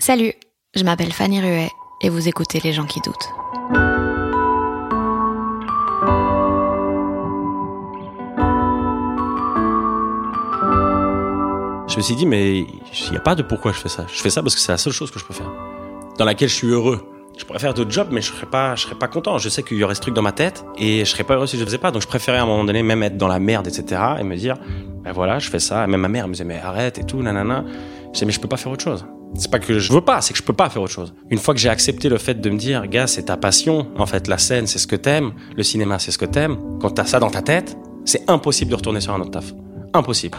Salut, 0.00 0.32
je 0.76 0.84
m'appelle 0.84 1.12
Fanny 1.12 1.40
Ruet 1.40 1.72
et 2.02 2.08
vous 2.08 2.28
écoutez 2.28 2.60
Les 2.62 2.72
gens 2.72 2.86
qui 2.86 3.00
doutent. 3.00 3.16
Je 11.88 11.96
me 11.96 12.00
suis 12.00 12.14
dit, 12.14 12.26
mais 12.26 12.60
il 12.60 13.10
n'y 13.10 13.16
a 13.16 13.20
pas 13.20 13.34
de 13.34 13.42
pourquoi 13.42 13.72
je 13.72 13.78
fais 13.78 13.88
ça. 13.88 14.06
Je 14.06 14.22
fais 14.22 14.30
ça 14.30 14.40
parce 14.40 14.54
que 14.54 14.60
c'est 14.60 14.70
la 14.70 14.78
seule 14.78 14.92
chose 14.92 15.10
que 15.10 15.18
je 15.18 15.24
peux 15.24 15.34
faire, 15.34 15.50
dans 16.16 16.24
laquelle 16.24 16.48
je 16.48 16.54
suis 16.54 16.68
heureux. 16.68 17.04
Je 17.36 17.44
pourrais 17.44 17.58
faire 17.58 17.74
d'autres 17.74 17.90
jobs, 17.90 18.08
mais 18.12 18.20
je 18.20 18.32
serais 18.32 18.76
serais 18.76 18.94
pas 18.94 19.08
content. 19.08 19.38
Je 19.38 19.48
sais 19.48 19.64
qu'il 19.64 19.78
y 19.78 19.82
aurait 19.82 19.96
ce 19.96 20.00
truc 20.00 20.14
dans 20.14 20.22
ma 20.22 20.32
tête 20.32 20.64
et 20.76 21.00
je 21.00 21.10
serais 21.10 21.24
pas 21.24 21.34
heureux 21.34 21.48
si 21.48 21.56
je 21.56 21.62
le 21.62 21.66
faisais 21.66 21.78
pas. 21.78 21.90
Donc 21.90 22.02
je 22.02 22.06
préférais 22.06 22.38
à 22.38 22.44
un 22.44 22.46
moment 22.46 22.62
donné 22.62 22.84
même 22.84 23.02
être 23.02 23.16
dans 23.16 23.26
la 23.26 23.40
merde, 23.40 23.66
etc. 23.66 24.00
et 24.20 24.22
me 24.22 24.36
dire, 24.36 24.54
ben 25.02 25.10
voilà, 25.10 25.40
je 25.40 25.50
fais 25.50 25.58
ça. 25.58 25.88
Même 25.88 26.00
ma 26.00 26.08
mère 26.08 26.28
me 26.28 26.34
disait, 26.34 26.44
mais 26.44 26.60
arrête 26.60 26.98
et 26.98 27.04
tout, 27.04 27.20
nanana. 27.20 27.64
Je 28.06 28.12
disais, 28.12 28.26
mais 28.26 28.32
je 28.32 28.38
peux 28.38 28.48
pas 28.48 28.56
faire 28.56 28.70
autre 28.70 28.84
chose. 28.84 29.04
C'est 29.34 29.50
pas 29.50 29.58
que 29.58 29.78
je 29.78 29.92
veux 29.92 30.00
pas, 30.00 30.20
c'est 30.20 30.32
que 30.32 30.38
je 30.38 30.42
peux 30.42 30.52
pas 30.52 30.68
faire 30.68 30.82
autre 30.82 30.92
chose. 30.92 31.14
Une 31.30 31.38
fois 31.38 31.54
que 31.54 31.60
j'ai 31.60 31.68
accepté 31.68 32.08
le 32.08 32.18
fait 32.18 32.40
de 32.40 32.50
me 32.50 32.58
dire, 32.58 32.86
gars, 32.86 33.06
c'est 33.06 33.24
ta 33.24 33.36
passion. 33.36 33.88
En 33.96 34.06
fait, 34.06 34.26
la 34.26 34.38
scène, 34.38 34.66
c'est 34.66 34.78
ce 34.78 34.86
que 34.86 34.96
t'aimes. 34.96 35.32
Le 35.56 35.62
cinéma, 35.62 35.98
c'est 35.98 36.10
ce 36.10 36.18
que 36.18 36.24
t'aimes. 36.24 36.58
Quand 36.80 36.90
t'as 36.90 37.04
ça 37.04 37.20
dans 37.20 37.30
ta 37.30 37.42
tête, 37.42 37.76
c'est 38.04 38.28
impossible 38.28 38.70
de 38.70 38.76
retourner 38.76 39.00
sur 39.00 39.12
un 39.12 39.20
autre 39.20 39.30
taf. 39.30 39.52
Impossible. 39.94 40.38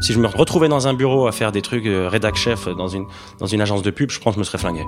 Si 0.00 0.12
je 0.12 0.20
me 0.20 0.28
retrouvais 0.28 0.68
dans 0.68 0.86
un 0.86 0.94
bureau 0.94 1.26
à 1.26 1.32
faire 1.32 1.52
des 1.52 1.62
trucs 1.62 1.86
euh, 1.86 2.08
rédac 2.08 2.36
chef 2.36 2.68
dans 2.68 2.88
une 2.88 3.04
dans 3.40 3.46
une 3.46 3.60
agence 3.60 3.82
de 3.82 3.90
pub, 3.90 4.10
je 4.10 4.20
pense 4.20 4.34
que 4.34 4.36
je 4.36 4.38
me 4.38 4.44
serais 4.44 4.58
flingué. 4.58 4.84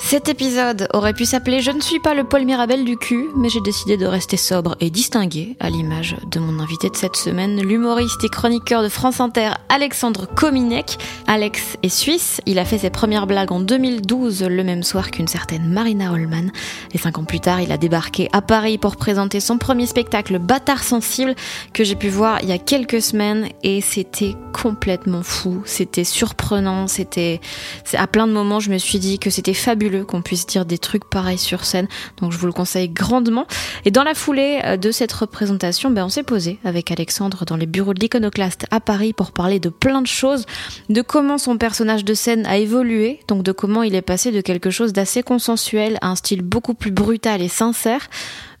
Cet 0.00 0.28
épisode 0.28 0.88
aurait 0.94 1.12
pu 1.12 1.26
s'appeler 1.26 1.60
Je 1.60 1.72
ne 1.72 1.80
suis 1.80 1.98
pas 1.98 2.14
le 2.14 2.24
Paul 2.24 2.44
Mirabel 2.44 2.84
du 2.84 2.96
cul, 2.96 3.26
mais 3.36 3.48
j'ai 3.48 3.60
décidé 3.60 3.96
de 3.96 4.06
rester 4.06 4.36
sobre 4.36 4.76
et 4.80 4.90
distingué, 4.90 5.56
à 5.60 5.68
l'image 5.68 6.16
de 6.30 6.38
mon 6.38 6.60
invité 6.60 6.88
de 6.88 6.96
cette 6.96 7.16
semaine, 7.16 7.60
l'humoriste 7.60 8.22
et 8.24 8.28
chroniqueur 8.28 8.82
de 8.82 8.88
France 8.88 9.20
Inter, 9.20 9.50
Alexandre 9.68 10.26
Kominek. 10.26 10.98
Alex 11.26 11.76
est 11.82 11.88
suisse, 11.88 12.40
il 12.46 12.58
a 12.58 12.64
fait 12.64 12.78
ses 12.78 12.90
premières 12.90 13.26
blagues 13.26 13.52
en 13.52 13.60
2012, 13.60 14.44
le 14.44 14.64
même 14.64 14.82
soir 14.82 15.10
qu'une 15.10 15.28
certaine 15.28 15.68
Marina 15.68 16.12
Holman. 16.12 16.52
Et 16.94 16.98
cinq 16.98 17.18
ans 17.18 17.24
plus 17.24 17.40
tard, 17.40 17.60
il 17.60 17.72
a 17.72 17.76
débarqué 17.76 18.28
à 18.32 18.40
Paris 18.40 18.78
pour 18.78 18.96
présenter 18.96 19.40
son 19.40 19.58
premier 19.58 19.86
spectacle 19.86 20.38
Bâtard 20.38 20.84
sensible, 20.84 21.34
que 21.74 21.84
j'ai 21.84 21.96
pu 21.96 22.08
voir 22.08 22.38
il 22.42 22.48
y 22.48 22.52
a 22.52 22.58
quelques 22.58 23.02
semaines, 23.02 23.48
et 23.62 23.80
c'était 23.80 24.36
complètement 24.54 25.22
fou, 25.22 25.60
c'était 25.66 26.04
surprenant, 26.04 26.86
c'était... 26.86 27.40
À 27.94 28.06
plein 28.06 28.26
de 28.26 28.32
moments, 28.32 28.60
je 28.60 28.70
me 28.70 28.78
suis 28.78 28.98
dit 28.98 29.18
que 29.18 29.28
c'était 29.28 29.54
fabuleux 29.54 29.87
qu'on 30.06 30.22
puisse 30.22 30.46
dire 30.46 30.64
des 30.64 30.78
trucs 30.78 31.04
pareils 31.04 31.38
sur 31.38 31.64
scène. 31.64 31.88
Donc 32.20 32.32
je 32.32 32.38
vous 32.38 32.46
le 32.46 32.52
conseille 32.52 32.88
grandement. 32.88 33.46
Et 33.84 33.90
dans 33.90 34.04
la 34.04 34.14
foulée 34.14 34.60
euh, 34.64 34.76
de 34.76 34.90
cette 34.90 35.12
représentation, 35.12 35.90
ben, 35.90 36.04
on 36.04 36.08
s'est 36.08 36.22
posé 36.22 36.58
avec 36.64 36.90
Alexandre 36.90 37.44
dans 37.44 37.56
les 37.56 37.66
bureaux 37.66 37.94
de 37.94 38.00
l'iconoclaste 38.00 38.66
à 38.70 38.80
Paris 38.80 39.12
pour 39.12 39.32
parler 39.32 39.60
de 39.60 39.68
plein 39.68 40.02
de 40.02 40.06
choses, 40.06 40.46
de 40.88 41.02
comment 41.02 41.38
son 41.38 41.58
personnage 41.58 42.04
de 42.04 42.14
scène 42.14 42.46
a 42.46 42.58
évolué, 42.58 43.20
donc 43.28 43.42
de 43.42 43.52
comment 43.52 43.82
il 43.82 43.94
est 43.94 44.02
passé 44.02 44.32
de 44.32 44.40
quelque 44.40 44.70
chose 44.70 44.92
d'assez 44.92 45.22
consensuel 45.22 45.98
à 46.00 46.08
un 46.08 46.16
style 46.16 46.42
beaucoup 46.42 46.74
plus 46.74 46.90
brutal 46.90 47.42
et 47.42 47.48
sincère, 47.48 48.08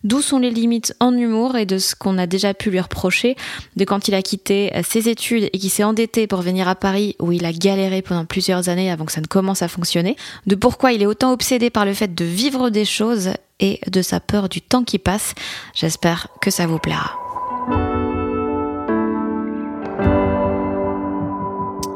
d'où 0.08 0.22
sont 0.22 0.38
les 0.38 0.50
limites 0.50 0.94
en 1.00 1.14
humour 1.14 1.56
et 1.56 1.66
de 1.66 1.76
ce 1.76 1.94
qu'on 1.94 2.16
a 2.16 2.26
déjà 2.26 2.54
pu 2.54 2.70
lui 2.70 2.80
reprocher, 2.80 3.36
de 3.76 3.84
quand 3.84 4.08
il 4.08 4.14
a 4.14 4.22
quitté 4.22 4.74
euh, 4.74 4.80
ses 4.82 5.08
études 5.08 5.50
et 5.52 5.58
qui 5.58 5.68
s'est 5.68 5.84
endetté 5.84 6.26
pour 6.26 6.40
venir 6.40 6.66
à 6.66 6.74
Paris 6.74 7.14
où 7.20 7.30
il 7.30 7.44
a 7.44 7.52
galéré 7.52 8.00
pendant 8.00 8.24
plusieurs 8.24 8.70
années 8.70 8.90
avant 8.90 9.04
que 9.04 9.12
ça 9.12 9.20
ne 9.20 9.26
commence 9.26 9.60
à 9.60 9.68
fonctionner, 9.68 10.16
de 10.46 10.54
pourquoi 10.54 10.92
il 10.92 11.02
est 11.02 11.06
autant 11.06 11.32
obsédé 11.32 11.68
par 11.68 11.84
le 11.84 11.92
fait 11.92 12.14
de 12.14 12.24
vivre 12.24 12.70
des 12.70 12.86
choses 12.86 13.32
et 13.60 13.80
de 13.86 14.00
sa 14.00 14.18
peur 14.18 14.48
du 14.48 14.62
temps 14.62 14.82
qui 14.82 14.98
passe. 14.98 15.34
J'espère 15.74 16.28
que 16.40 16.50
ça 16.50 16.66
vous 16.66 16.78
plaira. 16.78 17.12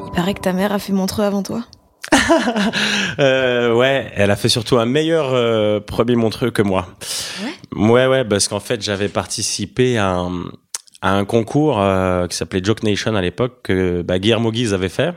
Il 0.04 0.12
paraît 0.14 0.34
que 0.34 0.40
ta 0.40 0.52
mère 0.52 0.72
a 0.72 0.78
fait 0.78 0.92
Montreux 0.92 1.24
avant 1.24 1.42
toi 1.42 1.64
euh, 3.18 3.74
ouais, 3.74 4.10
elle 4.14 4.30
a 4.30 4.36
fait 4.36 4.48
surtout 4.48 4.78
un 4.78 4.86
meilleur 4.86 5.30
euh, 5.32 5.80
premier 5.80 6.16
montreux 6.16 6.50
que 6.50 6.62
moi. 6.62 6.88
Ouais. 7.42 7.52
Ouais, 7.74 8.06
ouais, 8.06 8.24
parce 8.24 8.48
qu'en 8.48 8.60
fait, 8.60 8.82
j'avais 8.82 9.08
participé 9.08 9.98
à 9.98 10.10
un, 10.10 10.44
à 11.02 11.14
un 11.14 11.24
concours 11.24 11.80
euh, 11.80 12.26
qui 12.28 12.36
s'appelait 12.36 12.62
Joke 12.62 12.82
Nation 12.84 13.14
à 13.14 13.20
l'époque 13.20 13.60
que 13.64 14.02
bah, 14.02 14.18
Guillermo 14.18 14.52
Guise 14.52 14.72
avait 14.72 14.88
fait. 14.88 15.14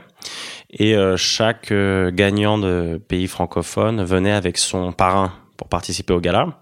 Et 0.70 0.96
euh, 0.96 1.16
chaque 1.16 1.70
euh, 1.70 2.10
gagnant 2.12 2.58
de 2.58 3.00
pays 3.08 3.28
francophone 3.28 4.02
venait 4.04 4.32
avec 4.32 4.58
son 4.58 4.92
parrain 4.92 5.32
pour 5.56 5.68
participer 5.68 6.12
au 6.12 6.20
gala. 6.20 6.58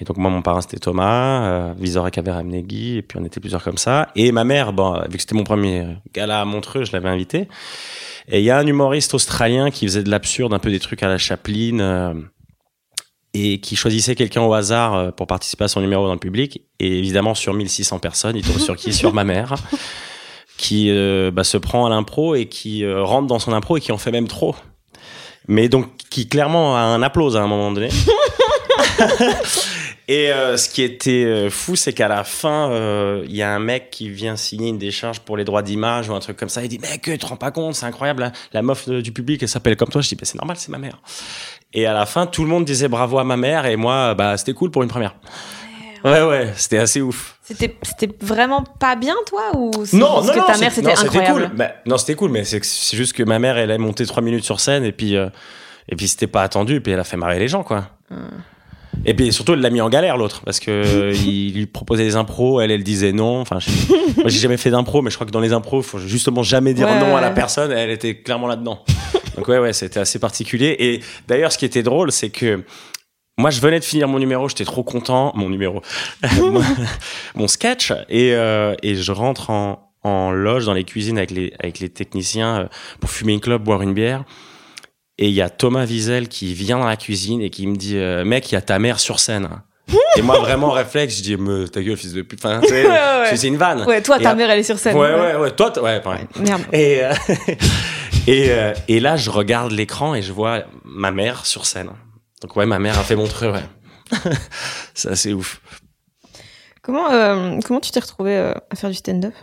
Et 0.00 0.04
donc 0.04 0.16
moi, 0.16 0.30
mon 0.30 0.40
parrain, 0.40 0.62
c'était 0.62 0.78
Thomas, 0.78 1.44
euh, 1.44 1.74
Vizorek 1.78 2.16
Aberamnegui, 2.16 2.96
et 2.96 3.02
puis 3.02 3.18
on 3.20 3.24
était 3.24 3.40
plusieurs 3.40 3.62
comme 3.62 3.76
ça. 3.76 4.08
Et 4.16 4.32
ma 4.32 4.44
mère, 4.44 4.72
bon, 4.72 5.00
vu 5.02 5.16
que 5.16 5.20
c'était 5.20 5.34
mon 5.34 5.44
premier 5.44 5.86
gala 6.14 6.40
à 6.40 6.44
Montreux, 6.44 6.84
je 6.84 6.92
l'avais 6.92 7.10
invité. 7.10 7.48
Et 8.28 8.38
il 8.38 8.44
y 8.44 8.50
a 8.50 8.58
un 8.58 8.66
humoriste 8.66 9.12
australien 9.14 9.70
qui 9.70 9.86
faisait 9.86 10.02
de 10.02 10.10
l'absurde, 10.10 10.54
un 10.54 10.58
peu 10.58 10.70
des 10.70 10.80
trucs 10.80 11.02
à 11.02 11.08
la 11.08 11.18
Chaplin, 11.18 11.80
euh, 11.80 12.14
et 13.34 13.60
qui 13.60 13.76
choisissait 13.76 14.14
quelqu'un 14.14 14.42
au 14.42 14.52
hasard 14.52 14.94
euh, 14.94 15.10
pour 15.10 15.26
participer 15.26 15.64
à 15.64 15.68
son 15.68 15.80
numéro 15.80 16.06
dans 16.06 16.12
le 16.12 16.18
public. 16.18 16.62
Et 16.78 16.98
évidemment, 16.98 17.34
sur 17.34 17.54
1600 17.54 17.98
personnes, 17.98 18.36
il 18.36 18.44
tombe 18.44 18.58
sur 18.58 18.76
qui? 18.76 18.92
Sur 18.92 19.14
ma 19.14 19.24
mère, 19.24 19.54
qui 20.58 20.90
euh, 20.90 21.30
bah, 21.30 21.44
se 21.44 21.56
prend 21.56 21.86
à 21.86 21.90
l'impro 21.90 22.34
et 22.34 22.46
qui 22.46 22.84
euh, 22.84 23.02
rentre 23.02 23.26
dans 23.26 23.38
son 23.38 23.52
impro 23.52 23.76
et 23.76 23.80
qui 23.80 23.92
en 23.92 23.98
fait 23.98 24.10
même 24.10 24.28
trop. 24.28 24.54
Mais 25.48 25.68
donc, 25.68 25.88
qui 26.10 26.28
clairement 26.28 26.76
a 26.76 26.80
un 26.80 27.02
applause 27.02 27.36
à 27.36 27.42
un 27.42 27.46
moment 27.46 27.72
donné. 27.72 27.88
Et 30.08 30.32
euh, 30.32 30.56
ce 30.56 30.68
qui 30.68 30.82
était 30.82 31.24
euh, 31.24 31.48
fou, 31.48 31.76
c'est 31.76 31.92
qu'à 31.92 32.08
la 32.08 32.24
fin, 32.24 32.70
euh, 32.70 33.22
il 33.28 33.36
y 33.36 33.42
a 33.42 33.50
un 33.54 33.60
mec 33.60 33.90
qui 33.90 34.08
vient 34.10 34.36
signer 34.36 34.68
une 34.68 34.78
décharge 34.78 35.20
pour 35.20 35.36
les 35.36 35.44
droits 35.44 35.62
d'image 35.62 36.08
ou 36.08 36.14
un 36.14 36.18
truc 36.20 36.36
comme 36.36 36.48
ça. 36.48 36.62
Il 36.62 36.68
dit, 36.68 36.78
mec, 36.80 37.02
tu 37.02 37.16
te 37.18 37.26
rends 37.26 37.36
pas 37.36 37.50
compte, 37.52 37.74
c'est 37.76 37.86
incroyable, 37.86 38.22
la, 38.24 38.32
la 38.52 38.62
meuf 38.62 38.88
de- 38.88 39.00
du 39.00 39.12
public, 39.12 39.42
elle 39.42 39.48
s'appelle 39.48 39.76
comme 39.76 39.88
toi. 39.88 40.00
Je 40.00 40.08
dis, 40.08 40.14
bah, 40.16 40.22
c'est 40.24 40.36
normal, 40.36 40.56
c'est 40.58 40.70
ma 40.70 40.78
mère. 40.78 41.00
Et 41.72 41.86
à 41.86 41.94
la 41.94 42.04
fin, 42.04 42.26
tout 42.26 42.42
le 42.42 42.48
monde 42.48 42.64
disait 42.64 42.88
bravo 42.88 43.18
à 43.18 43.24
ma 43.24 43.36
mère 43.36 43.64
et 43.66 43.76
moi, 43.76 44.14
bah, 44.14 44.36
c'était 44.36 44.54
cool 44.54 44.70
pour 44.70 44.82
une 44.82 44.88
première. 44.88 45.14
Ouais, 46.04 46.20
ouais, 46.24 46.52
c'était 46.56 46.78
assez 46.78 47.00
ouf. 47.00 47.38
C'était 47.44 47.76
c'était 47.82 48.10
vraiment 48.20 48.64
pas 48.64 48.96
bien, 48.96 49.14
toi 49.26 49.52
Ou 49.56 49.70
Non, 49.92 50.14
parce 50.14 50.26
non, 50.26 50.32
que 50.32 50.38
non, 50.40 50.46
ta 50.46 50.58
mère, 50.58 50.72
c'était 50.72 50.90
incroyable 50.92 51.46
cool. 51.48 51.56
Bah, 51.56 51.70
non, 51.86 51.96
c'était 51.96 52.16
cool, 52.16 52.30
mais 52.32 52.42
c'est 52.44 52.62
c'est 52.64 52.96
juste 52.96 53.12
que 53.12 53.22
ma 53.22 53.38
mère, 53.38 53.56
elle 53.56 53.70
est 53.70 53.78
montée 53.78 54.04
trois 54.04 54.20
minutes 54.22 54.44
sur 54.44 54.58
scène 54.58 54.84
et 54.84 54.90
puis, 54.90 55.16
euh, 55.16 55.28
et 55.88 55.94
puis 55.94 56.08
c'était 56.08 56.26
pas 56.26 56.42
attendu, 56.42 56.74
et 56.74 56.80
puis 56.80 56.90
elle 56.92 56.98
a 57.00 57.04
fait 57.04 57.16
marrer 57.16 57.38
les 57.38 57.46
gens, 57.46 57.62
quoi. 57.62 57.88
Et 59.04 59.14
puis 59.14 59.32
surtout, 59.32 59.54
elle 59.54 59.60
l'a 59.60 59.70
mis 59.70 59.80
en 59.80 59.88
galère 59.88 60.16
l'autre 60.16 60.42
parce 60.44 60.60
que 60.60 60.70
euh, 60.70 61.12
il 61.26 61.54
lui 61.54 61.66
proposait 61.66 62.04
des 62.04 62.16
impros, 62.16 62.60
elle, 62.60 62.70
elle 62.70 62.84
disait 62.84 63.12
non. 63.12 63.40
Enfin, 63.40 63.58
je- 63.58 63.68
moi, 64.20 64.28
j'ai 64.28 64.38
jamais 64.38 64.56
fait 64.56 64.70
d'impro, 64.70 65.02
mais 65.02 65.10
je 65.10 65.16
crois 65.16 65.26
que 65.26 65.32
dans 65.32 65.40
les 65.40 65.52
impros, 65.52 65.82
faut 65.82 65.98
justement 65.98 66.42
jamais 66.42 66.74
dire 66.74 66.88
Ouais, 66.88 67.00
non 67.00 67.16
à 67.16 67.20
la 67.20 67.30
personne. 67.30 67.72
Elle 67.72 67.90
était 67.90 68.16
clairement 68.16 68.46
là-dedans. 68.46 68.84
Donc 69.36 69.48
ouais, 69.48 69.58
ouais, 69.58 69.72
c'était 69.72 70.00
assez 70.00 70.18
particulier. 70.18 70.76
Et 70.78 71.00
d'ailleurs, 71.26 71.50
ce 71.52 71.58
qui 71.58 71.64
était 71.64 71.82
drôle, 71.82 72.12
c'est 72.12 72.28
que 72.30 72.62
moi, 73.38 73.48
je 73.50 73.60
venais 73.62 73.80
de 73.80 73.84
finir 73.84 74.08
mon 74.08 74.18
numéro, 74.18 74.46
j'étais 74.48 74.64
trop 74.66 74.82
content, 74.82 75.32
mon 75.34 75.48
numéro, 75.48 75.80
mon, 77.34 77.48
sketch, 77.48 77.90
et, 78.10 78.34
euh, 78.34 78.74
et 78.82 78.94
je 78.94 79.10
rentre 79.10 79.48
en, 79.50 79.90
en 80.02 80.30
loge 80.32 80.66
dans 80.66 80.74
les 80.74 80.84
cuisines 80.84 81.16
avec 81.16 81.30
les, 81.30 81.52
avec 81.58 81.78
les 81.80 81.88
techniciens 81.88 82.56
euh, 82.60 82.66
pour 83.00 83.10
fumer 83.10 83.32
une 83.32 83.40
clope, 83.40 83.62
boire 83.62 83.80
une 83.82 83.94
bière. 83.94 84.24
Et 85.18 85.28
il 85.28 85.34
y 85.34 85.42
a 85.42 85.50
Thomas 85.50 85.84
Wiesel 85.86 86.28
qui 86.28 86.54
vient 86.54 86.78
dans 86.78 86.86
la 86.86 86.96
cuisine 86.96 87.42
et 87.42 87.50
qui 87.50 87.66
me 87.66 87.76
dit 87.76 87.96
euh, 87.96 88.24
Mec, 88.24 88.50
il 88.50 88.54
y 88.54 88.58
a 88.58 88.62
ta 88.62 88.78
mère 88.78 88.98
sur 88.98 89.20
scène. 89.20 89.48
Et 90.16 90.22
moi, 90.22 90.38
vraiment, 90.38 90.70
réflexe, 90.70 91.18
je 91.18 91.22
dis, 91.22 91.36
me, 91.36 91.68
ta 91.68 91.82
gueule, 91.82 91.96
fils 91.96 92.12
de 92.12 92.22
pute. 92.22 92.42
Enfin, 92.44 92.60
c'est 92.66 92.86
Ouais, 92.86 93.36
c'est 93.36 93.48
une 93.48 93.56
vanne. 93.56 93.84
Ouais, 93.84 94.00
toi, 94.00 94.18
Et 94.18 94.22
ta 94.22 94.34
mère, 94.34 94.50
elle 94.50 94.60
est 94.60 94.64
sur 94.64 94.78
scène. 94.78 94.96
Ouais, 94.96 95.12
ouais, 95.14 95.36
ouais. 95.36 95.50
Toi, 95.50 95.82
ouais, 95.82 96.00
pareil. 96.00 96.26
Merde. 96.36 96.62
Et, 96.72 97.04
euh, 97.04 97.12
et, 98.26 98.50
euh, 98.50 98.72
et 98.88 99.00
là, 99.00 99.16
je 99.16 99.28
regarde 99.30 99.72
l'écran 99.72 100.14
et 100.14 100.22
je 100.22 100.32
vois 100.32 100.64
ma 100.84 101.10
mère 101.10 101.44
sur 101.44 101.66
scène. 101.66 101.90
Donc, 102.40 102.56
ouais, 102.56 102.66
ma 102.66 102.78
mère 102.78 102.98
a 102.98 103.02
fait 103.02 103.16
montrer, 103.16 103.50
ouais. 103.50 103.64
c'est 104.94 105.08
assez 105.10 105.32
ouf. 105.32 105.60
Comment, 106.82 107.10
euh, 107.10 107.58
comment 107.64 107.80
tu 107.80 107.90
t'es 107.90 108.00
retrouvé 108.00 108.36
à 108.36 108.76
faire 108.76 108.90
du 108.90 108.96
stand-up? 108.96 109.34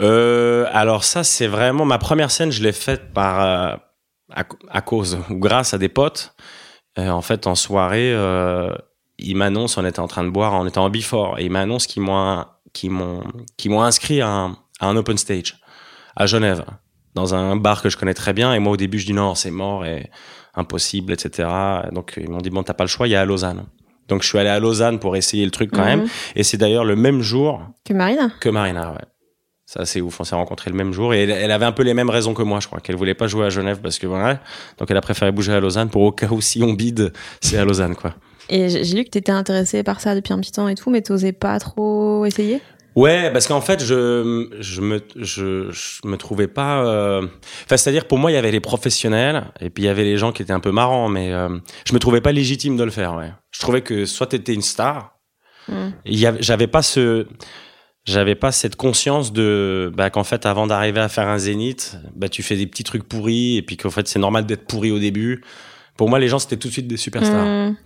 Euh, 0.00 0.66
alors 0.72 1.04
ça, 1.04 1.24
c'est 1.24 1.46
vraiment 1.46 1.84
ma 1.84 1.98
première 1.98 2.30
scène. 2.30 2.50
Je 2.50 2.62
l'ai 2.62 2.72
faite 2.72 3.12
par 3.12 3.40
euh, 3.42 3.76
à, 4.34 4.44
à 4.70 4.80
cause 4.82 5.18
ou 5.30 5.36
grâce 5.36 5.74
à 5.74 5.78
des 5.78 5.88
potes. 5.88 6.34
Euh, 6.98 7.08
en 7.10 7.22
fait, 7.22 7.46
en 7.46 7.54
soirée, 7.54 8.12
euh, 8.12 8.72
ils 9.18 9.36
m'annoncent. 9.36 9.80
On 9.80 9.84
était 9.86 10.00
en 10.00 10.08
train 10.08 10.24
de 10.24 10.30
boire, 10.30 10.52
on 10.54 10.66
était 10.66 10.78
en 10.78 10.90
before, 10.90 11.38
et 11.38 11.44
ils 11.44 11.50
m'annoncent 11.50 11.86
qu'ils 11.86 12.02
m'ont 12.02 12.44
qu'ils 12.72 12.90
m'ont 12.90 13.22
qu'ils 13.56 13.70
m'ont 13.70 13.82
inscrit 13.82 14.20
à 14.20 14.28
un, 14.28 14.50
à 14.80 14.86
un 14.86 14.96
open 14.96 15.16
stage 15.18 15.58
à 16.16 16.26
Genève, 16.26 16.64
dans 17.14 17.34
un 17.34 17.56
bar 17.56 17.82
que 17.82 17.88
je 17.88 17.96
connais 17.96 18.14
très 18.14 18.32
bien. 18.32 18.52
Et 18.54 18.58
moi, 18.60 18.72
au 18.72 18.76
début, 18.76 18.98
je 18.98 19.06
dis 19.06 19.12
non, 19.12 19.34
c'est 19.34 19.50
mort 19.50 19.84
et 19.84 20.10
impossible, 20.54 21.12
etc. 21.12 21.48
Donc 21.92 22.14
ils 22.16 22.28
m'ont 22.30 22.38
dit 22.38 22.50
bon, 22.50 22.62
t'as 22.62 22.74
pas 22.74 22.84
le 22.84 22.88
choix, 22.88 23.08
il 23.08 23.10
y 23.10 23.16
a 23.16 23.20
à 23.20 23.24
Lausanne. 23.24 23.64
Donc 24.08 24.22
je 24.22 24.28
suis 24.28 24.38
allé 24.38 24.50
à 24.50 24.60
Lausanne 24.60 24.98
pour 24.98 25.16
essayer 25.16 25.44
le 25.44 25.50
truc 25.50 25.70
quand 25.72 25.80
Mhm. 25.80 25.86
même. 26.00 26.06
Et 26.36 26.42
c'est 26.44 26.58
d'ailleurs 26.58 26.84
le 26.84 26.94
même 26.94 27.22
jour 27.22 27.62
Que 27.84 27.92
Marina 27.94 28.28
que 28.40 28.48
Marina, 28.50 28.92
ouais. 28.92 28.98
Ça, 29.66 29.84
c'est 29.86 30.00
ouf. 30.00 30.20
On 30.20 30.24
s'est 30.24 30.34
rencontrés 30.34 30.70
le 30.70 30.76
même 30.76 30.92
jour 30.92 31.14
et 31.14 31.22
elle, 31.22 31.30
elle 31.30 31.50
avait 31.50 31.64
un 31.64 31.72
peu 31.72 31.82
les 31.82 31.94
mêmes 31.94 32.10
raisons 32.10 32.34
que 32.34 32.42
moi, 32.42 32.60
je 32.60 32.66
crois. 32.66 32.80
Qu'elle 32.80 32.96
voulait 32.96 33.14
pas 33.14 33.26
jouer 33.26 33.46
à 33.46 33.50
Genève 33.50 33.80
parce 33.82 33.98
que 33.98 34.06
voilà. 34.06 34.40
Donc, 34.78 34.90
elle 34.90 34.96
a 34.96 35.00
préféré 35.00 35.32
bouger 35.32 35.52
à 35.52 35.60
Lausanne 35.60 35.88
pour 35.88 36.02
au 36.02 36.12
cas 36.12 36.28
où 36.30 36.40
si 36.40 36.62
on 36.62 36.72
bide, 36.74 37.12
c'est 37.40 37.56
à 37.56 37.64
Lausanne, 37.64 37.94
quoi. 37.96 38.14
Et 38.50 38.68
j'ai 38.68 38.82
lu 38.96 39.04
que 39.04 39.10
t'étais 39.10 39.32
intéressé 39.32 39.82
par 39.82 40.00
ça 40.00 40.14
depuis 40.14 40.34
un 40.34 40.38
petit 40.40 40.52
temps 40.52 40.68
et 40.68 40.74
tout, 40.74 40.90
mais 40.90 41.00
t'osais 41.00 41.32
pas 41.32 41.58
trop 41.58 42.26
essayer? 42.26 42.60
Ouais, 42.94 43.30
parce 43.32 43.48
qu'en 43.48 43.62
fait, 43.62 43.82
je, 43.82 44.48
je 44.60 44.80
me, 44.82 45.00
je, 45.16 45.70
je 45.72 46.06
me 46.06 46.16
trouvais 46.16 46.46
pas. 46.46 46.84
euh, 46.84 47.22
Enfin, 47.64 47.76
c'est-à-dire 47.78 48.04
pour 48.06 48.18
moi, 48.18 48.30
il 48.30 48.34
y 48.34 48.36
avait 48.36 48.52
les 48.52 48.60
professionnels 48.60 49.46
et 49.60 49.70
puis 49.70 49.82
il 49.84 49.86
y 49.86 49.88
avait 49.88 50.04
les 50.04 50.16
gens 50.18 50.30
qui 50.30 50.42
étaient 50.42 50.52
un 50.52 50.60
peu 50.60 50.70
marrants, 50.72 51.08
mais 51.08 51.32
euh, 51.32 51.48
je 51.86 51.94
me 51.94 51.98
trouvais 51.98 52.20
pas 52.20 52.30
légitime 52.32 52.76
de 52.76 52.84
le 52.84 52.90
faire. 52.92 53.14
Ouais. 53.14 53.32
Je 53.50 53.58
trouvais 53.60 53.80
que 53.80 54.04
soit 54.04 54.26
t'étais 54.28 54.52
une 54.54 54.62
star, 54.62 55.12
Mm. 55.66 56.26
avait- 56.26 56.42
j'avais 56.42 56.66
pas 56.66 56.82
ce, 56.82 57.26
j'avais 58.04 58.34
pas 58.34 58.52
cette 58.52 58.76
conscience 58.76 59.32
de, 59.32 59.90
bah, 59.94 60.10
qu'en 60.10 60.24
fait, 60.24 60.46
avant 60.46 60.66
d'arriver 60.66 61.00
à 61.00 61.08
faire 61.08 61.28
un 61.28 61.38
zénith, 61.38 61.96
bah, 62.14 62.28
tu 62.28 62.42
fais 62.42 62.56
des 62.56 62.66
petits 62.66 62.84
trucs 62.84 63.04
pourris 63.04 63.56
et 63.56 63.62
puis 63.62 63.76
qu'en 63.76 63.90
fait, 63.90 64.06
c'est 64.08 64.18
normal 64.18 64.46
d'être 64.46 64.66
pourri 64.66 64.90
au 64.90 64.98
début. 64.98 65.42
Pour 65.96 66.08
moi, 66.08 66.18
les 66.18 66.28
gens 66.28 66.38
c'était 66.38 66.56
tout 66.56 66.68
de 66.68 66.72
suite 66.72 66.86
des 66.88 66.96
superstars. 66.96 67.46
Mm. 67.46 67.76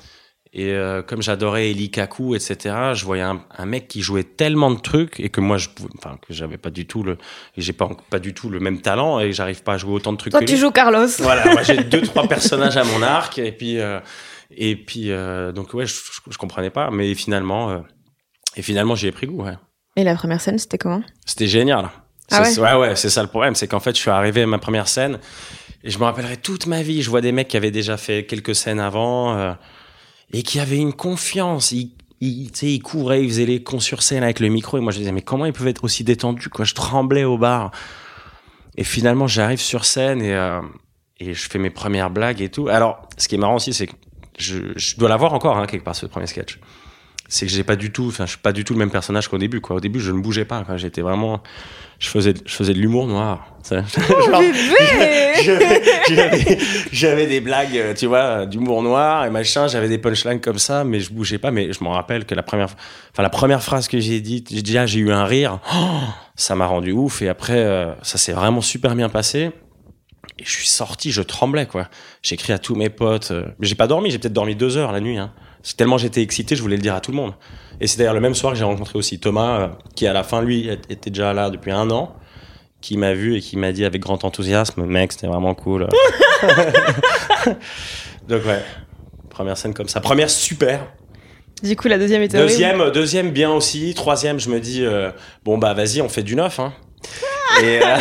Et 0.54 0.72
euh, 0.72 1.02
comme 1.02 1.20
j'adorais 1.20 1.70
Eli 1.70 1.90
Kaku, 1.90 2.34
etc., 2.34 2.74
je 2.94 3.04
voyais 3.04 3.22
un, 3.22 3.44
un 3.56 3.66
mec 3.66 3.86
qui 3.86 4.00
jouait 4.00 4.24
tellement 4.24 4.70
de 4.70 4.80
trucs 4.80 5.20
et 5.20 5.28
que 5.28 5.42
moi, 5.42 5.58
je, 5.58 5.68
enfin, 5.98 6.16
que 6.26 6.32
j'avais 6.32 6.56
pas 6.56 6.70
du 6.70 6.86
tout 6.86 7.02
le, 7.02 7.18
j'ai 7.58 7.74
pas, 7.74 7.90
pas 8.08 8.18
du 8.18 8.32
tout 8.32 8.48
le 8.48 8.58
même 8.58 8.80
talent 8.80 9.20
et 9.20 9.32
j'arrive 9.32 9.62
pas 9.62 9.74
à 9.74 9.76
jouer 9.76 9.92
autant 9.92 10.12
de 10.12 10.16
trucs 10.16 10.30
Toi, 10.30 10.40
que 10.40 10.46
tu 10.46 10.52
lui. 10.52 10.58
joues 10.58 10.70
Carlos. 10.70 11.06
Voilà, 11.18 11.52
moi 11.52 11.62
j'ai 11.62 11.84
deux 11.84 12.00
trois 12.00 12.26
personnages 12.28 12.78
à 12.78 12.84
mon 12.84 13.02
arc 13.02 13.38
et 13.38 13.52
puis 13.52 13.78
euh, 13.78 14.00
et 14.50 14.74
puis 14.74 15.10
euh, 15.10 15.52
donc 15.52 15.74
ouais, 15.74 15.84
je, 15.84 15.94
je, 15.94 16.20
je 16.30 16.38
comprenais 16.38 16.70
pas, 16.70 16.90
mais 16.90 17.14
finalement 17.14 17.68
euh, 17.70 17.78
et 18.56 18.62
finalement 18.62 18.94
j'y 18.94 19.06
ai 19.06 19.12
pris 19.12 19.26
goût. 19.26 19.44
Ouais. 19.44 19.52
Et 19.98 20.04
la 20.04 20.14
première 20.14 20.40
scène, 20.40 20.58
c'était 20.58 20.78
comment? 20.78 21.02
C'était 21.26 21.48
génial. 21.48 21.90
Ah 22.30 22.42
ouais, 22.42 22.74
ouais, 22.74 22.94
c'est 22.94 23.10
ça 23.10 23.22
le 23.22 23.28
problème, 23.28 23.54
c'est 23.56 23.66
qu'en 23.66 23.80
fait 23.80 23.96
je 23.96 24.00
suis 24.00 24.10
arrivé 24.10 24.42
à 24.42 24.46
ma 24.46 24.58
première 24.58 24.86
scène 24.86 25.18
et 25.82 25.90
je 25.90 25.98
me 25.98 26.04
rappellerai 26.04 26.36
toute 26.36 26.66
ma 26.66 26.82
vie. 26.82 27.02
Je 27.02 27.10
vois 27.10 27.20
des 27.20 27.32
mecs 27.32 27.48
qui 27.48 27.56
avaient 27.56 27.72
déjà 27.72 27.96
fait 27.96 28.26
quelques 28.26 28.54
scènes 28.54 28.80
avant 28.80 29.36
euh, 29.36 29.54
et 30.32 30.42
qui 30.42 30.60
avaient 30.60 30.76
une 30.76 30.92
confiance. 30.92 31.72
Ils, 31.72 31.90
ils, 32.20 32.50
ils 32.62 32.82
couraient, 32.82 33.24
ils 33.24 33.28
faisaient 33.28 33.46
les 33.46 33.62
cons 33.62 33.80
sur 33.80 34.02
scène 34.02 34.22
avec 34.22 34.40
le 34.40 34.48
micro 34.50 34.76
et 34.78 34.80
moi 34.80 34.92
je 34.92 34.98
disais 34.98 35.10
mais 35.10 35.22
comment 35.22 35.46
ils 35.46 35.54
peuvent 35.54 35.66
être 35.66 35.82
aussi 35.82 36.04
détendus 36.04 36.50
quoi? 36.50 36.64
Je 36.64 36.74
tremblais 36.74 37.24
au 37.24 37.38
bar. 37.38 37.72
Et 38.76 38.84
finalement 38.84 39.26
j'arrive 39.26 39.60
sur 39.60 39.84
scène 39.84 40.22
et 40.22 40.34
euh, 40.34 40.60
et 41.18 41.34
je 41.34 41.48
fais 41.48 41.58
mes 41.58 41.70
premières 41.70 42.10
blagues 42.10 42.42
et 42.42 42.50
tout. 42.50 42.68
Alors 42.68 43.08
ce 43.16 43.26
qui 43.26 43.34
est 43.34 43.38
marrant 43.38 43.56
aussi 43.56 43.72
c'est 43.72 43.86
que 43.88 43.94
je, 44.38 44.58
je 44.76 44.96
dois 44.96 45.08
l'avoir 45.08 45.32
encore 45.32 45.56
hein, 45.56 45.66
quelque 45.66 45.82
part 45.84 45.96
ce 45.96 46.06
premier 46.06 46.26
sketch. 46.26 46.60
C'est 47.30 47.44
que 47.46 47.52
j'ai 47.52 47.62
pas 47.64 47.76
du 47.76 47.92
tout, 47.92 48.06
enfin 48.08 48.24
je 48.24 48.30
suis 48.30 48.38
pas 48.38 48.52
du 48.52 48.64
tout 48.64 48.72
le 48.72 48.78
même 48.78 48.90
personnage 48.90 49.28
qu'au 49.28 49.36
début 49.38 49.60
quoi. 49.60 49.76
Au 49.76 49.80
début 49.80 50.00
je 50.00 50.10
ne 50.12 50.18
bougeais 50.20 50.46
pas. 50.46 50.64
J'étais 50.76 51.02
vraiment, 51.02 51.42
je 51.98 52.08
faisais, 52.08 52.32
je 52.46 52.54
faisais 52.54 52.72
de 52.72 52.78
l'humour 52.78 53.06
noir. 53.06 53.54
J'avais- 56.92 57.26
des 57.26 57.40
blagues, 57.40 57.76
euh, 57.76 57.94
tu 57.94 58.06
vois, 58.06 58.46
d'humour 58.46 58.82
noir 58.82 59.26
et 59.26 59.30
machin. 59.30 59.66
J'avais 59.68 59.88
des 59.88 59.98
punchlines 59.98 60.40
comme 60.40 60.58
ça, 60.58 60.84
mais 60.84 61.00
je 61.00 61.12
bougeais 61.12 61.38
pas. 61.38 61.50
Mais 61.50 61.72
je 61.72 61.84
me 61.84 61.88
rappelle 61.90 62.24
que 62.24 62.34
la 62.34 62.42
première, 62.42 62.68
enfin 63.12 63.22
la 63.22 63.28
première 63.30 63.62
phrase 63.62 63.88
que 63.88 63.98
j'ai 64.00 64.20
dite, 64.20 64.48
j'ai 64.50 64.62
dit 64.62 64.78
ah, 64.78 64.86
j'ai 64.86 65.00
eu 65.00 65.12
un 65.12 65.24
rire. 65.24 65.58
Oh, 65.74 65.98
ça 66.36 66.54
m'a 66.54 66.66
rendu 66.66 66.92
ouf. 66.92 67.20
Et 67.22 67.28
après, 67.28 67.58
euh, 67.58 67.92
ça 68.02 68.16
s'est 68.18 68.32
vraiment 68.32 68.60
super 68.62 68.94
bien 68.94 69.08
passé. 69.10 69.50
Et 70.38 70.44
je 70.44 70.50
suis 70.50 70.68
sorti, 70.68 71.10
je 71.10 71.20
tremblais 71.22 71.66
quoi. 71.66 71.88
J'ai 72.22 72.34
écrit 72.36 72.52
à 72.52 72.58
tous 72.58 72.74
mes 72.74 72.88
potes. 72.90 73.32
euh, 73.32 73.44
mais 73.58 73.66
j'ai 73.66 73.74
pas 73.74 73.86
dormi, 73.86 74.10
j'ai 74.10 74.18
peut-être 74.18 74.32
dormi 74.32 74.54
deux 74.54 74.76
heures 74.76 74.92
la 74.92 75.00
nuit. 75.00 75.18
Hein. 75.18 75.32
Tellement 75.76 75.98
j'étais 75.98 76.22
excité, 76.22 76.56
je 76.56 76.62
voulais 76.62 76.76
le 76.76 76.82
dire 76.82 76.94
à 76.94 77.00
tout 77.00 77.10
le 77.10 77.16
monde. 77.16 77.34
Et 77.80 77.86
c'est 77.86 77.98
d'ailleurs 77.98 78.14
le 78.14 78.20
même 78.20 78.34
soir 78.34 78.52
que 78.52 78.58
j'ai 78.58 78.64
rencontré 78.64 78.98
aussi 78.98 79.18
Thomas, 79.18 79.60
euh, 79.60 79.68
qui 79.94 80.06
à 80.06 80.12
la 80.12 80.24
fin 80.24 80.42
lui 80.42 80.68
était 80.68 81.10
déjà 81.10 81.32
là 81.32 81.50
depuis 81.50 81.70
un 81.70 81.90
an, 81.90 82.14
qui 82.80 82.96
m'a 82.96 83.12
vu 83.12 83.36
et 83.36 83.40
qui 83.40 83.56
m'a 83.56 83.72
dit 83.72 83.84
avec 83.84 84.00
grand 84.00 84.24
enthousiasme, 84.24 84.84
mec, 84.84 85.12
c'était 85.12 85.26
vraiment 85.26 85.54
cool. 85.54 85.88
Donc 88.28 88.44
ouais, 88.44 88.62
première 89.30 89.56
scène 89.56 89.74
comme 89.74 89.88
ça, 89.88 90.00
première 90.00 90.30
super. 90.30 90.86
Du 91.62 91.76
coup, 91.76 91.88
la 91.88 91.98
deuxième 91.98 92.22
était 92.22 92.36
horrible. 92.36 92.50
Deuxième, 92.50 92.90
deuxième 92.90 93.30
bien 93.30 93.50
aussi. 93.50 93.92
Troisième, 93.94 94.38
je 94.38 94.48
me 94.48 94.60
dis 94.60 94.84
euh, 94.84 95.10
bon 95.44 95.58
bah 95.58 95.74
vas-y, 95.74 96.00
on 96.00 96.08
fait 96.08 96.22
du 96.22 96.36
neuf. 96.36 96.60
Hein. 96.60 96.72
Et, 97.62 97.80
euh. 97.84 97.96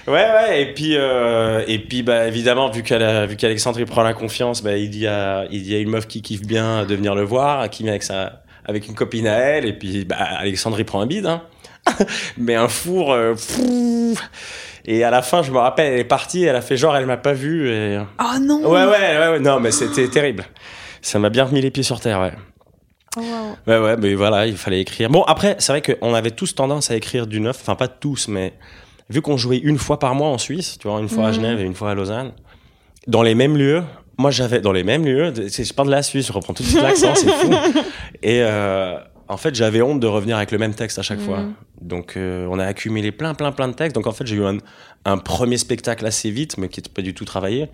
ouais 0.07 0.13
ouais. 0.13 0.61
Et 0.61 0.73
puis 0.73 0.95
euh, 0.95 1.63
et 1.67 1.79
puis 1.79 2.03
bah 2.03 2.27
évidemment 2.27 2.69
vu 2.69 2.83
qu'Alexandre 2.83 3.79
il 3.79 3.85
prend 3.85 4.03
la 4.03 4.13
confiance, 4.13 4.63
bah 4.63 4.77
il 4.77 4.89
dit 4.89 5.07
à 5.07 5.45
il 5.51 5.63
dit 5.63 5.75
à 5.75 5.79
une 5.79 5.89
meuf 5.89 6.07
qui 6.07 6.21
kiffe 6.21 6.41
bien 6.41 6.85
de 6.85 6.95
venir 6.95 7.15
le 7.15 7.23
voir, 7.23 7.69
qui 7.69 7.83
vient 7.83 7.91
avec 7.91 8.03
sa 8.03 8.43
avec 8.65 8.87
une 8.87 8.95
copine 8.95 9.27
à 9.27 9.37
elle. 9.37 9.65
Et 9.65 9.73
puis 9.73 10.05
bah 10.05 10.17
Alexandre 10.17 10.79
il 10.79 10.85
prend 10.85 11.01
un 11.01 11.07
bide. 11.07 11.25
Hein. 11.25 11.41
Mais 12.37 12.55
un 12.55 12.67
four. 12.67 13.11
euh, 13.11 13.35
et 14.85 15.03
à 15.03 15.11
la 15.11 15.21
fin, 15.21 15.43
je 15.43 15.51
me 15.51 15.57
rappelle, 15.59 15.93
elle 15.93 15.99
est 15.99 16.03
partie, 16.05 16.43
elle 16.43 16.55
a 16.55 16.61
fait 16.61 16.77
genre, 16.77 16.95
elle 16.95 17.05
m'a 17.05 17.17
pas 17.17 17.33
vu. 17.33 17.69
Et... 17.69 17.99
Oh 18.19 18.39
non 18.39 18.61
Ouais, 18.61 18.85
ouais, 18.85 19.17
ouais, 19.19 19.27
ouais, 19.29 19.39
non, 19.39 19.59
mais 19.59 19.71
c'était 19.71 20.07
terrible. 20.07 20.45
Ça 21.01 21.19
m'a 21.19 21.29
bien 21.29 21.45
remis 21.45 21.61
les 21.61 21.71
pieds 21.71 21.83
sur 21.83 21.99
terre, 21.99 22.19
ouais. 22.19 22.33
Oh, 23.17 23.19
wow. 23.19 23.55
Ouais, 23.67 23.77
ouais, 23.79 23.97
mais 23.97 24.15
voilà, 24.15 24.47
il 24.47 24.57
fallait 24.57 24.81
écrire. 24.81 25.09
Bon, 25.09 25.23
après, 25.23 25.55
c'est 25.59 25.71
vrai 25.71 25.81
qu'on 25.81 26.13
avait 26.13 26.31
tous 26.31 26.55
tendance 26.55 26.89
à 26.89 26.95
écrire 26.95 27.27
du 27.27 27.39
neuf, 27.39 27.57
enfin 27.61 27.75
pas 27.75 27.87
tous, 27.87 28.27
mais 28.27 28.53
vu 29.11 29.21
qu'on 29.21 29.37
jouait 29.37 29.57
une 29.57 29.77
fois 29.77 29.99
par 29.99 30.15
mois 30.15 30.29
en 30.29 30.37
Suisse, 30.37 30.77
tu 30.79 30.87
vois, 30.87 30.99
une 30.99 31.09
fois 31.09 31.25
à 31.25 31.27
Mhm. 31.29 31.33
Genève 31.35 31.59
et 31.59 31.63
une 31.63 31.75
fois 31.75 31.91
à 31.91 31.95
Lausanne, 31.95 32.31
dans 33.07 33.21
les 33.21 33.35
mêmes 33.35 33.57
lieux, 33.57 33.83
moi 34.17 34.31
j'avais, 34.31 34.61
dans 34.61 34.71
les 34.71 34.83
mêmes 34.83 35.05
lieux, 35.05 35.33
c'est- 35.49 35.63
je 35.63 35.73
parle 35.73 35.87
de 35.89 35.93
la 35.93 36.03
Suisse, 36.03 36.27
je 36.27 36.31
reprends 36.33 36.53
tout 36.53 36.63
de 36.63 36.67
suite 36.67 36.81
l'accent, 36.81 37.13
c'est 37.15 37.29
fou. 37.29 37.51
Et 38.23 38.41
euh, 38.41 38.97
en 39.27 39.37
fait, 39.37 39.55
j'avais 39.55 39.81
honte 39.81 39.99
de 39.99 40.07
revenir 40.07 40.37
avec 40.37 40.51
le 40.51 40.57
même 40.57 40.73
texte 40.73 40.99
à 40.99 41.01
chaque 41.01 41.19
fois. 41.19 41.39
Mhm. 41.41 41.53
Donc, 41.81 42.15
euh, 42.17 42.47
on 42.49 42.59
a 42.59 42.65
accumulé 42.65 43.11
plein, 43.11 43.33
plein, 43.33 43.51
plein 43.51 43.67
de 43.67 43.73
textes. 43.73 43.95
Donc, 43.95 44.05
en 44.07 44.11
fait, 44.11 44.27
j'ai 44.27 44.35
eu 44.35 44.43
un, 44.45 44.57
un 45.05 45.17
premier 45.17 45.57
spectacle 45.57 46.05
assez 46.05 46.29
vite, 46.31 46.57
mais 46.57 46.67
qui 46.69 46.79
n'était 46.79 46.89
pas 46.91 47.01
du 47.01 47.13
tout 47.13 47.25
travaillé. 47.25 47.69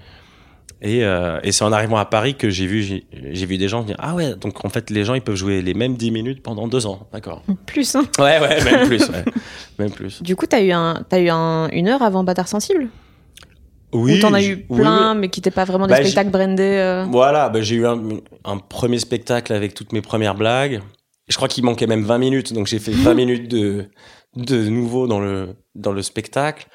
Et, 0.82 1.04
euh, 1.04 1.40
et 1.44 1.52
c'est 1.52 1.64
en 1.64 1.72
arrivant 1.72 1.98
à 1.98 2.06
Paris 2.06 2.36
que 2.36 2.50
j'ai 2.52 2.68
vu, 2.68 2.84
j'ai 2.84 3.46
vu 3.48 3.58
des 3.58 3.68
gens 3.68 3.82
dire 3.82 3.96
Ah 3.98 4.14
ouais, 4.14 4.36
donc 4.36 4.64
en 4.64 4.70
fait, 4.70 4.90
les 4.92 5.04
gens, 5.06 5.16
ils 5.16 5.22
peuvent 5.22 5.36
jouer 5.36 5.62
les 5.64 5.74
mêmes 5.74 5.96
10 5.96 6.12
minutes 6.12 6.44
pendant 6.44 6.68
deux 6.68 6.86
ans. 6.86 7.08
D'accord. 7.12 7.42
Plus, 7.66 7.96
hein. 7.96 8.04
Ouais, 8.20 8.40
ouais, 8.40 8.64
même 8.64 8.88
plus. 8.88 9.10
Ouais. 9.10 9.26
Même 9.80 9.90
plus. 9.92 10.22
Du 10.22 10.36
coup, 10.36 10.46
t'as 10.46 10.62
eu, 10.62 10.72
un, 10.72 11.04
t'as 11.10 11.20
eu 11.20 11.30
un, 11.30 11.68
une 11.70 11.88
heure 11.88 12.04
avant 12.04 12.24
Bâtard 12.24 12.48
Sensible? 12.48 12.90
Oui. 13.94 14.18
Ou 14.18 14.22
t'en 14.22 14.34
as 14.34 14.44
eu 14.44 14.58
plein, 14.58 15.14
oui. 15.14 15.22
mais 15.22 15.30
qui 15.30 15.40
n'étaient 15.40 15.50
pas 15.52 15.64
vraiment 15.66 15.88
des 15.88 15.94
Bah, 15.94 16.02
spectacles 16.04 16.30
brandés 16.30 16.62
euh? 16.78 17.06
Voilà, 17.10 17.50
bah, 17.50 17.62
j'ai 17.62 17.76
eu 17.76 17.88
un, 17.88 18.00
un 18.46 18.58
premier 18.58 19.00
spectacle 19.00 19.54
avec 19.54 19.74
toutes 19.74 19.94
mes 19.94 20.02
premières 20.02 20.36
blagues. 20.36 20.82
Je 21.28 21.36
crois 21.38 21.48
qu'il 21.48 21.64
manquait 21.64 21.88
même 21.88 22.04
20 22.04 22.18
minutes, 22.20 22.54
donc 22.54 22.68
j'ai 22.68 22.80
fait 22.80 22.92
20 22.92 23.14
minutes 23.16 23.48
de, 23.50 23.86
de 24.36 24.68
nouveau 24.70 25.08
dans 25.08 25.20
le, 25.20 25.56
dans 25.74 25.92
le 25.94 26.02
spectacle. 26.04 26.68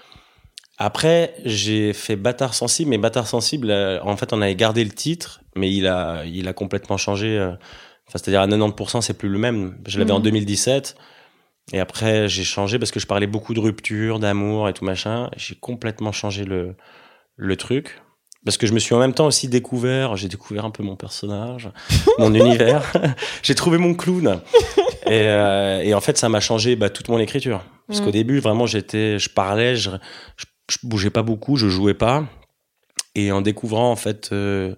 Après, 0.78 1.34
j'ai 1.44 1.92
fait 1.92 2.16
Bâtard 2.16 2.54
Sensible, 2.54 2.90
mais 2.90 2.98
Bâtard 2.98 3.26
Sensible, 3.26 3.70
euh, 3.70 4.00
en 4.02 4.16
fait, 4.16 4.32
on 4.32 4.40
avait 4.42 4.54
gardé 4.54 4.82
le 4.84 4.90
titre, 4.90 5.42
mais 5.54 5.72
il 5.72 5.86
a, 5.86 6.24
il 6.24 6.48
a 6.48 6.52
complètement 6.52 6.96
changé. 6.96 7.38
euh, 7.38 7.52
Enfin, 8.08 8.18
c'est-à-dire 8.18 8.40
à 8.40 8.46
90%, 8.48 9.00
c'est 9.00 9.16
plus 9.16 9.28
le 9.28 9.38
même. 9.38 9.78
Je 9.86 9.98
l'avais 9.98 10.10
en 10.10 10.16
Mhm. 10.18 10.24
2017. 10.24 10.96
Et 11.72 11.78
après, 11.78 12.28
j'ai 12.28 12.42
changé 12.42 12.78
parce 12.80 12.90
que 12.90 12.98
je 12.98 13.06
parlais 13.06 13.28
beaucoup 13.28 13.54
de 13.54 13.60
rupture, 13.60 14.18
d'amour 14.18 14.68
et 14.68 14.72
tout 14.72 14.84
machin. 14.84 15.30
J'ai 15.36 15.54
complètement 15.54 16.10
changé 16.10 16.44
le, 16.44 16.74
le 17.36 17.56
truc. 17.56 18.00
Parce 18.44 18.56
que 18.56 18.66
je 18.66 18.72
me 18.72 18.80
suis 18.80 18.92
en 18.92 18.98
même 18.98 19.14
temps 19.14 19.26
aussi 19.28 19.46
découvert, 19.46 20.16
j'ai 20.16 20.26
découvert 20.26 20.64
un 20.64 20.70
peu 20.72 20.82
mon 20.82 20.96
personnage, 20.96 21.70
mon 22.18 22.34
univers. 22.34 22.82
j'ai 23.44 23.54
trouvé 23.54 23.78
mon 23.78 23.94
clown. 23.94 24.40
Et, 25.06 25.10
euh, 25.28 25.80
et 25.80 25.94
en 25.94 26.00
fait, 26.00 26.18
ça 26.18 26.28
m'a 26.28 26.40
changé 26.40 26.74
bah, 26.74 26.90
toute 26.90 27.08
mon 27.08 27.20
écriture. 27.20 27.62
Parce 27.86 28.00
qu'au 28.00 28.10
début, 28.10 28.40
vraiment, 28.40 28.66
j'étais, 28.66 29.18
je 29.20 29.28
parlais, 29.30 29.76
je, 29.76 29.90
je, 30.36 30.44
je 30.72 30.86
bougeais 30.86 31.10
pas 31.10 31.22
beaucoup, 31.22 31.56
je 31.56 31.68
jouais 31.68 31.94
pas. 31.94 32.24
Et 33.14 33.30
en 33.30 33.42
découvrant 33.42 33.90
en 33.90 33.96
fait 33.96 34.30
euh, 34.32 34.74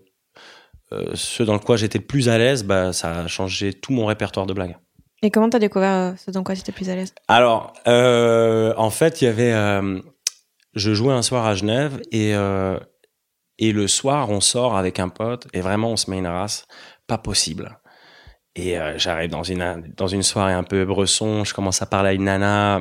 ce 1.14 1.42
dans 1.42 1.58
quoi 1.58 1.76
j'étais 1.76 1.98
le 1.98 2.04
plus 2.04 2.28
à 2.28 2.38
l'aise, 2.38 2.64
bah, 2.64 2.92
ça 2.92 3.20
a 3.20 3.26
changé 3.28 3.72
tout 3.72 3.92
mon 3.92 4.06
répertoire 4.06 4.46
de 4.46 4.52
blagues. 4.52 4.76
Et 5.22 5.30
comment 5.30 5.48
t'as 5.48 5.58
découvert 5.58 5.94
euh, 5.94 6.12
ce 6.16 6.30
dans 6.30 6.42
quoi 6.42 6.54
tu 6.54 6.60
étais 6.60 6.72
plus 6.72 6.90
à 6.90 6.96
l'aise? 6.96 7.14
Alors, 7.28 7.72
euh, 7.86 8.74
en 8.76 8.90
fait, 8.90 9.22
il 9.22 9.24
y 9.24 9.28
avait. 9.28 9.52
Euh, 9.52 10.00
je 10.74 10.92
jouais 10.92 11.14
un 11.14 11.22
soir 11.22 11.46
à 11.46 11.54
Genève 11.54 12.02
et, 12.10 12.34
euh, 12.34 12.78
et 13.58 13.72
le 13.72 13.86
soir, 13.86 14.30
on 14.30 14.40
sort 14.40 14.76
avec 14.76 14.98
un 14.98 15.08
pote 15.08 15.46
et 15.52 15.60
vraiment, 15.60 15.92
on 15.92 15.96
se 15.96 16.10
met 16.10 16.18
une 16.18 16.26
race. 16.26 16.66
Pas 17.06 17.18
possible. 17.18 17.78
Et 18.56 18.78
euh, 18.78 18.98
j'arrive 18.98 19.30
dans 19.30 19.42
une, 19.42 19.92
dans 19.96 20.06
une 20.06 20.22
soirée 20.22 20.52
un 20.52 20.62
peu 20.62 20.84
bresson, 20.84 21.44
je 21.44 21.54
commence 21.54 21.80
à 21.82 21.86
parler 21.86 22.10
à 22.10 22.12
une 22.12 22.24
nana, 22.24 22.80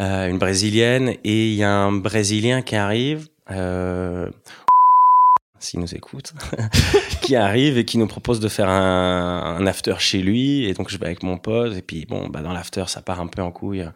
euh, 0.00 0.28
une 0.28 0.38
brésilienne, 0.38 1.14
et 1.24 1.48
il 1.48 1.54
y 1.54 1.62
a 1.62 1.70
un 1.70 1.92
brésilien 1.92 2.62
qui 2.62 2.76
arrive. 2.76 3.28
Euh, 3.50 4.30
s'il 5.58 5.80
nous 5.80 5.94
écoute, 5.94 6.34
qui 7.22 7.34
arrive 7.34 7.78
et 7.78 7.84
qui 7.84 7.98
nous 7.98 8.06
propose 8.06 8.40
de 8.40 8.48
faire 8.48 8.68
un, 8.68 9.66
after 9.66 9.94
chez 9.98 10.18
lui. 10.18 10.64
Et 10.66 10.74
donc, 10.74 10.90
je 10.90 10.98
vais 10.98 11.06
avec 11.06 11.22
mon 11.22 11.38
pote. 11.38 11.74
Et 11.74 11.82
puis, 11.82 12.06
bon, 12.06 12.28
bah, 12.28 12.40
dans 12.40 12.52
l'after, 12.52 12.84
ça 12.88 13.02
part 13.02 13.20
un 13.20 13.26
peu 13.26 13.42
en 13.42 13.50
couille. 13.50 13.88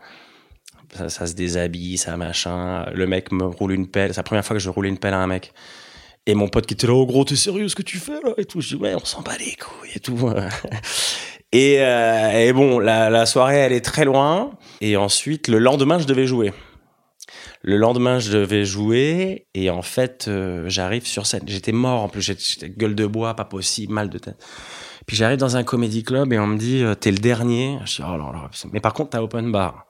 Ça, 0.94 1.26
se 1.26 1.34
déshabille, 1.34 1.98
ça 1.98 2.16
machin. 2.16 2.86
Le 2.92 3.06
mec 3.06 3.30
me 3.30 3.44
roule 3.44 3.72
une 3.72 3.86
pelle. 3.86 4.12
C'est 4.12 4.18
la 4.18 4.24
première 4.24 4.44
fois 4.44 4.56
que 4.56 4.60
je 4.60 4.70
roulais 4.70 4.88
une 4.88 4.98
pelle 4.98 5.14
à 5.14 5.18
un 5.18 5.26
mec. 5.26 5.52
Et 6.26 6.34
mon 6.34 6.48
pote 6.48 6.66
qui 6.66 6.74
était 6.74 6.86
là, 6.86 6.94
oh 6.94 7.06
gros, 7.06 7.24
t'es 7.24 7.36
sérieux 7.36 7.68
ce 7.68 7.76
que 7.76 7.82
tu 7.82 7.98
fais 7.98 8.20
là? 8.24 8.34
Et 8.36 8.44
tout. 8.44 8.60
Je 8.60 8.68
dis, 8.68 8.74
ouais, 8.74 8.94
on 8.94 9.04
s'en 9.04 9.22
bat 9.22 9.36
les 9.38 9.54
couilles 9.54 9.92
et 9.94 10.00
tout. 10.00 10.18
et, 11.52 11.80
euh, 11.80 12.30
et 12.30 12.52
bon, 12.52 12.78
la, 12.78 13.10
la 13.10 13.26
soirée, 13.26 13.56
elle 13.56 13.72
est 13.72 13.84
très 13.84 14.04
loin. 14.04 14.52
Et 14.80 14.96
ensuite, 14.96 15.48
le 15.48 15.58
lendemain, 15.58 15.98
je 15.98 16.06
devais 16.06 16.26
jouer. 16.26 16.52
Le 17.62 17.76
lendemain, 17.76 18.18
je 18.18 18.32
devais 18.32 18.64
jouer 18.64 19.46
et 19.52 19.68
en 19.68 19.82
fait, 19.82 20.26
euh, 20.28 20.64
j'arrive 20.68 21.06
sur 21.06 21.26
scène. 21.26 21.42
J'étais 21.46 21.72
mort 21.72 22.02
en 22.02 22.08
plus, 22.08 22.22
j'étais 22.22 22.70
gueule 22.70 22.94
de 22.94 23.06
bois, 23.06 23.34
pas 23.34 23.44
possible, 23.44 23.92
mal 23.92 24.08
de 24.08 24.18
tête. 24.18 24.42
Puis 25.06 25.16
j'arrive 25.16 25.38
dans 25.38 25.56
un 25.56 25.62
comédie 25.62 26.02
club 26.02 26.32
et 26.32 26.38
on 26.38 26.46
me 26.46 26.56
dit 26.56 26.82
euh, 26.82 26.94
t'es 26.94 27.10
le 27.10 27.18
dernier. 27.18 27.78
Je 27.84 27.96
dis 27.96 28.02
oh 28.02 28.16
là 28.16 28.30
là. 28.32 28.50
Mais 28.72 28.80
par 28.80 28.94
contre, 28.94 29.10
t'as 29.10 29.20
open 29.20 29.52
bar. 29.52 29.86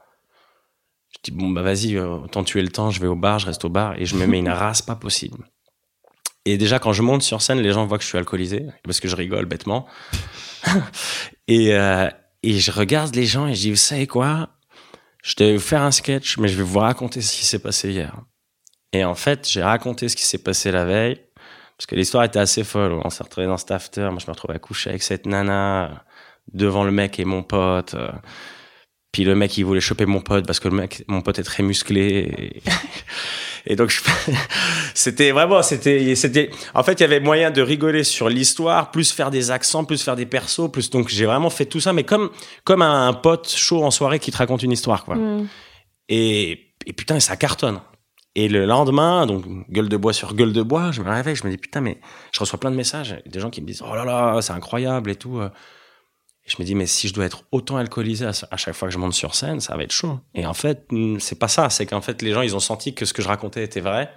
Je 1.12 1.18
dis 1.22 1.30
bon 1.30 1.50
bah 1.50 1.62
vas-y, 1.62 1.96
euh, 1.96 2.08
autant 2.08 2.42
tuer 2.42 2.62
le 2.62 2.70
temps. 2.70 2.90
Je 2.90 3.00
vais 3.00 3.06
au 3.06 3.16
bar, 3.16 3.38
je 3.38 3.46
reste 3.46 3.64
au 3.64 3.68
bar 3.68 3.94
et 3.96 4.04
je 4.04 4.16
me 4.16 4.26
mets 4.26 4.38
une 4.40 4.48
race 4.48 4.82
pas 4.82 4.96
possible. 4.96 5.44
Et 6.46 6.56
déjà 6.58 6.80
quand 6.80 6.92
je 6.92 7.02
monte 7.02 7.22
sur 7.22 7.40
scène, 7.40 7.60
les 7.60 7.72
gens 7.72 7.86
voient 7.86 7.98
que 7.98 8.04
je 8.04 8.08
suis 8.08 8.18
alcoolisé 8.18 8.66
parce 8.82 8.98
que 8.98 9.06
je 9.06 9.14
rigole 9.14 9.44
bêtement. 9.44 9.86
et 11.48 11.74
euh, 11.74 12.08
et 12.42 12.58
je 12.58 12.72
regarde 12.72 13.14
les 13.14 13.26
gens 13.26 13.46
et 13.46 13.54
je 13.54 13.60
dis 13.60 13.70
vous 13.70 13.76
savez 13.76 14.06
quoi? 14.06 14.50
Je 15.22 15.34
devais 15.36 15.54
vous 15.56 15.62
faire 15.62 15.82
un 15.82 15.90
sketch, 15.90 16.38
mais 16.38 16.48
je 16.48 16.56
vais 16.56 16.62
vous 16.62 16.78
raconter 16.78 17.20
ce 17.20 17.36
qui 17.36 17.44
s'est 17.44 17.58
passé 17.58 17.90
hier. 17.90 18.16
Et 18.92 19.04
en 19.04 19.14
fait, 19.14 19.46
j'ai 19.48 19.62
raconté 19.62 20.08
ce 20.08 20.16
qui 20.16 20.24
s'est 20.24 20.42
passé 20.42 20.72
la 20.72 20.84
veille, 20.86 21.20
parce 21.76 21.86
que 21.86 21.94
l'histoire 21.94 22.24
était 22.24 22.38
assez 22.38 22.64
folle. 22.64 22.98
On 23.04 23.10
s'est 23.10 23.22
retrouvé 23.22 23.46
dans 23.46 23.58
cet 23.58 23.70
after, 23.70 24.08
moi 24.10 24.18
je 24.18 24.26
me 24.26 24.32
retrouvais 24.32 24.54
à 24.54 24.88
avec 24.88 25.02
cette 25.02 25.26
nana, 25.26 26.04
devant 26.52 26.84
le 26.84 26.90
mec 26.90 27.20
et 27.20 27.24
mon 27.24 27.42
pote. 27.42 27.94
Puis 29.12 29.24
le 29.24 29.34
mec, 29.34 29.58
il 29.58 29.64
voulait 29.64 29.80
choper 29.80 30.06
mon 30.06 30.20
pote 30.20 30.46
parce 30.46 30.60
que 30.60 30.68
le 30.68 30.76
mec, 30.76 31.04
mon 31.08 31.20
pote 31.20 31.38
est 31.38 31.44
très 31.44 31.62
musclé. 31.64 32.62
Et, 32.62 32.62
et 33.72 33.76
donc, 33.76 33.92
c'était 34.94 35.32
vraiment, 35.32 35.62
c'était, 35.62 36.14
c'était, 36.14 36.50
en 36.74 36.84
fait, 36.84 36.94
il 36.94 37.00
y 37.00 37.04
avait 37.04 37.18
moyen 37.18 37.50
de 37.50 37.60
rigoler 37.60 38.04
sur 38.04 38.28
l'histoire, 38.28 38.92
plus 38.92 39.10
faire 39.10 39.30
des 39.30 39.50
accents, 39.50 39.84
plus 39.84 40.02
faire 40.02 40.14
des 40.14 40.26
persos, 40.26 40.70
plus, 40.72 40.90
donc 40.90 41.08
j'ai 41.08 41.26
vraiment 41.26 41.50
fait 41.50 41.66
tout 41.66 41.80
ça, 41.80 41.92
mais 41.92 42.04
comme, 42.04 42.30
comme 42.62 42.82
un 42.82 43.12
pote 43.12 43.48
chaud 43.48 43.82
en 43.82 43.90
soirée 43.90 44.20
qui 44.20 44.30
te 44.30 44.36
raconte 44.36 44.62
une 44.62 44.72
histoire, 44.72 45.04
quoi. 45.04 45.16
Mm. 45.16 45.48
Et, 46.08 46.74
et 46.86 46.92
putain, 46.92 47.18
ça 47.18 47.36
cartonne. 47.36 47.80
Et 48.36 48.48
le 48.48 48.64
lendemain, 48.64 49.26
donc 49.26 49.44
gueule 49.70 49.88
de 49.88 49.96
bois 49.96 50.12
sur 50.12 50.34
gueule 50.34 50.52
de 50.52 50.62
bois, 50.62 50.92
je 50.92 51.02
me 51.02 51.10
réveille, 51.10 51.34
je 51.34 51.44
me 51.44 51.50
dis 51.50 51.58
putain, 51.58 51.80
mais 51.80 51.98
je 52.32 52.38
reçois 52.38 52.60
plein 52.60 52.70
de 52.70 52.76
messages, 52.76 53.20
des 53.26 53.40
gens 53.40 53.50
qui 53.50 53.60
me 53.60 53.66
disent 53.66 53.82
oh 53.82 53.92
là 53.92 54.04
là, 54.04 54.40
c'est 54.40 54.52
incroyable 54.52 55.10
et 55.10 55.16
tout. 55.16 55.40
Et 56.46 56.50
je 56.50 56.56
me 56.58 56.64
dis, 56.64 56.74
mais 56.74 56.86
si 56.86 57.08
je 57.08 57.14
dois 57.14 57.24
être 57.24 57.44
autant 57.52 57.76
alcoolisé 57.76 58.26
à, 58.26 58.56
chaque 58.56 58.74
fois 58.74 58.88
que 58.88 58.94
je 58.94 58.98
monte 58.98 59.12
sur 59.12 59.34
scène, 59.34 59.60
ça 59.60 59.76
va 59.76 59.82
être 59.82 59.92
chaud. 59.92 60.18
Et 60.34 60.46
en 60.46 60.54
fait, 60.54 60.86
c'est 61.18 61.38
pas 61.38 61.48
ça. 61.48 61.70
C'est 61.70 61.86
qu'en 61.86 62.00
fait, 62.00 62.22
les 62.22 62.32
gens, 62.32 62.42
ils 62.42 62.56
ont 62.56 62.60
senti 62.60 62.94
que 62.94 63.04
ce 63.04 63.12
que 63.12 63.22
je 63.22 63.28
racontais 63.28 63.62
était 63.62 63.80
vrai. 63.80 64.10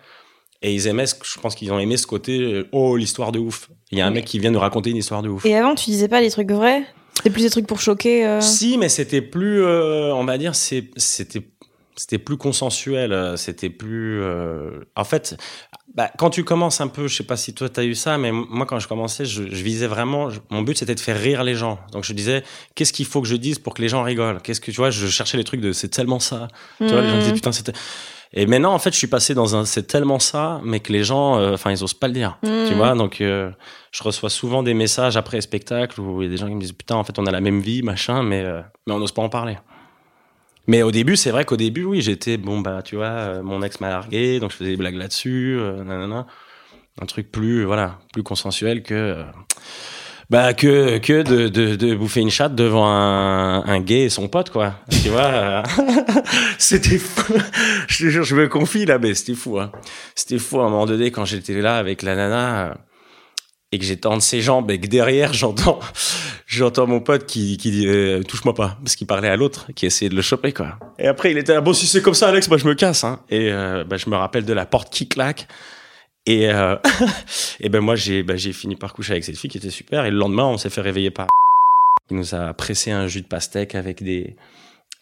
Et 0.61 0.73
ils 0.73 0.87
aimaient, 0.87 1.05
je 1.05 1.39
pense 1.41 1.55
qu'ils 1.55 1.73
ont 1.73 1.79
aimé 1.79 1.97
ce 1.97 2.07
côté, 2.07 2.63
oh, 2.71 2.95
l'histoire 2.95 3.33
de 3.33 3.39
ouf. 3.39 3.69
Il 3.91 3.97
y 3.97 4.01
a 4.01 4.07
un 4.07 4.11
mec 4.11 4.23
qui 4.23 4.39
vient 4.39 4.51
nous 4.51 4.59
raconter 4.59 4.91
une 4.91 4.97
histoire 4.97 5.21
de 5.21 5.27
ouf. 5.27 5.45
Et 5.45 5.55
avant, 5.55 5.75
tu 5.75 5.91
disais 5.91 6.07
pas 6.07 6.21
les 6.21 6.31
trucs 6.31 6.51
vrais? 6.51 6.85
C'était 7.15 7.29
plus 7.29 7.43
des 7.43 7.49
trucs 7.49 7.67
pour 7.67 7.79
choquer 7.79 8.25
euh... 8.25 8.41
Si, 8.41 8.77
mais 8.77 8.89
c'était 8.89 9.21
plus, 9.21 9.63
euh, 9.63 10.13
on 10.15 10.23
va 10.23 10.37
dire, 10.37 10.55
c'était 10.55 11.41
c'était 11.95 12.17
plus 12.17 12.37
consensuel, 12.37 13.13
euh, 13.13 13.37
c'était 13.37 13.69
plus. 13.69 14.21
Euh... 14.21 14.81
En 14.95 15.03
fait, 15.03 15.35
bah, 15.93 16.09
quand 16.17 16.29
tu 16.29 16.43
commences 16.43 16.81
un 16.81 16.87
peu, 16.87 17.07
je 17.07 17.15
sais 17.15 17.23
pas 17.23 17.37
si 17.37 17.53
toi 17.53 17.69
t'as 17.69 17.83
eu 17.83 17.93
ça, 17.93 18.17
mais 18.17 18.31
moi 18.31 18.65
quand 18.65 18.79
je 18.79 18.87
commençais, 18.87 19.25
je, 19.25 19.43
je 19.43 19.63
visais 19.63 19.87
vraiment. 19.87 20.29
Je, 20.29 20.39
mon 20.49 20.61
but 20.61 20.77
c'était 20.77 20.95
de 20.95 20.99
faire 20.99 21.19
rire 21.19 21.43
les 21.43 21.55
gens. 21.55 21.79
Donc 21.91 22.03
je 22.03 22.13
disais, 22.13 22.43
qu'est-ce 22.75 22.93
qu'il 22.93 23.05
faut 23.05 23.21
que 23.21 23.27
je 23.27 23.35
dise 23.35 23.59
pour 23.59 23.73
que 23.73 23.81
les 23.81 23.89
gens 23.89 24.01
rigolent? 24.01 24.41
Qu'est-ce 24.41 24.61
que 24.61 24.71
tu 24.71 24.77
vois 24.77 24.89
Je 24.89 25.07
cherchais 25.07 25.37
les 25.37 25.43
trucs 25.43 25.61
de 25.61 25.71
c'est 25.71 25.89
tellement 25.89 26.19
ça. 26.19 26.47
Mmh. 26.79 26.87
Tu 26.87 26.93
vois, 26.93 27.01
les 27.01 27.09
gens 27.09 27.17
disaient 27.19 27.33
putain 27.33 27.51
c'était. 27.51 27.73
Et 28.35 28.47
maintenant 28.47 28.73
en 28.73 28.79
fait, 28.79 28.91
je 28.91 28.97
suis 28.97 29.07
passé 29.07 29.35
dans 29.35 29.55
un 29.55 29.65
c'est 29.65 29.83
tellement 29.83 30.17
ça, 30.17 30.59
mais 30.63 30.79
que 30.79 30.91
les 30.91 31.03
gens, 31.03 31.37
euh, 31.37 31.53
enfin 31.53 31.69
ils 31.69 31.83
osent 31.83 31.93
pas 31.93 32.07
le 32.07 32.13
dire. 32.13 32.39
Mmh. 32.41 32.67
Tu 32.67 32.73
vois, 32.73 32.95
donc 32.95 33.21
euh, 33.21 33.51
je 33.91 34.01
reçois 34.01 34.31
souvent 34.31 34.63
des 34.63 34.73
messages 34.73 35.15
après 35.17 35.37
les 35.37 35.41
spectacles 35.41 36.01
où 36.01 36.23
il 36.23 36.25
y 36.25 36.27
a 36.27 36.31
des 36.31 36.37
gens 36.37 36.47
qui 36.47 36.55
me 36.55 36.61
disent 36.61 36.73
putain 36.73 36.95
en 36.95 37.03
fait 37.03 37.19
on 37.19 37.27
a 37.27 37.31
la 37.31 37.41
même 37.41 37.59
vie 37.59 37.83
machin, 37.83 38.23
mais 38.23 38.41
euh, 38.41 38.61
mais 38.87 38.93
on 38.93 38.99
n'ose 38.99 39.11
pas 39.11 39.21
en 39.21 39.29
parler. 39.29 39.57
Mais 40.67 40.81
au 40.81 40.91
début, 40.91 41.15
c'est 41.17 41.31
vrai 41.31 41.43
qu'au 41.45 41.57
début, 41.57 41.83
oui, 41.83 42.01
j'étais, 42.01 42.37
bon, 42.37 42.59
bah, 42.61 42.81
tu 42.83 42.95
vois, 42.95 43.05
euh, 43.05 43.43
mon 43.43 43.61
ex 43.61 43.81
m'a 43.81 43.89
largué, 43.89 44.39
donc 44.39 44.51
je 44.51 44.57
faisais 44.57 44.71
des 44.71 44.77
blagues 44.77 44.95
là-dessus, 44.95 45.57
euh, 45.59 45.83
nanana. 45.83 46.25
Un 47.01 47.05
truc 47.05 47.31
plus, 47.31 47.65
voilà, 47.65 47.99
plus 48.13 48.23
consensuel 48.23 48.83
que, 48.83 48.93
euh, 48.93 49.23
bah, 50.29 50.53
que, 50.53 50.99
que 50.99 51.23
de, 51.23 51.49
de, 51.49 51.75
de, 51.75 51.95
bouffer 51.95 52.21
une 52.21 52.29
chatte 52.29 52.55
devant 52.55 52.87
un, 52.87 53.65
un 53.65 53.79
gay 53.81 54.03
et 54.03 54.09
son 54.09 54.29
pote, 54.29 54.51
quoi. 54.51 54.75
tu 54.89 55.09
vois, 55.09 55.63
c'était 56.57 56.97
fou. 56.97 57.33
je 57.87 58.05
te 58.05 58.09
jure, 58.09 58.23
je 58.23 58.35
me 58.35 58.47
confie 58.47 58.85
là, 58.85 58.99
mais 58.99 59.15
c'était 59.15 59.35
fou, 59.35 59.59
hein. 59.59 59.71
C'était 60.15 60.39
fou 60.39 60.61
à 60.61 60.65
un 60.65 60.69
moment 60.69 60.85
donné 60.85 61.11
quand 61.11 61.25
j'étais 61.25 61.59
là 61.61 61.77
avec 61.77 62.03
la 62.03 62.15
nana 62.15 62.77
et 63.73 63.79
que 63.79 64.07
entre 64.07 64.21
ses 64.21 64.41
jambes 64.41 64.69
et 64.69 64.79
que 64.79 64.87
derrière 64.87 65.33
j'entends 65.43 65.79
j'entends 66.45 66.85
mon 66.85 66.99
pote 66.99 67.25
qui, 67.25 67.57
qui 67.57 67.71
dit 67.71 67.87
euh, 67.87 68.21
touche-moi 68.21 68.53
pas 68.53 68.77
parce 68.83 68.95
qu'il 68.95 69.07
parlait 69.07 69.27
à 69.27 69.35
l'autre 69.35 69.67
qui 69.75 69.87
essayait 69.87 70.09
de 70.09 70.15
le 70.15 70.21
choper 70.21 70.53
quoi. 70.53 70.77
Et 70.99 71.07
après 71.07 71.31
il 71.31 71.37
était 71.37 71.53
là, 71.53 71.61
bon 71.61 71.73
si 71.73 71.87
c'est 71.87 72.01
comme 72.01 72.13
ça 72.13 72.29
Alex 72.29 72.47
moi 72.49 72.57
je 72.57 72.67
me 72.67 72.75
casse 72.75 73.03
hein. 73.03 73.21
et 73.29 73.51
euh, 73.51 73.83
bah, 73.83 73.97
je 73.97 74.09
me 74.09 74.15
rappelle 74.15 74.45
de 74.45 74.53
la 74.53 74.65
porte 74.65 74.93
qui 74.93 75.09
claque. 75.09 75.47
Et 76.25 76.49
euh, 76.51 76.77
et 77.59 77.69
ben 77.69 77.81
moi 77.81 77.95
j'ai 77.95 78.21
bah, 78.21 78.35
j'ai 78.35 78.53
fini 78.53 78.75
par 78.75 78.93
coucher 78.93 79.13
avec 79.13 79.23
cette 79.23 79.37
fille 79.37 79.49
qui 79.49 79.57
était 79.57 79.71
super. 79.71 80.05
Et 80.05 80.11
le 80.11 80.17
lendemain 80.17 80.45
on 80.45 80.57
s'est 80.57 80.69
fait 80.69 80.81
réveiller 80.81 81.09
par 81.09 81.27
il 82.11 82.17
nous 82.17 82.35
a 82.35 82.53
pressé 82.53 82.91
un 82.91 83.07
jus 83.07 83.21
de 83.21 83.27
pastèque 83.27 83.73
avec 83.73 84.03
des 84.03 84.35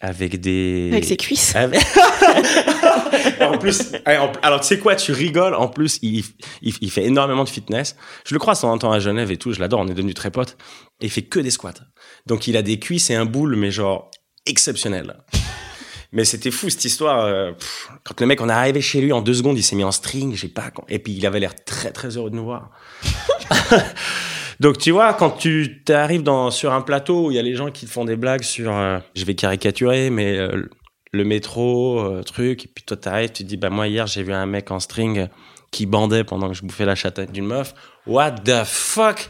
avec 0.02 0.40
des 0.40 0.90
avec 0.92 1.04
ses 1.04 1.16
cuisses. 1.16 1.54
Avec... 1.54 1.80
en 3.40 3.56
plus 3.56 3.92
alors 4.04 4.60
tu 4.60 4.66
sais 4.66 4.78
quoi 4.78 4.96
tu 4.96 5.12
rigoles 5.12 5.54
en 5.54 5.68
plus 5.68 6.00
il, 6.02 6.24
il, 6.60 6.74
il, 6.80 6.90
fait 6.90 7.04
énormément 7.04 7.44
de 7.44 7.48
fitness. 7.48 7.96
Je 8.26 8.34
le 8.34 8.40
crois 8.40 8.56
son 8.56 8.76
temps 8.78 8.90
à 8.90 8.98
Genève 8.98 9.30
et 9.30 9.36
tout 9.36 9.52
je 9.52 9.60
l'adore 9.60 9.80
on 9.80 9.86
est 9.86 9.94
devenus 9.94 10.16
très 10.16 10.32
potes. 10.32 10.58
Et 11.00 11.06
il 11.06 11.10
fait 11.10 11.22
que 11.22 11.38
des 11.38 11.52
squats. 11.52 11.74
Donc 12.26 12.48
il 12.48 12.56
a 12.56 12.62
des 12.62 12.80
cuisses 12.80 13.10
et 13.10 13.14
un 13.14 13.24
boule 13.24 13.54
mais 13.54 13.70
genre 13.70 14.10
exceptionnel. 14.44 15.16
Mais 16.10 16.24
c'était 16.24 16.50
fou 16.50 16.68
cette 16.68 16.84
histoire 16.84 17.24
euh, 17.24 17.52
pff, 17.52 17.88
quand 18.02 18.20
le 18.20 18.26
mec 18.26 18.40
on 18.40 18.48
est 18.48 18.52
arrivé 18.52 18.80
chez 18.80 19.00
lui 19.00 19.12
en 19.12 19.22
deux 19.22 19.34
secondes 19.34 19.56
il 19.56 19.62
s'est 19.62 19.76
mis 19.76 19.84
en 19.84 19.92
string 19.92 20.34
j'ai 20.34 20.48
pas 20.48 20.70
et 20.88 20.98
puis 20.98 21.14
il 21.14 21.24
avait 21.26 21.40
l'air 21.40 21.54
très 21.64 21.92
très 21.92 22.16
heureux 22.16 22.28
de 22.28 22.36
nous 22.36 22.44
voir 22.44 22.70
donc 24.62 24.78
tu 24.78 24.92
vois, 24.92 25.12
quand 25.12 25.30
tu 25.30 25.82
arrives 25.88 26.22
sur 26.50 26.72
un 26.72 26.82
plateau 26.82 27.26
où 27.26 27.30
il 27.32 27.34
y 27.34 27.38
a 27.40 27.42
les 27.42 27.56
gens 27.56 27.72
qui 27.72 27.84
te 27.84 27.90
font 27.90 28.04
des 28.04 28.14
blagues 28.14 28.44
sur, 28.44 28.72
euh, 28.72 29.00
je 29.16 29.24
vais 29.24 29.34
caricaturer, 29.34 30.08
mais 30.08 30.38
euh, 30.38 30.70
le 31.12 31.24
métro, 31.24 31.98
euh, 31.98 32.22
truc, 32.22 32.64
et 32.64 32.68
puis 32.68 32.84
toi 32.84 32.96
t'arrives, 32.96 33.32
tu 33.32 33.42
te 33.42 33.48
dis 33.48 33.56
bah 33.56 33.70
moi 33.70 33.88
hier 33.88 34.06
j'ai 34.06 34.22
vu 34.22 34.32
un 34.32 34.46
mec 34.46 34.70
en 34.70 34.78
string 34.78 35.26
qui 35.72 35.84
bandait 35.84 36.22
pendant 36.22 36.46
que 36.46 36.54
je 36.54 36.62
bouffais 36.62 36.84
la 36.84 36.94
châtaigne 36.94 37.32
d'une 37.32 37.46
meuf. 37.46 37.74
What 38.06 38.36
the 38.44 38.62
fuck? 38.64 39.28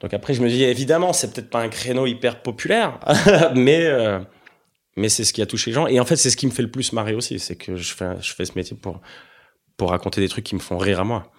Donc 0.00 0.14
après 0.14 0.34
je 0.34 0.40
me 0.40 0.48
dis 0.48 0.62
évidemment 0.62 1.12
c'est 1.12 1.34
peut-être 1.34 1.50
pas 1.50 1.60
un 1.60 1.68
créneau 1.68 2.06
hyper 2.06 2.40
populaire, 2.40 3.00
mais 3.56 3.90
mais 4.96 5.08
c'est 5.08 5.24
ce 5.24 5.32
qui 5.32 5.42
a 5.42 5.46
touché 5.46 5.72
les 5.72 5.74
gens 5.74 5.88
et 5.88 5.98
en 5.98 6.04
fait 6.04 6.14
c'est 6.14 6.30
ce 6.30 6.36
qui 6.36 6.46
me 6.46 6.52
fait 6.52 6.62
le 6.62 6.70
plus 6.70 6.92
marrer 6.92 7.14
aussi, 7.14 7.40
c'est 7.40 7.56
que 7.56 7.74
je 7.74 7.92
fais 7.92 8.14
je 8.20 8.32
fais 8.32 8.44
ce 8.44 8.52
métier 8.54 8.76
pour 8.80 9.00
pour 9.76 9.90
raconter 9.90 10.20
des 10.20 10.28
trucs 10.28 10.44
qui 10.44 10.54
me 10.54 10.60
font 10.60 10.78
rire 10.78 11.00
à 11.00 11.04
moi. 11.04 11.32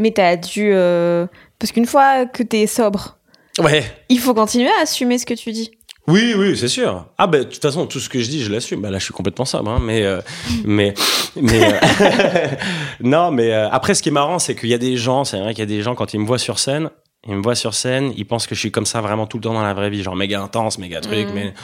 Mais 0.00 0.10
t'as 0.10 0.36
dû. 0.36 0.70
Euh... 0.72 1.26
Parce 1.58 1.72
qu'une 1.72 1.86
fois 1.86 2.24
que 2.24 2.42
t'es 2.42 2.66
sobre, 2.66 3.18
ouais. 3.58 3.84
il 4.08 4.18
faut 4.18 4.32
continuer 4.32 4.70
à 4.78 4.82
assumer 4.82 5.18
ce 5.18 5.26
que 5.26 5.34
tu 5.34 5.52
dis. 5.52 5.70
Oui, 6.06 6.34
oui, 6.36 6.56
c'est 6.56 6.68
sûr. 6.68 7.06
Ah 7.18 7.26
ben, 7.26 7.40
de 7.40 7.44
toute 7.44 7.60
façon, 7.60 7.86
tout 7.86 8.00
ce 8.00 8.08
que 8.08 8.18
je 8.18 8.28
dis, 8.28 8.42
je 8.42 8.50
l'assume. 8.50 8.80
Bah 8.80 8.90
là, 8.90 8.98
je 8.98 9.04
suis 9.04 9.12
complètement 9.12 9.44
sobre, 9.44 9.70
hein, 9.70 9.78
mais, 9.82 10.02
euh, 10.02 10.20
mais, 10.64 10.94
mais, 11.36 11.74
euh... 11.74 12.48
non, 13.00 13.30
mais 13.30 13.52
euh, 13.52 13.68
après, 13.70 13.94
ce 13.94 14.02
qui 14.02 14.08
est 14.08 14.12
marrant, 14.12 14.38
c'est 14.38 14.56
qu'il 14.56 14.70
y 14.70 14.74
a 14.74 14.78
des 14.78 14.96
gens, 14.96 15.24
c'est 15.24 15.38
vrai 15.38 15.52
qu'il 15.52 15.60
y 15.60 15.62
a 15.62 15.66
des 15.66 15.82
gens 15.82 15.94
quand 15.94 16.14
ils 16.14 16.20
me 16.20 16.26
voient 16.26 16.38
sur 16.38 16.58
scène, 16.58 16.90
ils 17.28 17.36
me 17.36 17.42
voient 17.42 17.54
sur 17.54 17.74
scène, 17.74 18.12
ils 18.16 18.26
pensent 18.26 18.46
que 18.46 18.54
je 18.54 18.60
suis 18.60 18.72
comme 18.72 18.86
ça 18.86 19.02
vraiment 19.02 19.26
tout 19.26 19.36
le 19.36 19.42
temps 19.42 19.52
dans 19.52 19.62
la 19.62 19.74
vraie 19.74 19.90
vie, 19.90 20.02
genre 20.02 20.16
méga 20.16 20.40
intense, 20.40 20.78
méga 20.78 21.00
truc, 21.00 21.28
mmh. 21.28 21.34
mais. 21.34 21.54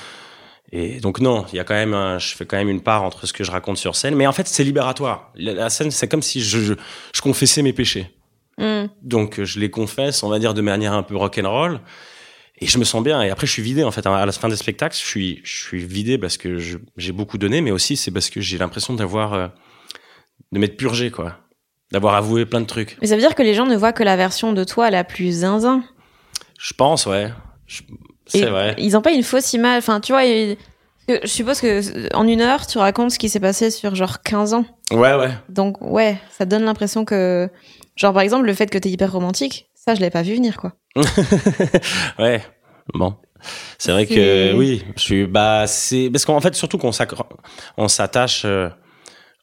Et 0.73 0.99
donc 0.99 1.21
non, 1.21 1.47
il 1.53 1.57
y 1.57 1.61
a 1.61 1.65
quand 1.65 1.75
même, 1.75 1.95
un, 1.95 2.19
je 2.19 2.35
fais 2.35 2.45
quand 2.45 2.57
même 2.57 2.69
une 2.69 2.81
part 2.81 3.05
entre 3.05 3.27
ce 3.27 3.33
que 3.33 3.45
je 3.45 3.53
raconte 3.53 3.79
sur 3.79 3.95
scène, 3.95 4.17
mais 4.17 4.27
en 4.27 4.33
fait 4.33 4.49
c'est 4.49 4.65
libératoire. 4.65 5.31
La, 5.37 5.55
la 5.55 5.71
scène, 5.71 5.93
c'est 5.93 6.09
comme 6.09 6.23
si 6.23 6.43
je, 6.43 6.59
je, 6.59 6.75
je 7.15 7.21
confessais 7.21 7.63
mes 7.63 7.73
péchés. 7.73 8.16
Mm. 8.59 8.87
Donc, 9.03 9.43
je 9.43 9.61
les 9.61 9.71
confesse, 9.71 10.23
on 10.23 10.29
va 10.29 10.39
dire, 10.39 10.55
de 10.55 10.61
manière 10.61 10.93
un 10.93 11.03
peu 11.03 11.17
rock'n'roll. 11.17 11.81
Et 12.59 12.67
je 12.67 12.79
me 12.79 12.85
sens 12.85 13.03
bien. 13.03 13.23
Et 13.23 13.31
après, 13.31 13.47
je 13.47 13.53
suis 13.53 13.63
vidé, 13.63 13.85
en 13.85 13.91
fait. 13.91 14.07
À 14.07 14.25
la 14.25 14.33
fin 14.33 14.49
des 14.49 14.57
spectacles, 14.57 14.97
je 14.97 15.07
suis, 15.07 15.41
je 15.45 15.65
suis 15.65 15.85
vidé 15.85 16.17
parce 16.17 16.39
que 16.39 16.59
j'ai 16.97 17.13
beaucoup 17.13 17.39
donné, 17.39 17.61
mais 17.61 17.71
aussi 17.71 17.97
c'est 17.97 18.11
parce 18.11 18.31
que 18.31 18.41
j'ai 18.41 18.57
l'impression 18.57 18.95
d'avoir, 18.95 19.35
euh, 19.35 19.49
de 20.53 20.59
m'être 20.59 20.77
purgé, 20.77 21.11
quoi. 21.11 21.37
D'avoir 21.93 22.15
avoué 22.15 22.47
plein 22.47 22.61
de 22.61 22.67
trucs. 22.67 22.97
Mais 23.01 23.09
ça 23.09 23.15
veut 23.15 23.21
dire 23.21 23.35
que 23.35 23.43
les 23.43 23.55
gens 23.55 23.67
ne 23.67 23.77
voient 23.77 23.93
que 23.93 24.03
la 24.03 24.17
version 24.17 24.53
de 24.53 24.65
toi 24.65 24.91
la 24.91 25.05
plus 25.05 25.41
zinzin. 25.41 25.85
Je 26.59 26.73
pense, 26.73 27.07
ouais. 27.07 27.31
C'est 28.27 28.47
vrai. 28.47 28.75
Ils 28.79 28.97
ont 28.97 29.03
pas 29.03 29.13
une 29.13 29.23
fausse 29.23 29.53
image. 29.53 29.79
Enfin, 29.79 30.01
tu 30.01 30.13
vois, 30.13 30.25
je 31.09 31.27
suppose 31.27 31.61
que 31.61 31.67
euh, 32.07 32.09
en 32.15 32.27
une 32.27 32.41
heure, 32.41 32.67
tu 32.67 32.79
racontes 32.79 33.13
ce 33.13 33.19
qui 33.19 33.29
s'est 33.29 33.41
passé 33.41 33.71
sur 33.71 33.95
genre 33.95 34.23
15 34.23 34.55
ans. 34.55 34.65
Ouais, 34.91 35.15
ouais. 35.15 35.31
Donc, 35.49 35.81
ouais, 35.81 36.19
ça 36.31 36.45
donne 36.45 36.65
l'impression 36.65 37.05
que. 37.05 37.49
Genre, 37.97 38.13
par 38.13 38.23
exemple, 38.23 38.47
le 38.47 38.55
fait 38.55 38.71
que 38.71 38.79
t'es 38.79 38.91
hyper 38.91 39.11
romantique, 39.11 39.69
ça, 39.75 39.95
je 39.95 40.01
l'avais 40.01 40.11
pas 40.11 40.23
vu 40.23 40.35
venir, 40.35 40.57
quoi. 40.57 40.73
ouais. 42.19 42.43
Bon. 42.95 43.15
C'est 43.79 43.93
vrai 43.93 44.07
que 44.07 44.55
oui, 44.55 44.83
je 44.97 45.03
suis 45.03 45.27
bah 45.27 45.67
c'est 45.67 46.11
parce 46.11 46.25
qu'en 46.25 46.41
fait 46.41 46.55
surtout 46.55 46.79
qu'on 46.79 46.91
on 47.77 47.89
s'attache 47.89 48.43
euh, 48.45 48.69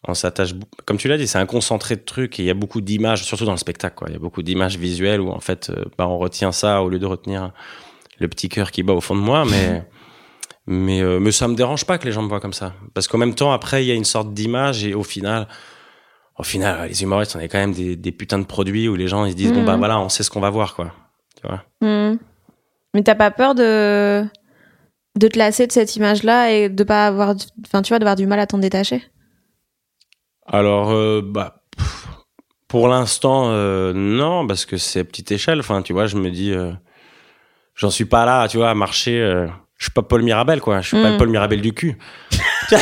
on 0.08 0.14
s'attache 0.14 0.54
comme 0.86 0.98
tu 0.98 1.08
l'as 1.08 1.18
dit, 1.18 1.28
c'est 1.28 1.38
un 1.38 1.46
concentré 1.46 1.96
de 1.96 2.02
trucs 2.02 2.40
et 2.40 2.44
il 2.44 2.46
y 2.46 2.50
a 2.50 2.56
beaucoup 2.56 2.82
d'images 2.82 3.24
surtout 3.24 3.46
dans 3.46 3.52
le 3.52 3.58
spectacle 3.58 3.96
quoi. 3.96 4.08
Il 4.10 4.14
y 4.14 4.16
a 4.16 4.20
beaucoup 4.20 4.44
d'images 4.44 4.78
visuelles 4.78 5.22
où 5.22 5.30
en 5.30 5.40
fait 5.40 5.70
euh, 5.70 5.86
bah 5.98 6.08
on 6.08 6.18
retient 6.18 6.52
ça 6.52 6.82
au 6.82 6.90
lieu 6.90 7.00
de 7.00 7.06
retenir 7.06 7.52
le 8.20 8.28
petit 8.28 8.50
cœur 8.50 8.72
qui 8.72 8.84
bat 8.84 8.94
au 8.94 9.02
fond 9.02 9.16
de 9.16 9.22
moi 9.22 9.46
mais 9.46 9.84
mais 10.68 11.02
euh, 11.02 11.20
mais 11.20 11.32
ça 11.32 11.48
me 11.48 11.56
dérange 11.56 11.86
pas 11.86 11.98
que 11.98 12.06
les 12.06 12.12
gens 12.12 12.24
me 12.24 12.30
voient 12.30 12.42
comme 12.42 12.54
ça 12.54 12.74
parce 12.94 13.08
qu'en 13.08 13.18
même 13.18 13.36
temps 13.36 13.52
après 13.52 13.84
il 13.84 13.88
y 13.88 13.92
a 13.92 13.96
une 13.96 14.06
sorte 14.06 14.34
d'image 14.34 14.84
et 14.84 14.94
au 14.94 15.04
final 15.04 15.48
au 16.38 16.44
final 16.44 16.88
les 16.88 17.04
humoristes 17.04 17.36
on 17.36 17.40
est 17.40 17.48
quand 17.48 17.60
même 17.60 17.74
des, 17.74 17.96
des 17.96 18.12
putains 18.12 18.40
de 18.40 18.46
produits 18.46 18.88
où 18.88 18.96
les 18.96 19.08
gens 19.08 19.26
ils 19.26 19.32
se 19.32 19.36
disent 19.38 19.54
bon 19.54 19.64
bah 19.64 19.78
voilà, 19.78 20.00
on 20.00 20.10
sait 20.10 20.24
ce 20.24 20.30
qu'on 20.30 20.40
va 20.42 20.50
voir 20.50 20.76
quoi. 20.76 20.92
Tu 21.42 21.48
vois? 21.48 21.64
Hmm. 21.82 22.18
Mais 22.94 23.04
t'as 23.04 23.16
pas 23.16 23.32
peur 23.32 23.56
de 23.56 24.24
de 25.16 25.28
te 25.28 25.38
lasser 25.38 25.68
de 25.68 25.72
cette 25.72 25.96
image-là 25.96 26.52
et 26.52 26.70
de 26.70 26.84
pas 26.84 27.06
avoir, 27.06 27.36
du- 27.36 27.46
enfin, 27.66 27.82
tu 27.84 27.90
vois, 27.90 28.00
d'avoir 28.00 28.16
du 28.16 28.26
mal 28.26 28.40
à 28.40 28.48
t'en 28.48 28.58
détacher? 28.58 29.04
Alors, 30.48 30.92
euh, 30.92 31.22
bah, 31.24 31.62
pff, 31.78 32.08
pour 32.68 32.88
l'instant, 32.88 33.50
euh, 33.52 33.94
non, 33.94 34.48
parce 34.48 34.66
que 34.66 34.78
c'est 34.78 35.02
à 35.02 35.04
petite 35.04 35.32
échelle. 35.32 35.60
Enfin, 35.60 35.84
tu 35.84 35.94
vois, 35.94 36.08
je 36.08 36.18
me 36.18 36.32
dis, 36.32 36.52
euh, 36.52 36.72
j'en 37.76 37.92
suis 37.92 38.06
pas 38.06 38.26
là, 38.26 38.48
tu 38.48 38.58
vois, 38.58 38.72
à 38.72 38.74
marcher. 38.74 39.20
je 39.78 39.84
suis 39.86 39.92
pas 39.92 40.02
Paul 40.02 40.24
Mirabel, 40.24 40.62
quoi. 40.62 40.82
Je 40.82 40.88
suis 40.88 40.98
pas 41.02 41.10
Mm. 41.10 41.12
le 41.12 41.18
Paul 41.18 41.30
Mirabel 41.30 41.62
du 41.62 41.74
cul. 41.74 41.96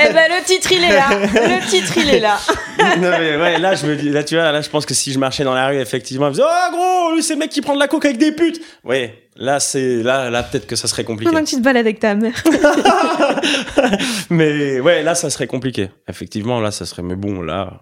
Eh 0.00 0.12
ben, 0.12 0.30
le 0.30 0.44
titre, 0.44 0.72
il 0.72 0.84
est 0.84 0.94
là. 0.94 1.08
Le 1.10 1.68
titre, 1.68 1.92
il 1.96 2.08
est 2.10 2.20
là. 2.20 2.38
non, 2.98 3.10
mais 3.18 3.36
ouais, 3.36 3.58
là, 3.58 3.74
je 3.74 3.86
me 3.86 3.96
dis, 3.96 4.10
là, 4.10 4.22
tu 4.22 4.36
vois, 4.36 4.52
là, 4.52 4.60
je 4.60 4.68
pense 4.68 4.86
que 4.86 4.94
si 4.94 5.12
je 5.12 5.18
marchais 5.18 5.44
dans 5.44 5.54
la 5.54 5.68
rue, 5.68 5.78
effectivement, 5.78 6.26
je 6.26 6.30
me 6.30 6.34
disais, 6.34 6.46
oh, 6.46 6.70
gros, 6.72 7.14
lui, 7.14 7.22
c'est 7.22 7.34
le 7.34 7.40
mec 7.40 7.50
qui 7.50 7.60
prend 7.60 7.74
de 7.74 7.80
la 7.80 7.88
coke 7.88 8.04
avec 8.04 8.18
des 8.18 8.32
putes. 8.32 8.60
Ouais, 8.84 9.28
là, 9.36 9.60
c'est, 9.60 10.02
là, 10.02 10.30
là, 10.30 10.42
peut-être 10.42 10.66
que 10.66 10.76
ça 10.76 10.88
serait 10.88 11.04
compliqué. 11.04 11.30
Pendant 11.30 11.44
que 11.44 11.50
tu 11.50 11.56
te 11.56 11.60
balades 11.60 11.86
avec 11.86 12.00
ta 12.00 12.14
mère. 12.14 12.42
mais 14.30 14.80
ouais, 14.80 15.02
là, 15.02 15.14
ça 15.14 15.30
serait 15.30 15.46
compliqué. 15.46 15.90
Effectivement, 16.08 16.60
là, 16.60 16.70
ça 16.70 16.86
serait. 16.86 17.02
Mais 17.02 17.16
bon, 17.16 17.42
là, 17.42 17.80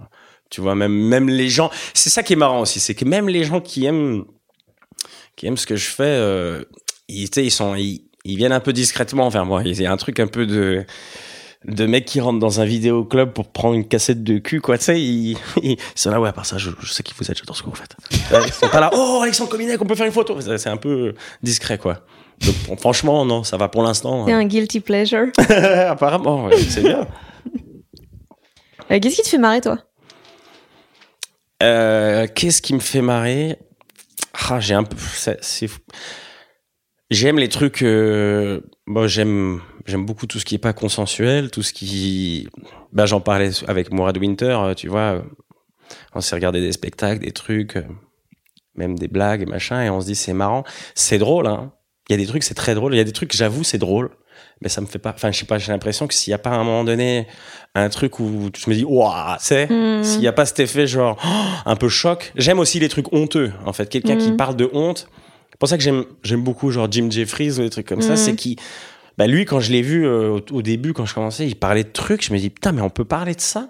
tu 0.50 0.61
vois, 0.61 0.75
même, 0.75 0.92
même 0.92 1.28
les 1.28 1.49
gens. 1.49 1.70
C'est 1.94 2.11
ça 2.11 2.23
qui 2.23 2.32
est 2.32 2.37
marrant 2.37 2.61
aussi, 2.61 2.80
c'est 2.80 2.94
que 2.94 3.04
même 3.04 3.28
les 3.28 3.44
gens 3.44 3.61
qui 3.61 3.85
aiment, 3.85 4.25
qui 5.37 5.46
aiment 5.46 5.56
ce 5.56 5.66
que 5.66 5.76
je 5.76 5.88
fais, 5.88 6.04
euh, 6.04 6.64
ils, 7.08 7.28
ils 7.37 7.50
sont, 7.50 7.75
ils, 7.75 8.02
ils 8.25 8.37
viennent 8.37 8.52
un 8.52 8.61
peu 8.61 8.73
discrètement 8.73 9.28
vers 9.28 9.46
moi. 9.46 9.62
Il 9.64 9.80
y 9.80 9.87
a 9.87 9.92
un 9.92 9.96
truc 9.96 10.20
un 10.20 10.26
peu 10.26 10.46
de 10.46 10.85
de 11.66 11.87
mecs 11.87 12.04
qui 12.04 12.20
rentrent 12.20 12.38
dans 12.38 12.61
un 12.61 12.64
vidéoclub 12.64 13.32
pour 13.32 13.49
prendre 13.49 13.75
une 13.75 13.87
cassette 13.87 14.23
de 14.23 14.38
cul, 14.38 14.61
quoi. 14.61 14.78
Tu 14.78 14.85
sais, 14.85 15.00
ils, 15.02 15.37
ils 15.62 15.76
sont 15.94 16.11
là, 16.11 16.20
ouais, 16.20 16.28
à 16.28 16.32
part 16.32 16.46
ça, 16.46 16.58
je, 16.58 16.70
je 16.80 16.92
sais 16.92 17.02
qui 17.02 17.14
vous 17.18 17.30
êtes, 17.30 17.37
j'adore 17.37 17.56
ce 17.56 17.62
que 17.62 17.68
vous 17.68 17.75
faites. 17.75 17.96
Ils 18.11 18.52
sont 18.52 18.68
pas 18.68 18.80
là, 18.80 18.90
oh, 18.94 19.20
Alexandre 19.23 19.50
Cominec, 19.50 19.80
on 19.80 19.87
peut 19.87 19.94
faire 19.94 20.06
une 20.06 20.12
photo. 20.12 20.38
C'est 20.40 20.68
un 20.68 20.76
peu 20.76 21.14
discret, 21.42 21.78
quoi. 21.78 22.02
Donc, 22.44 22.54
bon, 22.68 22.76
franchement, 22.76 23.25
non, 23.25 23.44
ça 23.44 23.56
va 23.56 23.68
pour 23.68 23.82
l'instant. 23.82 24.26
C'est 24.26 24.32
un 24.32 24.44
guilty 24.44 24.80
pleasure. 24.80 25.26
Apparemment, 25.88 26.46
ouais, 26.46 26.56
c'est 26.58 26.82
bien. 26.82 27.06
Euh, 28.90 29.00
Qu'est-ce 29.00 29.16
qui 29.16 29.22
te 29.22 29.29
fait 29.29 29.38
marrer, 29.38 29.61
toi? 29.61 29.79
Euh, 31.62 32.26
Qu'est-ce 32.33 32.62
qui 32.62 32.74
me 32.74 32.79
fait 32.79 33.00
marrer? 33.00 33.59
Ah, 34.48 34.61
j'ai 34.61 34.74
un 34.74 34.85
peu. 34.85 34.96
J'aime 37.11 37.38
les 37.38 37.48
trucs. 37.48 37.83
Euh... 37.83 38.61
Bon, 38.87 39.09
j'aime, 39.09 39.61
j'aime 39.87 40.05
beaucoup 40.05 40.27
tout 40.27 40.38
ce 40.38 40.44
qui 40.44 40.55
est 40.55 40.59
pas 40.59 40.72
consensuel, 40.72 41.51
tout 41.51 41.62
ce 41.62 41.72
qui. 41.72 42.49
Bah, 42.92 43.07
j'en 43.07 43.20
parlais 43.20 43.51
avec 43.66 43.92
Mourad 43.92 44.16
Winter, 44.18 44.57
euh, 44.61 44.75
tu 44.75 44.88
vois. 44.88 45.01
euh, 45.16 45.22
On 46.14 46.20
s'est 46.20 46.35
regardé 46.35 46.61
des 46.61 46.72
spectacles, 46.72 47.20
des 47.25 47.33
trucs, 47.33 47.77
euh, 47.77 47.83
même 48.75 48.99
des 48.99 49.09
blagues 49.09 49.42
et 49.42 49.46
machin, 49.46 49.83
et 49.83 49.90
on 49.90 50.01
se 50.01 50.07
dit 50.07 50.14
c'est 50.14 50.33
marrant, 50.33 50.64
c'est 50.94 51.18
drôle. 51.18 51.46
Hein. 51.46 51.72
Il 52.09 52.12
y 52.12 52.14
a 52.14 52.18
des 52.18 52.27
trucs, 52.27 52.42
c'est 52.44 52.55
très 52.55 52.75
drôle. 52.75 52.94
Il 52.94 52.99
y 52.99 53.01
a 53.01 53.05
des 53.05 53.12
trucs, 53.12 53.35
j'avoue, 53.35 53.64
c'est 53.64 53.79
drôle, 53.79 54.11
mais 54.61 54.68
ça 54.68 54.81
me 54.81 54.87
fait 54.87 54.99
pas. 55.01 55.12
Enfin, 55.14 55.33
je 55.33 55.38
sais 55.40 55.46
pas. 55.46 55.59
J'ai 55.59 55.72
l'impression 55.72 56.07
que 56.07 56.14
s'il 56.14 56.31
y 56.31 56.35
a 56.35 56.38
pas 56.38 56.51
à 56.51 56.55
un 56.55 56.64
moment 56.64 56.85
donné 56.85 57.27
un 57.75 57.88
truc 57.88 58.20
où 58.20 58.49
je 58.57 58.70
me 58.70 58.75
dis, 58.75 58.85
waouh, 58.85 59.37
c'est. 59.40 59.66
Hmm. 59.70 60.03
S'il 60.05 60.20
n'y 60.20 60.29
a 60.29 60.33
pas 60.33 60.46
cet 60.46 60.61
effet 60.61 60.87
genre 60.87 61.18
oh, 61.25 61.44
un 61.70 61.77
peu 61.77 61.88
choc, 61.88 62.33
j'aime 62.37 62.59
aussi 62.59 62.79
les 62.79 62.88
trucs 62.88 63.12
honteux. 63.12 63.53
En 63.64 63.72
fait, 63.72 63.88
quelqu'un 63.88 64.16
qui 64.16 64.31
Mhm. 64.31 64.37
parle 64.37 64.57
de 64.57 64.70
honte. 64.72 65.09
C'est 65.51 65.59
pour 65.59 65.68
ça 65.70 65.79
que 65.79 65.83
j'aime 65.83 66.05
j'aime 66.22 66.42
beaucoup 66.44 66.70
genre 66.70 66.87
Jim 66.90 67.09
Jeffries 67.11 67.53
ou 67.53 67.62
des 67.62 67.70
trucs 67.70 67.87
comme 67.88 68.03
ça. 68.03 68.11
Mhm. 68.11 68.16
C'est 68.16 68.37
qui, 68.37 68.57
bah 69.18 69.26
lui 69.26 69.44
quand 69.44 69.61
je 69.61 69.72
l'ai 69.72 69.83
vu 69.83 70.07
euh, 70.07 70.38
au, 70.50 70.57
au 70.57 70.62
début 70.62 70.92
quand 70.92 71.07
je 71.07 71.14
commençais, 71.14 71.46
il 71.46 71.57
parlait 71.57 71.85
de 71.85 71.90
trucs. 71.92 72.24
Je 72.24 72.33
me 72.33 72.38
dis 72.38 72.50
putain 72.50 72.72
mais 72.72 72.83
on 72.83 72.90
peut 72.90 73.05
parler 73.05 73.35
de 73.35 73.40
ça, 73.40 73.68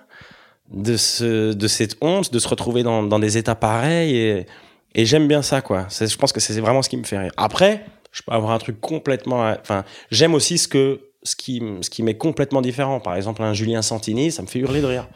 de 0.73 0.97
ce 0.97 1.53
de 1.53 1.69
cette 1.69 1.97
honte, 2.01 2.33
de 2.33 2.39
se 2.39 2.49
retrouver 2.49 2.83
dans 2.83 3.03
dans 3.03 3.19
des 3.19 3.37
états 3.39 3.55
pareils 3.55 4.17
et 4.17 4.47
et 4.95 5.05
j'aime 5.05 5.29
bien 5.29 5.43
ça 5.43 5.61
quoi. 5.61 5.87
Je 5.91 6.17
pense 6.17 6.33
que 6.33 6.41
c'est 6.41 6.59
vraiment 6.61 6.83
ce 6.83 6.89
qui 6.89 6.97
me 6.97 7.05
fait 7.05 7.19
rire. 7.19 7.33
Après, 7.37 7.85
je 8.13 8.23
peux 8.23 8.33
avoir 8.33 8.53
un 8.53 8.59
truc 8.59 8.81
complètement. 8.81 9.43
Enfin, 9.61 9.85
j'aime 10.11 10.33
aussi 10.35 10.57
ce 10.57 10.69
que 10.69 11.01
ce 11.23 11.37
qui 11.37 11.63
ce 11.83 11.91
qui 11.91 12.03
m'est 12.03 12.17
complètement 12.17 12.63
différent. 12.63 12.99
Par 12.99 13.15
exemple, 13.15 13.43
un 13.43 13.53
Julien 13.53 13.83
Santini, 13.83 14.33
ça 14.33 14.41
me 14.43 14.47
fait 14.47 14.59
hurler 14.59 14.81
de 14.81 14.87
rire. 14.87 15.07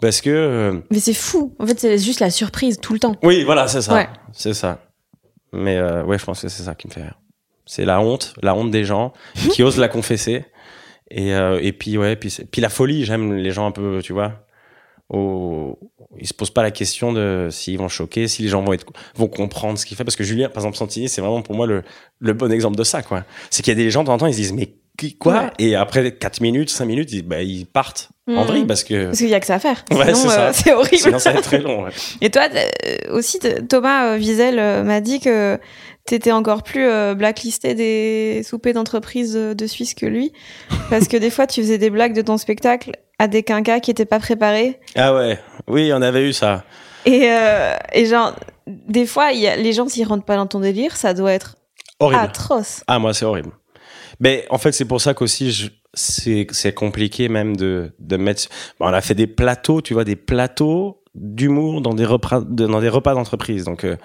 Parce 0.00 0.20
que 0.20 0.30
euh, 0.30 0.80
Mais 0.90 1.00
c'est 1.00 1.14
fou. 1.14 1.54
En 1.58 1.66
fait, 1.66 1.78
c'est 1.80 1.98
juste 1.98 2.20
la 2.20 2.30
surprise 2.30 2.78
tout 2.80 2.92
le 2.92 2.98
temps. 3.00 3.16
oui, 3.22 3.42
voilà, 3.44 3.66
c'est 3.66 3.82
ça. 3.82 3.94
Ouais. 3.94 4.08
C'est 4.32 4.54
ça. 4.54 4.80
Mais 5.52 5.76
euh, 5.78 6.04
ouais, 6.04 6.18
je 6.18 6.24
pense 6.24 6.42
que 6.42 6.48
c'est 6.48 6.62
ça 6.62 6.74
qui 6.74 6.88
me 6.88 6.92
fait 6.92 7.02
rire. 7.02 7.18
C'est 7.66 7.84
la 7.84 8.00
honte, 8.00 8.34
la 8.42 8.54
honte 8.54 8.70
des 8.70 8.84
gens 8.84 9.12
qui 9.52 9.62
osent 9.62 9.78
la 9.78 9.88
confesser. 9.88 10.44
Et, 11.10 11.34
euh, 11.34 11.58
et 11.62 11.72
puis, 11.72 11.96
ouais, 11.98 12.16
puis, 12.16 12.34
puis 12.50 12.60
la 12.60 12.68
folie, 12.68 13.04
j'aime 13.04 13.34
les 13.34 13.50
gens 13.50 13.66
un 13.66 13.70
peu, 13.70 14.00
tu 14.02 14.12
vois. 14.12 14.46
Au... 15.08 15.78
Ils 16.18 16.26
se 16.26 16.34
posent 16.34 16.50
pas 16.50 16.62
la 16.62 16.70
question 16.70 17.12
de 17.12 17.48
s'ils 17.50 17.78
vont 17.78 17.88
choquer, 17.88 18.28
si 18.28 18.42
les 18.42 18.48
gens 18.48 18.62
vont, 18.62 18.72
être, 18.72 18.86
vont 19.16 19.28
comprendre 19.28 19.78
ce 19.78 19.86
qu'il 19.86 19.96
fait. 19.96 20.04
Parce 20.04 20.16
que 20.16 20.24
Julien, 20.24 20.48
par 20.48 20.58
exemple, 20.58 20.76
Santini, 20.76 21.08
c'est 21.08 21.20
vraiment 21.20 21.42
pour 21.42 21.54
moi 21.54 21.66
le, 21.66 21.82
le 22.20 22.32
bon 22.32 22.50
exemple 22.52 22.76
de 22.76 22.84
ça, 22.84 23.02
quoi. 23.02 23.24
C'est 23.50 23.62
qu'il 23.62 23.72
y 23.76 23.80
a 23.80 23.82
des 23.82 23.90
gens, 23.90 24.02
de 24.02 24.06
temps 24.06 24.14
en 24.14 24.18
temps, 24.18 24.26
ils 24.26 24.34
se 24.34 24.38
disent, 24.38 24.52
mais 24.52 24.74
qui, 24.98 25.16
quoi 25.16 25.34
Ouais. 25.44 25.50
Et 25.58 25.74
après 25.76 26.12
4 26.12 26.40
minutes, 26.40 26.70
5 26.70 26.84
minutes, 26.84 27.12
ils, 27.12 27.22
bah, 27.22 27.42
ils 27.42 27.66
partent 27.66 28.10
en 28.28 28.32
Mhm. 28.42 28.46
vrille 28.46 28.64
parce 28.64 28.84
que 28.84 29.06
Parce 29.06 29.18
qu'il 29.18 29.28
y 29.28 29.34
a 29.34 29.40
que 29.40 29.46
ça 29.46 29.56
à 29.56 29.58
faire. 29.58 29.84
Ouais, 29.90 30.14
Sinon, 30.14 30.14
c'est 30.14 30.28
ça. 30.28 30.46
euh, 30.48 30.50
c'est 30.54 30.72
horrible. 30.72 30.96
sinon 30.96 31.18
ça 31.18 31.32
va 31.32 31.38
être 31.38 31.44
très 31.44 31.58
long. 31.60 31.84
ouais. 31.84 31.90
Et 32.20 32.30
toi 32.30 32.42
euh, 32.54 33.12
aussi, 33.16 33.38
Thomas 33.68 34.06
euh, 34.14 34.18
Wiesel 34.18 34.84
m'a 34.84 35.00
dit 35.00 35.20
que 35.20 35.58
t'étais 36.06 36.32
encore 36.32 36.62
plus 36.62 36.86
euh, 36.86 37.14
blacklisté 37.14 37.74
des 37.74 38.42
soupers 38.44 38.72
d'entreprise 38.74 39.34
de 39.34 39.66
Suisse 39.66 39.94
que 39.94 40.06
lui, 40.06 40.32
parce 40.90 41.08
que 41.08 41.16
des 41.16 41.30
fois 41.30 41.46
tu 41.46 41.60
faisais 41.62 41.78
des 41.78 41.90
blagues 41.90 42.14
de 42.14 42.22
ton 42.22 42.36
spectacle 42.38 42.92
à 43.18 43.26
des 43.28 43.42
quinquas 43.42 43.80
qui 43.80 43.90
étaient 43.90 44.04
pas 44.06 44.18
préparés. 44.20 44.78
Ah 44.96 45.14
ouais, 45.14 45.38
oui, 45.68 45.92
on 45.94 46.02
avait 46.02 46.28
eu 46.28 46.32
ça. 46.32 46.64
Et, 47.06 47.28
euh, 47.30 47.74
et 47.92 48.06
genre, 48.06 48.34
des 48.66 49.04
fois, 49.06 49.32
y 49.32 49.46
a, 49.46 49.56
les 49.56 49.72
gens 49.74 49.86
s'ils 49.88 50.06
rentrent 50.06 50.24
pas 50.24 50.36
dans 50.36 50.46
ton 50.46 50.60
délire, 50.60 50.96
ça 50.96 51.12
doit 51.14 51.32
être 51.32 51.56
Horrible. 52.00 52.22
atroce. 52.22 52.82
Ah, 52.86 52.98
moi, 52.98 53.12
c'est 53.12 53.24
horrible. 53.26 53.50
Mais 54.20 54.46
en 54.50 54.58
fait, 54.58 54.72
c'est 54.72 54.84
pour 54.84 55.00
ça 55.00 55.14
qu'aussi, 55.14 55.70
c'est 55.94 56.74
compliqué 56.74 57.28
même 57.28 57.56
de, 57.56 57.92
de 57.98 58.16
mettre. 58.16 58.44
Bon, 58.78 58.86
on 58.86 58.92
a 58.92 59.00
fait 59.00 59.14
des 59.14 59.26
plateaux, 59.26 59.80
tu 59.80 59.94
vois, 59.94 60.04
des 60.04 60.16
plateaux 60.16 61.02
d'humour 61.14 61.80
dans 61.80 61.94
des 61.94 62.04
repas 62.04 62.40
dans 62.40 62.80
des 62.80 62.88
repas 62.88 63.14
d'entreprise. 63.14 63.64
Donc, 63.64 63.84
euh, 63.84 63.96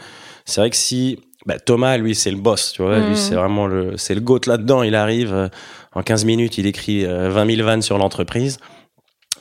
c'est 0.46 0.62
vrai 0.62 0.70
que 0.70 0.76
si. 0.76 1.20
Bah, 1.46 1.58
Thomas, 1.58 1.98
lui, 1.98 2.16
c'est 2.16 2.32
le 2.32 2.38
boss, 2.38 2.74
tu 2.74 2.82
vois. 2.84 3.00
Lui, 3.00 3.16
c'est 3.16 3.34
vraiment 3.34 3.66
le, 3.66 3.96
c'est 3.96 4.14
le 4.14 4.20
goat 4.20 4.42
là-dedans. 4.46 4.84
Il 4.84 4.94
arrive, 4.94 5.34
euh, 5.34 5.48
en 5.94 6.04
15 6.04 6.26
minutes, 6.26 6.58
il 6.58 6.68
écrit 6.68 7.06
euh, 7.06 7.30
20 7.30 7.56
000 7.56 7.66
vannes 7.66 7.82
sur 7.82 7.98
l'entreprise. 7.98 8.58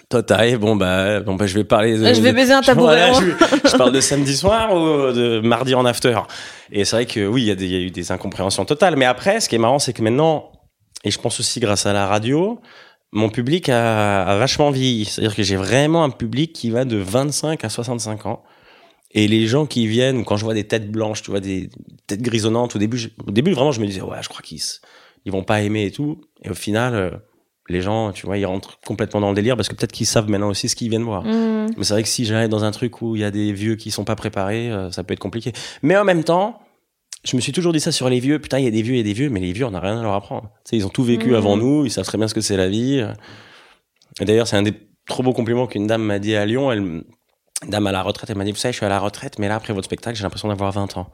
Toi, 0.08 0.22
t'arrives, 0.22 0.58
bon, 0.58 0.76
bah, 0.76 1.20
bon, 1.20 1.34
bah, 1.34 1.46
je 1.46 1.54
vais 1.54 1.64
parler 1.64 1.98
de. 1.98 2.14
Je 2.14 2.20
vais 2.20 2.32
baiser 2.32 2.52
un 2.52 2.60
tabouret. 2.62 3.12
Je, 3.14 3.68
je 3.68 3.76
parle 3.76 3.92
de 3.92 4.00
samedi 4.00 4.36
soir 4.36 4.72
ou 4.72 5.12
de 5.12 5.40
mardi 5.40 5.74
en 5.74 5.84
after? 5.84 6.20
Et 6.70 6.84
c'est 6.84 6.96
vrai 6.96 7.06
que 7.06 7.26
oui, 7.26 7.42
y, 7.42 7.50
il 7.50 7.66
y 7.66 7.76
a 7.76 7.80
eu 7.80 7.90
des 7.90 8.12
incompréhensions 8.12 8.64
totales. 8.64 8.94
Mais 8.96 9.04
après, 9.04 9.40
ce 9.40 9.48
qui 9.48 9.56
est 9.56 9.58
marrant, 9.58 9.80
c'est 9.80 9.92
que 9.92 10.00
maintenant, 10.00 10.52
et 11.04 11.10
je 11.10 11.18
pense 11.18 11.38
aussi 11.40 11.60
grâce 11.60 11.86
à 11.86 11.92
la 11.92 12.06
radio, 12.06 12.60
mon 13.12 13.30
public 13.30 13.68
a, 13.68 14.24
a 14.24 14.36
vachement 14.38 14.70
vieilli. 14.70 15.04
C'est-à-dire 15.06 15.34
que 15.34 15.42
j'ai 15.42 15.56
vraiment 15.56 16.04
un 16.04 16.10
public 16.10 16.52
qui 16.52 16.70
va 16.70 16.84
de 16.84 16.96
25 16.96 17.64
à 17.64 17.68
65 17.68 18.26
ans. 18.26 18.42
Et 19.12 19.26
les 19.26 19.46
gens 19.46 19.64
qui 19.64 19.86
viennent, 19.86 20.24
quand 20.24 20.36
je 20.36 20.44
vois 20.44 20.52
des 20.54 20.64
têtes 20.64 20.90
blanches, 20.90 21.22
tu 21.22 21.30
vois, 21.30 21.40
des 21.40 21.70
têtes 22.06 22.20
grisonnantes, 22.20 22.76
au 22.76 22.78
début, 22.78 22.98
je- 22.98 23.08
au 23.26 23.30
début 23.30 23.52
vraiment, 23.52 23.72
je 23.72 23.80
me 23.80 23.86
disais, 23.86 24.02
ouais, 24.02 24.18
je 24.20 24.28
crois 24.28 24.42
qu'ils 24.42 24.60
ils 25.24 25.32
vont 25.32 25.42
pas 25.44 25.62
aimer 25.62 25.86
et 25.86 25.90
tout. 25.90 26.20
Et 26.44 26.50
au 26.50 26.54
final, 26.54 26.94
euh, 26.94 27.10
les 27.70 27.80
gens, 27.80 28.12
tu 28.12 28.26
vois, 28.26 28.36
ils 28.38 28.44
rentrent 28.46 28.78
complètement 28.86 29.20
dans 29.20 29.30
le 29.30 29.34
délire 29.34 29.56
parce 29.56 29.68
que 29.68 29.74
peut-être 29.74 29.92
qu'ils 29.92 30.06
savent 30.06 30.28
maintenant 30.28 30.48
aussi 30.50 30.68
ce 30.68 30.76
qu'ils 30.76 30.90
viennent 30.90 31.02
voir. 31.04 31.22
Mm. 31.24 31.68
Mais 31.76 31.84
c'est 31.84 31.94
vrai 31.94 32.02
que 32.02 32.08
si 32.08 32.24
j'allais 32.26 32.48
dans 32.48 32.64
un 32.64 32.70
truc 32.70 33.00
où 33.00 33.16
il 33.16 33.20
y 33.22 33.24
a 33.24 33.30
des 33.30 33.52
vieux 33.52 33.76
qui 33.76 33.90
sont 33.90 34.04
pas 34.04 34.16
préparés, 34.16 34.70
euh, 34.70 34.90
ça 34.90 35.04
peut 35.04 35.14
être 35.14 35.20
compliqué. 35.20 35.52
Mais 35.82 35.96
en 35.96 36.04
même 36.04 36.24
temps, 36.24 36.60
je 37.28 37.36
me 37.36 37.40
suis 37.40 37.52
toujours 37.52 37.72
dit 37.72 37.80
ça 37.80 37.92
sur 37.92 38.08
les 38.08 38.20
vieux. 38.20 38.38
Putain, 38.38 38.58
il 38.58 38.64
y 38.64 38.68
a 38.68 38.70
des 38.70 38.80
vieux 38.80 38.96
et 38.96 39.02
des 39.02 39.12
vieux, 39.12 39.28
mais 39.28 39.40
les 39.40 39.52
vieux, 39.52 39.66
on 39.66 39.70
n'a 39.70 39.80
rien 39.80 39.98
à 39.98 40.02
leur 40.02 40.14
apprendre. 40.14 40.50
Tu 40.64 40.70
sais, 40.70 40.76
ils 40.76 40.86
ont 40.86 40.90
tout 40.90 41.04
vécu 41.04 41.36
avant 41.36 41.56
nous, 41.56 41.84
ils 41.84 41.90
savent 41.90 42.06
très 42.06 42.16
bien 42.16 42.26
ce 42.26 42.34
que 42.34 42.40
c'est 42.40 42.56
la 42.56 42.68
vie. 42.68 43.04
Et 44.20 44.24
d'ailleurs, 44.24 44.48
c'est 44.48 44.56
un 44.56 44.62
des 44.62 44.74
trop 45.06 45.22
beaux 45.22 45.34
compliments 45.34 45.66
qu'une 45.66 45.86
dame 45.86 46.02
m'a 46.02 46.18
dit 46.18 46.34
à 46.34 46.46
Lyon. 46.46 46.72
Elle, 46.72 46.78
une 46.78 47.04
dame 47.66 47.86
à 47.86 47.92
la 47.92 48.02
retraite, 48.02 48.30
elle 48.30 48.36
m'a 48.36 48.44
dit, 48.44 48.52
vous 48.52 48.56
savez, 48.56 48.72
je 48.72 48.78
suis 48.78 48.86
à 48.86 48.88
la 48.88 48.98
retraite, 48.98 49.38
mais 49.38 49.48
là, 49.48 49.56
après 49.56 49.74
votre 49.74 49.84
spectacle, 49.84 50.16
j'ai 50.16 50.22
l'impression 50.22 50.48
d'avoir 50.48 50.72
20 50.72 50.96
ans. 50.96 51.10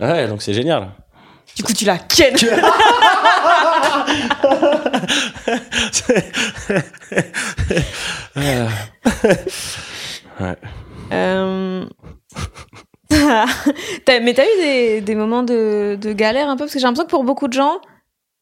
Ouais, 0.00 0.26
donc 0.28 0.40
c'est 0.40 0.54
génial. 0.54 0.92
Du 1.56 1.62
coup, 1.62 1.72
tu 1.72 1.84
la 1.84 1.98
ken. 1.98 2.34
Ouais. 10.40 10.56
Euh, 11.12 11.86
mais 14.20 14.34
t'as 14.34 14.44
eu 14.44 14.60
des, 14.60 15.00
des 15.00 15.14
moments 15.14 15.42
de, 15.42 15.96
de 16.00 16.12
galère 16.12 16.48
un 16.48 16.56
peu? 16.56 16.64
Parce 16.64 16.72
que 16.72 16.78
j'ai 16.78 16.84
l'impression 16.86 17.04
que 17.06 17.10
pour 17.10 17.24
beaucoup 17.24 17.48
de 17.48 17.52
gens, 17.52 17.80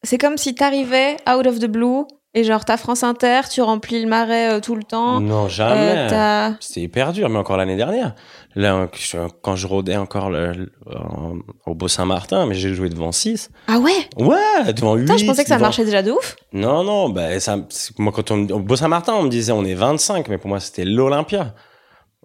c'est 0.03 0.19
comme 0.19 0.37
si 0.39 0.55
t'arrivais 0.55 1.17
out 1.29 1.47
of 1.47 1.59
the 1.59 1.67
blue 1.67 2.05
et 2.35 2.45
genre 2.45 2.65
t'as 2.65 2.79
France 2.79 3.03
Inter, 3.03 3.41
tu 3.51 3.61
remplis 3.61 4.03
le 4.03 4.09
marais 4.09 4.55
euh, 4.55 4.61
tout 4.61 4.75
le 4.75 4.83
temps. 4.83 5.21
Non, 5.21 5.45
euh, 5.45 5.49
jamais. 5.49 6.07
t'as- 6.09 6.55
C'était 6.61 6.81
hyper 6.81 7.13
dur, 7.13 7.29
mais 7.29 7.39
encore 7.39 7.59
l'année 7.59 7.77
dernière. 7.77 8.15
Là, 8.55 8.89
je- 8.95 9.19
quand 9.43 9.55
je 9.55 9.67
rôdais 9.67 9.97
encore 9.97 10.31
le- 10.31 10.53
le- 10.53 10.73
en- 10.87 11.35
au 11.67 11.75
Beau-Saint-Martin, 11.75 12.47
mais 12.47 12.55
j'ai 12.55 12.73
joué 12.75 12.89
devant 12.89 13.13
6. 13.13 13.51
Ah 13.69 13.79
ouais? 13.79 13.93
Ouais, 14.17 14.73
devant 14.73 14.95
8. 14.95 15.03
Putain, 15.05 15.19
je 15.19 15.27
pensais 15.27 15.43
que 15.43 15.49
ça 15.49 15.59
marchait 15.59 15.85
déjà 15.85 16.01
de 16.03 16.11
ouf. 16.11 16.37
Non, 16.55 16.83
non, 16.85 17.11
bah, 17.11 17.39
ça, 17.39 17.57
moi, 17.99 18.13
quand 18.17 18.31
on, 18.31 18.47
au 18.49 18.61
Beau-Saint-Martin, 18.61 19.13
on 19.15 19.25
me 19.25 19.29
disait 19.29 19.53
on 19.53 19.65
est 19.65 19.75
25, 19.75 20.29
mais 20.29 20.39
pour 20.39 20.49
moi, 20.49 20.59
c'était 20.61 20.85
l'Olympia. 20.87 21.55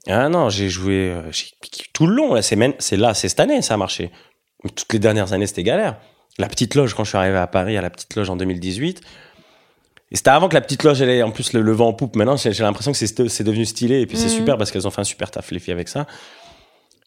Ah 0.08 0.30
non, 0.30 0.50
j'ai 0.50 0.70
joué 0.70 1.12
euh, 1.12 1.32
tout 1.94 2.08
le 2.08 2.16
long. 2.16 2.34
Là, 2.34 2.42
c'est 2.42 2.56
même, 2.56 2.74
c'est 2.80 2.98
là, 2.98 3.14
c'est 3.14 3.30
cette 3.30 3.40
année, 3.40 3.62
ça 3.62 3.74
a 3.76 3.78
marché. 3.78 4.12
Mais 4.64 4.70
Toutes 4.72 4.92
les 4.94 5.00
dernières 5.00 5.34
années, 5.34 5.48
c'était 5.48 5.64
galère. 5.64 5.98
La 6.38 6.48
petite 6.48 6.76
loge, 6.76 6.94
quand 6.94 7.04
je 7.04 7.10
suis 7.10 7.18
arrivé 7.18 7.38
à 7.38 7.48
Paris, 7.48 7.78
à 7.78 7.82
la 7.82 7.90
petite 7.90 8.16
loge 8.16 8.30
en 8.30 8.36
2018. 8.36 9.02
Et 10.12 10.16
c'était 10.16 10.30
avant 10.30 10.48
que 10.48 10.54
la 10.54 10.62
petite 10.62 10.84
loge, 10.84 11.02
elle 11.02 11.10
ait 11.10 11.24
en 11.24 11.32
plus 11.32 11.52
le, 11.54 11.62
le 11.62 11.72
vent 11.74 11.88
en 11.90 11.94
poupe. 11.94 12.16
Maintenant, 12.16 12.38
j'ai 12.38 12.54
j'ai 12.54 12.64
l'impression 12.64 12.92
que 12.94 12.98
c'est 12.98 13.28
c'est 13.30 13.44
devenu 13.44 13.66
stylé. 13.66 14.00
Et 14.02 14.06
puis, 14.08 14.18
c'est 14.18 14.26
Mhm. 14.28 14.32
super 14.36 14.58
parce 14.58 14.72
qu'elles 14.72 14.88
ont 14.88 14.92
fait 14.92 15.02
un 15.02 15.06
super 15.06 15.30
taf, 15.32 15.52
les 15.52 15.60
filles, 15.60 15.74
avec 15.74 15.88
ça. 15.90 16.06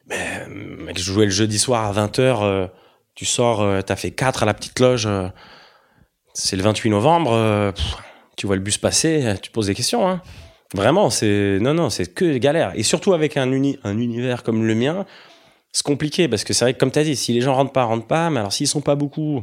Mais, 0.08 0.46
mec, 0.48 0.98
je 0.98 1.04
jouais 1.04 1.24
le 1.26 1.30
jeudi 1.30 1.58
soir 1.58 1.84
à 1.86 1.92
20h. 1.92 2.68
tu 3.14 3.24
sors, 3.26 3.60
euh, 3.62 3.80
t'as 3.82 3.96
fait 3.96 4.10
4 4.12 4.42
à 4.42 4.46
la 4.46 4.54
petite 4.54 4.78
loge. 4.80 5.06
euh, 5.06 5.28
c'est 6.34 6.56
le 6.56 6.62
28 6.62 6.90
novembre. 6.90 7.32
euh, 7.32 7.72
pff, 7.72 7.96
tu 8.36 8.46
vois 8.46 8.56
le 8.56 8.62
bus 8.62 8.78
passer, 8.78 9.26
euh, 9.26 9.34
tu 9.40 9.50
poses 9.50 9.66
des 9.66 9.74
questions. 9.74 10.06
Hein. 10.08 10.20
Vraiment, 10.74 11.11
c'est 11.11 11.59
non, 11.61 11.74
non, 11.74 11.90
c'est 11.90 12.12
que 12.14 12.38
galère. 12.38 12.72
Et 12.76 12.83
surtout 12.83 13.12
avec 13.12 13.37
un, 13.37 13.50
uni, 13.50 13.78
un 13.85 13.98
univers 13.98 14.42
comme 14.44 14.64
le 14.64 14.74
mien, 14.74 15.04
c'est 15.72 15.83
compliqué 15.85 16.28
parce 16.28 16.44
que 16.44 16.52
c'est 16.52 16.64
vrai 16.64 16.74
que 16.74 16.78
comme 16.78 16.90
tu 16.92 16.98
as 16.98 17.04
dit, 17.04 17.16
si 17.16 17.33
les 17.33 17.40
gens 17.40 17.54
rentrent 17.54 17.72
pas, 17.72 17.85
rentrent 17.85 18.06
pas. 18.06 18.30
Mais 18.30 18.38
alors 18.40 18.52
s'ils 18.52 18.68
sont 18.68 18.80
pas 18.80 18.94
beaucoup, 18.94 19.42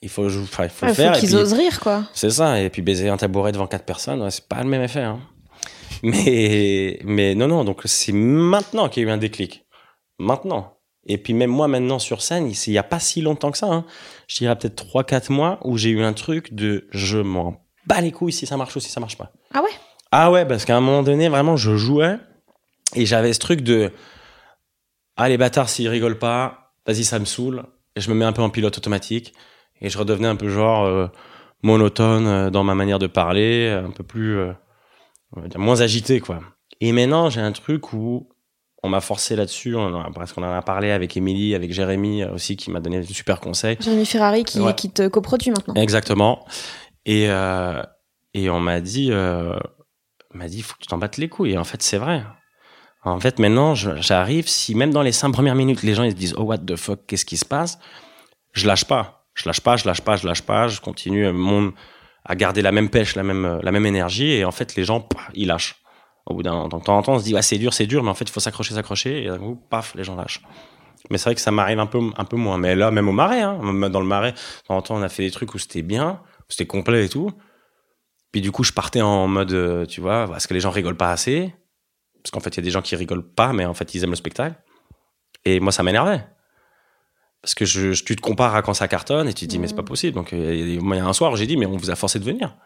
il 0.00 0.08
faut, 0.08 0.26
enfin, 0.26 0.64
il 0.64 0.70
faut 0.70 0.86
faire. 0.94 1.12
qu'ils 1.18 1.36
osent 1.36 1.52
rire, 1.52 1.78
quoi. 1.80 2.04
c'est 2.14 2.30
ça. 2.30 2.60
Et 2.60 2.70
puis 2.70 2.80
baiser 2.82 3.08
un 3.10 3.16
tabouret 3.18 3.52
devant 3.52 3.66
quatre 3.66 3.84
personnes, 3.84 4.22
ouais, 4.22 4.30
c'est 4.30 4.48
pas 4.48 4.62
le 4.62 4.68
même 4.68 4.82
effet. 4.82 5.02
hein. 5.02 5.20
Mais, 6.02 6.98
mais 7.04 7.34
non, 7.36 7.46
non. 7.46 7.62
Donc 7.64 7.82
c'est 7.84 8.12
maintenant 8.12 8.88
qu'il 8.88 9.02
y 9.02 9.06
a 9.06 9.08
eu 9.08 9.12
un 9.12 9.18
déclic. 9.18 9.64
Maintenant. 10.18 10.78
Et 11.06 11.18
puis 11.18 11.32
même 11.34 11.50
moi 11.50 11.68
maintenant 11.68 11.98
sur 11.98 12.22
scène, 12.22 12.50
il 12.50 12.70
n'y 12.70 12.78
a 12.78 12.82
pas 12.82 12.98
si 13.00 13.20
longtemps 13.20 13.50
que 13.52 13.58
ça. 13.58 13.66
hein. 13.66 13.84
Je 14.28 14.38
dirais 14.38 14.56
peut-être 14.56 14.84
3-4 14.84 15.30
mois 15.32 15.58
où 15.62 15.76
j'ai 15.76 15.90
eu 15.90 16.02
un 16.02 16.12
truc 16.12 16.54
de 16.54 16.88
je 16.90 17.18
m'en 17.18 17.60
bats 17.86 18.00
les 18.00 18.10
couilles 18.12 18.32
si 18.32 18.46
ça 18.46 18.56
marche 18.56 18.74
ou 18.76 18.80
si 18.80 18.88
ça 18.90 18.98
marche 19.00 19.16
pas. 19.18 19.32
Ah 19.54 19.62
ouais? 19.62 19.70
Ah 20.12 20.30
ouais, 20.30 20.46
parce 20.46 20.64
qu'à 20.64 20.76
un 20.76 20.80
moment 20.80 21.02
donné, 21.02 21.28
vraiment, 21.28 21.56
je 21.56 21.76
jouais 21.76 22.18
et 22.94 23.06
j'avais 23.06 23.32
ce 23.32 23.38
truc 23.38 23.62
de 23.62 23.90
Ah, 25.16 25.28
les 25.28 25.38
bâtards, 25.38 25.68
s'ils 25.68 25.88
rigolent 25.88 26.18
pas, 26.18 26.74
vas-y, 26.86 27.04
ça 27.04 27.18
me 27.18 27.24
saoule. 27.24 27.64
Et 27.96 28.00
je 28.00 28.08
me 28.10 28.14
mets 28.14 28.24
un 28.24 28.32
peu 28.32 28.42
en 28.42 28.50
pilote 28.50 28.76
automatique 28.78 29.34
et 29.80 29.88
je 29.90 29.98
redevenais 29.98 30.28
un 30.28 30.36
peu 30.36 30.48
genre 30.48 30.84
euh, 30.84 31.06
monotone 31.62 32.26
euh, 32.26 32.50
dans 32.50 32.64
ma 32.64 32.74
manière 32.74 32.98
de 32.98 33.06
parler, 33.06 33.68
un 33.68 33.90
peu 33.90 34.02
plus. 34.04 34.38
euh, 34.38 34.52
on 35.34 35.40
va 35.42 35.48
dire, 35.48 35.58
moins 35.60 35.80
agité, 35.80 36.20
quoi. 36.20 36.40
Et 36.80 36.92
maintenant, 36.92 37.30
j'ai 37.30 37.40
un 37.40 37.52
truc 37.52 37.92
où 37.94 38.28
on 38.82 38.88
m'a 38.88 39.00
forcé 39.00 39.36
là-dessus, 39.36 39.74
on 39.76 39.80
en 39.94 40.00
a- 40.02 40.10
parce 40.12 40.32
qu'on 40.32 40.42
en 40.42 40.52
a 40.52 40.60
parlé 40.62 40.90
avec 40.90 41.16
Émilie, 41.16 41.54
avec 41.54 41.72
Jérémy 41.72 42.22
euh, 42.22 42.32
aussi, 42.34 42.56
qui 42.56 42.70
m'a 42.70 42.80
donné 42.80 43.00
de 43.00 43.04
super 43.06 43.40
conseils. 43.40 43.76
Jérémy 43.80 44.04
Ferrari 44.06 44.44
qui, 44.44 44.60
Ouais. 44.60 44.74
qui 44.74 44.90
te 44.90 45.06
coproduit 45.08 45.50
maintenant. 45.50 45.74
Exactement. 45.74 46.44
Et, 47.06 47.26
euh, 47.30 47.82
et 48.34 48.50
on 48.50 48.60
m'a 48.60 48.80
dit, 48.80 49.08
euh, 49.12 49.56
m'a 50.34 50.48
dit, 50.48 50.62
faut 50.62 50.74
que 50.74 50.80
tu 50.80 50.86
t'en 50.86 50.98
battes 50.98 51.16
les 51.16 51.28
couilles. 51.28 51.52
Et 51.52 51.58
en 51.58 51.64
fait, 51.64 51.82
c'est 51.82 51.98
vrai. 51.98 52.24
En 53.04 53.18
fait, 53.18 53.38
maintenant, 53.38 53.74
j'arrive, 53.74 54.48
si 54.48 54.74
même 54.74 54.92
dans 54.92 55.02
les 55.02 55.12
cinq 55.12 55.32
premières 55.32 55.56
minutes, 55.56 55.82
les 55.82 55.94
gens 55.94 56.04
ils 56.04 56.12
se 56.12 56.16
disent, 56.16 56.34
oh, 56.38 56.42
what 56.42 56.58
the 56.58 56.76
fuck, 56.76 57.00
qu'est-ce 57.06 57.24
qui 57.24 57.36
se 57.36 57.44
passe? 57.44 57.78
Je 58.52 58.66
lâche 58.66 58.84
pas. 58.84 59.26
Je 59.34 59.48
lâche 59.48 59.60
pas, 59.60 59.76
je 59.76 59.86
lâche 59.86 60.02
pas, 60.02 60.16
je 60.16 60.26
lâche 60.26 60.42
pas. 60.42 60.68
Je 60.68 60.80
continue 60.80 61.26
à, 61.26 61.32
mon- 61.32 61.72
à 62.24 62.34
garder 62.36 62.62
la 62.62 62.70
même 62.70 62.90
pêche, 62.90 63.16
la 63.16 63.22
même, 63.22 63.60
la 63.62 63.72
même 63.72 63.86
énergie. 63.86 64.30
Et 64.30 64.44
en 64.44 64.52
fait, 64.52 64.76
les 64.76 64.84
gens, 64.84 65.08
ils 65.34 65.48
lâchent. 65.48 65.76
Au 66.26 66.34
bout 66.34 66.42
d'un 66.44 66.52
moment, 66.52 66.64
de 66.68 66.70
temps 66.70 66.96
en 66.96 67.02
temps, 67.02 67.14
on 67.14 67.18
se 67.18 67.24
dit, 67.24 67.34
ouais, 67.34 67.42
c'est 67.42 67.58
dur, 67.58 67.74
c'est 67.74 67.86
dur, 67.86 68.04
mais 68.04 68.10
en 68.10 68.14
fait, 68.14 68.26
il 68.26 68.30
faut 68.30 68.40
s'accrocher, 68.40 68.74
s'accrocher. 68.74 69.24
Et 69.24 69.26
d'un 69.26 69.38
coup, 69.38 69.60
paf, 69.68 69.94
les 69.96 70.04
gens 70.04 70.14
lâchent. 70.14 70.40
Mais 71.10 71.18
c'est 71.18 71.24
vrai 71.24 71.34
que 71.34 71.40
ça 71.40 71.50
m'arrive 71.50 71.80
un 71.80 71.86
peu, 71.86 71.98
un 72.16 72.24
peu 72.24 72.36
moins. 72.36 72.58
Mais 72.58 72.76
là, 72.76 72.92
même 72.92 73.08
au 73.08 73.12
marais, 73.12 73.40
hein, 73.40 73.58
dans 73.90 74.00
le 74.00 74.06
marais, 74.06 74.32
de 74.32 74.36
temps 74.68 74.76
en 74.76 74.82
temps, 74.82 74.94
on 74.96 75.02
a 75.02 75.08
fait 75.08 75.24
des 75.24 75.32
trucs 75.32 75.52
où 75.54 75.58
c'était 75.58 75.82
bien, 75.82 76.20
c'était 76.48 76.66
complet 76.66 77.06
et 77.06 77.08
tout. 77.08 77.32
Puis 78.32 78.40
du 78.40 78.50
coup, 78.50 78.64
je 78.64 78.72
partais 78.72 79.02
en 79.02 79.28
mode, 79.28 79.52
euh, 79.52 79.86
tu 79.86 80.00
vois, 80.00 80.26
parce 80.26 80.46
que 80.46 80.54
les 80.54 80.60
gens 80.60 80.70
rigolent 80.70 80.96
pas 80.96 81.10
assez. 81.12 81.54
Parce 82.22 82.30
qu'en 82.30 82.40
fait, 82.40 82.50
il 82.50 82.56
y 82.58 82.60
a 82.60 82.62
des 82.62 82.70
gens 82.70 82.82
qui 82.82 82.96
rigolent 82.96 83.26
pas, 83.28 83.52
mais 83.52 83.64
en 83.66 83.74
fait, 83.74 83.94
ils 83.94 84.02
aiment 84.04 84.10
le 84.10 84.16
spectacle. 84.16 84.56
Et 85.44 85.60
moi, 85.60 85.72
ça 85.72 85.82
m'énervait. 85.82 86.24
Parce 87.42 87.54
que 87.54 87.64
je, 87.64 87.90
tu 88.04 88.14
te 88.16 88.20
compares 88.20 88.54
à 88.54 88.62
quand 88.62 88.74
ça 88.74 88.86
cartonne 88.88 89.28
et 89.28 89.34
tu 89.34 89.46
te 89.46 89.50
dis, 89.50 89.58
mais 89.58 89.66
c'est 89.68 89.74
pas 89.74 89.82
possible. 89.82 90.14
Donc, 90.14 90.30
il 90.32 90.74
y 90.74 90.78
a- 90.78 91.04
un 91.06 91.12
soir, 91.12 91.34
j'ai 91.36 91.46
dit, 91.46 91.56
mais 91.56 91.66
on 91.66 91.76
vous 91.76 91.90
a 91.90 91.96
forcé 91.96 92.18
de 92.20 92.24
venir. 92.24 92.56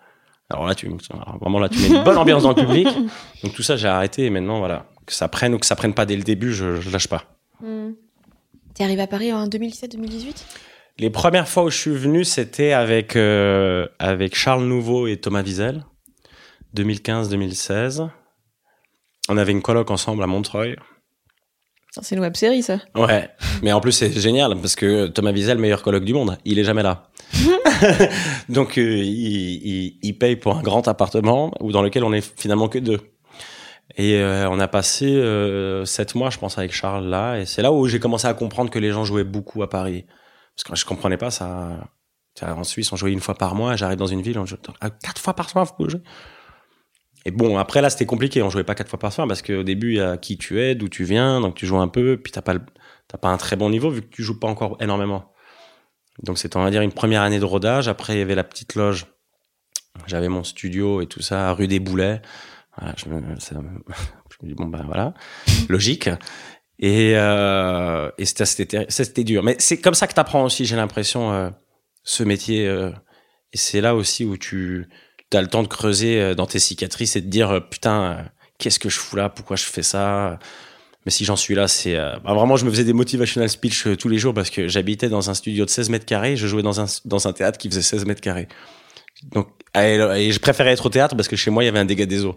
Alors 0.50 0.66
là, 0.66 0.74
tu, 0.74 0.88
alors 1.10 1.38
vraiment, 1.40 1.58
là, 1.58 1.68
tu 1.68 1.78
mets 1.80 1.88
une 1.88 2.04
bonne 2.04 2.18
ambiance 2.18 2.42
dans 2.44 2.50
le 2.50 2.54
public. 2.54 2.86
Donc 3.42 3.54
tout 3.54 3.62
ça, 3.62 3.76
j'ai 3.76 3.88
arrêté. 3.88 4.26
Et 4.26 4.30
maintenant, 4.30 4.58
voilà. 4.58 4.86
Que 5.06 5.12
ça 5.12 5.26
prenne 5.28 5.54
ou 5.54 5.58
que 5.58 5.66
ça 5.66 5.74
prenne 5.74 5.94
pas 5.94 6.04
dès 6.06 6.16
le 6.16 6.22
début, 6.22 6.52
je, 6.52 6.80
je 6.80 6.90
lâche 6.90 7.08
pas. 7.08 7.24
Hmm. 7.60 7.92
T'es 8.74 8.84
arrivé 8.84 9.02
à 9.02 9.06
Paris 9.06 9.32
en 9.32 9.48
2017-2018 9.48 10.34
Les 10.98 11.10
premières 11.10 11.48
fois 11.48 11.64
où 11.64 11.70
je 11.70 11.76
suis 11.76 11.94
venu, 11.94 12.24
c'était 12.24 12.72
avec, 12.72 13.16
euh, 13.16 13.86
avec 13.98 14.34
Charles 14.34 14.64
Nouveau 14.64 15.06
et 15.06 15.18
Thomas 15.18 15.42
Wiesel, 15.42 15.84
2015-2016. 16.74 18.08
On 19.28 19.36
avait 19.36 19.52
une 19.52 19.62
colloque 19.62 19.90
ensemble 19.90 20.22
à 20.22 20.26
Montreuil. 20.26 20.76
C'est 22.00 22.14
une 22.14 22.20
web 22.20 22.36
série, 22.36 22.62
ça. 22.62 22.78
Ouais, 22.94 23.28
mais 23.62 23.72
en 23.72 23.80
plus 23.80 23.92
c'est 23.92 24.12
génial 24.12 24.54
parce 24.56 24.76
que 24.76 25.06
Thomas 25.06 25.32
Wiesel, 25.32 25.58
meilleur 25.58 25.82
colloque 25.82 26.04
du 26.04 26.12
monde, 26.12 26.38
il 26.44 26.58
est 26.58 26.64
jamais 26.64 26.82
là. 26.82 27.10
Donc 28.48 28.78
euh, 28.78 28.82
il, 28.82 29.66
il, 29.66 29.98
il 30.02 30.18
paye 30.18 30.36
pour 30.36 30.56
un 30.56 30.62
grand 30.62 30.86
appartement 30.88 31.52
où 31.60 31.72
dans 31.72 31.82
lequel 31.82 32.04
on 32.04 32.12
est 32.12 32.38
finalement 32.38 32.68
que 32.68 32.78
deux. 32.78 33.00
Et 33.96 34.16
euh, 34.16 34.48
on 34.50 34.60
a 34.60 34.68
passé 34.68 35.06
euh, 35.06 35.84
sept 35.84 36.14
mois, 36.14 36.30
je 36.30 36.38
pense, 36.38 36.58
avec 36.58 36.72
Charles 36.72 37.06
là, 37.06 37.38
et 37.38 37.46
c'est 37.46 37.62
là 37.62 37.72
où 37.72 37.86
j'ai 37.86 38.00
commencé 38.00 38.26
à 38.26 38.34
comprendre 38.34 38.70
que 38.70 38.78
les 38.78 38.90
gens 38.90 39.04
jouaient 39.04 39.24
beaucoup 39.24 39.62
à 39.62 39.70
Paris, 39.70 40.04
parce 40.56 40.64
que 40.64 40.76
je 40.76 40.86
comprenais 40.86 41.18
pas 41.18 41.30
ça. 41.30 41.90
En 42.42 42.64
Suisse, 42.64 42.92
on 42.92 42.96
jouait 42.96 43.12
une 43.12 43.20
fois 43.20 43.34
par 43.34 43.54
mois. 43.54 43.76
J'arrive 43.76 43.98
dans 43.98 44.06
une 44.06 44.20
ville, 44.20 44.38
on 44.38 44.46
joue 44.46 44.56
ah, 44.80 44.90
quatre 44.90 45.20
fois 45.20 45.34
par 45.34 45.48
soir. 45.48 45.66
Vous. 45.78 45.86
Et 47.24 47.30
bon, 47.30 47.58
après 47.58 47.80
là, 47.80 47.90
c'était 47.90 48.06
compliqué. 48.06 48.42
On 48.42 48.50
jouait 48.50 48.64
pas 48.64 48.74
quatre 48.74 48.88
fois 48.88 48.98
par 48.98 49.12
soir 49.12 49.26
parce 49.26 49.42
qu'au 49.42 49.62
début, 49.62 49.92
il 49.92 49.96
y 49.96 50.00
a 50.00 50.16
qui 50.16 50.36
tu 50.36 50.60
es, 50.60 50.74
d'où 50.74 50.88
tu 50.88 51.04
viens, 51.04 51.40
donc 51.40 51.54
tu 51.54 51.66
joues 51.66 51.78
un 51.78 51.88
peu, 51.88 52.18
puis 52.22 52.32
t'as 52.32 52.42
pas 52.42 52.54
t'as 53.08 53.18
pas 53.18 53.28
un 53.28 53.36
très 53.36 53.56
bon 53.56 53.70
niveau 53.70 53.90
vu 53.90 54.02
que 54.02 54.08
tu 54.08 54.22
joues 54.22 54.38
pas 54.38 54.48
encore 54.48 54.76
énormément. 54.80 55.32
Donc 56.22 56.38
c'était 56.38 56.56
on 56.56 56.62
va 56.62 56.70
dire 56.70 56.82
une 56.82 56.92
première 56.92 57.22
année 57.22 57.38
de 57.38 57.44
rodage. 57.44 57.88
Après, 57.88 58.14
il 58.14 58.18
y 58.18 58.22
avait 58.22 58.34
la 58.34 58.44
petite 58.44 58.74
loge. 58.74 59.06
J'avais 60.06 60.28
mon 60.28 60.44
studio 60.44 61.00
et 61.00 61.06
tout 61.06 61.22
ça, 61.22 61.52
rue 61.52 61.68
des 61.68 61.80
Boulets. 61.80 62.20
Je 62.96 63.08
me 63.08 64.48
dis 64.48 64.54
bon 64.54 64.66
ben 64.66 64.82
voilà, 64.84 65.14
logique. 65.68 66.10
Et, 66.78 67.12
euh, 67.14 68.10
et 68.18 68.26
c'était, 68.26 69.24
dur. 69.24 69.42
Mais 69.42 69.56
c'est 69.58 69.78
comme 69.78 69.94
ça 69.94 70.06
que 70.06 70.14
t'apprends 70.14 70.44
aussi, 70.44 70.64
j'ai 70.66 70.76
l'impression, 70.76 71.32
euh, 71.32 71.50
ce 72.04 72.22
métier. 72.22 72.66
euh, 72.66 72.90
et 73.52 73.56
c'est 73.56 73.80
là 73.80 73.94
aussi 73.94 74.24
où 74.24 74.36
tu 74.36 74.86
as 75.32 75.40
le 75.40 75.48
temps 75.48 75.62
de 75.62 75.68
creuser 75.68 76.20
euh, 76.20 76.34
dans 76.34 76.46
tes 76.46 76.58
cicatrices 76.58 77.16
et 77.16 77.20
de 77.20 77.28
dire 77.28 77.50
euh, 77.50 77.60
putain, 77.60 78.02
euh, 78.02 78.22
qu'est-ce 78.58 78.78
que 78.78 78.88
je 78.88 78.98
fous 78.98 79.16
là? 79.16 79.28
Pourquoi 79.28 79.56
je 79.56 79.64
fais 79.64 79.82
ça? 79.82 80.38
Mais 81.04 81.10
si 81.12 81.24
j'en 81.24 81.36
suis 81.36 81.54
là, 81.54 81.68
c'est 81.68 81.96
bah, 81.96 82.34
vraiment, 82.34 82.56
je 82.56 82.64
me 82.64 82.70
faisais 82.70 82.82
des 82.84 82.92
motivational 82.92 83.48
speech 83.48 83.86
tous 83.96 84.08
les 84.08 84.18
jours 84.18 84.34
parce 84.34 84.50
que 84.50 84.66
j'habitais 84.66 85.08
dans 85.08 85.30
un 85.30 85.34
studio 85.34 85.64
de 85.64 85.70
16 85.70 85.88
mètres 85.88 86.04
carrés, 86.04 86.36
je 86.36 86.48
jouais 86.48 86.62
dans 86.62 86.80
un 86.80 86.86
dans 87.04 87.28
un 87.28 87.32
théâtre 87.32 87.58
qui 87.58 87.68
faisait 87.70 87.80
16 87.80 88.06
mètres 88.06 88.20
carrés. 88.20 88.48
Donc, 89.32 89.48
et 89.74 90.32
je 90.32 90.38
préférais 90.40 90.72
être 90.72 90.84
au 90.84 90.88
théâtre 90.88 91.14
parce 91.16 91.28
que 91.28 91.36
chez 91.36 91.50
moi, 91.50 91.62
il 91.62 91.66
y 91.66 91.68
avait 91.68 91.78
un 91.78 91.84
dégât 91.84 92.06
des 92.06 92.24
eaux. 92.24 92.36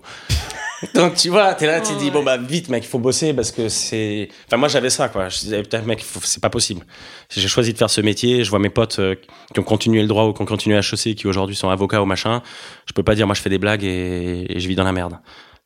Donc 0.95 1.15
tu 1.15 1.29
vois, 1.29 1.53
t'es 1.55 1.67
là, 1.67 1.81
tu 1.81 1.93
te 1.93 1.99
dis 1.99 2.09
bon 2.11 2.23
bah 2.23 2.37
vite 2.37 2.69
mec, 2.69 2.83
il 2.83 2.87
faut 2.87 2.99
bosser 2.99 3.33
parce 3.33 3.51
que 3.51 3.67
c'est. 3.69 4.29
Enfin 4.47 4.57
moi 4.57 4.67
j'avais 4.69 4.89
ça 4.89 5.09
quoi. 5.09 5.27
Je 5.29 5.39
disais 5.39 5.61
putain 5.61 5.81
mec, 5.81 6.01
faut- 6.03 6.19
c'est 6.23 6.41
pas 6.41 6.49
possible. 6.49 6.85
J'ai 7.29 7.47
choisi 7.47 7.73
de 7.73 7.77
faire 7.77 7.89
ce 7.89 7.99
métier. 8.01 8.43
Je 8.43 8.49
vois 8.49 8.59
mes 8.59 8.69
potes 8.69 8.99
euh, 8.99 9.15
qui 9.53 9.59
ont 9.59 9.63
continué 9.63 10.01
le 10.01 10.07
droit 10.07 10.25
ou 10.25 10.33
qui 10.33 10.41
ont 10.41 10.45
continué 10.45 10.77
HEC, 10.77 11.15
qui 11.15 11.27
aujourd'hui 11.27 11.55
sont 11.55 11.69
avocats 11.69 12.01
ou 12.01 12.05
machin. 12.05 12.41
Je 12.85 12.93
peux 12.93 13.03
pas 13.03 13.15
dire 13.15 13.25
moi 13.27 13.35
je 13.35 13.41
fais 13.41 13.49
des 13.49 13.57
blagues 13.57 13.83
et, 13.83 14.45
et 14.49 14.59
je 14.59 14.67
vis 14.67 14.75
dans 14.75 14.83
la 14.85 14.93
merde. 14.93 15.19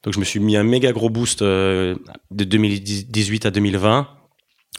Donc 0.04 0.14
je 0.14 0.20
me 0.20 0.26
suis 0.26 0.40
mis 0.40 0.58
un 0.58 0.64
méga 0.64 0.92
gros 0.92 1.10
boost 1.10 1.42
euh, 1.44 1.96
de 2.32 2.44
2018 2.44 3.46
à 3.46 3.52
2020 3.52 4.08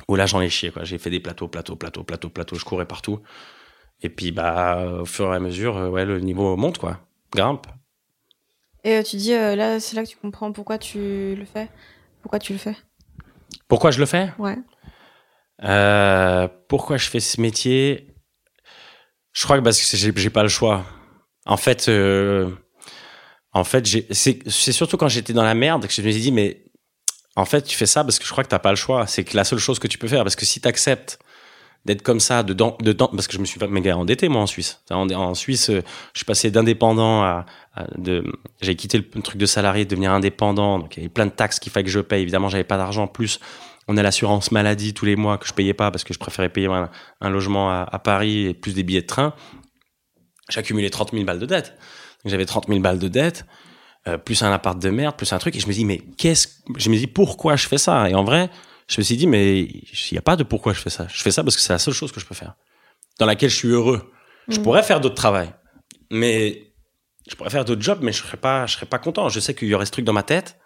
où 0.08 0.16
là 0.16 0.26
j'en 0.26 0.40
ai 0.40 0.50
chié 0.50 0.70
quoi. 0.70 0.82
J'ai 0.84 0.98
fait 0.98 1.10
des 1.10 1.20
plateaux, 1.20 1.46
plateaux, 1.48 1.76
plateaux, 1.76 2.02
plateaux, 2.02 2.28
plateaux. 2.28 2.56
Je 2.56 2.64
courais 2.64 2.86
partout. 2.86 3.20
Et 4.02 4.08
puis 4.08 4.32
bah 4.32 4.98
au 5.02 5.04
fur 5.04 5.32
et 5.32 5.36
à 5.36 5.40
mesure, 5.40 5.76
euh, 5.76 5.88
ouais 5.90 6.04
le 6.04 6.18
niveau 6.18 6.56
monte 6.56 6.78
quoi, 6.78 6.98
grimpe. 7.32 7.66
Et 8.84 8.96
euh, 8.96 9.02
tu 9.02 9.16
dis, 9.16 9.32
euh, 9.32 9.56
là, 9.56 9.80
c'est 9.80 9.96
là 9.96 10.04
que 10.04 10.08
tu 10.08 10.16
comprends 10.16 10.52
pourquoi 10.52 10.78
tu 10.78 11.34
le 11.34 11.44
fais. 11.44 11.68
Pourquoi 12.22 12.38
tu 12.38 12.52
le 12.52 12.58
fais 12.58 12.76
Pourquoi 13.66 13.90
je 13.90 13.98
le 13.98 14.06
fais? 14.06 14.30
Ouais. 14.38 14.58
Euh, 15.62 16.48
pourquoi 16.68 16.98
je 16.98 17.08
fais 17.08 17.20
ce 17.20 17.40
métier? 17.40 18.14
Je 19.32 19.44
crois 19.44 19.58
que 19.58 19.62
parce 19.62 19.80
que 19.80 19.96
j'ai 19.96 20.30
pas 20.30 20.42
le 20.42 20.48
choix. 20.48 20.84
En 21.46 21.56
fait, 21.56 21.88
euh, 21.88 22.50
en 23.52 23.64
fait, 23.64 23.86
c'est 24.12 24.72
surtout 24.72 24.96
quand 24.96 25.08
j'étais 25.08 25.32
dans 25.32 25.42
la 25.42 25.54
merde 25.54 25.86
que 25.86 25.92
je 25.92 26.02
me 26.02 26.10
suis 26.10 26.20
dit 26.20 26.32
mais 26.32 26.64
en 27.36 27.44
fait 27.44 27.62
tu 27.62 27.76
fais 27.76 27.86
ça 27.86 28.04
parce 28.04 28.18
que 28.18 28.24
je 28.24 28.30
crois 28.30 28.44
que 28.44 28.48
t'as 28.48 28.58
pas 28.58 28.70
le 28.70 28.76
choix. 28.76 29.06
C'est 29.06 29.24
que 29.24 29.36
la 29.36 29.44
seule 29.44 29.58
chose 29.58 29.78
que 29.78 29.86
tu 29.86 29.98
peux 29.98 30.08
faire 30.08 30.22
parce 30.22 30.36
que 30.36 30.44
si 30.44 30.60
t'acceptes 30.60 31.18
d'être 31.84 32.02
comme 32.02 32.20
ça 32.20 32.42
dedans, 32.42 32.76
dedans, 32.80 33.08
parce 33.08 33.26
que 33.26 33.34
je 33.34 33.38
me 33.38 33.44
suis 33.44 33.60
méga 33.68 33.96
endetté 33.96 34.28
moi 34.28 34.42
en 34.42 34.46
Suisse. 34.46 34.82
En, 34.90 35.34
Suisse, 35.34 35.70
euh, 35.70 35.82
je 36.12 36.18
suis 36.18 36.24
passé 36.24 36.50
d'indépendant 36.50 37.22
à, 37.22 37.46
de, 37.98 38.24
j'ai 38.60 38.74
quitté 38.74 38.98
le 38.98 39.22
truc 39.22 39.36
de 39.36 39.46
salarié, 39.46 39.84
de 39.84 39.90
devenir 39.90 40.12
indépendant. 40.12 40.78
Donc 40.78 40.96
il 40.96 41.00
y 41.00 41.02
avait 41.02 41.12
plein 41.12 41.26
de 41.26 41.32
taxes 41.32 41.58
qu'il 41.58 41.72
fallait 41.72 41.84
que 41.84 41.90
je 41.90 42.00
paye. 42.00 42.22
Évidemment, 42.22 42.48
j'avais 42.48 42.64
pas 42.64 42.78
d'argent. 42.78 43.06
Plus, 43.06 43.38
on 43.86 43.96
a 43.96 44.02
l'assurance 44.02 44.50
maladie 44.50 44.94
tous 44.94 45.04
les 45.04 45.16
mois 45.16 45.36
que 45.36 45.46
je 45.46 45.52
payais 45.52 45.74
pas 45.74 45.90
parce 45.90 46.04
que 46.04 46.14
je 46.14 46.18
préférais 46.18 46.48
payer 46.48 46.68
un, 46.68 47.30
logement 47.30 47.70
à, 47.70 47.98
Paris 47.98 48.46
et 48.46 48.54
plus 48.54 48.74
des 48.74 48.82
billets 48.82 49.02
de 49.02 49.06
train. 49.06 49.34
J'ai 50.48 50.60
accumulé 50.60 50.90
30 50.90 51.12
000 51.12 51.24
balles 51.24 51.38
de 51.38 51.46
dette. 51.46 51.76
J'avais 52.24 52.46
30 52.46 52.68
000 52.68 52.80
balles 52.80 52.98
de 52.98 53.08
dette, 53.08 53.44
euh, 54.08 54.16
plus 54.16 54.42
un 54.42 54.50
appart 54.50 54.80
de 54.80 54.88
merde, 54.88 55.14
plus 55.16 55.30
un 55.34 55.38
truc. 55.38 55.54
Et 55.56 55.60
je 55.60 55.66
me 55.66 55.72
dis, 55.72 55.84
mais 55.84 55.98
qu'est-ce, 56.16 56.48
je 56.76 56.88
me 56.88 56.96
dis, 56.96 57.06
pourquoi 57.06 57.56
je 57.56 57.68
fais 57.68 57.76
ça? 57.76 58.08
Et 58.08 58.14
en 58.14 58.24
vrai, 58.24 58.48
je 58.88 59.00
me 59.00 59.02
suis 59.04 59.16
dit, 59.16 59.26
mais 59.26 59.60
il 59.62 59.84
n'y 60.12 60.18
a 60.18 60.22
pas 60.22 60.36
de 60.36 60.42
pourquoi 60.44 60.72
je 60.72 60.80
fais 60.80 60.90
ça. 60.90 61.06
Je 61.12 61.22
fais 61.22 61.30
ça 61.30 61.42
parce 61.42 61.56
que 61.56 61.62
c'est 61.62 61.72
la 61.72 61.78
seule 61.78 61.94
chose 61.94 62.12
que 62.12 62.20
je 62.20 62.26
peux 62.26 62.34
faire, 62.34 62.54
dans 63.18 63.26
laquelle 63.26 63.50
je 63.50 63.56
suis 63.56 63.68
heureux. 63.68 64.10
Je 64.48 64.56
Mhm. 64.58 64.62
pourrais 64.62 64.82
faire 64.82 65.00
d'autres 65.00 65.14
travail, 65.14 65.52
mais 66.10 66.72
je 67.28 67.34
pourrais 67.34 67.50
faire 67.50 67.64
d'autres 67.64 67.80
jobs, 67.82 68.00
mais 68.02 68.12
je 68.12 68.18
serais 68.22 68.36
pas, 68.36 68.66
je 68.66 68.74
serais 68.74 68.86
pas 68.86 68.98
content. 68.98 69.28
Je 69.30 69.40
sais 69.40 69.54
qu'il 69.54 69.68
y 69.68 69.74
aurait 69.74 69.86
ce 69.86 69.90
truc 69.92 70.04
dans 70.04 70.12
ma 70.12 70.22
tête 70.22 70.58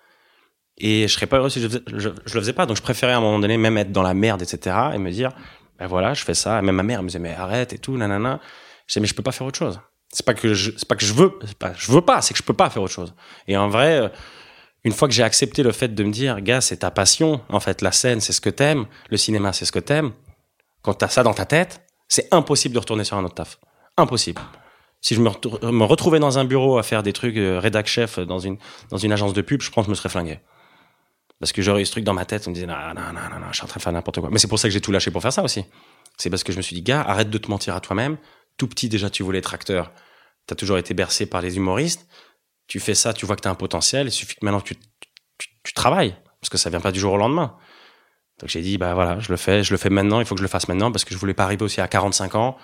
et 0.78 1.06
je 1.06 1.12
serais 1.12 1.26
pas 1.26 1.38
heureux 1.38 1.50
si 1.50 1.60
je, 1.60 1.68
faisais- 1.68 1.82
je, 1.86 2.08
je 2.26 2.34
le 2.34 2.40
faisais 2.40 2.52
pas. 2.52 2.66
Donc 2.66 2.76
je 2.76 2.82
préférais 2.82 3.12
à 3.12 3.18
un 3.18 3.20
moment 3.20 3.38
donné 3.38 3.56
même 3.56 3.78
être 3.78 3.92
dans 3.92 4.02
la 4.02 4.14
merde, 4.14 4.42
etc. 4.42 4.76
et 4.94 4.98
me 4.98 5.10
dire, 5.12 5.30
ben 5.78 5.86
voilà, 5.86 6.14
je 6.14 6.24
fais 6.24 6.34
ça. 6.34 6.58
Et 6.58 6.62
même 6.62 6.74
ma 6.74 6.82
mère 6.82 7.02
me 7.02 7.08
disait, 7.08 7.18
mais 7.20 7.34
arrête 7.34 7.72
et 7.72 7.78
tout, 7.78 7.96
nanana. 7.96 8.40
Je 8.88 8.92
disais, 8.94 9.00
mais 9.00 9.06
je 9.06 9.14
peux 9.14 9.22
pas 9.22 9.30
faire 9.32 9.46
autre 9.46 9.58
chose. 9.58 9.80
C'est 10.10 10.24
pas 10.26 10.34
que 10.34 10.54
je, 10.54 10.72
c'est 10.76 10.88
pas 10.88 10.96
que 10.96 11.04
je 11.04 11.12
veux, 11.12 11.38
pas, 11.58 11.72
je 11.76 11.92
veux 11.92 12.00
pas, 12.00 12.20
c'est 12.22 12.32
que 12.34 12.38
je 12.38 12.42
peux 12.42 12.54
pas 12.54 12.70
faire 12.70 12.82
autre 12.82 12.94
chose. 12.94 13.14
Et 13.46 13.56
en 13.56 13.68
vrai, 13.68 14.00
euh, 14.00 14.08
une 14.84 14.92
fois 14.92 15.08
que 15.08 15.14
j'ai 15.14 15.22
accepté 15.22 15.62
le 15.62 15.72
fait 15.72 15.88
de 15.88 16.04
me 16.04 16.12
dire, 16.12 16.40
gars, 16.40 16.60
c'est 16.60 16.78
ta 16.78 16.90
passion, 16.90 17.40
en 17.48 17.60
fait, 17.60 17.82
la 17.82 17.92
scène, 17.92 18.20
c'est 18.20 18.32
ce 18.32 18.40
que 18.40 18.50
t'aimes, 18.50 18.86
le 19.10 19.16
cinéma, 19.16 19.52
c'est 19.52 19.64
ce 19.64 19.72
que 19.72 19.78
t'aimes, 19.78 20.12
quand 20.82 20.94
t'as 20.94 21.08
ça 21.08 21.22
dans 21.22 21.34
ta 21.34 21.44
tête, 21.44 21.82
c'est 22.08 22.32
impossible 22.32 22.74
de 22.74 22.78
retourner 22.78 23.04
sur 23.04 23.16
un 23.16 23.24
autre 23.24 23.34
taf. 23.34 23.58
Impossible. 23.96 24.40
Si 25.00 25.14
je 25.14 25.20
me, 25.20 25.84
retrouvais 25.84 26.18
dans 26.18 26.38
un 26.38 26.44
bureau 26.44 26.78
à 26.78 26.82
faire 26.82 27.02
des 27.02 27.12
trucs 27.12 27.36
euh, 27.36 27.60
rédac 27.60 27.86
chef 27.86 28.18
dans 28.18 28.38
une, 28.38 28.58
dans 28.90 28.96
une 28.96 29.12
agence 29.12 29.32
de 29.32 29.42
pub, 29.42 29.62
je 29.62 29.70
pense 29.70 29.84
que 29.84 29.86
je 29.86 29.90
me 29.90 29.94
serais 29.94 30.08
flingué. 30.08 30.40
Parce 31.38 31.52
que 31.52 31.62
j'aurais 31.62 31.82
eu 31.82 31.86
ce 31.86 31.92
truc 31.92 32.04
dans 32.04 32.14
ma 32.14 32.24
tête, 32.24 32.46
on 32.46 32.50
me 32.50 32.54
disait, 32.54 32.66
non, 32.66 32.74
non, 32.74 33.12
non, 33.12 33.28
non, 33.30 33.38
non, 33.40 33.46
je 33.50 33.56
suis 33.56 33.64
en 33.64 33.68
train 33.68 33.78
de 33.78 33.82
faire 33.82 33.92
n'importe 33.92 34.20
quoi. 34.20 34.28
Mais 34.30 34.38
c'est 34.38 34.48
pour 34.48 34.58
ça 34.58 34.68
que 34.68 34.72
j'ai 34.72 34.80
tout 34.80 34.90
lâché 34.90 35.10
pour 35.10 35.22
faire 35.22 35.32
ça 35.32 35.42
aussi. 35.44 35.64
C'est 36.16 36.30
parce 36.30 36.42
que 36.42 36.52
je 36.52 36.56
me 36.56 36.62
suis 36.62 36.74
dit, 36.74 36.82
gars, 36.82 37.02
arrête 37.02 37.30
de 37.30 37.38
te 37.38 37.48
mentir 37.48 37.76
à 37.76 37.80
toi-même. 37.80 38.16
Tout 38.56 38.66
petit, 38.66 38.88
déjà, 38.88 39.08
tu 39.08 39.22
voulais 39.22 39.38
être 39.38 39.54
acteur. 39.54 39.92
T'as 40.46 40.56
toujours 40.56 40.78
été 40.78 40.94
bercé 40.94 41.26
par 41.26 41.42
les 41.42 41.56
humoristes. 41.56 42.08
Tu 42.68 42.80
fais 42.80 42.94
ça, 42.94 43.12
tu 43.12 43.26
vois 43.26 43.34
que 43.34 43.40
t'as 43.40 43.50
un 43.50 43.54
potentiel. 43.54 44.06
Il 44.06 44.12
suffit 44.12 44.36
que 44.36 44.44
maintenant 44.44 44.60
tu, 44.60 44.76
tu, 45.38 45.48
tu 45.64 45.72
travailles. 45.72 46.14
Parce 46.40 46.50
que 46.50 46.58
ça 46.58 46.70
vient 46.70 46.80
pas 46.80 46.92
du 46.92 47.00
jour 47.00 47.14
au 47.14 47.16
lendemain. 47.16 47.56
Donc 48.40 48.48
j'ai 48.48 48.60
dit, 48.60 48.78
bah 48.78 48.94
voilà, 48.94 49.18
je 49.18 49.30
le 49.30 49.36
fais, 49.36 49.64
je 49.64 49.72
le 49.72 49.78
fais 49.78 49.90
maintenant, 49.90 50.20
il 50.20 50.26
faut 50.26 50.34
que 50.34 50.40
je 50.40 50.44
le 50.44 50.48
fasse 50.48 50.68
maintenant 50.68 50.92
parce 50.92 51.04
que 51.04 51.12
je 51.12 51.18
voulais 51.18 51.34
pas 51.34 51.42
arriver 51.44 51.64
aussi 51.64 51.80
à 51.80 51.88
45 51.88 52.36
ans 52.36 52.56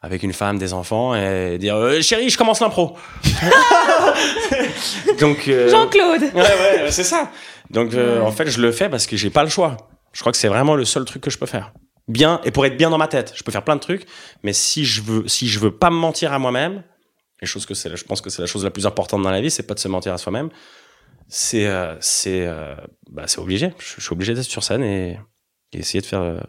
avec 0.00 0.22
une 0.22 0.32
femme, 0.32 0.58
des 0.58 0.72
enfants 0.74 1.14
et 1.16 1.58
dire, 1.58 1.74
euh, 1.74 2.00
chérie, 2.00 2.30
je 2.30 2.38
commence 2.38 2.60
l'impro. 2.60 2.96
Donc, 5.20 5.48
euh, 5.48 5.68
Jean-Claude 5.68 6.22
Ouais, 6.34 6.40
ouais, 6.40 6.90
c'est 6.90 7.02
ça. 7.02 7.32
Donc, 7.70 7.94
euh, 7.94 8.20
en 8.20 8.30
fait, 8.30 8.48
je 8.48 8.60
le 8.60 8.70
fais 8.70 8.88
parce 8.88 9.08
que 9.08 9.16
j'ai 9.16 9.30
pas 9.30 9.42
le 9.42 9.48
choix. 9.50 9.76
Je 10.12 10.20
crois 10.20 10.30
que 10.30 10.38
c'est 10.38 10.48
vraiment 10.48 10.76
le 10.76 10.84
seul 10.84 11.04
truc 11.04 11.22
que 11.22 11.30
je 11.30 11.38
peux 11.38 11.46
faire. 11.46 11.72
Bien, 12.06 12.40
et 12.44 12.52
pour 12.52 12.64
être 12.64 12.76
bien 12.76 12.90
dans 12.90 12.98
ma 12.98 13.08
tête. 13.08 13.32
Je 13.34 13.42
peux 13.42 13.50
faire 13.50 13.64
plein 13.64 13.74
de 13.74 13.80
trucs, 13.80 14.06
mais 14.44 14.52
si 14.52 14.84
je 14.84 15.02
veux, 15.02 15.26
si 15.26 15.48
je 15.48 15.58
veux 15.58 15.72
pas 15.72 15.90
me 15.90 15.96
mentir 15.96 16.32
à 16.32 16.38
moi-même, 16.38 16.84
les 17.40 17.46
choses 17.46 17.66
que 17.66 17.74
c'est, 17.74 17.94
je 17.96 18.04
pense 18.04 18.20
que 18.20 18.30
c'est 18.30 18.42
la 18.42 18.46
chose 18.46 18.64
la 18.64 18.70
plus 18.70 18.86
importante 18.86 19.22
dans 19.22 19.30
la 19.30 19.40
vie, 19.40 19.50
c'est 19.50 19.66
pas 19.66 19.74
de 19.74 19.78
se 19.80 19.88
mentir 19.88 20.12
à 20.12 20.18
soi-même. 20.18 20.50
C'est, 21.28 21.66
euh, 21.66 21.94
c'est, 22.00 22.46
euh, 22.46 22.74
bah, 23.10 23.26
c'est 23.26 23.38
obligé. 23.38 23.72
Je, 23.78 23.94
je 23.96 24.00
suis 24.00 24.12
obligé 24.12 24.34
d'être 24.34 24.44
sur 24.46 24.64
scène 24.64 24.82
et, 24.82 25.18
et 25.72 25.78
essayer 25.78 26.00
de 26.00 26.06
faire 26.06 26.22
euh, 26.22 26.40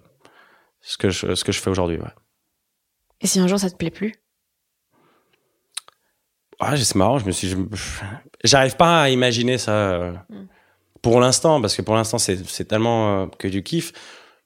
ce 0.81 0.97
que 0.97 1.09
je, 1.09 1.35
ce 1.35 1.43
que 1.43 1.51
je 1.51 1.59
fais 1.59 1.69
aujourd'hui. 1.69 1.97
Ouais. 1.97 2.13
Et 3.21 3.27
si 3.27 3.39
un 3.39 3.47
jour 3.47 3.59
ça 3.59 3.69
te 3.69 3.75
plaît 3.75 3.91
plus? 3.91 4.13
Ah, 6.59 6.75
c'est 6.75 6.95
marrant, 6.95 7.19
je 7.19 7.25
me 7.25 7.31
suis. 7.31 7.55
J'arrive 8.43 8.75
pas 8.75 9.03
à 9.03 9.09
imaginer 9.09 9.57
ça 9.57 9.71
euh, 9.71 10.13
Mm. 10.29 10.47
pour 11.01 11.19
l'instant, 11.21 11.61
parce 11.61 11.75
que 11.75 11.81
pour 11.81 11.95
l'instant, 11.95 12.17
c'est 12.17 12.45
c'est 12.47 12.65
tellement 12.65 13.29
que 13.29 13.47
du 13.47 13.63
kiff. 13.63 13.93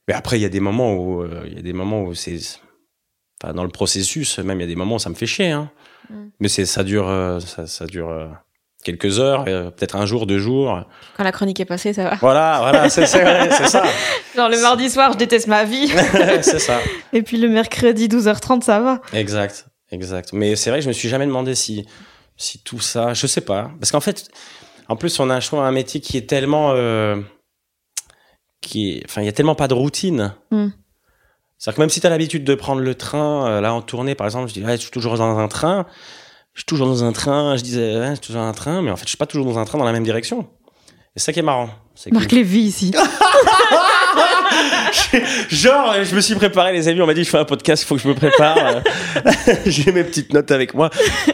Mais 0.07 0.13
après, 0.13 0.37
il 0.37 0.41
y 0.41 0.45
a 0.45 0.49
des 0.49 0.59
moments 0.59 0.93
où. 0.93 1.25
Il 1.45 1.53
y 1.53 1.57
a 1.59 1.61
des 1.61 1.73
moments 1.73 2.03
où 2.03 2.13
c'est. 2.13 2.39
Enfin, 3.41 3.53
dans 3.53 3.63
le 3.63 3.69
processus, 3.69 4.37
même, 4.39 4.59
il 4.59 4.63
y 4.63 4.65
a 4.65 4.67
des 4.67 4.75
moments 4.75 4.95
où 4.95 4.99
ça 4.99 5.09
me 5.09 5.15
fait 5.15 5.25
chier. 5.25 5.51
Hein. 5.51 5.71
Mm. 6.09 6.27
Mais 6.39 6.47
c'est 6.47 6.65
ça 6.65 6.83
dure, 6.83 7.07
euh, 7.07 7.39
ça, 7.39 7.67
ça 7.67 7.85
dure 7.85 8.09
euh, 8.09 8.27
quelques 8.83 9.19
heures, 9.19 9.45
euh, 9.47 9.71
peut-être 9.71 9.95
un 9.95 10.05
jour, 10.05 10.25
deux 10.25 10.39
jours. 10.39 10.83
Quand 11.17 11.23
la 11.23 11.31
chronique 11.31 11.59
est 11.59 11.65
passée, 11.65 11.93
ça 11.93 12.03
va. 12.03 12.15
Voilà, 12.15 12.57
voilà, 12.59 12.89
c'est 12.89 13.05
ça. 13.05 13.19
Genre 14.35 14.49
le 14.49 14.61
mardi 14.61 14.89
soir, 14.89 15.13
je 15.13 15.17
déteste 15.17 15.47
ma 15.47 15.63
vie. 15.63 15.87
c'est 16.41 16.59
ça. 16.59 16.79
Et 17.11 17.21
puis 17.21 17.37
le 17.37 17.49
mercredi, 17.49 18.07
12h30, 18.07 18.61
ça 18.61 18.79
va. 18.79 19.01
Exact, 19.13 19.67
exact. 19.91 20.33
Mais 20.33 20.55
c'est 20.55 20.69
vrai 20.69 20.79
que 20.79 20.83
je 20.83 20.89
me 20.89 20.93
suis 20.93 21.09
jamais 21.09 21.25
demandé 21.25 21.55
si, 21.55 21.85
si 22.37 22.59
tout 22.59 22.79
ça, 22.79 23.13
je 23.13 23.27
sais 23.27 23.41
pas. 23.41 23.71
Parce 23.79 23.91
qu'en 23.91 24.01
fait, 24.01 24.29
en 24.87 24.95
plus, 24.95 25.19
on 25.19 25.29
a 25.29 25.39
je 25.39 25.47
trouve, 25.47 25.59
un 25.59 25.71
métier 25.71 26.01
qui 26.01 26.17
est 26.17 26.29
tellement, 26.29 26.71
euh, 26.75 27.21
qui 28.61 28.91
est, 28.91 29.03
enfin, 29.05 29.21
il 29.21 29.25
y 29.25 29.29
a 29.29 29.33
tellement 29.33 29.55
pas 29.55 29.67
de 29.67 29.73
routine. 29.73 30.33
Mm. 30.51 30.67
C'est-à-dire 31.63 31.77
que 31.77 31.81
même 31.81 31.89
si 31.89 32.01
tu 32.01 32.07
as 32.07 32.09
l'habitude 32.09 32.43
de 32.43 32.55
prendre 32.55 32.81
le 32.81 32.93
train, 32.93 33.47
euh, 33.47 33.61
là 33.61 33.73
en 33.73 33.81
tournée 33.81 34.15
par 34.15 34.27
exemple, 34.27 34.49
je 34.49 34.53
dis, 34.53 34.65
ouais, 34.65 34.75
je 34.75 34.81
suis 34.81 34.91
toujours 34.91 35.17
dans 35.17 35.37
un 35.37 35.47
train. 35.47 35.85
Je 36.53 36.59
suis 36.59 36.65
toujours 36.65 36.87
dans 36.87 37.05
un 37.05 37.13
train. 37.13 37.55
Je 37.55 37.63
disais, 37.63 37.97
ouais, 37.97 38.09
je 38.09 38.15
suis 38.15 38.19
toujours 38.19 38.41
dans 38.41 38.49
un 38.49 38.51
train, 38.51 38.81
mais 38.81 38.91
en 38.91 38.97
fait, 38.97 39.05
je 39.05 39.07
suis 39.11 39.17
pas 39.17 39.27
toujours 39.27 39.45
dans 39.45 39.57
un 39.57 39.63
train 39.63 39.77
dans 39.77 39.85
la 39.85 39.93
même 39.93 40.03
direction. 40.03 40.41
Et 40.41 41.19
c'est 41.19 41.27
ça 41.27 41.31
qui 41.31 41.39
est 41.39 41.41
marrant. 41.43 41.69
Que- 42.03 42.13
Marc 42.13 42.33
Lévy 42.33 42.59
ici. 42.63 42.91
Genre, 45.47 46.03
je 46.03 46.13
me 46.13 46.19
suis 46.19 46.35
préparé, 46.35 46.73
les 46.73 46.89
amis. 46.89 47.01
On 47.01 47.05
m'a 47.05 47.13
dit, 47.13 47.23
je 47.23 47.29
fais 47.29 47.37
un 47.37 47.45
podcast, 47.45 47.83
il 47.83 47.85
faut 47.85 47.95
que 47.95 48.01
je 48.01 48.09
me 48.09 48.13
prépare. 48.13 48.81
J'ai 49.65 49.93
mes 49.93 50.03
petites 50.03 50.33
notes 50.33 50.51
avec 50.51 50.73
moi. 50.73 50.89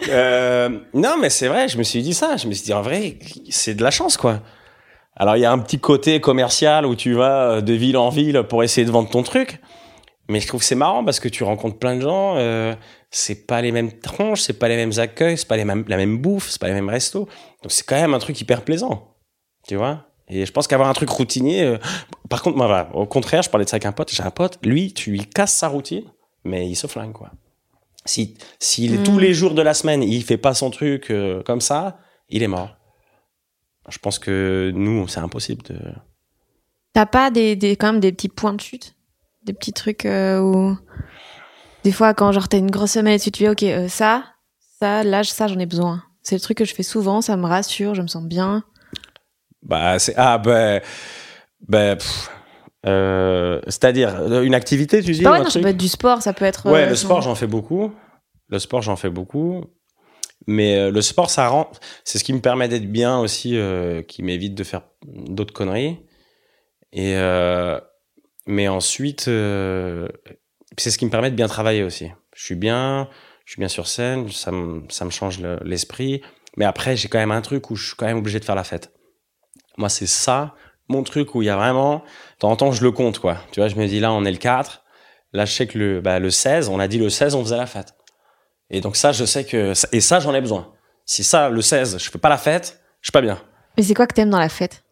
Euh, 0.10 0.70
non, 0.94 1.16
mais 1.20 1.32
c'est 1.32 1.48
vrai, 1.48 1.68
je 1.70 1.78
me 1.80 1.84
suis 1.84 2.04
dit 2.04 2.14
ça. 2.14 2.38
Je 2.38 2.46
me 2.46 2.54
suis 2.54 2.66
dit, 2.66 2.74
en 2.74 2.84
vrai, 2.84 3.18
c'est 3.50 3.74
de 3.74 3.82
la 3.82 3.90
chance, 3.90 4.16
quoi. 4.16 4.42
Alors, 5.16 5.38
il 5.38 5.40
y 5.40 5.46
a 5.46 5.52
un 5.52 5.58
petit 5.58 5.80
côté 5.80 6.22
commercial 6.22 6.86
où 6.86 6.96
tu 6.96 7.14
vas 7.16 7.62
de 7.62 7.74
ville 7.74 7.98
en 7.98 8.10
ville 8.10 8.44
pour 8.48 8.64
essayer 8.64 8.86
de 8.86 8.92
vendre 8.92 9.10
ton 9.10 9.24
truc. 9.24 9.60
Mais 10.30 10.40
je 10.40 10.48
trouve 10.48 10.60
que 10.62 10.66
c'est 10.66 10.76
marrant 10.76 11.04
parce 11.04 11.20
que 11.20 11.28
tu 11.28 11.44
rencontres 11.44 11.78
plein 11.80 11.96
de 11.96 12.02
gens. 12.02 12.36
Euh, 12.38 12.76
c'est 13.10 13.48
pas 13.48 13.62
les 13.62 13.72
mêmes 13.72 13.92
tronches, 13.92 14.42
c'est 14.42 14.54
pas 14.54 14.68
les 14.68 14.76
mêmes 14.76 14.92
accueils, 14.98 15.38
c'est 15.38 15.48
pas 15.48 15.58
les 15.58 15.66
mêmes, 15.66 15.84
la 15.88 15.98
même 15.98 16.18
bouffe, 16.20 16.50
c'est 16.50 16.62
pas 16.62 16.68
les 16.68 16.74
mêmes 16.76 16.90
restos. 16.90 17.28
Donc, 17.64 17.72
c'est 17.72 17.84
quand 17.86 17.96
même 18.00 18.14
un 18.14 18.20
truc 18.20 18.40
hyper 18.40 18.62
plaisant. 18.64 19.16
Tu 19.68 19.76
vois? 19.76 20.06
Et 20.28 20.46
je 20.46 20.52
pense 20.52 20.68
qu'avoir 20.68 20.88
un 20.88 20.94
truc 20.94 21.10
routinier, 21.10 21.64
euh, 21.64 21.78
par 22.30 22.44
contre, 22.44 22.56
moi, 22.58 22.68
voilà, 22.68 22.90
au 22.96 23.08
contraire, 23.08 23.42
je 23.42 23.50
parlais 23.50 23.66
de 23.66 23.70
ça 23.70 23.76
avec 23.76 23.88
un 23.88 23.92
pote. 23.92 24.12
J'ai 24.14 24.22
un 24.22 24.30
pote, 24.30 24.60
lui, 24.64 24.94
tu 24.94 25.10
lui 25.10 25.26
casses 25.26 25.54
sa 25.56 25.68
routine, 25.68 26.06
mais 26.44 26.70
il 26.70 26.76
se 26.76 26.86
flingue, 26.86 27.14
quoi. 27.14 27.32
Si, 28.06 28.38
si 28.60 28.88
Mm. 28.90 29.04
tous 29.04 29.18
les 29.18 29.34
jours 29.34 29.56
de 29.56 29.62
la 29.64 29.74
semaine, 29.74 30.04
il 30.04 30.24
fait 30.24 30.38
pas 30.38 30.54
son 30.54 30.70
truc 30.70 31.10
euh, 31.10 31.42
comme 31.44 31.62
ça, 31.62 31.98
il 32.30 32.44
est 32.44 32.48
mort. 32.48 32.76
Je 33.90 33.98
pense 33.98 34.20
que 34.20 34.72
nous, 34.76 35.08
c'est 35.08 35.20
impossible 35.20 35.64
de. 35.64 35.80
T'as 36.94 37.08
pas 37.08 37.32
des, 37.32 37.56
des, 37.56 37.76
quand 37.76 37.92
même 37.94 38.00
des 38.00 38.12
petits 38.12 38.30
points 38.30 38.54
de 38.54 38.62
chute? 38.62 38.96
Des 39.44 39.54
petits 39.54 39.74
trucs 39.74 40.06
euh, 40.06 40.40
où. 40.40 40.78
Des 41.84 41.92
fois, 41.92 42.14
quand 42.14 42.32
genre 42.32 42.50
t'as 42.50 42.58
une 42.58 42.72
grosse 42.72 42.92
semaine 42.92 43.14
et 43.14 43.20
tu 43.20 43.32
te 43.32 43.38
dis, 43.38 43.48
ok, 43.48 43.64
euh, 43.64 43.88
ça, 43.88 44.26
ça, 44.80 45.04
là, 45.04 45.24
ça, 45.24 45.48
j'en 45.48 45.60
ai 45.60 45.66
besoin. 45.66 46.04
C'est 46.22 46.36
le 46.36 46.42
truc 46.42 46.58
que 46.58 46.66
je 46.66 46.76
fais 46.76 46.84
souvent, 46.84 47.22
ça 47.22 47.38
me 47.38 47.46
rassure, 47.46 47.96
je 47.96 48.02
me 48.02 48.08
sens 48.08 48.24
bien. 48.24 48.64
Bah, 49.64 49.98
c'est. 50.00 50.14
Ah, 50.18 50.38
ben. 50.38 50.82
Ben. 51.68 51.96
pff, 51.96 52.30
euh, 52.86 53.62
C'est-à-dire, 53.66 54.16
euh, 54.22 54.44
une 54.44 54.54
activité, 54.54 55.02
tu 55.02 55.12
dis 55.12 55.22
Bah 55.22 55.34
ouais, 55.34 55.40
non, 55.44 55.50
ça 55.50 55.60
peut 55.60 55.68
être 55.68 55.78
du 55.78 55.88
sport, 55.88 56.22
ça 56.22 56.34
peut 56.34 56.46
être. 56.46 56.70
Ouais, 56.70 56.90
le 56.90 56.96
sport, 56.96 57.22
j'en 57.22 57.36
fais 57.36 57.48
beaucoup. 57.48 57.94
Le 58.50 58.60
sport, 58.60 58.82
j'en 58.82 58.96
fais 58.96 59.10
beaucoup. 59.10 59.64
Mais 60.48 60.90
le 60.90 61.02
sport, 61.02 61.30
ça 61.30 61.48
rend. 61.48 61.70
C'est 62.04 62.18
ce 62.18 62.24
qui 62.24 62.34
me 62.34 62.40
permet 62.40 62.68
d'être 62.68 62.90
bien 62.92 63.20
aussi, 63.20 63.58
qui 64.08 64.24
m'évite 64.24 64.56
de 64.56 64.64
faire 64.64 64.82
d'autres 65.06 65.54
conneries. 65.54 66.00
Et 66.92 67.16
euh, 67.16 67.80
mais 68.50 68.68
ensuite, 68.68 69.28
euh, 69.28 70.08
c'est 70.78 70.92
ce 70.92 70.98
qui 70.98 71.06
me 71.06 71.12
permet 71.12 71.30
de 71.32 71.36
bien 71.36 71.48
travailler 71.48 71.84
aussi. 71.84 72.12
Je 72.36 72.44
suis 72.44 72.56
bien, 72.56 73.08
je 73.46 73.52
suis 73.54 73.60
bien 73.60 73.68
sur 73.70 73.88
scène, 73.88 74.30
ça 74.32 74.52
me 74.52 74.84
ça 74.90 75.06
me 75.06 75.10
change 75.12 75.40
le- 75.40 75.60
l'esprit. 75.64 76.22
mais 76.58 76.66
après, 76.66 76.98
j'ai 76.98 77.08
quand 77.08 77.20
même 77.20 77.32
un 77.32 77.42
truc 77.42 77.70
où 77.72 77.76
je 77.76 77.86
suis 77.88 77.96
quand 77.96 78.06
même 78.08 78.18
obligé 78.18 78.40
de 78.40 78.46
faire 78.46 78.56
la 78.56 78.64
fête. 78.64 78.92
Moi, 79.78 79.88
c'est 79.90 80.08
ça, 80.08 80.56
mon 80.90 81.04
truc 81.04 81.36
où 81.36 81.42
il 81.42 81.46
y 81.46 81.50
a 81.50 81.56
vraiment. 81.56 81.98
De 82.00 82.40
temps 82.40 82.52
en 82.52 82.56
temps, 82.56 82.72
je 82.72 82.84
le 82.84 82.92
compte, 82.92 83.20
quoi. 83.20 83.38
Tu 83.52 83.60
vois, 83.60 83.70
je 83.70 83.76
me 83.76 83.86
dis 83.88 84.00
là, 84.00 84.12
on 84.12 84.26
est 84.26 84.32
le 84.32 84.38
4. 84.38 84.84
Là, 85.32 85.46
je 85.46 85.54
sais 85.54 85.68
que 85.68 85.78
le, 85.78 86.02
bah, 86.02 86.20
le 86.20 86.32
16, 86.32 86.68
on 86.70 86.80
a 86.80 86.88
dit 86.88 86.98
le 86.98 87.10
16, 87.10 87.36
on 87.36 87.44
faisait 87.44 87.56
la 87.58 87.68
fête. 87.68 87.94
Et 88.72 88.82
donc, 88.82 88.96
ça, 88.96 89.12
je 89.12 89.24
sais 89.26 89.46
que. 89.46 89.74
Et 89.96 90.02
ça, 90.02 90.20
j'en 90.20 90.34
ai 90.34 90.42
besoin. 90.42 90.74
Si 91.06 91.24
ça, 91.24 91.50
le 91.50 91.62
16, 91.62 91.98
je 92.00 92.10
fais 92.10 92.18
pas 92.20 92.30
la 92.30 92.38
fête, 92.38 92.82
je 93.02 93.08
suis 93.08 93.12
pas 93.12 93.22
bien. 93.22 93.40
Mais 93.78 93.84
c'est 93.84 93.94
quoi 93.94 94.08
que 94.08 94.14
t'aimes 94.14 94.32
dans 94.32 94.40
la 94.40 94.50
fête? 94.50 94.84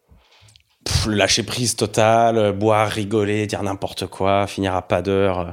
Lâcher 1.08 1.42
prise 1.42 1.76
total, 1.76 2.38
euh, 2.38 2.52
boire, 2.52 2.88
rigoler, 2.88 3.46
dire 3.46 3.62
n'importe 3.62 4.06
quoi, 4.06 4.46
finir 4.46 4.74
à 4.74 4.82
pas 4.82 5.02
d'heure. 5.02 5.38
euh, 5.40 5.50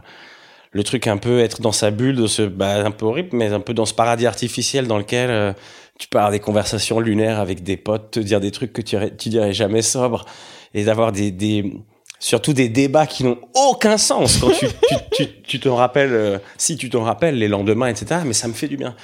Le 0.71 0.83
truc 0.83 1.07
un 1.07 1.17
peu 1.17 1.39
être 1.39 1.61
dans 1.61 1.71
sa 1.71 1.91
bulle, 1.91 2.15
de 2.15 2.27
ce, 2.27 2.41
bah, 2.43 2.85
un 2.85 2.91
peu 2.91 3.05
horrible, 3.05 3.29
mais 3.33 3.51
un 3.53 3.59
peu 3.59 3.73
dans 3.73 3.85
ce 3.85 3.93
paradis 3.93 4.27
artificiel 4.27 4.87
dans 4.87 4.97
lequel 4.97 5.29
euh, 5.29 5.53
tu 5.99 6.07
peux 6.07 6.19
des 6.31 6.39
conversations 6.39 6.99
lunaires 6.99 7.39
avec 7.39 7.63
des 7.63 7.77
potes, 7.77 8.11
te 8.11 8.19
dire 8.19 8.39
des 8.41 8.51
trucs 8.51 8.73
que 8.73 8.81
tu, 8.81 8.97
dirais 9.29 9.53
jamais 9.53 9.81
sobre, 9.81 10.25
et 10.73 10.83
d'avoir 10.83 11.11
des, 11.11 11.31
des, 11.31 11.73
surtout 12.19 12.53
des 12.53 12.67
débats 12.67 13.07
qui 13.07 13.23
n'ont 13.23 13.39
aucun 13.53 13.97
sens 13.97 14.37
quand 14.37 14.51
tu, 14.51 14.67
tu, 15.13 15.41
tu, 15.43 15.59
te 15.59 15.69
rappelles, 15.69 16.41
si 16.57 16.75
tu 16.75 16.89
te 16.89 16.97
rappelles 16.97 17.37
les 17.37 17.47
lendemains, 17.47 17.87
etc. 17.87 18.21
Mais 18.25 18.33
ça 18.33 18.47
me 18.49 18.53
fait 18.53 18.67
du 18.67 18.75
bien. 18.75 18.95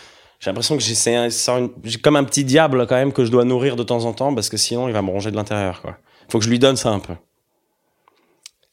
J'ai 0.41 0.49
l'impression 0.49 0.75
que 0.75 0.83
une- 0.83 1.69
j'ai 1.83 1.99
comme 1.99 2.15
un 2.15 2.23
petit 2.23 2.43
diable 2.43 2.87
quand 2.87 2.95
même 2.95 3.13
que 3.13 3.23
je 3.23 3.31
dois 3.31 3.45
nourrir 3.45 3.75
de 3.75 3.83
temps 3.83 4.05
en 4.05 4.13
temps 4.13 4.33
parce 4.33 4.49
que 4.49 4.57
sinon 4.57 4.87
il 4.87 4.93
va 4.93 5.03
me 5.03 5.11
ronger 5.11 5.29
de 5.29 5.35
l'intérieur, 5.35 5.81
quoi. 5.83 5.97
Faut 6.31 6.39
que 6.39 6.45
je 6.45 6.49
lui 6.49 6.59
donne 6.59 6.77
ça 6.77 6.89
un 6.91 6.99
peu. 6.99 7.13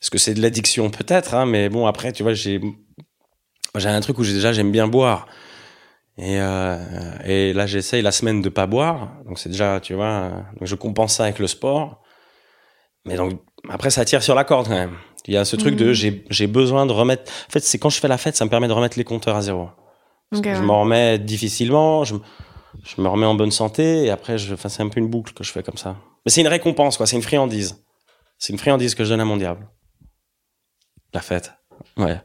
Est-ce 0.01 0.11
que 0.13 0.19
c'est 0.19 0.33
de 0.35 0.41
l'addiction 0.41 0.91
peut-être, 0.91 1.35
hein, 1.35 1.45
mais 1.45 1.69
bon 1.69 1.87
après 1.87 2.13
tu 2.13 2.23
vois 2.23 2.33
j'ai 2.33 2.61
j'ai 3.75 3.89
un 3.89 4.01
truc 4.01 4.17
où 4.19 4.23
déjà 4.23 4.53
j'aime 4.53 4.71
bien 4.71 4.87
boire. 4.87 5.27
Et 6.19 6.41
euh, 6.41 6.79
et 7.25 7.53
là 7.53 7.67
j'essaye 7.67 8.01
la 8.03 8.13
semaine 8.13 8.43
de 8.43 8.49
pas 8.49 8.67
boire. 8.67 9.11
Donc 9.27 9.41
c'est 9.41 9.49
déjà 9.49 9.81
tu 9.81 9.95
vois 9.95 10.07
euh, 10.07 10.31
donc 10.59 10.67
je 10.69 10.77
compense 10.77 11.15
ça 11.17 11.25
avec 11.25 11.41
le 11.41 11.49
sport. 11.49 12.01
Mais 13.05 13.17
donc 13.17 13.41
après 13.69 13.91
ça 13.91 14.05
tire 14.05 14.23
sur 14.23 14.37
la 14.37 14.45
corde 14.45 14.67
quand 14.69 14.75
même. 14.75 14.97
Il 15.27 15.35
y 15.35 15.37
a 15.37 15.45
ce 15.45 15.57
truc 15.57 15.75
de 15.75 15.87
Mhm. 15.89 16.23
j'ai 16.31 16.47
besoin 16.47 16.87
de 16.87 16.93
remettre 16.93 17.25
en 17.49 17.51
fait 17.51 17.61
c'est 17.61 17.79
quand 17.79 17.91
je 17.91 17.99
fais 17.99 18.09
la 18.09 18.19
fête 18.19 18.37
ça 18.37 18.45
me 18.45 18.51
permet 18.51 18.69
de 18.69 18.73
remettre 18.73 18.97
les 18.99 19.05
compteurs 19.05 19.35
à 19.35 19.43
zéro. 19.43 19.69
Parce 20.31 20.41
Ok, 20.41 20.45
que 20.45 20.55
je 20.55 20.63
m'en 20.63 20.81
remets 20.83 21.19
difficilement 21.19 22.05
je, 22.05 22.15
je 22.85 23.03
me 23.03 23.09
remets 23.09 23.27
en 23.27 23.35
bonne 23.35 23.51
santé 23.51 24.05
et 24.05 24.11
après 24.11 24.39
je 24.39 24.55
enfin 24.55 24.69
c'est 24.69 24.83
un 24.85 24.89
peu 24.89 25.01
une 25.01 25.09
boucle 25.09 25.33
que 25.35 25.43
je 25.43 25.51
fais 25.51 25.65
comme 25.65 25.77
ça 25.77 25.97
mais 26.29 26.31
c'est 26.31 26.43
une 26.43 26.49
récompense 26.49 26.99
quoi. 26.99 27.07
C'est 27.07 27.17
une 27.17 27.23
friandise. 27.23 27.83
C'est 28.37 28.53
une 28.53 28.59
friandise 28.59 28.95
que 28.95 29.03
je 29.03 29.09
donne 29.09 29.21
à 29.23 29.25
mon 29.25 29.39
diable. 29.39 29.67
La 31.15 31.23
fête. 31.23 31.55
Ouais. 31.97 32.21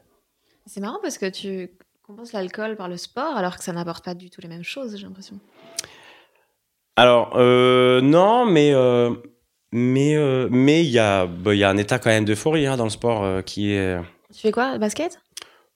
C'est 0.66 0.82
marrant 0.82 1.00
parce 1.02 1.18
que 1.18 1.30
tu 1.30 1.72
compenses 2.06 2.34
l'alcool 2.34 2.76
par 2.76 2.90
le 2.90 2.98
sport 2.98 3.38
alors 3.38 3.58
que 3.58 3.64
ça 3.64 3.72
n'apporte 3.72 4.04
pas 4.04 4.14
du 4.14 4.30
tout 4.30 4.42
les 4.42 4.50
mêmes 4.50 4.66
choses, 4.66 4.98
j'ai 4.98 5.06
l'impression. 5.06 5.40
Alors, 6.98 7.38
euh, 7.38 8.02
non, 8.02 8.46
mais 8.46 8.74
euh, 8.74 9.16
mais 9.72 10.18
euh, 10.18 10.50
mais 10.52 10.84
il 10.84 10.92
y 10.92 11.00
a 11.00 11.26
bah, 11.26 11.56
y 11.56 11.64
a 11.64 11.70
un 11.70 11.78
état 11.78 11.98
quand 11.98 12.10
même 12.10 12.26
d'euphorie 12.26 12.68
hein, 12.68 12.76
dans 12.76 12.84
le 12.84 12.90
sport 12.90 13.42
qui 13.46 13.72
est. 13.72 13.98
Tu 14.34 14.42
fais 14.42 14.52
quoi? 14.52 14.78
Basket? 14.80 15.18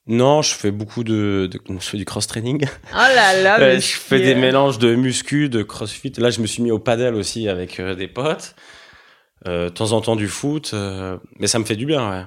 Non, 0.08 0.41
je 0.41 0.54
fais 0.54 0.72
beaucoup 0.72 1.04
de, 1.04 1.50
de 1.52 1.60
je 1.67 1.86
fais 1.86 1.98
du 1.98 2.06
cross 2.06 2.28
training. 2.28 2.65
Oh 2.93 2.96
là 2.96 3.41
là 3.41 3.60
Euh, 3.62 3.80
je 3.80 3.98
fais 3.98 4.20
des 4.20 4.36
mélanges 4.36 4.80
de 4.80 4.96
muscu, 4.96 5.50
de 5.50 5.63
crossfit. 5.63 6.13
Là, 6.17 6.30
je 6.30 6.39
me 6.39 6.48
suis 6.48 6.63
mis 6.63 6.72
au 6.72 6.80
padel 6.80 7.13
aussi 7.15 7.50
avec 7.50 7.80
euh, 7.80 7.93
des 7.93 8.08
potes. 8.08 8.56
Euh, 9.46 9.65
de 9.65 9.70
temps 9.70 9.91
en 9.91 10.02
temps 10.02 10.15
du 10.15 10.28
foot, 10.28 10.72
euh, 10.74 11.17
mais 11.39 11.48
ça 11.48 11.60
me 11.60 11.65
fait 11.65 11.76
du 11.76 11.86
bien. 11.86 12.10
Ouais. 12.10 12.24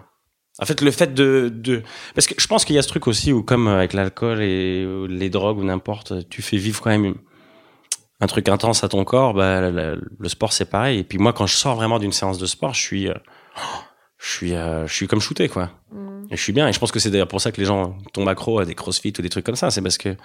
En 0.60 0.66
fait, 0.66 0.80
le 0.80 0.90
fait 0.90 1.12
de, 1.14 1.50
de 1.52 1.82
parce 2.14 2.26
que 2.26 2.34
je 2.38 2.46
pense 2.46 2.64
qu'il 2.64 2.76
y 2.76 2.78
a 2.78 2.82
ce 2.82 2.88
truc 2.88 3.06
aussi 3.08 3.32
où 3.32 3.42
comme 3.42 3.66
avec 3.66 3.94
l'alcool 3.94 4.42
et 4.42 4.86
les 5.08 5.30
drogues 5.30 5.58
ou 5.58 5.64
n'importe, 5.64 6.28
tu 6.28 6.42
fais 6.42 6.56
vivre 6.58 6.80
quand 6.80 6.90
même 6.90 7.14
un 8.20 8.26
truc 8.26 8.48
intense 8.48 8.84
à 8.84 8.88
ton 8.88 9.04
corps. 9.04 9.34
Bah, 9.34 9.70
le, 9.70 10.00
le 10.18 10.28
sport 10.28 10.52
c'est 10.52 10.70
pareil. 10.70 10.98
Et 11.00 11.04
puis 11.04 11.18
moi, 11.18 11.32
quand 11.32 11.46
je 11.46 11.54
sors 11.54 11.74
vraiment 11.74 11.98
d'une 11.98 12.12
séance 12.12 12.38
de 12.38 12.46
sport, 12.46 12.74
je 12.74 12.80
suis, 12.80 13.08
je 14.18 14.30
suis, 14.30 14.50
je 14.50 14.92
suis 14.92 15.08
comme 15.08 15.20
shooté 15.20 15.48
quoi. 15.48 15.70
Mm. 15.90 16.09
Et 16.30 16.36
je 16.36 16.42
suis 16.42 16.52
bien. 16.52 16.68
Et 16.68 16.72
je 16.72 16.78
pense 16.78 16.92
que 16.92 16.98
c'est 17.00 17.10
d'ailleurs 17.10 17.28
pour 17.28 17.40
ça 17.40 17.50
que 17.52 17.60
les 17.60 17.66
gens 17.66 17.96
tombent 18.12 18.28
accro 18.28 18.60
à 18.60 18.64
des 18.64 18.74
crossfit 18.74 19.12
ou 19.18 19.22
des 19.22 19.28
trucs 19.28 19.44
comme 19.44 19.56
ça. 19.56 19.70
C'est 19.70 19.82
parce 19.82 19.98
que 19.98 20.16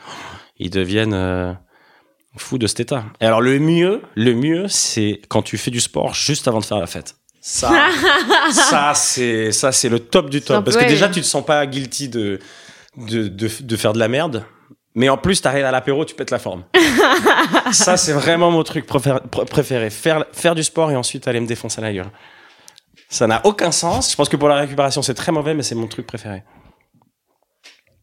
ils 0.58 0.70
deviennent 0.70 1.14
euh, 1.14 1.52
fous 2.38 2.58
de 2.58 2.68
cet 2.68 2.80
état. 2.82 3.06
Et 3.22 3.26
alors, 3.26 3.42
le 3.42 3.58
mieux, 3.60 4.02
le 4.16 4.34
mieux, 4.36 4.68
c'est 4.68 5.22
quand 5.30 5.42
tu 5.42 5.58
fais 5.58 5.72
du 5.72 5.80
sport 5.80 6.14
juste 6.14 6.48
avant 6.48 6.60
de 6.60 6.66
faire 6.66 6.80
la 6.80 6.88
fête. 6.88 7.16
Ça, 7.42 7.72
ça, 8.52 8.94
c'est, 8.96 9.52
ça, 9.52 9.72
c'est 9.72 9.90
le 9.90 10.00
top 10.00 10.30
du 10.30 10.42
top. 10.42 10.64
Parce 10.66 10.78
que 10.78 10.88
déjà, 10.88 11.10
tu 11.10 11.22
te 11.22 11.26
sens 11.26 11.46
pas 11.46 11.66
guilty 11.66 12.10
de, 12.10 12.40
de, 12.98 13.28
de, 13.28 13.50
de 13.60 13.76
faire 13.76 13.94
de 13.94 14.00
la 14.00 14.08
merde. 14.08 14.46
Mais 14.98 15.10
en 15.10 15.18
plus, 15.18 15.42
t'arrives 15.42 15.66
à 15.66 15.72
l'apéro, 15.72 16.06
tu 16.06 16.16
pètes 16.16 16.32
la 16.32 16.40
forme. 16.40 16.64
ça, 17.72 17.98
c'est 17.98 18.14
vraiment 18.14 18.50
mon 18.52 18.64
truc 18.64 18.86
préféré. 18.86 19.20
pr- 19.32 19.46
préféré. 19.46 19.90
Faire, 19.90 20.26
faire 20.32 20.56
du 20.56 20.64
sport 20.64 20.90
et 20.92 20.96
ensuite 20.96 21.28
aller 21.28 21.40
me 21.42 21.48
défoncer 21.48 21.82
la 21.82 21.92
gueule. 21.94 22.10
Ça 23.16 23.28
n'a 23.28 23.40
aucun 23.46 23.72
sens. 23.72 24.12
Je 24.12 24.16
pense 24.18 24.28
que 24.28 24.36
pour 24.36 24.50
la 24.50 24.56
récupération, 24.58 25.02
c'est 25.02 25.14
très 25.14 25.32
mauvais, 25.32 25.54
mais 25.54 25.64
c'est 25.64 25.74
mon 25.74 25.88
truc 25.88 26.06
préféré. 26.06 26.44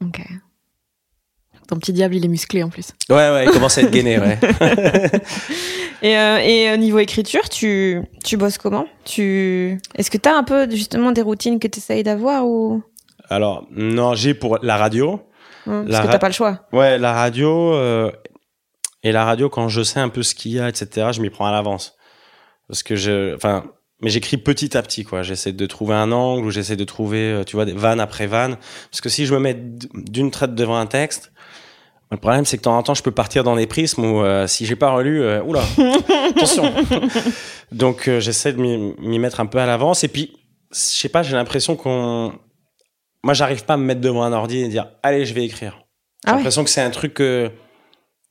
Ok. 0.03 0.23
Ton 1.69 1.77
petit 1.77 1.93
diable, 1.93 2.15
il 2.15 2.25
est 2.25 2.29
musclé 2.29 2.63
en 2.63 2.71
plus. 2.71 2.93
Ouais, 3.11 3.17
ouais, 3.31 3.45
il 3.45 3.51
commence 3.51 3.77
à 3.77 3.83
être 3.83 3.91
gainé, 3.91 4.19
ouais. 4.19 4.39
Et, 6.03 6.19
euh, 6.19 6.39
et 6.39 6.69
euh, 6.71 6.77
niveau 6.79 6.99
écriture, 6.99 7.49
tu, 7.49 8.03
tu 8.25 8.37
bosses 8.37 8.59
comment? 8.59 8.87
Tu... 9.05 9.79
Est-ce 9.95 10.11
que 10.11 10.19
tu 10.19 10.29
as 10.29 10.35
un 10.35 10.43
peu 10.43 10.69
justement 10.69 11.13
des 11.13 11.23
routines 11.23 11.61
que 11.61 11.69
tu 11.69 11.79
essayes 11.79 12.03
d'avoir 12.03 12.45
ou... 12.45 12.83
Alors, 13.29 13.69
non, 13.71 14.15
j'ai 14.15 14.35
pour 14.35 14.59
la 14.63 14.77
radio. 14.79 15.21
La 15.67 15.85
Parce 15.85 16.07
que 16.07 16.11
t'as 16.11 16.19
pas 16.19 16.27
le 16.29 16.35
choix. 16.35 16.67
Ouais, 16.73 16.99
la 16.99 17.13
radio. 17.13 17.75
euh, 17.75 18.11
et 19.05 19.13
la 19.13 19.25
radio, 19.25 19.49
quand 19.49 19.69
je 19.69 19.83
sais 19.83 20.01
un 20.01 20.09
peu 20.09 20.25
ce 20.25 20.35
qu'il 20.35 20.53
y 20.53 20.59
a, 20.59 20.69
etc., 20.69 21.11
je 21.13 21.21
m'y 21.21 21.31
prends 21.31 21.47
à 21.47 21.53
l'avance. 21.53 21.95
Parce 22.67 22.83
que 22.83 22.97
je. 22.97 23.37
Enfin. 23.37 23.65
Mais 24.03 24.11
j'écris 24.11 24.37
petit 24.37 24.77
à 24.77 24.83
petit, 24.83 25.05
quoi. 25.05 25.23
J'essaie 25.23 25.53
de 25.53 25.67
trouver 25.67 25.95
un 25.95 26.11
angle 26.13 26.45
ou 26.47 26.51
j'essaie 26.51 26.77
de 26.77 26.85
trouver, 26.85 27.31
euh, 27.33 27.45
tu 27.45 27.57
vois, 27.57 27.65
des 27.65 27.73
vannes 27.73 28.01
après 28.01 28.27
vannes. 28.27 28.57
Parce 28.91 29.01
que 29.01 29.09
si 29.09 29.27
je 29.27 29.35
me 29.35 29.39
mets 29.39 29.57
d'une 29.95 30.31
traite 30.31 30.55
devant 30.55 30.77
un 30.77 30.87
texte, 30.87 31.33
le 32.13 32.19
problème, 32.19 32.45
c'est 32.45 32.59
que 32.59 32.61
de 32.61 32.65
temps 32.65 32.77
en 32.77 32.83
temps, 32.83 32.93
je 32.93 33.03
peux 33.03 33.11
partir 33.11 33.43
dans 33.43 33.57
des 33.57 33.67
prismes 33.67 34.05
où, 34.05 34.21
euh, 34.21 34.47
si 34.47 34.67
j'ai 34.67 34.77
pas 34.77 34.91
relu, 34.91 35.23
euh, 35.23 35.43
oula, 35.45 35.63
attention. 36.29 36.71
Donc, 37.73 38.07
euh, 38.07 38.21
j'essaie 38.21 38.53
de 38.53 38.61
m'y 38.61 39.19
mettre 39.19 39.41
un 39.41 39.47
peu 39.47 39.59
à 39.59 39.65
l'avance. 39.65 40.05
Et 40.05 40.09
puis, 40.09 40.37
je 40.71 40.77
sais 40.77 41.09
pas, 41.09 41.23
j'ai 41.23 41.35
l'impression 41.35 41.75
qu'on. 41.75 42.35
Moi, 43.25 43.33
j'arrive 43.33 43.65
pas 43.65 43.75
à 43.75 43.77
me 43.79 43.85
mettre 43.85 44.03
devant 44.03 44.25
un 44.25 44.33
ordi 44.35 44.59
et 44.59 44.69
dire, 44.69 44.89
allez, 45.03 45.25
je 45.25 45.33
vais 45.33 45.47
écrire. 45.47 45.79
J'ai 45.79 45.87
Ah 46.27 46.31
ouais 46.33 46.37
l'impression 46.37 46.65
que 46.65 46.71
c'est 46.71 46.83
un 46.83 46.91
truc 46.91 47.23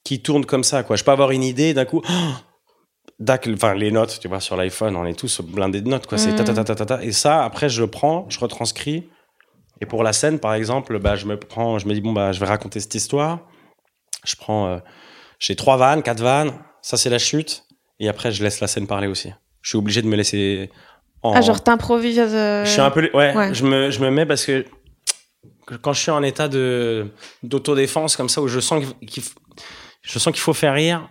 qui 0.03 0.21
tourne 0.21 0.45
comme 0.45 0.63
ça, 0.63 0.83
quoi. 0.83 0.95
Je 0.95 1.03
peux 1.03 1.11
avoir 1.11 1.31
une 1.31 1.43
idée, 1.43 1.73
d'un 1.73 1.85
coup, 1.85 2.03
oh, 2.07 2.31
dac, 3.21 3.47
enfin, 3.53 3.73
les 3.75 3.91
notes, 3.91 4.19
tu 4.19 4.27
vois, 4.27 4.39
sur 4.41 4.55
l'iPhone, 4.57 4.95
on 4.95 5.05
est 5.05 5.13
tous 5.17 5.41
blindés 5.41 5.81
de 5.81 5.87
notes, 5.89 6.07
quoi. 6.07 6.17
C'est 6.17 6.31
Mm. 6.31 6.35
ta, 6.35 6.43
ta, 6.43 6.63
ta, 6.63 6.75
ta, 6.75 6.85
ta. 6.85 7.03
Et 7.03 7.11
ça, 7.11 7.43
après, 7.45 7.69
je 7.69 7.81
le 7.81 7.87
prends, 7.87 8.25
je 8.29 8.39
retranscris. 8.39 9.07
Et 9.79 9.85
pour 9.85 10.03
la 10.03 10.11
scène, 10.13 10.39
par 10.39 10.53
exemple, 10.53 10.99
bah, 10.99 11.15
je 11.15 11.25
me 11.25 11.37
prends, 11.37 11.79
je 11.79 11.87
me 11.87 11.93
dis, 11.93 12.01
bon, 12.01 12.13
bah, 12.13 12.31
je 12.33 12.39
vais 12.39 12.45
raconter 12.47 12.79
cette 12.79 12.93
histoire. 12.95 13.39
Je 14.25 14.35
prends, 14.35 14.67
euh, 14.67 14.77
j'ai 15.39 15.55
trois 15.55 15.77
vannes, 15.77 16.03
quatre 16.03 16.21
vannes. 16.21 16.51
Ça, 16.81 16.97
c'est 16.97 17.09
la 17.09 17.19
chute. 17.19 17.63
Et 17.99 18.09
après, 18.09 18.31
je 18.31 18.43
laisse 18.43 18.59
la 18.59 18.67
scène 18.67 18.87
parler 18.87 19.07
aussi. 19.07 19.31
Je 19.61 19.69
suis 19.69 19.77
obligé 19.77 20.01
de 20.01 20.07
me 20.07 20.15
laisser 20.15 20.69
en, 21.23 21.33
Ah, 21.33 21.41
genre 21.41 21.63
t'improvises. 21.63 22.19
euh, 22.19 22.65
je 22.65 22.69
suis 22.71 22.81
un 22.81 22.89
peu, 22.91 23.09
ouais, 23.13 23.35
ouais. 23.35 23.53
Je 23.53 23.63
me, 23.65 23.91
je 23.91 23.99
me 23.99 24.09
mets 24.09 24.25
parce 24.25 24.45
que 24.45 24.65
quand 25.81 25.93
je 25.93 26.01
suis 26.01 26.11
en 26.11 26.23
état 26.23 26.47
de 26.47 27.07
d'autodéfense 27.43 28.15
comme 28.17 28.27
ça 28.29 28.41
où 28.41 28.47
je 28.47 28.59
sens 28.59 28.83
qu'il, 29.07 29.23
je 30.01 30.19
sens 30.19 30.33
qu'il 30.33 30.41
faut 30.41 30.53
faire 30.53 30.73
rire, 30.73 31.07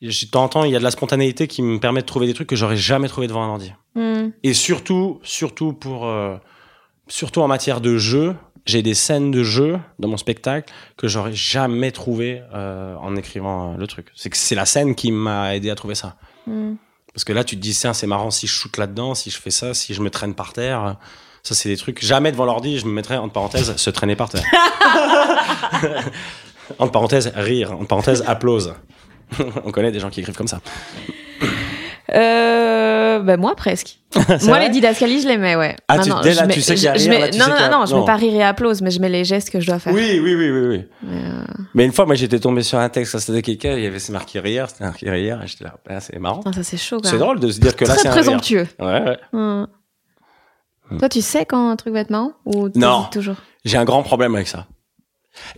de 0.00 0.30
temps 0.30 0.44
en 0.44 0.48
temps 0.48 0.64
il 0.64 0.72
y 0.72 0.76
a 0.76 0.78
de 0.78 0.84
la 0.84 0.90
spontanéité 0.90 1.48
qui 1.48 1.62
me 1.62 1.78
permet 1.78 2.00
de 2.00 2.06
trouver 2.06 2.26
des 2.26 2.34
trucs 2.34 2.48
que 2.48 2.56
j'aurais 2.56 2.76
jamais 2.76 3.08
trouvé 3.08 3.26
devant 3.26 3.42
un 3.42 3.48
ordi. 3.48 3.72
hmm. 3.94 4.30
Et 4.42 4.54
surtout, 4.54 5.20
surtout 5.22 5.72
pour, 5.72 6.06
euh, 6.06 6.36
surtout 7.08 7.40
en 7.40 7.48
matière 7.48 7.80
de 7.80 7.96
jeu, 7.96 8.36
j'ai 8.66 8.82
des 8.82 8.94
scènes 8.94 9.30
de 9.30 9.42
jeu 9.42 9.78
dans 9.98 10.08
mon 10.08 10.16
spectacle 10.16 10.72
que 10.96 11.08
j'aurais 11.08 11.32
jamais 11.32 11.90
trouvé 11.90 12.42
euh, 12.54 12.94
en 12.96 13.16
écrivant 13.16 13.72
euh, 13.72 13.76
le 13.76 13.86
truc. 13.86 14.08
C'est 14.14 14.30
que 14.30 14.36
c'est 14.36 14.54
la 14.54 14.66
scène 14.66 14.94
qui 14.94 15.10
m'a 15.10 15.56
aidé 15.56 15.70
à 15.70 15.74
trouver 15.74 15.94
ça. 15.94 16.16
Hmm. 16.46 16.74
Parce 17.14 17.24
que 17.24 17.32
là, 17.32 17.42
tu 17.42 17.56
te 17.56 17.60
dis, 17.60 17.74
c'est 17.74 18.06
marrant 18.06 18.30
si 18.30 18.46
je 18.46 18.52
shoot 18.52 18.76
là-dedans, 18.76 19.14
si 19.14 19.30
je 19.30 19.38
fais 19.38 19.50
ça, 19.50 19.74
si 19.74 19.94
je 19.94 20.02
me 20.02 20.10
traîne 20.10 20.34
par 20.34 20.52
terre. 20.52 20.96
Ça, 21.42 21.54
c'est 21.54 21.68
des 21.68 21.76
trucs. 21.76 22.04
Jamais 22.04 22.30
devant 22.30 22.44
l'ordi, 22.44 22.78
je 22.78 22.86
me 22.86 22.92
mettrais, 22.92 23.16
entre 23.16 23.32
parenthèses, 23.32 23.74
se 23.74 23.90
traîner 23.90 24.14
par 24.14 24.28
terre. 24.28 24.44
entre 26.78 26.92
parenthèses, 26.92 27.32
rire. 27.34 27.72
Entre 27.72 27.88
parenthèses, 27.88 28.22
applause. 28.26 28.74
On 29.64 29.70
connaît 29.72 29.92
des 29.92 30.00
gens 30.00 30.10
qui 30.10 30.20
écrivent 30.20 30.36
comme 30.36 30.48
ça. 30.48 30.60
Euh, 32.14 33.18
ben 33.18 33.38
moi 33.38 33.54
presque. 33.54 33.98
Moi 34.44 34.58
les 34.60 34.70
didascalies 34.70 35.20
je 35.20 35.28
les 35.28 35.36
mets 35.36 35.56
ouais. 35.56 35.76
Ah, 35.88 35.98
tu- 35.98 36.10
dès 36.22 36.32
là, 36.32 36.46
tu 36.46 36.62
sais 36.62 36.74
qu'il 36.74 36.84
y 36.84 36.88
a 36.88 36.92
rire, 36.92 37.10
mets- 37.10 37.18
là, 37.20 37.28
tu 37.28 37.38
non 37.38 37.44
sais 37.44 37.50
non 37.50 37.56
a- 37.58 37.68
non, 37.68 37.86
je 37.86 37.92
non. 37.92 38.00
mets 38.00 38.06
pas 38.06 38.16
rire 38.16 38.34
et 38.34 38.42
applause 38.42 38.80
mais 38.80 38.90
je 38.90 38.98
mets 38.98 39.10
les 39.10 39.24
gestes 39.26 39.50
que 39.50 39.60
je 39.60 39.66
dois 39.66 39.78
faire. 39.78 39.92
Oui, 39.92 40.18
oui, 40.22 40.34
oui, 40.34 40.50
oui, 40.50 40.66
oui. 40.68 40.84
Mais, 41.02 41.16
euh, 41.26 41.44
Mais 41.74 41.84
une 41.84 41.92
fois, 41.92 42.06
moi, 42.06 42.14
j'étais 42.14 42.40
tombé 42.40 42.62
sur 42.62 42.78
un 42.78 42.88
texte, 42.88 43.12
ça 43.12 43.20
c'était 43.20 43.42
quelqu'un, 43.42 43.76
il 43.76 43.84
y 43.84 43.86
avait 43.86 43.98
c'est 43.98 44.12
marqué 44.12 44.40
rire, 44.40 44.70
c'était 44.70 44.84
marqué 44.84 45.10
rire, 45.10 45.42
et 45.44 45.46
j'étais 45.46 45.64
là, 45.64 45.74
ah, 45.90 46.00
c'est 46.00 46.18
marrant. 46.18 46.38
putain, 46.38 46.52
ça 46.54 46.62
c'est 46.62 46.78
chaud 46.78 46.98
C'est 47.04 47.18
drôle 47.18 47.40
de 47.40 47.50
se 47.50 47.60
dire 47.60 47.76
que 47.76 47.84
là, 47.84 47.94
c'est 47.96 48.08
un 48.08 48.12
rire. 48.12 48.22
présomptueux. 48.22 48.66
Ouais, 48.80 49.02
ouais. 49.02 49.18
Hum. 49.34 49.66
Toi 50.98 51.08
tu 51.10 51.20
sais 51.20 51.44
quand 51.44 51.68
un 51.68 51.76
truc 51.76 51.92
va 51.92 52.00
être 52.00 52.08
marrant 52.10 52.32
ou 52.46 52.70
Non. 52.74 53.04
toujours? 53.12 53.36
J'ai 53.66 53.76
un 53.76 53.84
grand 53.84 54.02
problème 54.02 54.34
avec 54.34 54.48
ça. 54.48 54.66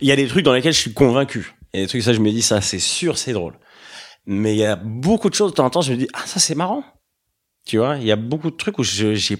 Il 0.01 0.09
y 0.09 0.11
a 0.11 0.17
des 0.17 0.27
trucs 0.27 0.43
dans 0.43 0.51
lesquels 0.53 0.73
je 0.73 0.79
suis 0.79 0.93
convaincu. 0.93 1.55
Il 1.73 1.79
y 1.79 1.83
a 1.83 1.85
des 1.85 1.89
trucs, 1.89 2.01
ça, 2.03 2.11
je 2.11 2.19
me 2.19 2.29
dis, 2.29 2.41
ça, 2.41 2.59
c'est 2.59 2.79
sûr, 2.79 3.17
c'est 3.17 3.31
drôle. 3.31 3.53
Mais 4.25 4.53
il 4.53 4.59
y 4.59 4.65
a 4.65 4.75
beaucoup 4.75 5.29
de 5.29 5.35
choses, 5.35 5.51
de 5.51 5.55
temps 5.55 5.65
en 5.65 5.69
temps, 5.69 5.81
je 5.81 5.91
me 5.93 5.97
dis, 5.97 6.07
ah, 6.13 6.21
ça, 6.25 6.39
c'est 6.39 6.55
marrant. 6.55 6.83
Tu 7.65 7.77
vois, 7.77 7.97
il 7.97 8.03
y 8.05 8.11
a 8.11 8.15
beaucoup 8.15 8.49
de 8.51 8.55
trucs 8.55 8.77
où 8.79 8.83
je, 8.83 9.13
j'ai, 9.13 9.37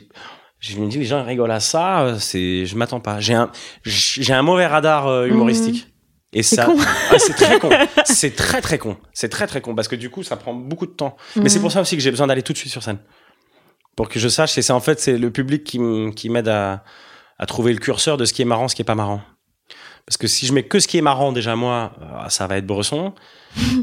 je 0.59 0.77
me 0.79 0.87
dis, 0.87 0.97
les 0.99 1.05
gens 1.05 1.23
rigolent 1.23 1.51
à 1.51 1.59
ça, 1.59 2.01
euh, 2.01 2.19
c'est, 2.19 2.65
je 2.65 2.75
m'attends 2.75 2.99
pas. 2.99 3.19
J'ai 3.19 3.33
un, 3.33 3.51
j'ai 3.83 4.33
un 4.33 4.41
mauvais 4.43 4.67
radar 4.67 5.07
euh, 5.07 5.27
humoristique. 5.27 5.87
Et 6.33 6.43
ça. 6.43 6.67
Ah, 7.11 7.19
c'est 7.19 7.33
très 7.33 7.59
con. 7.59 7.69
C'est 8.05 8.35
très 8.35 8.61
très 8.61 8.77
con. 8.77 8.95
C'est 9.11 9.27
très 9.29 9.47
très 9.47 9.59
con 9.59 9.75
parce 9.75 9.89
que 9.89 9.97
du 9.97 10.09
coup, 10.09 10.23
ça 10.23 10.37
prend 10.37 10.53
beaucoup 10.53 10.85
de 10.85 10.91
temps. 10.93 11.17
Mais 11.35 11.49
c'est 11.49 11.57
Mhm. 11.57 11.61
pour 11.63 11.71
ça 11.73 11.81
aussi 11.81 11.97
que 11.97 12.01
j'ai 12.01 12.09
besoin 12.11 12.25
d'aller 12.27 12.41
tout 12.41 12.53
de 12.53 12.57
suite 12.57 12.71
sur 12.71 12.81
scène. 12.81 12.99
Pour 13.97 14.07
que 14.07 14.17
je 14.17 14.29
sache, 14.29 14.57
et 14.57 14.61
c'est 14.61 14.71
en 14.71 14.79
fait, 14.79 14.99
c'est 15.01 15.17
le 15.17 15.29
public 15.31 15.63
qui 15.65 16.29
m'aide 16.29 16.47
à, 16.47 16.83
à 17.37 17.45
trouver 17.47 17.73
le 17.73 17.79
curseur 17.79 18.15
de 18.15 18.23
ce 18.23 18.31
qui 18.31 18.41
est 18.41 18.45
marrant, 18.45 18.69
ce 18.69 18.75
qui 18.75 18.81
est 18.81 18.85
pas 18.85 18.95
marrant. 18.95 19.21
Parce 20.05 20.17
que 20.17 20.27
si 20.27 20.45
je 20.45 20.53
mets 20.53 20.63
que 20.63 20.79
ce 20.79 20.87
qui 20.87 20.97
est 20.97 21.01
marrant, 21.01 21.31
déjà 21.31 21.55
moi, 21.55 21.93
euh, 22.01 22.29
ça 22.29 22.47
va 22.47 22.57
être 22.57 22.65
Bresson. 22.67 23.13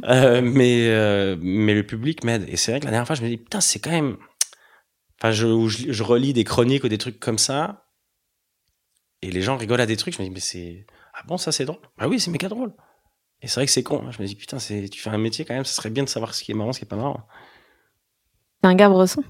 Euh, 0.04 0.40
mais, 0.42 0.86
euh, 0.88 1.36
mais 1.40 1.74
le 1.74 1.84
public 1.84 2.24
m'aide. 2.24 2.46
Et 2.48 2.56
c'est 2.56 2.70
vrai 2.70 2.80
que 2.80 2.86
la 2.86 2.90
dernière 2.90 3.06
fois, 3.06 3.14
je 3.16 3.22
me 3.22 3.28
dis, 3.28 3.36
putain, 3.36 3.60
c'est 3.60 3.78
quand 3.80 3.90
même. 3.90 4.16
Enfin, 5.20 5.30
je, 5.32 5.68
je, 5.68 5.92
je 5.92 6.02
relis 6.02 6.32
des 6.32 6.44
chroniques 6.44 6.84
ou 6.84 6.88
des 6.88 6.96
trucs 6.96 7.20
comme 7.20 7.36
ça. 7.36 7.84
Et 9.20 9.30
les 9.30 9.42
gens 9.42 9.56
rigolent 9.58 9.80
à 9.82 9.86
des 9.86 9.96
trucs. 9.98 10.14
Je 10.14 10.22
me 10.22 10.26
dis, 10.26 10.32
mais 10.32 10.40
c'est. 10.40 10.86
Ah 11.12 11.22
bon, 11.26 11.36
ça 11.36 11.52
c'est 11.52 11.64
drôle 11.66 11.80
Bah 11.98 12.08
oui, 12.08 12.18
c'est 12.20 12.30
méga 12.30 12.48
drôle. 12.48 12.72
Et 13.42 13.48
c'est 13.48 13.56
vrai 13.56 13.66
que 13.66 13.72
c'est 13.72 13.82
con. 13.82 14.04
hein. 14.06 14.10
Je 14.10 14.22
me 14.22 14.26
dis, 14.26 14.36
putain, 14.36 14.58
c'est- 14.58 14.88
tu 14.88 15.00
fais 15.00 15.10
un 15.10 15.18
métier 15.18 15.44
quand 15.44 15.54
même, 15.54 15.64
ça 15.66 15.74
serait 15.74 15.90
bien 15.90 16.04
de 16.04 16.08
savoir 16.08 16.34
ce 16.34 16.42
qui 16.42 16.52
est 16.52 16.54
marrant, 16.54 16.72
ce 16.72 16.78
qui 16.78 16.84
est 16.86 16.88
pas 16.88 16.96
marrant. 16.96 17.26
T'es 18.62 18.68
un 18.68 18.74
gars 18.74 18.88
bresson? 18.88 19.22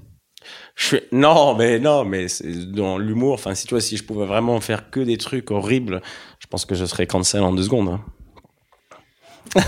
Je 0.75 0.85
suis... 0.85 1.01
Non, 1.11 1.55
mais 1.55 1.79
non, 1.79 2.05
mais 2.05 2.27
c'est 2.27 2.71
dans 2.71 2.97
l'humour. 2.97 3.33
Enfin, 3.33 3.53
si 3.55 3.65
tu 3.65 3.73
vois, 3.73 3.81
si 3.81 3.97
je 3.97 4.03
pouvais 4.03 4.25
vraiment 4.25 4.59
faire 4.61 4.89
que 4.89 4.99
des 5.01 5.17
trucs 5.17 5.51
horribles, 5.51 6.01
je 6.39 6.47
pense 6.47 6.65
que 6.65 6.75
je 6.75 6.85
serais 6.85 7.07
cancel 7.07 7.41
en 7.41 7.51
deux 7.53 7.63
secondes. 7.63 7.89
hein. 7.89 8.01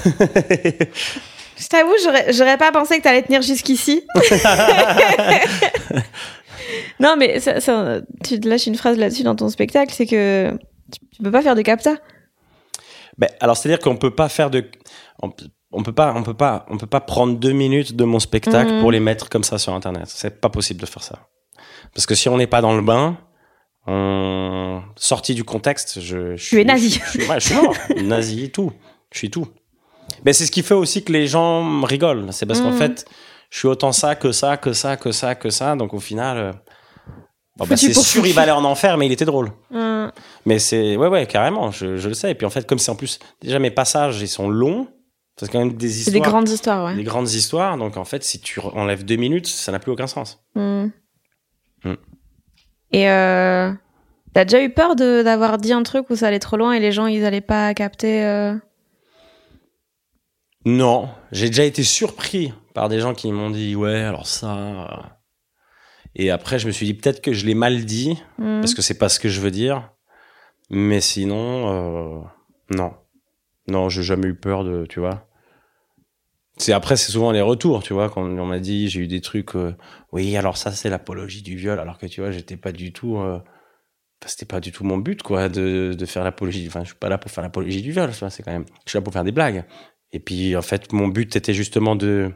Je 1.57 1.67
t'avoue, 1.67 1.93
j'aurais 2.31 2.57
pas 2.57 2.71
pensé 2.71 2.97
que 2.97 3.03
t'allais 3.03 3.21
tenir 3.21 3.43
jusqu'ici. 3.43 4.01
non, 6.99 7.15
mais 7.17 7.39
ça, 7.39 7.59
ça- 7.59 8.01
tu 8.25 8.39
te 8.39 8.47
lâches 8.47 8.65
une 8.67 8.75
phrase 8.75 8.97
là-dessus 8.97 9.21
dans 9.23 9.35
ton 9.35 9.49
spectacle, 9.49 9.93
c'est 9.93 10.05
que 10.07 10.51
tu, 10.91 10.99
tu 11.15 11.21
peux 11.23 11.31
pas 11.31 11.41
faire 11.43 11.55
de 11.55 11.61
capta. 11.61 11.97
Ben, 13.17 13.29
alors, 13.39 13.57
c'est-à-dire 13.57 13.79
qu'on 13.79 13.95
peut 13.97 14.15
pas 14.15 14.29
faire 14.29 14.49
de. 14.49 14.65
On, 15.21 15.31
on 15.71 15.83
peut 15.83 15.93
pas, 15.93 16.13
on 16.15 16.23
peut 16.23 16.33
pas, 16.33 16.65
on 16.69 16.77
peut 16.77 16.87
pas 16.87 16.99
prendre 17.01 17.35
deux 17.37 17.51
minutes 17.53 17.95
de 17.95 18.03
mon 18.03 18.19
spectacle 18.19 18.73
Mhm. 18.73 18.81
pour 18.81 18.91
les 18.91 18.99
mettre 18.99 19.29
comme 19.29 19.43
ça 19.43 19.57
sur 19.57 19.73
Internet. 19.73 20.03
C'est 20.07 20.41
pas 20.41 20.49
possible 20.49 20.81
de 20.81 20.85
faire 20.85 21.03
ça. 21.03 21.19
Parce 21.93 22.05
que 22.05 22.15
si 22.15 22.29
on 22.29 22.37
n'est 22.37 22.47
pas 22.47 22.61
dans 22.61 22.75
le 22.75 22.81
bain, 22.81 23.17
on... 23.87 24.81
sorti 24.95 25.33
du 25.33 25.43
contexte, 25.43 25.99
je, 25.99 26.35
je 26.35 26.49
Tu 26.49 26.61
es 26.61 26.63
nazi. 26.63 26.99
Je, 27.03 27.09
suis- 27.19 27.27
ouais, 27.29 27.39
je 27.39 27.45
suis 27.47 27.55
mort. 27.55 27.73
nazi 28.03 28.45
et 28.45 28.49
tout. 28.51 28.71
Je 29.11 29.17
suis 29.17 29.29
tout. 29.31 29.47
Mais 30.25 30.33
c'est 30.33 30.45
ce 30.45 30.51
qui 30.51 30.61
fait 30.63 30.73
aussi 30.73 31.03
que 31.03 31.11
les 31.11 31.27
gens 31.27 31.81
rigolent. 31.83 32.27
C'est 32.31 32.45
parce 32.45 32.61
qu'en 32.61 32.71
Mhm. 32.71 32.77
fait, 32.77 33.05
je 33.49 33.57
suis 33.59 33.67
autant 33.67 33.91
ça 33.91 34.15
que 34.15 34.31
ça, 34.31 34.57
que 34.57 34.73
ça, 34.73 34.97
que 34.97 35.11
ça, 35.11 35.35
que 35.35 35.49
ça. 35.49 35.75
Donc 35.75 35.93
au 35.93 35.99
final, 35.99 36.37
euh, 36.37 36.51
bon, 37.57 37.65
bah, 37.65 37.75
c'est 37.77 37.93
sûr, 37.93 38.25
il 38.27 38.33
va 38.33 38.43
aller 38.43 38.51
en 38.51 38.63
enfer, 38.65 38.97
mais 38.97 39.05
il 39.07 39.11
était 39.11 39.25
drôle. 39.25 39.51
Hum, 39.73 40.11
Mais 40.45 40.59
c'est 40.59 40.95
ouais 40.97 41.07
ouais 41.07 41.25
carrément, 41.27 41.71
je, 41.71 41.97
je 41.97 42.07
le 42.07 42.13
sais. 42.13 42.31
Et 42.31 42.35
puis 42.35 42.45
en 42.45 42.49
fait 42.49 42.67
comme 42.67 42.79
c'est 42.79 42.91
en 42.91 42.95
plus 42.95 43.19
déjà 43.41 43.59
mes 43.59 43.71
passages 43.71 44.21
ils 44.21 44.27
sont 44.27 44.49
longs, 44.49 44.87
c'est 45.45 45.51
quand 45.51 45.59
même 45.59 45.73
des 45.73 45.89
C'est 45.89 45.99
histoires, 46.11 46.13
des 46.13 46.19
grandes 46.29 46.49
histoires, 46.49 46.85
ouais. 46.85 46.95
des 46.95 47.03
grandes 47.03 47.31
histoires. 47.31 47.77
Donc 47.77 47.97
en 47.97 48.05
fait 48.05 48.23
si 48.23 48.39
tu 48.39 48.59
enlèves 48.59 49.03
deux 49.05 49.15
minutes, 49.17 49.47
ça 49.47 49.71
n'a 49.71 49.79
plus 49.79 49.91
aucun 49.91 50.07
sens. 50.07 50.43
Hum. 50.55 50.91
Hmm. 51.83 51.95
Et 52.91 53.09
euh, 53.09 53.71
t'as 54.33 54.45
déjà 54.45 54.61
eu 54.63 54.69
peur 54.71 54.95
d'avoir 54.95 55.57
dit 55.57 55.73
un 55.73 55.83
truc 55.83 56.09
où 56.09 56.15
ça 56.15 56.27
allait 56.27 56.39
trop 56.39 56.57
loin 56.57 56.73
et 56.73 56.79
les 56.79 56.91
gens 56.91 57.07
ils 57.07 57.25
allaient 57.25 57.41
pas 57.41 57.73
capter. 57.73 58.23
euh, 58.23 58.55
Non, 60.65 61.09
j'ai 61.31 61.47
déjà 61.47 61.63
été 61.63 61.83
surpris 61.83 62.53
par 62.73 62.87
des 62.87 62.99
gens 62.99 63.13
qui 63.13 63.31
m'ont 63.31 63.49
dit 63.49 63.75
ouais 63.75 64.01
alors 64.01 64.27
ça. 64.27 64.55
euh. 64.55 64.85
Et 66.15 66.29
après 66.29 66.59
je 66.59 66.67
me 66.67 66.71
suis 66.71 66.85
dit 66.85 66.93
peut-être 66.93 67.21
que 67.21 67.33
je 67.33 67.45
l'ai 67.45 67.55
mal 67.55 67.85
dit 67.85 68.21
hum. 68.39 68.59
parce 68.61 68.73
que 68.73 68.81
c'est 68.81 68.97
pas 68.97 69.09
ce 69.09 69.19
que 69.19 69.29
je 69.29 69.41
veux 69.41 69.51
dire. 69.51 69.89
Mais 70.69 71.01
sinon 71.01 72.21
euh, 72.21 72.21
non, 72.75 72.93
non 73.67 73.89
j'ai 73.89 74.03
jamais 74.03 74.27
eu 74.27 74.35
peur 74.35 74.63
de 74.63 74.85
tu 74.87 74.99
vois. 74.99 75.27
C'est 76.61 76.73
après 76.73 76.95
c'est 76.95 77.11
souvent 77.11 77.31
les 77.31 77.41
retours 77.41 77.81
tu 77.81 77.93
vois 77.93 78.09
quand 78.09 78.21
on 78.23 78.45
m'a 78.45 78.59
dit 78.59 78.87
j'ai 78.87 78.99
eu 79.01 79.07
des 79.07 79.19
trucs 79.21 79.55
euh, 79.55 79.75
oui 80.11 80.37
alors 80.37 80.57
ça 80.57 80.71
c'est 80.71 80.89
l'apologie 80.89 81.41
du 81.41 81.55
viol 81.55 81.79
alors 81.79 81.97
que 81.97 82.05
tu 82.05 82.21
vois 82.21 82.29
j'étais 82.31 82.55
pas 82.57 82.71
du 82.71 82.93
tout 82.93 83.17
euh, 83.17 83.39
c'était 84.27 84.45
pas 84.45 84.59
du 84.59 84.71
tout 84.71 84.83
mon 84.83 84.97
but 84.99 85.23
quoi 85.23 85.49
de, 85.49 85.95
de 85.97 86.05
faire 86.05 86.23
l'apologie 86.23 86.65
enfin 86.67 86.81
je 86.81 86.89
suis 86.89 86.95
pas 86.95 87.09
là 87.09 87.17
pour 87.17 87.31
faire 87.31 87.43
l'apologie 87.43 87.81
du 87.81 87.91
viol 87.91 88.11
c'est 88.13 88.43
quand 88.43 88.51
même 88.51 88.65
je 88.85 88.91
suis 88.91 88.97
là 88.97 89.01
pour 89.01 89.11
faire 89.13 89.23
des 89.23 89.31
blagues 89.31 89.63
et 90.11 90.19
puis 90.19 90.55
en 90.55 90.61
fait 90.61 90.93
mon 90.93 91.07
but 91.07 91.35
était 91.35 91.53
justement 91.55 91.95
de 91.95 92.31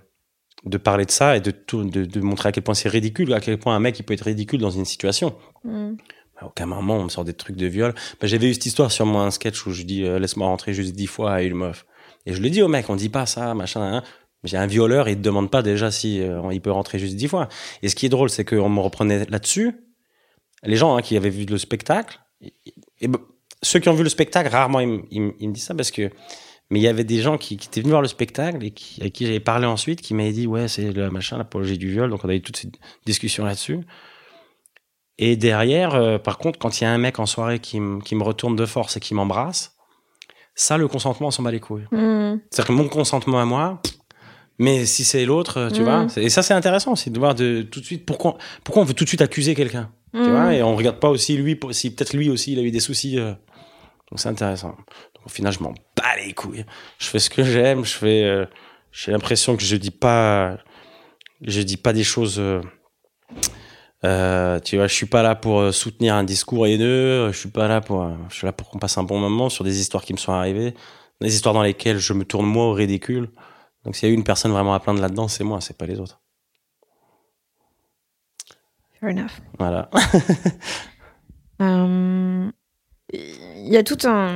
de 0.64 0.78
parler 0.78 1.06
de 1.06 1.12
ça 1.12 1.38
et 1.38 1.42
de 1.42 1.52
tout 1.52 1.84
de, 1.84 2.06
de 2.06 2.20
montrer 2.22 2.50
à 2.50 2.52
quel 2.52 2.64
point 2.64 2.74
c'est 2.74 2.90
ridicule 2.90 3.32
à 3.34 3.40
quel 3.40 3.60
point 3.60 3.76
un 3.76 3.80
mec 3.80 4.00
il 4.00 4.04
peut 4.04 4.16
être 4.16 4.26
ridicule 4.26 4.60
dans 4.60 4.72
une 4.72 4.86
situation 4.86 5.36
Hum. 5.66 5.98
à 6.38 6.48
aucun 6.48 6.66
moment 6.66 6.98
on 6.98 7.04
me 7.04 7.10
sort 7.10 7.26
des 7.26 7.34
trucs 7.34 7.56
de 7.58 7.68
viol. 7.68 7.94
Bah, 8.20 8.26
J'avais 8.28 8.50
eu 8.50 8.54
cette 8.56 8.66
histoire 8.66 8.92
sur 8.92 9.06
moi, 9.06 9.22
un 9.24 9.32
sketch 9.32 9.66
où 9.68 9.72
je 9.72 9.84
dis 9.84 10.04
euh, 10.04 10.18
laisse-moi 10.20 10.48
rentrer 10.48 10.74
juste 10.74 10.96
dix 10.96 11.08
fois 11.08 11.34
à 11.34 11.42
une 11.44 11.56
meuf. 11.56 11.86
Et 12.26 12.34
je 12.34 12.42
le 12.42 12.50
dis 12.50 12.62
au 12.62 12.68
mec, 12.68 12.90
on 12.90 12.96
dit 12.96 13.10
pas 13.10 13.26
ça, 13.26 13.54
machin. 13.54 13.82
hein. 13.82 14.04
J'ai 14.46 14.58
un 14.58 14.68
violeur 14.68 15.10
il 15.10 15.16
te 15.18 15.22
demande 15.22 15.50
pas 15.50 15.64
déjà 15.64 15.92
si 15.92 16.22
euh, 16.22 16.54
il 16.54 16.62
peut 16.62 16.72
rentrer 16.72 17.00
juste 17.00 17.16
dix 17.16 17.28
fois. 17.28 17.50
Et 17.82 17.90
ce 17.90 17.96
qui 17.96 18.06
est 18.06 18.10
drôle, 18.10 18.30
c'est 18.30 18.46
qu'on 18.46 18.70
me 18.70 18.80
reprenait 18.80 19.26
là-dessus. 19.26 19.74
Les 20.64 20.76
gens 20.76 20.96
hein, 20.96 21.02
qui 21.02 21.18
avaient 21.18 21.30
vu 21.30 21.46
le 21.46 21.58
spectacle, 21.58 22.20
et, 22.42 23.08
ben, 23.08 23.20
ceux 23.64 23.80
qui 23.80 23.90
ont 23.90 23.94
vu 23.94 24.04
le 24.04 24.10
spectacle, 24.10 24.50
rarement 24.50 24.80
ils, 24.80 24.88
me- 25.22 25.52
disent 25.52 25.64
ça 25.66 25.76
parce 25.76 25.92
que. 25.92 26.12
Mais 26.72 26.80
il 26.80 26.82
y 26.82 26.88
avait 26.88 27.04
des 27.04 27.22
gens 27.22 27.38
qui, 27.38 27.54
étaient 27.56 27.82
venus 27.82 27.92
voir 27.92 28.02
le 28.02 28.08
spectacle 28.08 28.64
et 28.66 28.72
qui, 28.72 29.04
à 29.04 29.10
qui 29.12 29.28
j'avais 29.28 29.40
parlé 29.40 29.68
ensuite, 29.68 30.02
qui 30.02 30.16
m'avaient 30.16 30.32
dit 30.32 30.48
ouais 30.48 30.68
c'est 30.68 30.92
le 30.92 31.12
machin, 31.12 31.38
l'apologie 31.38 31.78
du 31.78 31.92
viol. 31.92 32.10
Donc 32.10 32.26
on 32.26 32.30
a 32.30 32.34
eu 32.34 32.42
toute 32.42 32.58
cette 32.58 32.74
discussion 33.06 33.46
là-dessus. 33.46 33.82
Et 35.20 35.38
derrière, 35.38 35.94
euh, 35.94 36.18
par 36.18 36.40
contre, 36.40 36.58
quand 36.58 36.82
il 36.82 36.84
y 36.84 36.88
a 36.88 36.92
un 36.92 36.98
mec 36.98 37.20
en 37.20 37.28
soirée 37.28 37.60
qui 37.60 37.80
me 37.80 38.24
retourne 38.24 38.56
de 38.56 38.66
force 38.66 38.98
et 38.98 39.00
qui 39.00 39.14
m'embrasse, 39.14 39.75
ça, 40.56 40.78
le 40.78 40.88
consentement, 40.88 41.28
on 41.28 41.32
s'en 41.32 41.44
bat 41.44 41.52
les 41.52 41.60
couilles. 41.60 41.86
Hum. 41.92 42.40
C'est-à-dire 42.50 42.68
que 42.68 42.72
mon 42.74 42.88
consentement 42.88 43.40
à 43.42 43.46
moi, 43.46 43.82
mais 44.58 44.86
si 44.86 45.04
c'est 45.04 45.26
l'autre, 45.26 45.58
euh, 45.58 45.70
tu 45.70 45.82
Mhm. 45.82 45.86
vois. 45.86 46.08
Et 46.18 46.30
ça, 46.30 46.42
c'est 46.42 46.54
intéressant 46.54 46.94
aussi 46.94 47.12
de 47.12 47.20
voir 47.20 47.36
de, 47.36 47.62
tout 47.64 47.82
de 47.82 47.86
suite 47.86 48.06
pourquoi, 48.06 48.38
pourquoi 48.64 48.82
on 48.84 48.86
veut 48.86 48.94
tout 48.94 49.04
de 49.04 49.10
suite 49.10 49.22
accuser 49.22 49.54
quelqu'un. 49.54 49.92
Tu 50.14 50.20
Hum. 50.22 50.30
vois, 50.32 50.54
et 50.54 50.64
on 50.64 50.76
regarde 50.76 51.00
pas 51.00 51.10
aussi 51.10 51.36
lui, 51.36 51.56
pour- 51.56 51.74
si 51.74 51.94
peut-être 51.94 52.14
lui 52.16 52.30
aussi, 52.30 52.54
il 52.54 52.60
a 52.60 52.62
eu 52.62 52.72
des 52.72 52.80
soucis. 52.80 53.20
euh. 53.20 53.34
Donc 54.12 54.20
c'est 54.20 54.30
intéressant. 54.30 54.70
Donc 54.70 55.26
au 55.26 55.30
final, 55.30 55.52
je 55.52 55.60
m'en 55.60 55.74
bats 55.98 56.16
les 56.26 56.32
couilles. 56.34 56.64
Je 57.00 57.08
fais 57.08 57.20
ce 57.20 57.30
que 57.30 57.44
j'aime, 57.44 57.84
je 57.84 57.94
fais. 57.96 58.24
euh, 58.24 58.46
J'ai 58.92 59.12
l'impression 59.12 59.58
que 59.58 59.64
je 59.64 59.76
dis 59.76 59.92
pas. 59.92 60.58
Je 61.42 61.62
dis 61.62 61.76
pas 61.76 61.92
des 61.92 62.06
choses. 62.06 62.40
euh, 62.40 62.62
euh, 64.06 64.60
tu 64.60 64.78
vois, 64.78 64.88
je 64.88 64.94
suis 64.94 65.06
pas 65.06 65.24
là 65.24 65.36
pour 65.36 65.60
euh, 65.60 65.72
soutenir 65.72 66.16
un 66.16 66.24
discours 66.24 66.68
haineux. 66.68 67.32
Je 67.32 67.38
suis 67.38 67.50
pas 67.50 67.68
là 67.68 67.82
pour. 67.82 68.04
euh, 68.04 68.14
Je 68.30 68.36
suis 68.36 68.46
là 68.46 68.52
pour 68.54 68.70
qu'on 68.70 68.80
passe 68.80 68.98
un 68.98 69.04
bon 69.04 69.20
moment 69.20 69.50
sur 69.50 69.64
des 69.64 69.80
histoires 69.80 70.04
qui 70.04 70.14
me 70.14 70.18
sont 70.18 70.32
arrivées, 70.34 70.74
des 71.22 71.34
histoires 71.36 71.54
dans 71.54 71.64
lesquelles 71.64 71.98
je 72.00 72.14
me 72.14 72.24
tourne 72.26 72.46
moi 72.46 72.66
au 72.66 72.74
ridicule. 72.74 73.30
Donc 73.84 73.96
s'il 73.96 74.10
y 74.10 74.12
a 74.12 74.16
une 74.16 74.24
personne 74.24 74.52
vraiment 74.52 74.74
à 74.74 74.80
plaindre 74.80 75.02
là-dedans, 75.02 75.28
c'est 75.28 75.44
moi, 75.44 75.62
c'est 75.62 75.78
pas 75.78 75.86
les 75.86 76.00
autres. 76.00 76.22
Fair 79.00 79.10
enough. 79.10 79.32
Voilà. 79.60 79.90
Euh, 81.62 82.52
Il 83.14 83.68
y 83.72 83.78
a 83.78 83.84
tout 83.84 83.98
un, 84.04 84.36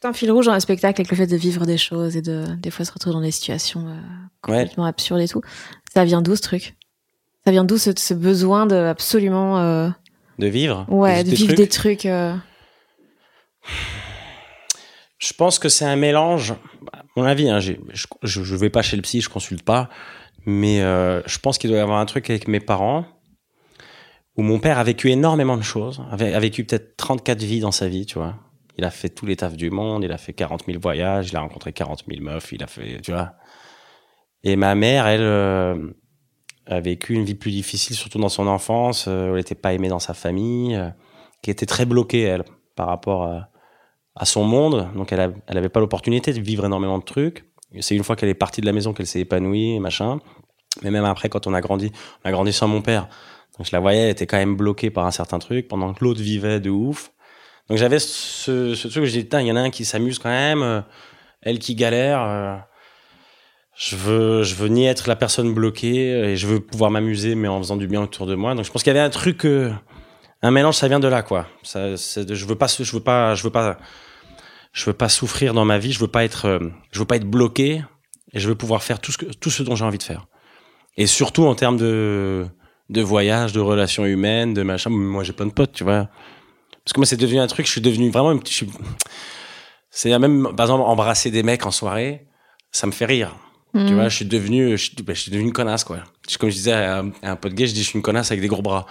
tout 0.00 0.08
un 0.08 0.14
fil 0.14 0.32
rouge 0.32 0.46
dans 0.46 0.54
le 0.54 0.60
spectacle 0.60 0.98
avec 1.02 1.10
le 1.10 1.16
fait 1.18 1.26
de 1.26 1.36
vivre 1.36 1.66
des 1.66 1.76
choses 1.76 2.16
et 2.16 2.22
de 2.22 2.46
des 2.56 2.70
fois 2.70 2.86
se 2.86 2.92
retrouver 2.92 3.12
dans 3.12 3.20
des 3.20 3.30
situations 3.30 3.86
euh, 3.86 4.00
complètement 4.40 4.86
absurdes 4.86 5.20
et 5.20 5.28
tout. 5.28 5.42
Ça 5.92 6.06
vient 6.06 6.22
d'où 6.22 6.34
ce 6.36 6.40
truc? 6.40 6.76
Ça 7.44 7.50
vient 7.50 7.64
d'où 7.64 7.78
ce, 7.78 7.90
ce 7.96 8.14
besoin 8.14 8.66
de 8.66 8.74
absolument 8.76 9.58
euh, 9.60 9.88
De 10.38 10.46
vivre. 10.46 10.84
ouais 10.88 11.24
de 11.24 11.30
vivre 11.30 11.46
trucs. 11.46 11.56
des 11.56 11.68
trucs 11.68 12.06
euh, 12.06 12.34
Je 15.18 15.32
pense 15.34 15.58
que 15.58 15.68
c'est 15.68 15.84
un 15.84 15.96
mélange. 15.96 16.52
À 16.92 17.02
mon 17.16 17.24
avis, 17.24 17.48
hein, 17.48 17.60
je, 17.60 17.72
je, 17.92 18.42
je 18.42 18.54
vais 18.56 18.70
pas 18.70 18.82
chez 18.82 18.96
le 18.96 19.02
psy, 19.02 19.20
je 19.20 19.28
consulte 19.28 19.62
pas. 19.64 19.88
Mais 20.46 20.80
euh, 20.80 21.20
je 21.26 21.38
pense 21.38 21.58
qu'il 21.58 21.68
doit 21.70 21.78
y 21.78 21.82
avoir 21.82 21.98
un 21.98 22.06
truc 22.06 22.30
avec 22.30 22.48
mes 22.48 22.60
parents 22.60 23.04
où 24.36 24.42
mon 24.42 24.58
père 24.58 24.78
a 24.78 24.84
vécu 24.84 25.10
énormément 25.10 25.56
de 25.58 25.62
choses, 25.62 26.02
avait- 26.10 26.32
a 26.32 26.40
vécu 26.40 26.64
peut-être 26.64 26.96
34 26.96 27.42
vies 27.42 27.60
dans 27.60 27.72
sa 27.72 27.88
vie, 27.88 28.06
tu 28.06 28.18
vois. 28.18 28.36
Il 28.78 28.84
a 28.84 28.90
fait 28.90 29.10
tous 29.10 29.26
les 29.26 29.36
tafs 29.36 29.56
du 29.56 29.70
monde, 29.70 30.02
il 30.04 30.12
a 30.12 30.16
fait 30.16 30.32
40 30.32 30.64
000 30.66 30.78
voyages, 30.80 31.28
il 31.30 31.36
a 31.36 31.40
rencontré 31.40 31.72
40 31.74 32.04
000 32.08 32.22
meufs, 32.22 32.52
il 32.52 32.62
a 32.62 32.66
fait, 32.66 33.00
tu 33.02 33.10
vois. 33.12 33.34
Et 34.42 34.56
ma 34.56 34.74
mère, 34.74 35.06
elle, 35.06 35.20
euh, 35.20 35.90
a 36.70 36.80
vécu 36.80 37.14
une 37.14 37.24
vie 37.24 37.34
plus 37.34 37.50
difficile, 37.50 37.96
surtout 37.96 38.18
dans 38.18 38.28
son 38.28 38.46
enfance, 38.46 39.06
euh, 39.08 39.26
où 39.26 39.30
elle 39.30 39.36
n'était 39.36 39.54
pas 39.54 39.74
aimée 39.74 39.88
dans 39.88 39.98
sa 39.98 40.14
famille, 40.14 40.76
euh, 40.76 40.88
qui 41.42 41.50
était 41.50 41.66
très 41.66 41.84
bloquée, 41.84 42.22
elle, 42.22 42.44
par 42.76 42.86
rapport 42.86 43.24
à, 43.24 43.48
à 44.14 44.24
son 44.24 44.44
monde. 44.44 44.88
Donc, 44.94 45.12
elle 45.12 45.34
n'avait 45.52 45.68
pas 45.68 45.80
l'opportunité 45.80 46.32
de 46.32 46.40
vivre 46.40 46.64
énormément 46.64 46.98
de 46.98 47.04
trucs. 47.04 47.44
C'est 47.80 47.96
une 47.96 48.04
fois 48.04 48.16
qu'elle 48.16 48.28
est 48.28 48.34
partie 48.34 48.60
de 48.60 48.66
la 48.66 48.72
maison 48.72 48.92
qu'elle 48.92 49.06
s'est 49.06 49.20
épanouie, 49.20 49.78
machin. 49.80 50.18
Mais 50.82 50.90
même 50.90 51.04
après, 51.04 51.28
quand 51.28 51.46
on 51.46 51.54
a 51.54 51.60
grandi, 51.60 51.92
on 52.24 52.28
a 52.28 52.32
grandi 52.32 52.52
sans 52.52 52.68
mon 52.68 52.82
père. 52.82 53.08
Donc, 53.58 53.66
je 53.66 53.72
la 53.72 53.80
voyais, 53.80 54.02
elle 54.02 54.10
était 54.10 54.26
quand 54.26 54.38
même 54.38 54.56
bloquée 54.56 54.90
par 54.90 55.06
un 55.06 55.10
certain 55.10 55.38
truc, 55.40 55.66
pendant 55.66 55.92
que 55.92 56.04
l'autre 56.04 56.20
vivait 56.20 56.60
de 56.60 56.70
ouf. 56.70 57.12
Donc, 57.68 57.78
j'avais 57.78 57.98
ce, 57.98 58.74
truc 58.88 59.02
où 59.02 59.06
je 59.06 59.20
disais, 59.20 59.28
il 59.32 59.46
y 59.46 59.52
en 59.52 59.56
a 59.56 59.60
un 59.60 59.70
qui 59.70 59.84
s'amuse 59.84 60.18
quand 60.18 60.30
même, 60.30 60.62
euh, 60.62 60.80
elle 61.42 61.58
qui 61.58 61.74
galère. 61.74 62.66
Je 63.82 63.96
veux, 63.96 64.42
je 64.42 64.54
veux 64.56 64.68
ni 64.68 64.84
être 64.84 65.08
la 65.08 65.16
personne 65.16 65.54
bloquée 65.54 66.10
et 66.10 66.36
je 66.36 66.46
veux 66.46 66.60
pouvoir 66.60 66.90
m'amuser, 66.90 67.34
mais 67.34 67.48
en 67.48 67.58
faisant 67.58 67.76
du 67.78 67.86
bien 67.86 68.02
autour 68.02 68.26
de 68.26 68.34
moi. 68.34 68.54
Donc, 68.54 68.66
je 68.66 68.70
pense 68.70 68.82
qu'il 68.82 68.90
y 68.92 68.96
avait 68.96 69.04
un 69.04 69.08
truc, 69.08 69.46
euh, 69.46 69.72
un 70.42 70.50
mélange, 70.50 70.74
ça 70.74 70.86
vient 70.86 71.00
de 71.00 71.08
là, 71.08 71.22
quoi. 71.22 71.46
Ça, 71.62 71.88
de- 71.90 72.34
je 72.34 72.44
veux 72.44 72.56
pas, 72.56 72.66
je 72.68 72.92
veux 72.92 73.00
pas, 73.00 73.34
je 73.34 73.42
veux 73.42 73.50
pas, 73.50 73.78
je 74.74 74.84
veux 74.84 74.92
pas 74.92 75.08
souffrir 75.08 75.54
dans 75.54 75.64
ma 75.64 75.78
vie. 75.78 75.92
Je 75.92 75.98
veux 75.98 76.08
pas 76.08 76.24
être, 76.24 76.44
euh, 76.46 76.58
je 76.92 76.98
veux 76.98 77.06
pas 77.06 77.16
être 77.16 77.24
bloqué 77.24 77.82
et 78.34 78.38
je 78.38 78.48
veux 78.48 78.54
pouvoir 78.54 78.82
faire 78.82 79.00
tout 79.00 79.12
ce 79.12 79.18
que, 79.18 79.24
tout 79.26 79.48
ce 79.50 79.62
dont 79.62 79.76
j'ai 79.76 79.84
envie 79.86 79.96
de 79.98 80.02
faire. 80.02 80.26
Et 80.98 81.06
surtout 81.06 81.44
en 81.46 81.54
termes 81.54 81.78
de, 81.78 82.46
de 82.90 83.00
voyage, 83.00 83.54
de 83.54 83.60
relations 83.60 84.04
humaines, 84.04 84.52
de 84.52 84.62
machin. 84.62 84.90
Moi, 84.90 85.24
j'ai 85.24 85.32
plein 85.32 85.46
de 85.46 85.52
potes, 85.52 85.72
tu 85.72 85.84
vois. 85.84 86.08
Parce 86.84 86.92
que 86.92 87.00
moi, 87.00 87.06
c'est 87.06 87.16
devenu 87.16 87.40
un 87.40 87.46
truc. 87.46 87.64
Je 87.64 87.72
suis 87.72 87.80
devenu 87.80 88.10
vraiment 88.10 88.28
un 88.30 88.36
petit. 88.36 88.52
je 88.52 88.58
suis- 88.66 88.70
C'est 89.90 90.18
même, 90.18 90.54
par 90.54 90.66
exemple, 90.66 90.82
embrasser 90.84 91.30
des 91.30 91.42
mecs 91.42 91.64
en 91.64 91.70
soirée, 91.70 92.26
ça 92.72 92.86
me 92.86 92.92
fait 92.92 93.06
rire. 93.06 93.34
Tu 93.72 93.94
vois, 93.94 94.08
je 94.08 94.16
suis 94.16 94.24
devenu, 94.24 94.76
je, 94.76 94.90
ben, 95.02 95.14
je 95.14 95.20
suis 95.20 95.30
devenu 95.30 95.46
une 95.48 95.52
connasse, 95.52 95.84
quoi. 95.84 95.98
Je- 96.28 96.38
Comme 96.38 96.50
je 96.50 96.54
disais 96.56 96.72
à, 96.72 96.98
un- 97.00 97.10
à 97.22 97.30
un 97.32 97.36
pote 97.36 97.54
gay, 97.54 97.66
je 97.66 97.72
dis, 97.72 97.82
je 97.82 97.88
suis 97.88 97.96
une 97.96 98.02
connasse 98.02 98.30
avec 98.30 98.40
des 98.40 98.48
gros 98.48 98.62
bras. 98.62 98.86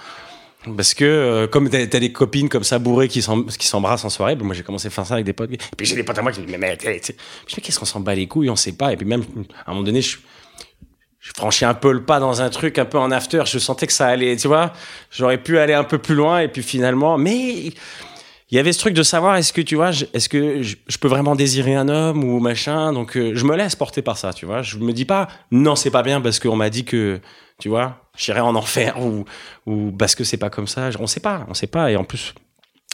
Parce 0.75 0.93
que, 0.93 1.05
euh, 1.05 1.47
comme 1.47 1.69
t'as 1.69 1.85
des 1.85 2.11
copines 2.11 2.49
comme 2.49 2.63
ça 2.65 2.79
bourrées 2.79 3.07
qui 3.07 3.21
s'em- 3.21 3.45
qui 3.45 3.65
s'embrassent 3.67 4.03
en 4.05 4.09
soirée, 4.09 4.35
ben, 4.35 4.45
moi 4.45 4.53
j'ai 4.55 4.63
commencé 4.63 4.87
à 4.87 4.89
faire 4.91 5.05
ça 5.05 5.13
avec 5.15 5.25
des 5.25 5.33
potes 5.33 5.49
gays. 5.49 5.55
Et 5.57 5.75
puis 5.77 5.85
j'ai 5.87 5.95
des 5.95 6.03
potes 6.03 6.17
à 6.17 6.21
moi 6.21 6.31
qui 6.31 6.41
me 6.41 6.45
disent, 6.47 6.57
mais, 6.59 6.77
mais, 6.83 6.99
qu'est-ce 7.61 7.79
qu'on 7.79 7.85
s'en 7.85 7.99
bat 8.01 8.13
les 8.15 8.27
couilles, 8.27 8.49
on 8.49 8.55
sait 8.57 8.73
pas. 8.73 8.91
Et 8.93 8.97
puis 8.97 9.05
même, 9.05 9.23
à 9.65 9.71
un 9.71 9.73
moment 9.73 9.83
donné, 9.85 10.01
je, 10.01 10.17
je 11.19 11.31
franchis 11.35 11.65
un 11.65 11.73
peu 11.73 11.91
le 11.93 12.03
pas 12.03 12.19
dans 12.19 12.41
un 12.41 12.49
truc 12.49 12.77
un 12.77 12.85
peu 12.85 12.97
en 12.97 13.11
after. 13.11 13.43
Je 13.45 13.57
sentais 13.59 13.87
que 13.87 13.93
ça 13.93 14.07
allait, 14.07 14.35
tu 14.37 14.47
vois. 14.47 14.73
J'aurais 15.11 15.37
pu 15.41 15.57
aller 15.59 15.73
un 15.73 15.83
peu 15.85 15.97
plus 15.97 16.15
loin. 16.15 16.39
Et 16.41 16.47
puis 16.49 16.63
finalement, 16.63 17.17
mais 17.17 17.71
il 18.51 18.55
y 18.55 18.59
avait 18.59 18.73
ce 18.73 18.79
truc 18.79 18.95
de 18.95 19.03
savoir 19.03 19.35
est-ce 19.35 19.53
que 19.53 19.61
tu 19.61 19.75
vois 19.75 19.91
est-ce 19.91 20.27
que 20.27 20.63
je, 20.63 20.97
peux 20.99 21.07
vraiment 21.07 21.35
désirer 21.35 21.75
un 21.75 21.87
homme 21.87 22.23
ou 22.23 22.39
machin? 22.39 22.93
Donc 22.93 23.15
euh, 23.15 23.31
je 23.35 23.45
me 23.45 23.55
laisse 23.55 23.75
porter 23.75 24.01
par 24.01 24.17
ça 24.17 24.33
tu 24.33 24.45
vois. 24.45 24.61
Je 24.63 24.77
me 24.77 24.91
dis 24.91 25.05
pas 25.05 25.27
non 25.51 25.75
c'est 25.75 25.91
pas 25.91 26.01
bien 26.01 26.19
parce 26.19 26.39
qu'on 26.39 26.55
m'a 26.55 26.69
dit 26.69 26.83
que 26.83 27.19
tu 27.59 27.69
vois 27.69 28.09
j'irai 28.17 28.39
en 28.39 28.55
enfer 28.55 28.99
ou 29.01 29.25
ou 29.67 29.91
parce 29.91 30.15
que 30.15 30.23
c'est 30.23 30.37
pas 30.37 30.49
comme 30.49 30.67
ça. 30.67 30.89
On 30.99 31.05
sait 31.05 31.19
pas 31.19 31.45
on 31.47 31.53
sait 31.53 31.67
pas. 31.67 31.91
Et 31.91 31.95
en 31.95 32.03
plus 32.03 32.33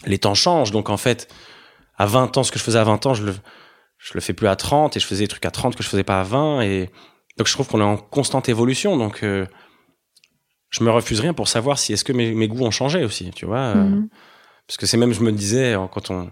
les 0.06 0.18
temps 0.18 0.36
changent. 0.36 0.72
Donc 0.72 0.90
en 0.90 0.98
fait 0.98 1.34
à 1.98 2.06
20 2.06 2.38
ans 2.38 2.44
ce 2.44 2.52
que 2.52 2.60
je 2.60 2.64
faisais 2.64 2.80
à 2.80 2.84
20 2.84 3.06
ans 3.06 3.14
je 3.14 3.24
le 3.24 3.36
je 3.98 4.14
le 4.14 4.20
fais 4.20 4.34
plus 4.34 4.48
à 4.48 4.58
30 4.58 4.98
et 4.98 5.00
je 5.00 5.08
faisais 5.08 5.24
des 5.24 5.30
trucs 5.30 5.46
à 5.46 5.52
30 5.52 5.76
que 5.78 5.84
je 5.84 5.88
faisais 5.88 6.04
pas 6.04 6.20
à 6.20 6.24
20 6.24 6.62
et 6.62 6.90
donc 7.38 7.48
je 7.48 7.54
trouve 7.54 7.68
qu'on 7.68 7.80
est 7.80 7.84
en 7.84 7.96
constante 7.96 8.50
évolution. 8.50 8.98
Donc 8.98 9.24
euh, 9.24 9.46
je 10.70 10.84
me 10.84 10.92
refuse 10.92 11.22
rien 11.22 11.34
pour 11.34 11.48
savoir 11.48 11.80
si 11.80 11.94
est-ce 11.94 12.04
que 12.04 12.12
mes, 12.12 12.48
goûts 12.50 12.66
ont 12.66 12.72
changé 12.72 13.06
aussi 13.06 13.32
tu 13.32 13.46
vois 13.46 13.60
euh, 13.60 13.86
Mhm. 13.86 14.10
Parce 14.68 14.78
que 14.78 14.86
c'est 14.86 14.98
même, 14.98 15.14
je 15.14 15.22
me 15.22 15.32
disais, 15.32 15.76
quand 15.92 16.12
on, 16.12 16.32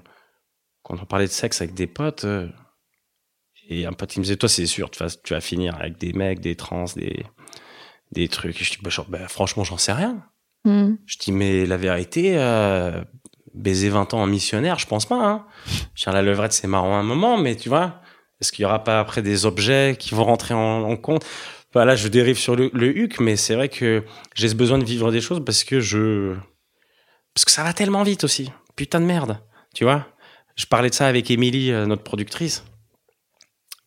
quand 0.84 0.97
on 1.01 1.05
parlait 1.05 1.27
de 1.27 1.31
sexe 1.31 1.61
avec 1.61 1.73
des 1.73 1.88
potes, 1.88 2.25
euh, 2.25 2.47
et 3.69 3.86
un 3.86 3.93
pote, 3.93 4.15
il 4.15 4.19
me 4.19 4.23
disait, 4.23 4.36
toi, 4.36 4.49
c'est 4.49 4.65
sûr, 4.65 4.91
tu 4.91 4.99
vas, 4.99 5.09
tu 5.09 5.34
vas 5.34 5.41
finir 5.41 5.75
avec 5.75 5.97
des 5.97 6.13
mecs, 6.13 6.41
des 6.41 6.55
trans, 6.55 6.86
des, 6.95 7.25
des 8.11 8.27
trucs. 8.27 8.59
Et 8.59 8.63
je 8.63 8.71
dis, 8.71 8.77
bah, 8.81 8.89
genre, 8.89 9.05
bah, 9.07 9.27
franchement, 9.27 9.63
j'en 9.63 9.77
sais 9.77 9.93
rien. 9.93 10.21
Mhm. 10.65 10.97
Je 11.05 11.17
dis, 11.17 11.31
mais 11.31 11.65
la 11.65 11.77
vérité, 11.77 12.38
euh, 12.38 13.01
baiser 13.53 13.89
20 13.89 14.13
ans 14.13 14.21
en 14.21 14.27
missionnaire, 14.27 14.79
je 14.79 14.88
pense 14.88 15.05
pas. 15.05 15.15
Hein. 15.15 15.45
Je 15.95 16.09
la 16.09 16.21
levrette, 16.21 16.53
c'est 16.53 16.67
marrant 16.67 16.97
un 16.97 17.03
moment, 17.03 17.38
mais 17.38 17.55
tu 17.55 17.69
vois, 17.69 18.01
est-ce 18.41 18.51
qu'il 18.51 18.63
y 18.63 18.65
aura 18.65 18.84
pas 18.84 18.99
après 18.99 19.21
des 19.21 19.45
objets 19.45 19.95
qui 19.97 20.13
vont 20.13 20.25
rentrer 20.25 20.53
en, 20.53 20.84
en 20.84 20.97
compte? 20.97 21.25
Voilà, 21.73 21.95
je 21.95 22.07
dérive 22.07 22.38
sur 22.38 22.55
le, 22.55 22.69
le 22.73 22.95
huc, 22.95 23.19
mais 23.19 23.36
c'est 23.36 23.55
vrai 23.55 23.69
que 23.69 24.03
j'ai 24.36 24.49
ce 24.49 24.55
besoin 24.55 24.77
de 24.77 24.84
vivre 24.84 25.11
des 25.11 25.21
choses 25.21 25.43
parce 25.43 25.63
que 25.63 25.79
je. 25.79 26.36
Parce 27.34 27.45
que 27.45 27.51
ça 27.51 27.63
va 27.63 27.73
tellement 27.73 28.03
vite 28.03 28.23
aussi. 28.23 28.51
Putain 28.75 28.99
de 28.99 29.05
merde. 29.05 29.39
Tu 29.73 29.84
vois? 29.84 30.07
Je 30.55 30.65
parlais 30.65 30.89
de 30.89 30.95
ça 30.95 31.07
avec 31.07 31.31
Émilie, 31.31 31.71
euh, 31.71 31.86
notre 31.86 32.03
productrice. 32.03 32.63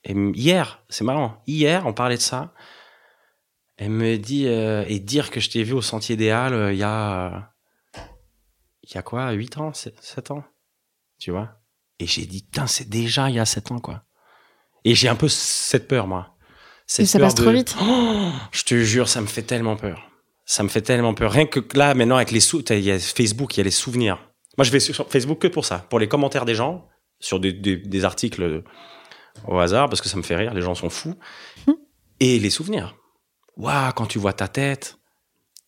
Et 0.05 0.14
hier, 0.34 0.82
c'est 0.88 1.05
marrant, 1.05 1.42
hier, 1.47 1.86
on 1.86 1.92
parlait 1.92 2.16
de 2.16 2.20
ça. 2.22 2.55
Elle 3.76 3.90
me 3.90 4.16
dit, 4.16 4.47
euh, 4.47 4.84
et 4.88 4.99
dire 5.01 5.30
que 5.30 5.40
je 5.40 5.51
t'ai 5.51 5.62
vu 5.62 5.72
au 5.74 5.82
Sentier 5.82 6.16
des 6.16 6.30
Halles 6.30 6.55
euh, 6.55 6.72
il 6.72 6.78
y 6.78 6.82
a. 6.82 7.26
euh, 7.97 8.01
Il 8.84 8.94
y 8.94 8.99
a 8.99 9.03
quoi? 9.03 9.30
8 9.32 9.59
ans? 9.59 9.72
7 9.74 10.30
ans? 10.30 10.44
Tu 11.18 11.30
vois? 11.30 11.59
Et 11.99 12.07
j'ai 12.07 12.24
dit, 12.26 12.42
putain, 12.42 12.66
c'est 12.66 12.88
déjà 12.88 13.28
il 13.28 13.34
y 13.36 13.40
a 13.40 13.44
7 13.44 13.70
ans, 13.72 13.78
quoi. 13.80 14.05
Et 14.84 14.94
j'ai 14.94 15.09
un 15.09 15.16
peu 15.16 15.28
cette 15.28 15.88
peur, 15.88 16.07
moi. 16.07 16.36
Cette 16.86 17.07
ça 17.07 17.18
peur 17.18 17.26
passe 17.26 17.34
trop 17.34 17.51
vite. 17.51 17.76
Oh, 17.80 18.30
je 18.53 18.62
te 18.62 18.80
jure, 18.82 19.09
ça 19.09 19.20
me 19.20 19.26
fait 19.26 19.42
tellement 19.42 19.76
peur. 19.76 20.09
Ça 20.47 20.62
me 20.62 20.68
fait 20.68 20.80
tellement 20.80 21.12
peur. 21.12 21.32
Rien 21.32 21.44
que 21.47 21.61
là, 21.76 21.92
maintenant, 21.94 22.16
avec 22.16 22.30
les 22.30 22.40
sous, 22.40 22.62
il 22.70 22.78
y 22.80 22.90
a 22.90 22.99
Facebook, 22.99 23.57
il 23.57 23.59
y 23.59 23.61
a 23.61 23.64
les 23.64 23.70
souvenirs. 23.72 24.18
Moi, 24.57 24.64
je 24.64 24.70
vais 24.70 24.80
sur 24.80 25.09
Facebook 25.11 25.40
que 25.40 25.49
pour 25.49 25.64
ça, 25.66 25.78
pour 25.90 25.99
les 25.99 26.09
commentaires 26.09 26.44
des 26.47 26.55
gens 26.55 26.86
sur 27.20 27.40
des, 27.40 27.53
des- 27.53 27.76
des 27.76 28.05
articles 28.05 28.62
au 29.49 29.59
hasard, 29.59 29.88
parce 29.88 30.01
que 30.01 30.09
ça 30.09 30.16
me 30.16 30.22
fait 30.22 30.36
rire, 30.36 30.55
les 30.55 30.62
gens 30.62 30.74
sont 30.74 30.88
fous. 30.88 31.14
Et 32.20 32.38
les 32.38 32.49
souvenirs. 32.51 32.94
Waouh, 33.57 33.92
quand 33.92 34.07
tu 34.07 34.18
vois 34.18 34.32
ta 34.32 34.49
tête. 34.49 34.99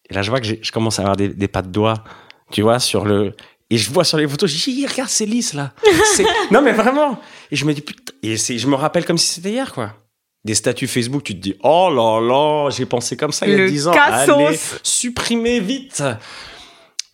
Et 0.08 0.14
là, 0.14 0.22
je 0.22 0.30
vois 0.30 0.40
que 0.40 0.46
je 0.62 0.72
commence 0.72 0.98
à 0.98 1.02
avoir 1.02 1.16
des, 1.16 1.28
des 1.28 1.48
pas 1.48 1.60
de 1.62 1.68
doigts, 1.68 2.02
tu 2.52 2.62
vois, 2.62 2.78
sur 2.78 3.04
le. 3.04 3.34
Et 3.70 3.76
je 3.76 3.90
vois 3.90 4.04
sur 4.04 4.16
les 4.16 4.26
photos, 4.26 4.50
je 4.50 4.70
dis, 4.70 4.86
regarde, 4.86 5.10
c'est 5.10 5.26
lisse 5.26 5.52
là. 5.54 5.74
Non, 6.50 6.62
mais 6.62 6.72
vraiment. 6.72 7.20
Et 7.50 7.56
je 7.56 7.64
me 7.66 7.74
dis, 7.74 7.82
putain. 7.82 8.12
Et 8.22 8.36
je 8.36 8.66
me 8.66 8.74
rappelle 8.76 9.04
comme 9.04 9.18
si 9.18 9.26
c'était 9.34 9.50
hier, 9.50 9.72
quoi. 9.74 9.94
Des 10.44 10.54
statuts 10.54 10.86
Facebook, 10.86 11.24
tu 11.24 11.34
te 11.34 11.40
dis, 11.40 11.56
oh 11.62 11.90
là 11.92 12.20
là, 12.20 12.70
j'ai 12.70 12.86
pensé 12.86 13.16
comme 13.16 13.32
ça 13.32 13.46
il 13.46 13.52
y 13.52 13.54
a 13.54 13.58
Le 13.58 13.70
10 13.70 13.88
ans. 13.88 13.92
Allez, 13.92 14.58
supprimer 14.82 15.60
vite. 15.60 16.02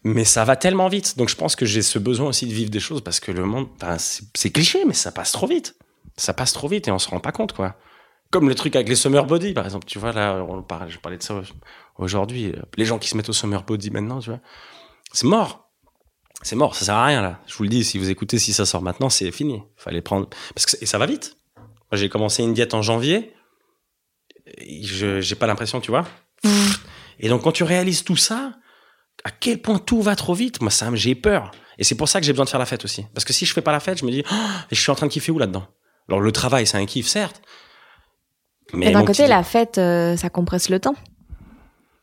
Mais 0.05 0.25
ça 0.25 0.45
va 0.45 0.57
tellement 0.57 0.89
vite. 0.89 1.17
Donc 1.17 1.31
je 1.31 1.37
pense 1.37 1.57
que 1.57 1.65
j'ai 1.65 1.83
ce 1.83 1.99
besoin 1.99 2.29
aussi 2.29 2.47
de 2.47 2.53
vivre 2.53 2.71
des 2.71 2.81
choses 2.81 3.01
parce 3.01 3.21
que 3.21 3.33
le 3.33 3.45
monde, 3.45 3.69
ben, 3.81 3.97
c'est 3.99 4.51
cliché, 4.51 4.85
mais 4.87 4.93
ça 4.93 5.11
passe 5.11 5.33
trop 5.33 5.47
vite. 5.47 5.77
Ça 6.17 6.35
passe 6.35 6.53
trop 6.53 6.69
vite 6.69 6.87
et 6.87 6.91
on 6.91 6.99
se 6.99 7.09
rend 7.09 7.21
pas 7.21 7.33
compte, 7.33 7.55
quoi. 7.55 7.77
Comme 8.31 8.49
le 8.49 8.55
truc 8.55 8.77
avec 8.77 8.89
les 8.89 8.97
summer 8.97 9.25
body, 9.27 9.55
par 9.55 9.65
exemple. 9.65 9.87
Tu 9.87 9.99
vois, 9.99 10.13
là, 10.13 10.45
on 10.47 10.63
parle, 10.63 10.91
je 10.91 10.99
parlais 10.99 11.19
de 11.19 11.23
ça 11.23 11.41
aujourd'hui. 11.97 12.53
Les 12.77 12.85
gens 12.85 12.99
qui 12.99 13.09
se 13.09 13.17
mettent 13.17 13.31
au 13.31 13.33
summer 13.33 13.63
body 13.63 13.91
maintenant, 13.91 14.21
tu 14.21 14.31
vois. 14.31 14.41
C'est 15.13 15.27
mort. 15.27 15.71
C'est 16.43 16.57
mort, 16.57 16.75
ça 16.75 16.85
sert 16.85 16.95
à 16.95 17.07
rien, 17.07 17.23
là. 17.23 17.41
Je 17.47 17.57
vous 17.57 17.63
le 17.63 17.71
dis, 17.71 17.85
si 17.85 17.97
vous 17.97 18.11
écoutez, 18.11 18.39
si 18.39 18.53
ça 18.53 18.67
sort 18.67 18.83
maintenant, 18.83 19.09
c'est 19.09 19.31
fini. 19.33 19.63
Fallait 19.77 20.03
prendre. 20.03 20.29
Parce 20.55 20.67
que, 20.67 20.77
et 20.83 20.87
ça 20.87 20.99
va 20.99 21.07
vite. 21.07 21.39
Moi, 21.91 21.99
j'ai 21.99 22.09
commencé 22.09 22.43
une 22.43 22.55
diète 22.55 22.75
en 22.75 22.83
janvier. 22.83 23.33
Je, 24.83 25.21
j'ai 25.21 25.35
pas 25.35 25.47
l'impression, 25.47 25.81
tu 25.81 25.91
vois. 25.91 26.05
Et 27.19 27.29
donc, 27.29 27.43
quand 27.43 27.53
tu 27.53 27.65
réalises 27.65 28.05
tout 28.05 28.17
ça, 28.17 28.53
à 29.25 29.31
quel 29.31 29.61
point 29.63 29.79
tout 29.79 30.03
va 30.03 30.17
trop 30.17 30.35
vite, 30.35 30.61
moi, 30.61 30.71
ça, 30.71 30.89
j'ai 30.95 31.15
peur. 31.15 31.51
Et 31.79 31.85
c'est 31.85 31.95
pour 31.95 32.09
ça 32.09 32.21
que 32.21 32.27
j'ai 32.27 32.33
besoin 32.33 32.45
de 32.45 32.51
faire 32.51 32.61
la 32.61 32.67
fête 32.67 32.85
aussi. 32.85 33.07
Parce 33.15 33.25
que 33.25 33.33
si 33.33 33.47
je 33.47 33.53
fais 33.53 33.63
pas 33.63 33.73
la 33.73 33.81
fête, 33.81 33.99
je 33.99 34.05
me 34.05 34.11
dis, 34.11 34.23
Oh, 34.31 34.35
je 34.71 34.81
suis 34.81 34.91
en 34.91 34.95
train 34.95 35.07
de 35.07 35.13
kiffer 35.13 35.33
où 35.33 35.39
là-dedans? 35.39 35.67
Alors, 36.09 36.21
le 36.21 36.33
travail, 36.33 36.67
c'est 36.67 36.77
un 36.77 36.87
kiff, 36.87 37.07
certes. 37.07 37.41
Mais 38.73 38.91
d'un 38.93 39.01
côté, 39.05 39.23
petit- 39.25 39.29
la 39.31 39.43
fête, 39.43 39.79
euh, 39.79 40.17
ça 40.17 40.31
compresse 40.31 40.69
le 40.69 40.81
temps. 40.81 40.95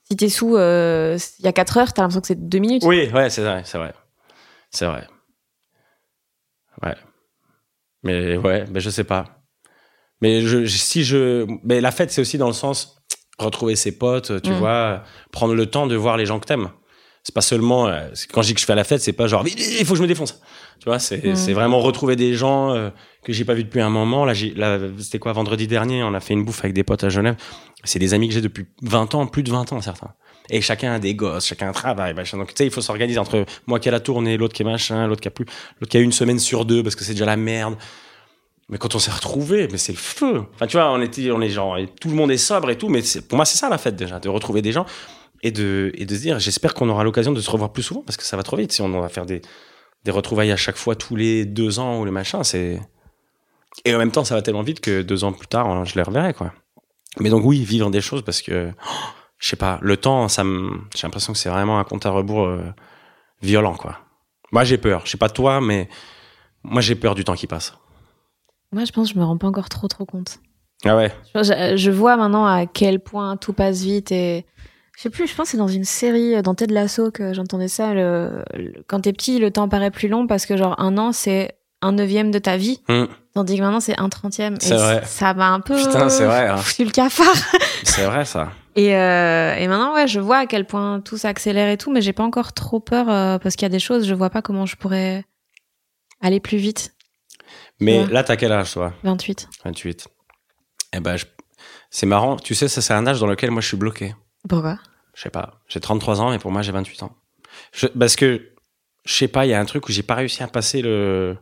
Si 0.09 0.17
t'es 0.17 0.29
sous 0.29 0.55
euh, 0.57 1.17
il 1.39 1.45
y 1.45 1.47
a 1.47 1.53
4 1.53 1.77
heures, 1.77 1.93
t'as 1.93 2.01
l'impression 2.01 2.21
que 2.21 2.27
c'est 2.27 2.47
2 2.49 2.59
minutes. 2.59 2.83
Oui, 2.85 3.09
ouais, 3.13 3.29
c'est 3.29 3.43
vrai, 3.43 3.61
c'est 3.65 3.77
vrai. 3.77 3.93
C'est 4.69 4.85
vrai. 4.85 5.07
Ouais. 6.81 6.95
Mais 8.03 8.35
ouais, 8.37 8.65
mais 8.71 8.79
je 8.79 8.89
sais 8.89 9.03
pas. 9.03 9.40
Mais 10.21 10.41
je, 10.41 10.65
si 10.65 11.03
je, 11.03 11.45
mais 11.63 11.81
la 11.81 11.91
fête, 11.91 12.11
c'est 12.11 12.21
aussi 12.21 12.37
dans 12.37 12.47
le 12.47 12.53
sens 12.53 12.97
retrouver 13.39 13.75
ses 13.75 13.91
potes, 13.97 14.41
tu 14.43 14.51
Mm. 14.51 14.57
vois, 14.59 15.03
prendre 15.31 15.55
le 15.55 15.65
temps 15.65 15.87
de 15.87 15.95
voir 15.95 16.15
les 16.17 16.25
gens 16.27 16.39
que 16.39 16.45
t'aimes. 16.45 16.69
C'est 17.23 17.35
pas 17.35 17.41
seulement 17.41 17.87
euh, 17.87 18.07
quand 18.33 18.41
je 18.41 18.47
dis 18.47 18.53
que 18.55 18.61
je 18.61 18.65
fais 18.65 18.73
la 18.75 18.83
fête, 18.83 18.99
c'est 19.01 19.13
pas 19.13 19.27
genre 19.27 19.43
il 19.47 19.85
faut 19.85 19.93
que 19.93 19.97
je 19.97 20.01
me 20.03 20.07
défonce. 20.07 20.39
Tu 20.79 20.85
vois, 20.85 20.97
c'est 20.99 21.23
Mm. 21.23 21.35
c'est 21.35 21.53
vraiment 21.53 21.79
retrouver 21.79 22.15
des 22.15 22.33
gens 22.35 22.73
euh, 22.73 22.89
que 23.23 23.31
j'ai 23.33 23.45
pas 23.45 23.53
vu 23.53 23.63
depuis 23.63 23.81
un 23.81 23.89
moment. 23.89 24.25
Là, 24.25 24.33
là, 24.55 24.79
c'était 24.99 25.19
quoi 25.19 25.31
vendredi 25.33 25.67
dernier, 25.67 26.03
on 26.03 26.13
a 26.13 26.19
fait 26.19 26.33
une 26.33 26.43
bouffe 26.45 26.59
avec 26.61 26.73
des 26.73 26.83
potes 26.83 27.03
à 27.03 27.09
Genève. 27.09 27.35
C'est 27.83 27.99
des 27.99 28.13
amis 28.13 28.27
que 28.27 28.33
j'ai 28.33 28.41
depuis 28.41 28.65
20 28.83 29.13
ans, 29.15 29.25
plus 29.27 29.43
de 29.43 29.51
20 29.51 29.71
ans 29.73 29.81
certains. 29.81 30.13
Et 30.49 30.61
chacun 30.61 30.93
a 30.93 30.99
des 30.99 31.13
gosses, 31.15 31.45
chacun 31.47 31.67
a 31.67 31.69
un 31.69 31.73
travail, 31.73 32.13
machin. 32.13 32.37
Donc 32.37 32.49
tu 32.49 32.53
sais, 32.57 32.65
il 32.65 32.71
faut 32.71 32.81
s'organiser 32.81 33.19
entre 33.19 33.45
moi 33.67 33.79
qui 33.79 33.87
a 33.89 33.91
la 33.91 33.99
tournée, 33.99 34.37
l'autre 34.37 34.53
qui 34.53 34.63
est 34.63 34.65
machin, 34.65 35.07
l'autre 35.07 35.21
qui 35.21 35.27
a 35.27 35.31
plus, 35.31 35.45
l'autre 35.79 35.89
qui 35.91 35.97
a 35.97 35.99
une 35.99 36.11
semaine 36.11 36.39
sur 36.39 36.65
deux 36.65 36.81
parce 36.83 36.95
que 36.95 37.03
c'est 37.03 37.13
déjà 37.13 37.25
la 37.25 37.37
merde. 37.37 37.75
Mais 38.71 38.77
quand 38.77 38.95
on 38.95 38.99
s'est 38.99 39.11
retrouvés, 39.11 39.67
mais 39.69 39.77
c'est 39.77 39.91
le 39.91 39.97
feu. 39.97 40.43
Enfin, 40.55 40.65
tu 40.65 40.77
vois, 40.77 40.91
on 40.91 41.01
était, 41.01 41.29
on 41.31 41.41
est 41.41 41.49
genre, 41.49 41.77
et 41.77 41.87
tout 41.87 42.09
le 42.09 42.15
monde 42.15 42.31
est 42.31 42.37
sobre 42.37 42.69
et 42.69 42.77
tout, 42.77 42.87
mais 42.87 43.01
pour 43.27 43.35
moi, 43.35 43.45
c'est 43.45 43.57
ça 43.57 43.69
la 43.69 43.77
fête 43.77 43.97
déjà, 43.97 44.19
de 44.19 44.29
retrouver 44.29 44.61
des 44.61 44.71
gens 44.71 44.85
et 45.43 45.51
de, 45.51 45.91
et 45.95 46.05
de 46.05 46.15
se 46.15 46.21
dire, 46.21 46.39
j'espère 46.39 46.73
qu'on 46.73 46.87
aura 46.89 47.03
l'occasion 47.03 47.33
de 47.33 47.41
se 47.41 47.49
revoir 47.49 47.73
plus 47.73 47.83
souvent 47.83 48.01
parce 48.01 48.15
que 48.15 48.23
ça 48.23 48.37
va 48.37 48.43
trop 48.43 48.55
vite. 48.55 48.71
Si 48.71 48.81
on 48.81 49.01
va 49.01 49.09
faire 49.09 49.25
des, 49.25 49.41
des 50.05 50.11
retrouvailles 50.11 50.51
à 50.51 50.57
chaque 50.57 50.77
fois 50.77 50.95
tous 50.95 51.15
les 51.15 51.45
deux 51.45 51.79
ans 51.79 51.99
ou 51.99 52.05
les 52.05 52.11
machins, 52.11 52.43
c'est. 52.43 52.81
Et 53.85 53.93
en 53.95 53.97
même 53.97 54.11
temps, 54.11 54.23
ça 54.23 54.35
va 54.35 54.41
tellement 54.41 54.63
vite 54.63 54.79
que 54.79 55.01
deux 55.01 55.23
ans 55.23 55.33
plus 55.33 55.47
tard, 55.47 55.85
je 55.85 55.95
les 55.95 56.01
reverrai, 56.01 56.33
quoi. 56.33 56.53
Mais 57.19 57.29
donc, 57.29 57.43
oui, 57.45 57.63
vivre 57.63 57.89
des 57.89 58.01
choses 58.01 58.21
parce 58.21 58.41
que 58.41 58.71
oh, 58.71 58.89
je 59.37 59.49
sais 59.49 59.55
pas, 59.55 59.79
le 59.81 59.97
temps, 59.97 60.27
ça 60.27 60.43
j'ai 60.95 61.01
l'impression 61.03 61.33
que 61.33 61.39
c'est 61.39 61.49
vraiment 61.49 61.79
un 61.79 61.83
compte 61.83 62.05
à 62.05 62.09
rebours 62.09 62.45
euh, 62.45 62.63
violent, 63.41 63.75
quoi. 63.75 63.99
Moi, 64.51 64.63
j'ai 64.63 64.77
peur. 64.77 65.01
Je 65.05 65.11
sais 65.11 65.17
pas 65.17 65.29
toi, 65.29 65.61
mais 65.61 65.89
moi, 66.63 66.81
j'ai 66.81 66.95
peur 66.95 67.15
du 67.15 67.23
temps 67.23 67.35
qui 67.35 67.47
passe. 67.47 67.73
Moi, 68.71 68.85
je 68.85 68.91
pense 68.91 69.09
que 69.09 69.13
je 69.15 69.19
me 69.19 69.25
rends 69.25 69.37
pas 69.37 69.47
encore 69.47 69.69
trop, 69.69 69.87
trop 69.87 70.05
compte. 70.05 70.39
Ah 70.85 70.95
ouais. 70.95 71.11
Je, 71.35 71.73
je 71.75 71.91
vois 71.91 72.17
maintenant 72.17 72.45
à 72.45 72.65
quel 72.65 72.99
point 72.99 73.37
tout 73.37 73.53
passe 73.53 73.81
vite 73.81 74.11
et 74.11 74.45
je 74.97 75.03
sais 75.03 75.09
plus, 75.09 75.27
je 75.27 75.35
pense 75.35 75.45
que 75.47 75.51
c'est 75.51 75.57
dans 75.57 75.67
une 75.67 75.83
série, 75.83 76.35
euh, 76.35 76.41
dans 76.41 76.53
Ted 76.55 76.73
Lasso 76.73 77.11
que 77.11 77.33
j'entendais 77.33 77.67
ça. 77.67 77.93
Le, 77.93 78.43
le- 78.53 78.83
quand 78.87 79.01
t'es 79.01 79.13
petit, 79.13 79.39
le 79.39 79.51
temps 79.51 79.67
paraît 79.69 79.91
plus 79.91 80.07
long 80.07 80.25
parce 80.27 80.45
que 80.45 80.57
genre 80.57 80.79
un 80.79 80.97
an, 80.97 81.11
c'est 81.11 81.55
un 81.81 81.91
neuvième 81.93 82.31
de 82.31 82.39
ta 82.39 82.57
vie. 82.57 82.81
Hmm. 82.87 83.05
Tandis 83.33 83.57
que 83.57 83.61
maintenant, 83.61 83.79
c'est 83.79 83.97
un 83.99 84.09
trentième. 84.09 84.57
C'est 84.59 84.75
vrai. 84.75 85.01
Ça 85.05 85.33
m'a 85.33 85.49
un 85.49 85.59
peu 85.59 85.75
Putain, 85.75 86.09
c'est 86.09 86.25
vrai, 86.25 86.47
hein. 86.47 86.57
foutu 86.57 86.83
le 86.85 86.91
cafard. 86.91 87.33
C'est 87.83 88.05
vrai, 88.05 88.25
ça. 88.25 88.51
Et, 88.75 88.95
euh, 88.95 89.55
et 89.55 89.67
maintenant, 89.67 89.93
ouais, 89.95 90.07
je 90.07 90.19
vois 90.19 90.37
à 90.37 90.45
quel 90.45 90.65
point 90.65 90.99
tout 91.01 91.17
s'accélère 91.17 91.67
et 91.69 91.77
tout, 91.77 91.91
mais 91.91 92.01
j'ai 92.01 92.13
pas 92.13 92.23
encore 92.23 92.53
trop 92.53 92.79
peur 92.79 93.09
euh, 93.09 93.37
parce 93.39 93.55
qu'il 93.55 93.65
y 93.65 93.65
a 93.65 93.69
des 93.69 93.79
choses, 93.79 94.05
je 94.07 94.13
vois 94.13 94.29
pas 94.29 94.41
comment 94.41 94.65
je 94.67 94.75
pourrais 94.75 95.25
aller 96.21 96.39
plus 96.39 96.57
vite. 96.57 96.93
Mais 97.81 97.99
Ouais. 97.99 98.07
là, 98.07 98.23
t'as 98.23 98.35
quel 98.37 98.51
âge, 98.51 98.71
toi? 98.73 98.93
28. 99.03 99.49
28. 99.65 100.07
Eh 100.93 100.99
ben, 100.99 101.17
je- 101.17 101.25
c'est 101.89 102.05
marrant. 102.05 102.37
Tu 102.37 102.55
sais, 102.55 102.67
ça, 102.67 102.81
c'est 102.81 102.93
un 102.93 103.05
âge 103.07 103.19
dans 103.19 103.27
lequel 103.27 103.51
moi, 103.51 103.61
je 103.61 103.67
suis 103.67 103.77
bloqué. 103.77 104.15
Pourquoi? 104.47 104.79
Je 105.13 105.21
sais 105.23 105.29
pas. 105.29 105.59
J'ai 105.67 105.79
33 105.79 106.21
ans, 106.21 106.29
mais 106.31 106.39
pour 106.39 106.51
moi, 106.51 106.61
j'ai 106.61 106.71
28 106.71 107.03
ans. 107.03 107.15
Je- 107.73 107.87
parce 107.87 108.15
que, 108.15 108.51
je 109.05 109.13
sais 109.13 109.27
pas, 109.27 109.45
il 109.45 109.49
y 109.49 109.53
a 109.53 109.59
un 109.59 109.65
truc 109.65 109.87
où 109.89 109.91
j'ai 109.91 110.03
pas 110.03 110.15
réussi 110.15 110.41
à 110.43 110.47
passer 110.47 110.81
le, 110.81 111.37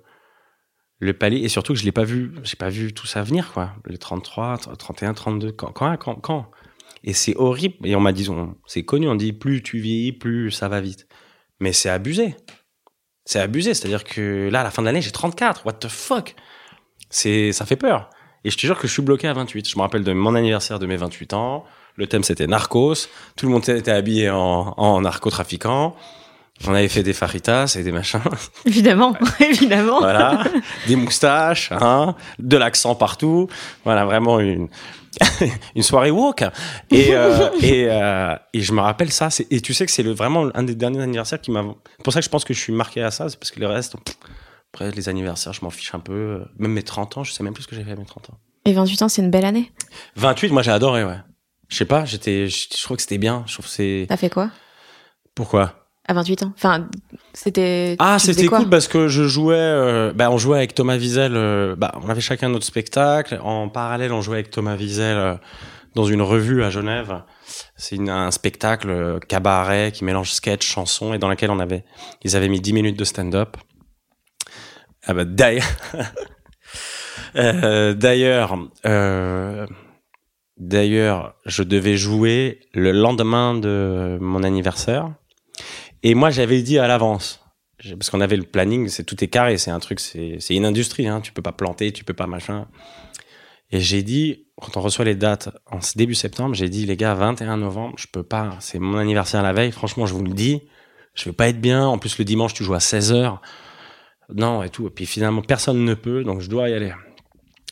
le 0.99 1.13
palier, 1.13 1.39
et 1.43 1.49
surtout 1.49 1.73
que 1.73 1.79
je 1.79 1.85
l'ai 1.85 1.91
pas 1.91 2.03
vu, 2.03 2.33
j'ai 2.43 2.55
pas 2.55 2.69
vu 2.69 2.93
tout 2.93 3.05
ça 3.07 3.21
venir, 3.21 3.51
quoi. 3.53 3.73
Les 3.85 3.97
33, 3.97 4.57
31, 4.57 5.13
32, 5.13 5.51
quand, 5.51 5.71
quand, 5.71 5.95
quand, 5.97 6.15
quand? 6.15 6.51
Et 7.03 7.13
c'est 7.13 7.35
horrible. 7.37 7.75
Et 7.85 7.95
on 7.95 8.01
m'a 8.01 8.11
dit, 8.11 8.29
on- 8.29 8.55
c'est 8.65 8.83
connu, 8.83 9.07
on 9.07 9.15
dit, 9.15 9.33
plus 9.33 9.61
tu 9.63 9.79
vieillis, 9.79 10.11
plus 10.13 10.51
ça 10.51 10.67
va 10.67 10.81
vite. 10.81 11.07
Mais 11.59 11.73
c'est 11.73 11.89
abusé. 11.89 12.35
C'est 13.29 13.39
abusé. 13.39 13.75
C'est-à-dire 13.75 14.03
que 14.05 14.49
là, 14.51 14.61
à 14.61 14.63
la 14.63 14.71
fin 14.71 14.81
de 14.81 14.87
l'année, 14.87 15.03
j'ai 15.03 15.11
34. 15.11 15.63
What 15.63 15.73
the 15.73 15.87
fuck? 15.87 16.35
C'est, 17.11 17.51
ça 17.51 17.63
fait 17.63 17.75
peur. 17.75 18.09
Et 18.43 18.49
je 18.49 18.57
te 18.57 18.61
jure 18.65 18.79
que 18.79 18.87
je 18.87 18.93
suis 18.93 19.03
bloqué 19.03 19.27
à 19.27 19.33
28. 19.33 19.69
Je 19.69 19.77
me 19.77 19.83
rappelle 19.83 20.03
de 20.03 20.13
mon 20.13 20.33
anniversaire 20.33 20.79
de 20.79 20.87
mes 20.87 20.97
28 20.97 21.33
ans. 21.33 21.63
Le 21.95 22.07
thème, 22.07 22.23
c'était 22.23 22.47
Narcos. 22.47 22.95
Tout 23.35 23.45
le 23.45 23.51
monde 23.51 23.69
était 23.69 23.91
habillé 23.91 24.31
en, 24.31 24.73
en 24.75 25.01
narcotrafiquant. 25.01 25.95
On 26.67 26.73
avait 26.73 26.89
fait 26.89 27.03
des 27.03 27.13
faritas 27.13 27.75
et 27.79 27.83
des 27.83 27.91
machins. 27.91 28.21
Évidemment, 28.65 29.15
évidemment. 29.39 29.99
Voilà. 29.99 30.43
des 30.87 30.95
moustaches, 30.95 31.71
hein. 31.71 32.15
De 32.37 32.57
l'accent 32.57 32.95
partout. 32.95 33.47
Voilà, 33.85 34.05
vraiment 34.05 34.39
une, 34.39 34.67
une 35.75 35.83
soirée 35.83 36.11
woke. 36.11 36.43
Et, 36.91 37.15
euh, 37.15 37.49
et, 37.61 37.85
euh, 37.87 38.35
et 38.53 38.61
je 38.61 38.73
me 38.73 38.81
rappelle 38.81 39.11
ça. 39.11 39.29
Et 39.49 39.61
tu 39.61 39.73
sais 39.73 39.85
que 39.85 39.91
c'est 39.91 40.03
le, 40.03 40.11
vraiment 40.11 40.49
un 40.53 40.63
des 40.63 40.75
derniers 40.75 41.01
anniversaires 41.01 41.39
qui 41.39 41.51
m'a. 41.51 41.63
C'est 41.97 42.03
pour 42.03 42.13
ça 42.13 42.19
que 42.19 42.25
je 42.25 42.29
pense 42.29 42.43
que 42.43 42.53
je 42.53 42.59
suis 42.59 42.73
marqué 42.73 43.01
à 43.03 43.11
ça. 43.11 43.29
C'est 43.29 43.39
parce 43.39 43.51
que 43.51 43.59
le 43.61 43.67
reste, 43.67 43.95
pff, 44.03 44.17
après 44.73 44.91
les 44.91 45.07
anniversaires, 45.07 45.53
je 45.53 45.61
m'en 45.63 45.69
fiche 45.69 45.95
un 45.95 45.99
peu. 45.99 46.43
Même 46.57 46.73
mes 46.73 46.83
30 46.83 47.17
ans, 47.19 47.23
je 47.23 47.31
sais 47.31 47.43
même 47.43 47.53
plus 47.53 47.63
ce 47.63 47.67
que 47.67 47.75
j'ai 47.75 47.83
fait 47.83 47.91
à 47.91 47.95
mes 47.95 48.05
30 48.05 48.31
ans. 48.31 48.37
Et 48.65 48.73
28 48.73 49.01
ans, 49.03 49.09
c'est 49.09 49.21
une 49.21 49.31
belle 49.31 49.45
année. 49.45 49.71
28, 50.17 50.49
moi 50.51 50.61
j'ai 50.61 50.71
adoré, 50.71 51.05
ouais. 51.05 51.17
Je 51.69 51.77
sais 51.77 51.85
pas, 51.85 52.03
j'étais, 52.03 52.47
je, 52.47 52.67
je 52.75 52.83
trouve 52.83 52.97
que 52.97 53.01
c'était 53.03 53.17
bien. 53.17 53.43
Je 53.47 53.53
trouve 53.53 53.67
c'est. 53.67 54.05
T'as 54.09 54.17
fait 54.17 54.29
quoi? 54.29 54.51
Pourquoi? 55.35 55.78
À 56.09 56.13
28 56.13 56.41
ans 56.43 56.53
Enfin, 56.57 56.87
c'était. 57.33 57.95
Ah, 57.99 58.17
c'était 58.17 58.47
cool 58.47 58.67
parce 58.67 58.87
que 58.87 59.07
je 59.07 59.27
jouais. 59.27 59.55
euh, 59.55 60.11
bah, 60.11 60.31
on 60.31 60.39
jouait 60.39 60.57
avec 60.57 60.73
Thomas 60.73 60.97
Wiesel. 60.97 61.33
euh, 61.35 61.75
bah, 61.77 61.91
on 62.03 62.09
avait 62.09 62.19
chacun 62.19 62.49
notre 62.49 62.65
spectacle. 62.65 63.39
En 63.43 63.69
parallèle, 63.69 64.11
on 64.11 64.19
jouait 64.21 64.37
avec 64.37 64.49
Thomas 64.49 64.75
Wiesel 64.75 65.15
euh, 65.17 65.35
dans 65.93 66.05
une 66.05 66.23
revue 66.23 66.63
à 66.63 66.71
Genève. 66.71 67.21
C'est 67.75 67.99
un 68.09 68.31
spectacle 68.31 68.89
euh, 68.89 69.19
cabaret 69.19 69.91
qui 69.91 70.03
mélange 70.03 70.31
sketch, 70.31 70.65
chanson 70.65 71.13
et 71.13 71.19
dans 71.19 71.29
lequel 71.29 71.51
on 71.51 71.59
avait, 71.59 71.85
ils 72.23 72.35
avaient 72.35 72.49
mis 72.49 72.59
10 72.59 72.73
minutes 72.73 72.97
de 72.97 73.03
stand-up. 73.05 73.55
Ah 75.05 75.13
bah 75.13 75.25
d'ailleurs, 75.25 75.65
d'ailleurs, 77.35 78.57
euh, 78.87 79.67
d'ailleurs, 80.57 81.35
je 81.45 81.61
devais 81.63 81.97
jouer 81.97 82.61
le 82.73 82.91
lendemain 82.91 83.53
de 83.53 84.17
mon 84.19 84.41
anniversaire. 84.43 85.13
Et 86.03 86.15
moi, 86.15 86.29
j'avais 86.29 86.61
dit 86.61 86.79
à 86.79 86.87
l'avance, 86.87 87.43
parce 87.77 88.09
qu'on 88.09 88.21
avait 88.21 88.37
le 88.37 88.43
planning, 88.43 88.87
c'est 88.87 89.03
tout 89.03 89.23
est 89.23 89.27
carré, 89.27 89.57
c'est 89.57 89.71
un 89.71 89.79
truc, 89.79 89.99
c'est 89.99 90.39
une 90.49 90.65
industrie, 90.65 91.07
hein, 91.07 91.21
tu 91.21 91.31
peux 91.31 91.41
pas 91.41 91.51
planter, 91.51 91.91
tu 91.91 92.03
peux 92.03 92.13
pas 92.13 92.27
machin. 92.27 92.67
Et 93.71 93.79
j'ai 93.79 94.01
dit, 94.01 94.47
quand 94.59 94.77
on 94.77 94.81
reçoit 94.81 95.05
les 95.05 95.15
dates 95.15 95.49
en 95.69 95.79
début 95.95 96.15
septembre, 96.15 96.55
j'ai 96.55 96.69
dit 96.69 96.85
les 96.85 96.97
gars, 96.97 97.13
21 97.13 97.57
novembre, 97.57 97.95
je 97.97 98.07
peux 98.11 98.23
pas, 98.23 98.55
c'est 98.59 98.79
mon 98.79 98.97
anniversaire 98.97 99.43
la 99.43 99.53
veille, 99.53 99.71
franchement, 99.71 100.05
je 100.05 100.13
vous 100.13 100.23
le 100.23 100.33
dis, 100.33 100.61
je 101.13 101.25
vais 101.25 101.33
pas 101.33 101.49
être 101.49 101.61
bien. 101.61 101.85
En 101.85 101.97
plus, 101.97 102.17
le 102.17 102.25
dimanche, 102.25 102.53
tu 102.53 102.63
joues 102.63 102.73
à 102.73 102.79
16h. 102.79 103.39
Non, 104.35 104.63
et 104.63 104.69
tout. 104.69 104.87
Et 104.87 104.89
puis 104.89 105.05
finalement, 105.05 105.41
personne 105.41 105.83
ne 105.83 105.93
peut, 105.93 106.23
donc 106.23 106.39
je 106.41 106.49
dois 106.49 106.69
y 106.69 106.73
aller. 106.73 106.93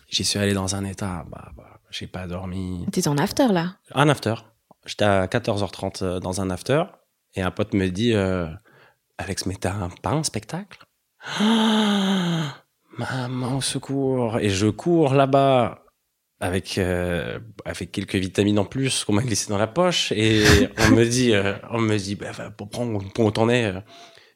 J'y 0.10 0.24
suis 0.24 0.40
allé 0.40 0.54
dans 0.54 0.76
un 0.76 0.84
état, 0.86 1.26
bah, 1.30 1.52
bah 1.56 1.80
j'ai 1.92 2.08
pas 2.08 2.28
dormi. 2.28 2.86
T'es 2.92 3.08
en 3.08 3.18
after 3.18 3.48
là? 3.52 3.78
Un 3.94 4.10
after. 4.10 4.36
J'étais 4.86 5.06
à 5.06 5.28
14h30 5.28 6.04
euh, 6.04 6.20
dans 6.20 6.42
un 6.42 6.50
after 6.50 6.84
et 7.36 7.42
un 7.42 7.52
pote 7.52 7.74
me 7.74 7.88
dit 7.90 8.14
euh, 8.14 8.48
Alex, 9.18 9.46
mais 9.46 9.56
t'as 9.56 9.74
un, 9.74 9.90
pas 9.90 10.12
un 10.12 10.24
spectacle? 10.24 10.80
Ah, 11.40 12.64
Maman, 12.98 13.58
au 13.58 13.62
secours 13.62 14.40
Et 14.40 14.50
je 14.50 14.68
cours 14.68 15.14
là-bas 15.14 15.84
avec, 16.40 16.78
euh, 16.78 17.40
avec 17.66 17.92
quelques 17.92 18.16
vitamines 18.16 18.60
en 18.60 18.66
plus 18.66 19.04
qu'on 19.04 19.14
m'a 19.14 19.24
glissé 19.24 19.50
dans 19.50 19.58
la 19.58 19.68
poche 19.68 20.12
et 20.16 20.70
on 20.80 20.90
me 20.90 21.04
dit, 21.06 21.34
euh, 21.34 21.54
on 21.72 21.80
me 21.80 21.98
dit 21.98 22.16
bah, 22.16 22.32
va, 22.32 22.50
pour 22.52 22.70
prendre 22.70 23.04
pour 23.14 23.26
où 23.26 23.32
t'en 23.32 23.50
es 23.50 23.66
euh, 23.66 23.80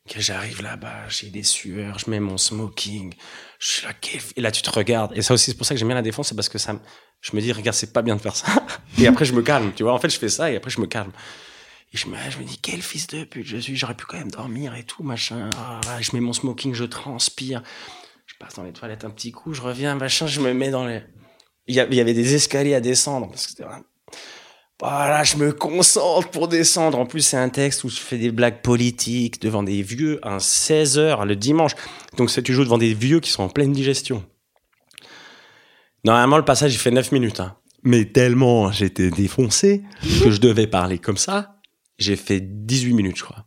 que 0.10 0.20
j'arrive 0.20 0.62
là-bas, 0.64 1.08
j'ai 1.10 1.30
des 1.30 1.44
sueurs, 1.44 2.00
je 2.00 2.10
mets 2.10 2.20
mon 2.20 2.38
smoking, 2.38 3.14
je 3.60 3.68
suis 3.68 3.86
là, 3.86 3.94
quel- 4.00 4.22
et 4.36 4.42
là 4.42 4.52
tu 4.52 4.62
te 4.64 4.70
regardes. 4.72 5.16
Et 5.16 5.22
ça 5.22 5.34
aussi, 5.36 5.52
c'est 5.52 5.58
pour 5.58 5.66
ça 5.66 5.76
que 5.76 5.80
j'aime 5.80 5.88
bien 5.90 5.96
la 5.96 6.02
défense, 6.02 6.30
c'est 6.30 6.36
parce 6.36 6.50
que 6.50 6.58
ça, 6.58 6.76
je 7.22 7.36
me 7.36 7.42
dis, 7.42 7.52
regarde, 7.52 7.76
c'est 7.76 7.94
pas 7.94 8.02
bien 8.02 8.16
de 8.16 8.22
faire 8.22 8.36
ça. 8.36 8.48
Et 9.00 9.06
après, 9.08 9.26
je 9.26 9.34
me 9.34 9.44
calme, 9.44 9.72
tu 9.76 9.84
vois. 9.84 9.94
En 9.94 10.00
fait, 10.00 10.10
je 10.10 10.18
fais 10.18 10.28
ça 10.30 10.52
et 10.52 10.56
après, 10.58 10.72
je 10.72 10.82
me 10.82 10.88
calme. 10.88 11.12
Et 11.94 11.98
je 11.98 12.08
me, 12.08 12.44
dis, 12.46 12.58
quel 12.62 12.82
fils 12.82 13.08
de 13.08 13.26
pute 13.26 13.46
je 13.46 13.58
suis, 13.58 13.76
j'aurais 13.76 13.96
pu 13.96 14.06
quand 14.06 14.18
même 14.18 14.32
dormir 14.32 14.76
et 14.76 14.84
tout, 14.84 15.04
machin. 15.04 15.50
Ah, 15.58 15.82
là, 15.86 16.02
je 16.02 16.12
mets 16.14 16.22
mon 16.22 16.32
smoking, 16.32 16.74
je 16.74 16.86
transpire. 16.86 17.62
Je 18.26 18.36
passe 18.40 18.56
dans 18.56 18.64
les 18.64 18.72
toilettes 18.72 19.04
un 19.04 19.10
petit 19.10 19.32
coup, 19.32 19.54
je 19.54 19.62
reviens, 19.62 19.96
machin, 19.96 20.26
je 20.26 20.40
me 20.40 20.54
mets 20.54 20.70
dans 20.70 20.86
les. 20.86 21.02
Il 21.68 21.76
y, 21.76 21.80
avait 21.80 22.14
des 22.14 22.34
escaliers 22.34 22.74
à 22.74 22.82
descendre. 22.82 23.32
Voilà, 24.80 25.24
je 25.24 25.38
me 25.38 25.52
concentre 25.52 26.30
pour 26.32 26.48
descendre. 26.48 26.98
En 26.98 27.06
plus, 27.06 27.22
c'est 27.22 27.38
un 27.38 27.50
texte 27.50 27.84
où 27.84 27.90
je 27.90 28.00
fais 28.00 28.18
des 28.18 28.32
blagues 28.32 28.62
politiques 28.62 29.42
devant 29.42 29.62
des 29.62 29.82
vieux 29.84 30.20
à 30.24 30.40
16 30.40 30.98
heures 30.98 31.26
le 31.26 31.36
dimanche. 31.36 31.74
Donc, 32.18 32.32
c'est 32.32 32.42
tu 32.42 32.54
joues 32.54 32.64
devant 32.64 32.80
des 32.80 32.94
vieux 32.94 33.20
qui 33.20 33.30
sont 33.30 33.44
en 33.44 33.50
pleine 33.50 33.72
digestion. 33.72 34.26
Normalement, 36.04 36.38
le 36.38 36.46
passage, 36.46 36.74
il 36.74 36.80
fait 36.80 36.92
9 36.92 37.12
minutes. 37.12 37.42
hein. 37.42 37.56
Mais 37.84 38.06
tellement 38.06 38.72
j'étais 38.72 39.10
défoncé 39.10 39.84
que 40.24 40.30
je 40.30 40.40
devais 40.40 40.68
parler 40.68 41.00
comme 41.00 41.18
ça, 41.18 41.61
j'ai 41.98 42.16
fait 42.16 42.40
18 42.42 42.94
minutes, 42.94 43.18
je 43.18 43.24
crois. 43.24 43.46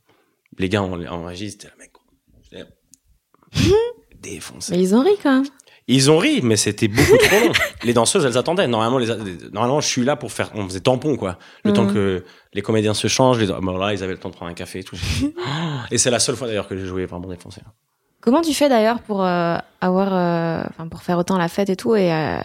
Les 0.59 0.69
gars, 0.69 0.83
on, 0.83 0.97
là, 0.97 1.33
mec. 1.79 1.91
Défoncé. 4.21 4.73
Mais 4.73 4.83
ils 4.83 4.95
ont 4.95 5.03
ri 5.03 5.11
quand 5.23 5.43
même. 5.43 5.51
Ils 5.87 6.11
ont 6.11 6.17
ri, 6.17 6.41
mais 6.43 6.57
c'était 6.57 6.89
beaucoup 6.89 7.19
trop 7.19 7.41
long. 7.41 7.53
Les 7.85 7.93
danseuses, 7.93 8.25
elles 8.25 8.39
attendaient. 8.39 8.67
Normalement, 8.67 8.97
les, 8.97 9.51
normalement, 9.53 9.83
je 9.83 9.89
suis 9.89 10.03
là 10.03 10.17
pour 10.17 10.33
faire. 10.33 10.51
On 10.55 10.67
faisait 10.67 10.81
tampon, 10.81 11.17
quoi. 11.17 11.39
Le 11.63 11.75
temps 11.75 11.87
que 11.87 12.25
les 12.55 12.63
comédiens 12.63 12.95
se 12.95 13.07
changent. 13.07 13.39
Les, 13.39 13.47
bon, 13.47 13.77
là, 13.77 13.93
ils 13.93 14.03
avaient 14.03 14.15
le 14.15 14.19
temps 14.19 14.31
de 14.31 14.35
prendre 14.35 14.51
un 14.51 14.55
café 14.55 14.79
et 14.79 14.85
tout. 14.85 14.97
Oh 15.23 15.27
et 15.91 15.99
c'est 15.99 16.11
la 16.11 16.21
seule 16.21 16.37
fois 16.37 16.47
d'ailleurs 16.47 16.69
que 16.69 16.77
j'ai 16.77 16.87
joué 16.87 17.05
vraiment 17.05 17.29
défoncé. 17.29 17.61
Comment 18.23 18.41
tu 18.41 18.55
fais 18.55 18.71
d'ailleurs 18.71 19.03
pour 19.03 19.23
euh, 19.23 19.59
avoir, 19.83 20.15
euh, 20.15 20.65
pour 20.91 21.03
faire 21.03 21.19
autant 21.19 21.37
la 21.37 21.49
fête 21.49 21.69
et 21.69 21.77
tout 21.77 21.95
et 21.95 22.11
euh, 22.11 22.39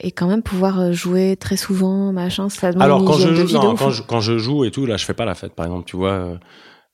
et 0.00 0.10
quand 0.12 0.26
même 0.26 0.42
pouvoir 0.42 0.80
euh, 0.80 0.92
jouer 0.92 1.36
très 1.36 1.56
souvent, 1.56 2.12
machin. 2.12 2.48
Ça 2.48 2.72
demande 2.72 2.84
Alors 2.84 3.00
une 3.00 3.06
quand 3.06 3.12
je, 3.14 3.18
hygiène 3.28 3.34
de 3.34 3.40
joue, 3.42 3.46
vie 3.46 3.54
non, 3.54 3.74
quand, 3.76 3.90
je, 3.90 4.02
quand 4.02 4.20
je 4.20 4.38
joue 4.38 4.64
et 4.64 4.70
tout, 4.70 4.86
là, 4.86 4.96
je 4.96 5.04
fais 5.04 5.14
pas 5.14 5.24
la 5.24 5.34
fête. 5.34 5.54
Par 5.54 5.66
exemple, 5.66 5.84
tu 5.86 5.96
vois, 5.96 6.10
euh, 6.12 6.36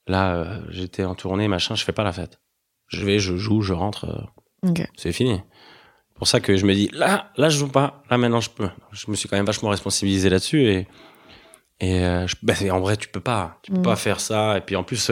là, 0.07 0.35
euh, 0.35 0.59
j'étais 0.69 1.03
en 1.05 1.15
tournée, 1.15 1.47
machin, 1.47 1.75
je 1.75 1.83
fais 1.83 1.91
pas 1.93 2.03
la 2.03 2.13
fête. 2.13 2.39
Je 2.87 3.05
vais, 3.05 3.19
je 3.19 3.35
joue, 3.37 3.61
je 3.61 3.73
rentre, 3.73 4.05
euh, 4.05 4.69
Ok. 4.69 4.87
c'est 4.95 5.11
fini. 5.11 5.41
Pour 6.15 6.27
ça 6.27 6.39
que 6.39 6.57
je 6.57 6.65
me 6.65 6.73
dis, 6.73 6.89
là, 6.93 7.31
là, 7.37 7.49
je 7.49 7.57
joue 7.59 7.67
pas. 7.67 8.01
Là, 8.09 8.17
maintenant, 8.17 8.41
je 8.41 8.49
peux. 8.49 8.69
Je 8.91 9.09
me 9.11 9.15
suis 9.15 9.29
quand 9.29 9.35
même 9.37 9.45
vachement 9.45 9.69
responsabilisé 9.69 10.29
là-dessus 10.29 10.63
et 10.67 10.87
et 11.79 12.03
euh, 12.03 12.25
je- 12.25 12.35
bah, 12.41 12.53
en 12.71 12.79
vrai, 12.79 12.97
tu 12.97 13.07
peux 13.07 13.19
pas, 13.19 13.59
tu 13.61 13.71
peux 13.71 13.77
Mm. 13.79 13.83
pas 13.83 13.95
faire 13.95 14.19
ça. 14.19 14.57
Et 14.57 14.61
puis 14.61 14.75
en 14.75 14.83
plus, 14.83 15.11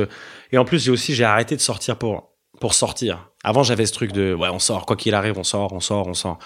et 0.51 0.57
en 0.57 0.65
plus, 0.65 0.83
j'ai 0.83 0.89
aussi, 0.89 1.13
j'ai 1.13 1.23
arrêté 1.23 1.55
de 1.55 1.61
sortir 1.61 1.95
pour 1.97 2.31
pour 2.59 2.73
sortir. 2.73 3.29
Avant, 3.43 3.61
j'avais 3.61 3.85
ce 3.85 3.93
truc 3.93 4.11
de, 4.13 4.33
ouais, 4.33 4.49
on 4.49 4.57
sort, 4.59 4.85
quoi 4.87 4.95
qu'il 4.95 5.13
arrive, 5.13 5.37
on 5.37 5.43
sort, 5.43 5.73
on 5.73 5.79
sort, 5.79 6.07
on 6.07 6.13
sort. 6.15 6.39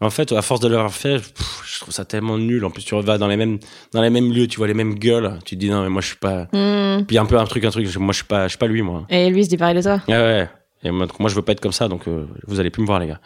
En 0.00 0.10
fait, 0.10 0.30
à 0.32 0.42
force 0.42 0.60
de 0.60 0.68
l'avoir 0.68 0.92
fait, 0.92 1.18
pff, 1.18 1.62
je 1.66 1.80
trouve 1.80 1.94
ça 1.94 2.04
tellement 2.04 2.36
nul. 2.36 2.64
En 2.66 2.70
plus, 2.70 2.84
tu 2.84 2.94
vas 3.00 3.16
dans 3.18 3.28
les 3.28 3.36
mêmes 3.36 3.58
dans 3.92 4.02
les 4.02 4.10
mêmes 4.10 4.30
lieux, 4.30 4.46
tu 4.46 4.58
vois 4.58 4.66
les 4.66 4.74
mêmes 4.74 4.94
gueules. 4.94 5.38
Tu 5.46 5.54
te 5.54 5.60
dis 5.60 5.70
non, 5.70 5.82
mais 5.82 5.88
moi, 5.88 6.02
je 6.02 6.08
suis 6.08 6.16
pas. 6.16 6.48
Hmm. 6.52 7.04
Puis 7.06 7.16
un 7.16 7.24
peu 7.24 7.38
un 7.38 7.44
truc, 7.46 7.64
un 7.64 7.70
truc. 7.70 7.94
Moi, 7.96 8.12
je 8.12 8.16
suis 8.16 8.26
pas, 8.26 8.44
je 8.44 8.50
suis 8.50 8.58
pas 8.58 8.66
lui, 8.66 8.82
moi. 8.82 9.06
Et 9.08 9.30
lui, 9.30 9.40
il 9.40 9.44
se 9.44 9.48
dit 9.48 9.56
pareil 9.56 9.74
de 9.74 9.82
toi. 9.82 10.02
Ouais, 10.08 10.14
ouais. 10.14 10.50
Et 10.82 10.90
moi, 10.90 11.06
donc, 11.06 11.18
moi, 11.18 11.30
je 11.30 11.34
veux 11.34 11.42
pas 11.42 11.52
être 11.52 11.60
comme 11.60 11.72
ça, 11.72 11.88
donc 11.88 12.06
euh, 12.08 12.26
vous 12.46 12.60
allez 12.60 12.70
plus 12.70 12.82
me 12.82 12.86
voir, 12.86 13.00
les 13.00 13.06
gars. 13.06 13.20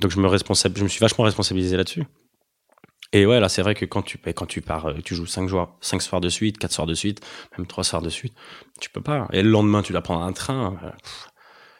Donc 0.00 0.10
je 0.12 0.18
me 0.20 0.26
responsab... 0.28 0.76
je 0.78 0.82
me 0.84 0.88
suis 0.88 1.00
vachement 1.00 1.24
responsabilisé 1.24 1.76
là-dessus. 1.76 2.04
Et 3.12 3.26
ouais, 3.26 3.40
là, 3.40 3.48
c'est 3.48 3.62
vrai 3.62 3.74
que 3.74 3.84
quand 3.84 4.02
tu, 4.02 4.18
quand 4.18 4.46
tu 4.46 4.60
pars, 4.60 4.86
euh, 4.86 4.94
tu 5.04 5.14
joues 5.14 5.26
5 5.26 5.48
jours, 5.48 5.76
5 5.80 6.00
soirs 6.02 6.20
de 6.20 6.28
suite, 6.28 6.58
4 6.58 6.72
soirs 6.72 6.86
de 6.86 6.94
suite, 6.94 7.20
même 7.56 7.66
3 7.66 7.84
soirs 7.84 8.02
de 8.02 8.10
suite, 8.10 8.34
tu 8.80 8.90
peux 8.90 9.00
pas. 9.00 9.28
Et 9.32 9.42
le 9.42 9.50
lendemain, 9.50 9.82
tu 9.82 9.92
dois 9.92 10.02
prendre 10.02 10.22
un 10.24 10.32
train. 10.32 10.78
euh. 10.82 10.90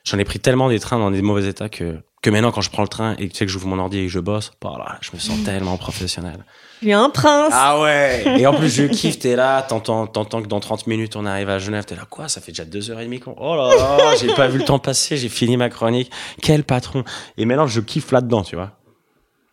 J'en 0.05 0.19
ai 0.19 0.25
pris 0.25 0.39
tellement 0.41 0.69
des 0.69 0.81
trains 0.81 0.99
dans 0.99 1.11
des 1.11 1.21
mauvais 1.23 1.47
états 1.47 1.69
que, 1.69 1.99
que 2.23 2.31
maintenant, 2.31 2.51
quand 2.51 2.61
je 2.61 2.71
prends 2.71 2.83
le 2.83 2.89
train 2.89 3.15
et 3.19 3.29
que 3.29 3.33
tu 3.33 3.39
sais 3.39 3.47
que 3.47 3.53
j'ouvre 3.53 3.69
mon 3.69 3.79
ordi 3.79 3.99
et 3.99 4.03
que 4.07 4.09
je 4.09 4.19
bosse, 4.19 4.53
bah 4.61 4.75
là, 4.79 4.99
je 5.01 5.11
me 5.15 5.19
sens 5.19 5.43
tellement 5.45 5.77
professionnel. 5.77 6.45
Tu 6.81 6.89
es 6.89 6.93
un 6.93 7.11
prince. 7.11 7.53
Ah 7.55 7.81
ouais 7.81 8.41
Et 8.41 8.47
en 8.47 8.55
plus, 8.55 8.69
je 8.69 8.85
kiffe, 8.85 9.19
t'es 9.19 9.37
là, 9.37 9.63
t'entends, 9.63 10.07
t'entends 10.07 10.43
que 10.43 10.49
dans 10.49 10.61
30 10.61 10.87
minutes, 10.89 11.15
on 11.17 11.27
arrive 11.27 11.49
à 11.49 11.59
Genève, 11.59 11.85
t'es 11.85 11.95
là, 11.95 12.07
quoi 12.09 12.29
Ça 12.29 12.41
fait 12.41 12.53
déjà 12.53 12.65
2h30 12.65 13.21
qu'on... 13.21 13.35
Oh 13.39 13.55
là 13.57 13.75
là, 13.75 14.17
j'ai 14.21 14.35
pas 14.35 14.49
vu 14.49 14.59
le 14.59 14.65
temps 14.65 14.79
passer, 14.79 15.17
j'ai 15.17 15.29
fini 15.29 15.57
ma 15.57 15.69
chronique. 15.69 16.11
Quel 16.43 16.65
patron 16.65 17.05
Et 17.37 17.45
maintenant, 17.45 17.67
je 17.67 17.81
kiffe 17.81 18.11
là-dedans, 18.11 18.43
tu 18.43 18.57
vois. 18.57 18.73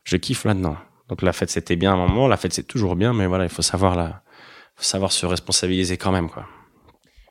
Je 0.03 0.18
kiffe 0.18 0.45
là-dedans. 0.45 0.78
Donc 1.09 1.22
la 1.22 1.34
fête, 1.34 1.51
c'était 1.51 1.76
bien 1.76 1.91
à 1.91 1.95
un 1.95 2.07
moment, 2.07 2.28
la 2.28 2.38
fête, 2.38 2.53
c'est 2.53 2.63
toujours 2.63 2.95
bien, 2.95 3.13
mais 3.13 3.28
voilà, 3.28 3.43
il 3.43 3.49
faut 3.49 3.61
savoir 3.61 3.95
la... 3.95 4.22
faut 4.76 4.84
savoir 4.84 5.11
se 5.11 5.26
responsabiliser 5.28 5.97
quand 5.97 6.11
même, 6.11 6.30
quoi. 6.30 6.45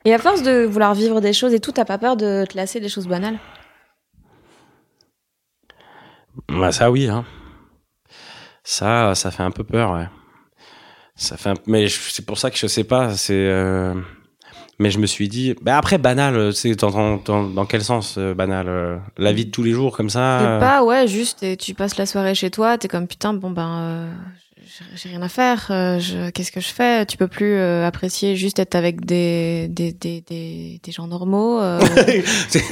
Et 0.05 0.13
à 0.13 0.19
force 0.19 0.43
de 0.43 0.65
vouloir 0.65 0.95
vivre 0.95 1.21
des 1.21 1.33
choses 1.33 1.55
et 1.55 1.61
tout, 1.61 1.73
t'as 1.73 1.87
pas 1.87 1.99
peur 1.99 2.17
de 2.17 2.45
te 2.49 2.57
lasser 2.57 2.79
des 2.79 2.89
choses 2.89 3.09
banales? 3.09 3.39
Bah 6.49 6.73
ça, 6.73 6.91
oui, 6.91 7.09
hein. 7.09 7.25
Ça, 8.63 9.15
ça 9.15 9.31
fait 9.31 9.43
un 9.43 9.51
peu 9.51 9.65
peur, 9.65 9.93
ouais. 9.93 10.09
Ça 11.17 11.37
fait 11.37 11.51
un... 11.51 11.55
Mais 11.67 11.87
je- 11.87 12.01
c'est 12.11 12.25
pour 12.27 12.39
ça 12.39 12.51
que 12.51 12.57
je 12.59 12.67
sais 12.67 12.85
pas, 12.85 13.15
c'est... 13.17 13.35
euh, 13.35 13.95
Mais 14.79 14.91
je 14.91 14.99
me 14.99 15.07
suis 15.07 15.29
dit... 15.29 15.55
Bah 15.63 15.77
après, 15.79 15.99
banal, 15.99 16.35
euh, 16.37 16.51
c'est 16.53 16.75
dans, 16.75 17.19
dans, 17.19 17.45
dans, 17.45 17.67
quel 17.67 17.83
sens, 17.85 18.17
euh, 18.19 18.35
banal 18.35 18.67
euh, 18.69 18.99
La 19.17 19.33
vie 19.33 19.47
de 19.47 19.51
tous 19.51 19.63
les 19.63 19.73
jours, 19.73 19.97
comme 19.97 20.11
ça 20.11 20.57
pas, 20.61 20.83
ouais, 20.85 21.07
juste, 21.07 21.43
et 21.43 21.57
tu 21.57 21.75
passes 21.75 21.97
la 21.99 22.07
soirée 22.07 22.35
chez 22.35 22.51
toi, 22.51 22.79
t'es 22.79 22.89
comme 22.89 23.07
putain, 23.07 23.35
bon 23.35 23.51
ben, 23.51 23.79
euh, 23.81 24.13
j'ai- 24.77 24.97
j'ai 24.97 25.09
rien 25.11 25.23
à 25.23 25.29
faire, 25.29 25.67
euh, 25.71 25.99
je- 26.01 26.31
qu'est-ce 26.31 26.51
que 26.51 26.61
je 26.61 26.69
fais? 26.69 27.07
Tu 27.07 27.17
peux 27.17 27.29
plus 27.29 27.55
euh, 27.57 27.87
apprécier 27.87 28.35
juste 28.35 28.59
être 28.59 28.75
avec 28.75 29.05
des, 29.05 29.69
des, 29.69 29.93
des, 29.93 30.21
des, 30.23 30.81
des 30.83 30.93
gens 30.93 31.07
normaux. 31.07 31.61
euh, 31.61 31.79
c'est- 32.49 32.65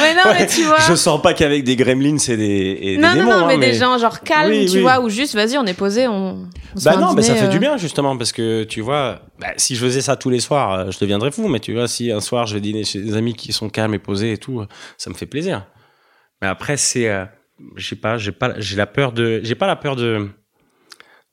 mais 0.00 0.14
non, 0.14 0.22
mais 0.38 0.46
tu 0.46 0.62
vois. 0.62 0.78
Je 0.88 0.94
sens 0.94 1.20
pas 1.20 1.34
qu'avec 1.34 1.64
des 1.64 1.74
gremlins 1.74 2.16
et 2.28 2.36
des, 2.36 2.78
et 2.82 2.96
Non, 2.98 3.08
non, 3.08 3.14
démons, 3.14 3.30
non, 3.30 3.48
hein, 3.48 3.56
mais, 3.58 3.72
des 3.72 3.74
gens 3.74 3.98
genre 3.98 4.20
calmes, 4.20 4.50
Oui, 4.50 4.66
tu 4.66 4.76
oui. 4.76 4.80
vois, 4.82 5.00
ou 5.00 5.08
juste, 5.08 5.34
vas-y, 5.34 5.58
on 5.58 5.64
est 5.66 5.74
posé, 5.74 6.06
on, 6.06 6.12
on 6.44 6.80
Bah 6.84 6.96
non, 6.96 7.12
mais 7.12 7.22
ça 7.22 7.34
fait 7.34 7.44
euh, 7.46 7.48
du 7.48 7.58
bien 7.58 7.76
justement 7.76 8.16
parce 8.16 8.32
que 8.32 8.62
tu 8.64 8.80
vois, 8.80 9.22
bah, 9.40 9.48
si 9.56 9.74
je 9.74 9.84
faisais 9.84 10.00
ça 10.00 10.16
tous 10.16 10.30
les 10.30 10.40
soirs, 10.40 10.72
euh, 10.72 10.90
je 10.90 10.98
deviendrais 11.00 11.30
fou. 11.32 11.48
Mais 11.48 11.58
tu 11.60 11.72
vois, 11.72 11.88
si 11.88 12.12
un 12.12 12.20
soir 12.20 12.46
je 12.46 12.54
vais 12.54 12.60
dîner 12.60 12.84
chez 12.84 13.00
des 13.00 13.16
amis 13.16 13.34
qui 13.34 13.52
sont 13.52 13.68
calmes 13.68 13.94
et 13.94 13.98
posés 13.98 14.32
et 14.32 14.38
tout, 14.38 14.60
euh, 14.60 14.66
ça 14.96 15.10
me 15.10 15.14
fait 15.14 15.26
plaisir. 15.26 15.66
Mais 16.40 16.46
après, 16.48 16.76
c'est, 16.76 17.08
euh, 17.08 17.24
sais 17.78 17.96
pas, 17.96 18.16
j'ai 18.16 18.32
pas, 18.32 18.52
j'ai 18.58 18.76
la 18.76 18.86
peur 18.86 19.12
de, 19.12 19.40
j'ai 19.42 19.54
pas 19.54 19.66
la 19.66 19.76
peur 19.76 19.96
de 19.96 20.28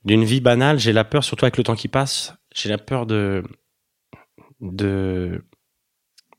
d'une 0.06 0.24
vie 0.24 0.42
banale. 0.42 0.80
J'ai 0.80 0.94
la 0.94 1.04
peur 1.04 1.24
surtout 1.24 1.46
avec 1.46 1.58
le 1.58 1.64
temps 1.64 1.76
qui 1.76 1.88
passe. 1.88 2.34
J'ai 2.54 2.70
la 2.70 2.78
peur 2.78 3.06
de 3.06 3.44
de 4.62 5.44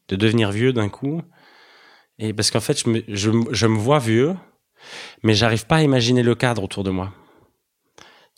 de 0.09 0.17
devenir 0.17 0.51
vieux 0.51 0.73
d'un 0.73 0.89
coup. 0.89 1.23
Et 2.19 2.33
parce 2.35 2.51
qu'en 2.51 2.61
fait, 2.61 2.79
je 2.85 2.91
me, 2.91 3.03
je, 3.09 3.31
je 3.53 3.67
me 3.67 3.79
vois 3.79 3.99
vieux, 3.99 4.35
mais 5.23 5.35
j'arrive 5.35 5.67
pas 5.67 5.77
à 5.77 5.83
imaginer 5.83 6.23
le 6.23 6.35
cadre 6.35 6.63
autour 6.65 6.85
de 6.85 6.91
moi. 6.91 7.13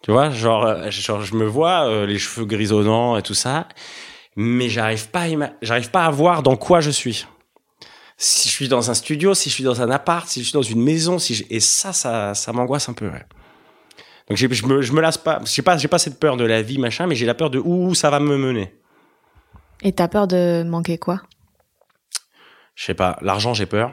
Tu 0.03 0.13
vois, 0.13 0.31
genre, 0.31 0.65
euh, 0.65 0.91
genre 0.91 1.23
je 1.23 1.35
me 1.35 1.45
vois 1.47 1.89
euh, 1.89 2.07
les 2.07 2.19
cheveux 2.19 2.45
grisonnants 2.47 3.17
et 3.17 3.23
tout 3.23 3.35
ça, 3.35 3.69
mais 4.37 4.69
j'arrive 4.69 5.09
pas, 5.11 5.27
j'arrive 5.63 5.91
pas 5.91 6.05
à 6.05 6.11
voir 6.11 6.43
dans 6.43 6.57
quoi 6.57 6.81
je 6.81 6.91
suis. 6.91 7.27
Si 8.19 8.49
je 8.49 8.55
suis 8.55 8.69
dans 8.69 8.91
un 8.91 8.95
studio, 8.95 9.35
si 9.35 9.49
je 9.49 9.55
suis 9.55 9.65
dans 9.65 9.81
un 9.83 9.91
appart, 9.91 10.29
si 10.29 10.41
je 10.41 10.45
suis 10.45 10.53
dans 10.53 10.63
une 10.63 10.83
maison, 10.83 11.19
si 11.19 11.35
je- 11.35 11.45
et 11.51 11.59
ça, 11.61 11.93
ça, 11.93 12.35
ça 12.35 12.53
m'angoisse 12.53 12.89
un 12.89 12.93
peu. 12.93 13.09
Ouais. 13.09 13.25
Donc 14.33 14.39
j'ai- 14.39 14.51
je 14.51 14.65
me, 14.65 14.81
je 14.81 14.93
me 14.95 15.03
lasse 15.03 15.19
pas. 15.19 15.41
J'ai 15.45 15.61
pas, 15.61 15.77
j'ai 15.77 15.89
pas 15.89 15.99
cette 15.99 16.19
peur 16.19 16.39
de 16.39 16.45
la 16.47 16.63
vie 16.63 16.79
machin, 16.79 17.07
mais 17.07 17.15
j'ai 17.15 17.27
la 17.27 17.35
peur 17.35 17.51
de 17.51 17.59
où 17.59 17.95
ça 17.95 18.09
va 18.09 18.19
me 18.19 18.39
mener. 18.39 18.75
Et 19.83 19.93
t'as 19.93 20.09
peur 20.09 20.27
de 20.27 20.63
manquer 20.67 20.97
quoi? 20.97 21.21
Je 22.75 22.85
sais 22.85 22.95
pas. 22.95 23.19
L'argent, 23.21 23.53
j'ai 23.53 23.67
peur. 23.67 23.93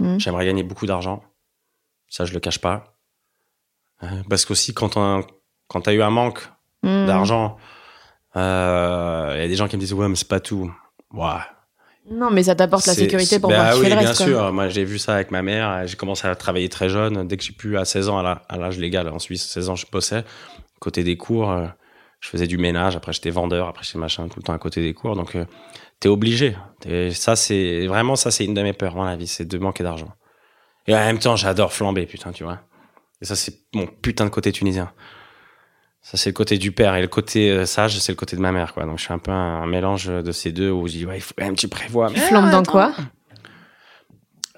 Mhm. 0.00 0.18
J'aimerais 0.18 0.44
gagner 0.44 0.64
beaucoup 0.64 0.86
d'argent. 0.86 1.22
Ça, 2.08 2.24
je 2.24 2.32
le 2.34 2.40
cache 2.40 2.58
pas. 2.58 2.96
Euh, 4.02 4.08
Parce 4.28 4.44
qu'aussi, 4.44 4.74
quand 4.74 4.96
on, 4.96 5.24
quand 5.68 5.82
t'as 5.82 5.92
eu 5.92 6.02
un 6.02 6.10
manque 6.10 6.48
Hmm. 6.82 7.06
d'argent. 7.06 7.56
Euh, 8.36 9.34
Il 9.36 9.40
y 9.42 9.44
a 9.44 9.48
des 9.48 9.54
gens 9.54 9.68
qui 9.68 9.76
me 9.76 9.80
disent 9.80 9.92
ouais 9.92 10.08
mais 10.08 10.16
c'est 10.16 10.26
pas 10.26 10.40
tout. 10.40 10.72
Ouais. 11.12 11.28
Non, 12.10 12.30
mais 12.30 12.42
ça 12.42 12.56
t'apporte 12.56 12.86
la 12.86 12.94
sécurité 12.94 13.38
pour 13.38 13.50
bah 13.50 13.70
pouvoir 13.70 13.78
oui, 13.78 13.88
le 13.88 13.96
bien 13.96 14.14
quoi. 14.14 14.26
sûr. 14.26 14.52
Moi 14.52 14.68
j'ai 14.68 14.84
vu 14.84 14.98
ça 14.98 15.14
avec 15.14 15.30
ma 15.30 15.42
mère. 15.42 15.86
J'ai 15.86 15.96
commencé 15.96 16.26
à 16.26 16.34
travailler 16.34 16.68
très 16.68 16.88
jeune. 16.88 17.26
Dès 17.26 17.36
que 17.36 17.44
j'ai 17.44 17.52
pu 17.52 17.78
à 17.78 17.84
16 17.84 18.08
ans 18.08 18.18
à 18.18 18.56
l'âge 18.58 18.78
légal 18.78 19.08
en 19.08 19.20
Suisse, 19.20 19.46
16 19.46 19.70
ans 19.70 19.76
je 19.76 19.86
bossais. 19.90 20.24
Côté 20.80 21.04
des 21.04 21.16
cours, 21.16 21.52
euh, 21.52 21.66
je 22.18 22.28
faisais 22.28 22.48
du 22.48 22.58
ménage. 22.58 22.96
Après 22.96 23.12
j'étais 23.12 23.30
vendeur. 23.30 23.68
Après 23.68 23.84
j'étais 23.84 23.98
machin 23.98 24.26
tout 24.26 24.40
le 24.40 24.42
temps 24.42 24.52
à 24.52 24.58
côté 24.58 24.82
des 24.82 24.92
cours. 24.92 25.14
Donc 25.14 25.36
euh, 25.36 25.44
t'es 26.00 26.08
obligé. 26.08 26.56
Ça 27.12 27.36
c'est 27.36 27.86
vraiment 27.86 28.16
ça 28.16 28.32
c'est 28.32 28.44
une 28.44 28.54
de 28.54 28.62
mes 28.62 28.72
peurs 28.72 28.94
dans 28.94 29.04
la 29.04 29.14
vie, 29.14 29.28
c'est 29.28 29.46
de 29.46 29.58
manquer 29.58 29.84
d'argent. 29.84 30.12
Et 30.88 30.94
en 30.94 30.98
même 30.98 31.20
temps 31.20 31.36
j'adore 31.36 31.72
flamber 31.72 32.06
putain 32.06 32.32
tu 32.32 32.42
vois. 32.42 32.58
Et 33.22 33.24
ça 33.24 33.36
c'est 33.36 33.60
mon 33.72 33.86
putain 33.86 34.24
de 34.24 34.30
côté 34.30 34.50
tunisien. 34.50 34.92
Ça, 36.02 36.16
c'est 36.16 36.30
le 36.30 36.34
côté 36.34 36.58
du 36.58 36.72
père. 36.72 36.94
Et 36.94 37.02
le 37.02 37.08
côté 37.08 37.50
euh, 37.50 37.66
sage, 37.66 37.98
c'est 37.98 38.12
le 38.12 38.16
côté 38.16 38.36
de 38.36 38.40
ma 38.40 38.52
mère, 38.52 38.72
quoi. 38.74 38.84
Donc, 38.84 38.98
je 38.98 39.04
suis 39.04 39.12
un 39.12 39.18
peu 39.18 39.30
un, 39.30 39.62
un 39.62 39.66
mélange 39.66 40.06
de 40.06 40.32
ces 40.32 40.50
deux 40.50 40.70
où 40.70 40.86
je 40.88 40.92
dis, 40.92 41.06
ouais, 41.06 41.18
il 41.18 41.20
faut 41.20 41.34
quand 41.36 41.44
même 41.44 41.54
que 41.56 41.60
tu 41.60 41.68
prévois. 41.68 42.10
Tu 42.10 42.20
flambes 42.20 42.50
dans 42.50 42.62
quoi? 42.62 42.92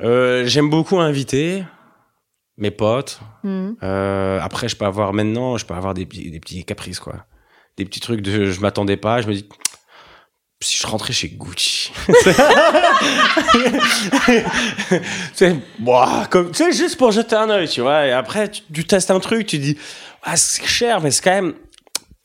Euh, 0.00 0.44
J'aime 0.46 0.70
beaucoup 0.70 0.98
inviter 1.00 1.64
mes 2.56 2.70
potes. 2.70 3.20
Hmm. 3.42 3.72
Euh, 3.82 4.38
après, 4.40 4.68
je 4.68 4.76
peux 4.76 4.84
avoir, 4.84 5.12
maintenant, 5.12 5.56
je 5.58 5.66
peux 5.66 5.74
avoir 5.74 5.94
des, 5.94 6.06
petits- 6.06 6.30
des 6.30 6.40
petits 6.40 6.64
caprices, 6.64 7.00
quoi. 7.00 7.26
Des 7.76 7.84
petits 7.84 8.00
trucs 8.00 8.20
de, 8.20 8.50
je 8.50 8.60
m'attendais 8.60 8.96
pas. 8.96 9.20
Je 9.20 9.28
me 9.28 9.34
dis, 9.34 9.48
si 10.60 10.78
je 10.78 10.86
rentrais 10.86 11.12
chez 11.12 11.28
Gucci. 11.28 11.92
tu 14.92 15.00
sais, 15.34 15.56
boah, 15.78 16.26
comme, 16.30 16.50
tu 16.52 16.64
sais, 16.64 16.72
juste 16.72 16.96
pour 16.96 17.12
jeter 17.12 17.36
un 17.36 17.50
œil, 17.50 17.68
tu 17.68 17.80
vois. 17.80 18.06
Et 18.06 18.12
après, 18.12 18.50
tu, 18.50 18.62
tu 18.72 18.84
testes 18.84 19.10
un 19.10 19.20
truc, 19.20 19.46
tu 19.46 19.58
dis, 19.58 19.76
ah, 20.22 20.36
c'est 20.36 20.64
cher, 20.64 21.00
mais 21.00 21.10
c'est 21.10 21.22
quand 21.22 21.30
même, 21.42 21.54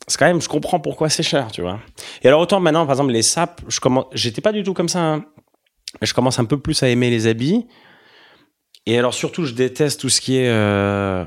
c'est 0.08 0.18
quand 0.18 0.26
même, 0.28 0.42
je 0.42 0.48
comprends 0.50 0.80
pourquoi 0.80 1.10
c'est 1.10 1.24
cher, 1.24 1.52
tu 1.52 1.62
vois. 1.62 1.80
Et 2.24 2.28
alors, 2.28 2.42
autant 2.42 2.60
maintenant, 2.60 2.86
par 2.86 2.94
exemple, 2.96 3.12
les 3.12 3.22
sapes, 3.24 3.62
je 3.68 3.80
commence, 3.80 4.06
j'étais 4.14 4.42
pas 4.42 4.52
du 4.52 4.64
tout 4.64 4.74
comme 4.74 4.90
ça, 4.90 5.00
hein. 5.02 5.26
Mais 6.02 6.08
je 6.08 6.14
commence 6.14 6.38
un 6.40 6.46
peu 6.46 6.60
plus 6.60 6.84
à 6.84 6.90
aimer 6.90 7.10
les 7.10 7.28
habits. 7.28 7.66
Et 8.86 8.98
alors, 8.98 9.14
surtout, 9.14 9.46
je 9.46 9.54
déteste 9.54 10.00
tout 10.02 10.10
ce 10.10 10.22
qui 10.22 10.38
est, 10.38 10.48
euh, 10.50 11.24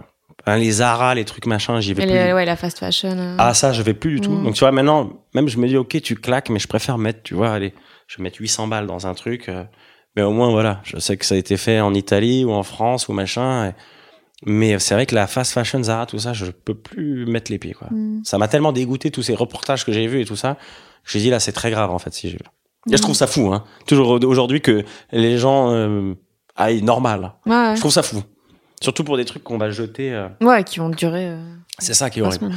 hein, 0.46 0.56
les 0.58 0.70
Zara, 0.70 1.14
les 1.14 1.24
trucs 1.24 1.46
machin, 1.46 1.80
j'y 1.80 1.92
vais 1.94 2.02
Et 2.04 2.06
plus. 2.06 2.14
les- 2.14 2.32
ouais, 2.32 2.44
la 2.44 2.56
fast 2.56 2.78
fashion. 2.78 3.10
euh. 3.18 3.36
Ah, 3.38 3.52
ça, 3.54 3.72
je 3.72 3.82
vais 3.82 3.94
plus 3.94 4.14
du 4.14 4.20
tout. 4.20 4.32
Mm. 4.32 4.44
Donc, 4.44 4.54
tu 4.54 4.60
vois, 4.60 4.70
maintenant, 4.72 5.10
même 5.34 5.48
je 5.48 5.58
me 5.58 5.66
dis, 5.66 5.76
ok, 5.76 6.00
tu 6.02 6.14
claques, 6.14 6.50
mais 6.50 6.58
je 6.58 6.68
préfère 6.68 6.98
mettre, 6.98 7.22
tu 7.22 7.34
vois, 7.34 7.50
allez, 7.50 7.74
je 8.06 8.16
vais 8.18 8.22
mettre 8.22 8.40
800 8.40 8.66
balles 8.68 8.86
dans 8.86 9.06
un 9.06 9.14
truc. 9.14 9.48
euh, 9.48 9.64
mais 10.16 10.22
au 10.22 10.32
moins, 10.32 10.50
voilà, 10.50 10.80
je 10.84 10.98
sais 10.98 11.16
que 11.16 11.24
ça 11.24 11.34
a 11.34 11.38
été 11.38 11.56
fait 11.56 11.80
en 11.80 11.94
Italie 11.94 12.44
ou 12.44 12.52
en 12.52 12.62
France 12.62 13.08
ou 13.08 13.12
machin. 13.12 13.68
et- 13.68 13.74
mais 14.46 14.78
c'est 14.78 14.94
vrai 14.94 15.06
que 15.06 15.14
la 15.14 15.26
fast 15.26 15.52
fashion, 15.52 15.82
Zara, 15.82 16.06
tout 16.06 16.18
ça, 16.18 16.32
je 16.32 16.46
peux 16.46 16.74
plus 16.74 17.26
mettre 17.26 17.50
les 17.52 17.58
pieds, 17.58 17.74
quoi. 17.74 17.88
Mm. 17.90 18.22
Ça 18.24 18.38
m'a 18.38 18.48
tellement 18.48 18.72
dégoûté, 18.72 19.10
tous 19.10 19.22
ces 19.22 19.34
reportages 19.34 19.84
que 19.84 19.92
j'ai 19.92 20.06
vus 20.06 20.20
et 20.20 20.24
tout 20.24 20.36
ça. 20.36 20.56
J'ai 21.06 21.18
dit, 21.20 21.30
là, 21.30 21.40
c'est 21.40 21.52
très 21.52 21.70
grave, 21.70 21.90
en 21.90 21.98
fait, 21.98 22.12
si 22.14 22.30
je. 22.30 22.36
Et 22.90 22.96
je 22.96 23.02
trouve 23.02 23.14
ça 23.14 23.26
fou, 23.26 23.52
hein. 23.52 23.64
Toujours 23.86 24.08
aujourd'hui 24.24 24.60
que 24.62 24.84
les 25.12 25.36
gens 25.38 25.70
euh, 25.70 26.14
aillent 26.56 26.82
normal. 26.82 27.34
Ouais, 27.44 27.52
ouais. 27.52 27.74
Je 27.76 27.80
trouve 27.80 27.92
ça 27.92 28.02
fou. 28.02 28.22
Surtout 28.82 29.04
pour 29.04 29.18
des 29.18 29.26
trucs 29.26 29.44
qu'on 29.44 29.58
va 29.58 29.70
jeter. 29.70 30.14
euh, 30.14 30.28
Ouais, 30.40 30.64
qui 30.64 30.78
vont 30.78 30.88
durer 30.88 31.28
euh, 31.28 31.54
C'est 31.78 31.92
ça 31.92 32.08
qui 32.08 32.20
est 32.20 32.22
horrible. 32.22 32.50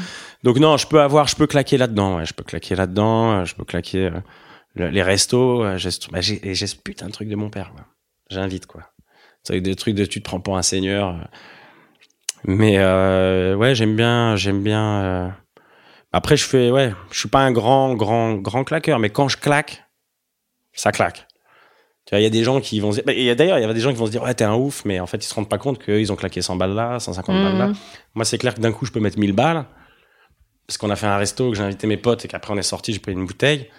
Donc 0.43 0.57
non, 0.59 0.77
je 0.77 0.87
peux 0.87 1.01
avoir, 1.01 1.27
je 1.27 1.35
peux 1.35 1.47
claquer 1.47 1.77
là-dedans. 1.77 2.15
Ouais, 2.17 2.25
je 2.25 2.33
peux 2.33 2.45
claquer 2.45 2.75
là-dedans. 2.75 3.31
euh, 3.39 3.45
Je 3.45 3.55
peux 3.55 3.65
claquer 3.65 4.05
euh, 4.05 4.11
le- 4.75 4.89
les 4.89 5.03
restos. 5.03 5.77
J'ai 5.77 5.91
ce- 5.91 6.09
bah, 6.09 6.21
j'ai 6.21 6.39
j'ai 6.55 6.67
ce 6.67 6.77
putain 6.77 7.07
de 7.07 7.11
truc 7.11 7.27
de 7.27 7.35
mon 7.35 7.49
père. 7.49 7.73
J'invite 8.29 8.65
quoi. 8.67 8.83
C'est 9.43 9.59
des 9.59 9.75
trucs 9.75 9.95
de 9.95 10.05
tu 10.05 10.21
te 10.21 10.23
prends 10.25 10.39
pour 10.39 10.55
un 10.55 10.61
seigneur. 10.61 11.27
Mais 12.45 12.77
euh, 12.77 13.55
ouais, 13.55 13.75
j'aime 13.75 13.95
bien, 13.95 14.35
j'aime 14.35 14.61
bien. 14.61 15.03
euh. 15.03 15.29
Après, 16.11 16.37
je 16.37 16.45
fais 16.45 16.69
ouais, 16.71 16.93
je 17.11 17.19
suis 17.19 17.29
pas 17.29 17.39
un 17.39 17.51
grand, 17.51 17.95
grand, 17.95 18.35
grand 18.35 18.63
claqueur, 18.63 18.99
mais 18.99 19.09
quand 19.09 19.29
je 19.29 19.37
claque, 19.37 19.85
ça 20.73 20.91
claque. 20.91 21.27
Tu 22.05 22.11
vois, 22.11 22.19
il 22.19 22.23
y 22.23 22.27
a 22.27 22.29
des 22.29 22.43
gens 22.43 22.59
qui 22.59 22.79
vont 22.81 22.91
se 22.91 22.97
dire, 22.97 23.05
bah, 23.05 23.13
il 23.13 23.23
y 23.23 23.29
a 23.29 23.35
d'ailleurs, 23.35 23.57
il 23.57 23.61
y 23.61 23.65
a 23.65 23.73
des 23.73 23.79
gens 23.79 23.91
qui 23.91 23.97
vont 23.97 24.05
se 24.05 24.11
dire, 24.11 24.21
ouais, 24.23 24.33
t'es 24.33 24.43
un 24.43 24.55
ouf, 24.55 24.83
mais 24.85 24.99
en 24.99 25.07
fait, 25.07 25.17
ils 25.17 25.27
se 25.27 25.33
rendent 25.33 25.47
pas 25.49 25.57
compte 25.57 25.81
qu'ils 25.81 26.11
ont 26.11 26.15
claqué 26.17 26.41
100 26.41 26.57
balles 26.57 26.73
là, 26.73 26.99
150 26.99 27.35
balles 27.35 27.57
là. 27.57 27.67
Mhm. 27.67 27.75
Moi, 28.15 28.25
c'est 28.25 28.37
clair 28.37 28.53
que 28.53 28.59
d'un 28.59 28.73
coup, 28.73 28.85
je 28.85 28.91
peux 28.91 28.99
mettre 28.99 29.17
1000 29.17 29.33
balles. 29.33 29.65
Parce 30.67 30.77
qu'on 30.77 30.89
a 30.89 30.95
fait 30.95 31.07
un 31.07 31.17
resto, 31.17 31.49
que 31.49 31.57
j'ai 31.57 31.63
invité 31.63 31.87
mes 31.87 31.97
potes 31.97 32.23
et 32.25 32.27
qu'après 32.27 32.53
on 32.53 32.57
est 32.57 32.61
sorti, 32.63 32.93
j'ai 32.93 32.99
pris 32.99 33.11
une 33.13 33.25
bouteille. 33.25 33.69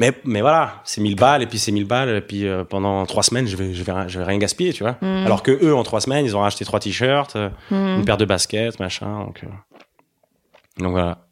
Mais, 0.00 0.12
mais 0.24 0.40
voilà, 0.40 0.80
c'est 0.84 1.00
1000 1.00 1.16
balles 1.16 1.42
et 1.42 1.46
puis 1.46 1.58
c'est 1.58 1.72
1000 1.72 1.84
balles 1.84 2.08
et 2.10 2.20
puis 2.20 2.46
euh, 2.46 2.62
pendant 2.64 3.04
trois 3.04 3.24
semaines, 3.24 3.46
je 3.48 3.56
vais, 3.56 3.74
je 3.74 3.82
vais, 3.82 3.92
rien- 3.92 4.06
je 4.08 4.18
vais 4.20 4.24
rien 4.24 4.38
gaspiller, 4.38 4.72
tu 4.72 4.84
vois. 4.84 4.96
Mhm. 5.02 5.26
Alors 5.26 5.42
que 5.42 5.50
eux, 5.50 5.74
en 5.74 5.82
trois 5.82 6.00
semaines, 6.00 6.24
ils 6.24 6.36
ont 6.36 6.40
racheté 6.40 6.64
trois 6.64 6.78
t-shirts, 6.80 7.34
euh, 7.36 7.50
Hmm. 7.70 7.98
une 7.98 8.04
paire 8.04 8.16
de 8.16 8.24
baskets, 8.24 8.78
machin. 8.78 9.24
Donc, 9.24 9.42
euh, 9.42 9.48
donc 10.78 10.92
voilà. 10.92 11.26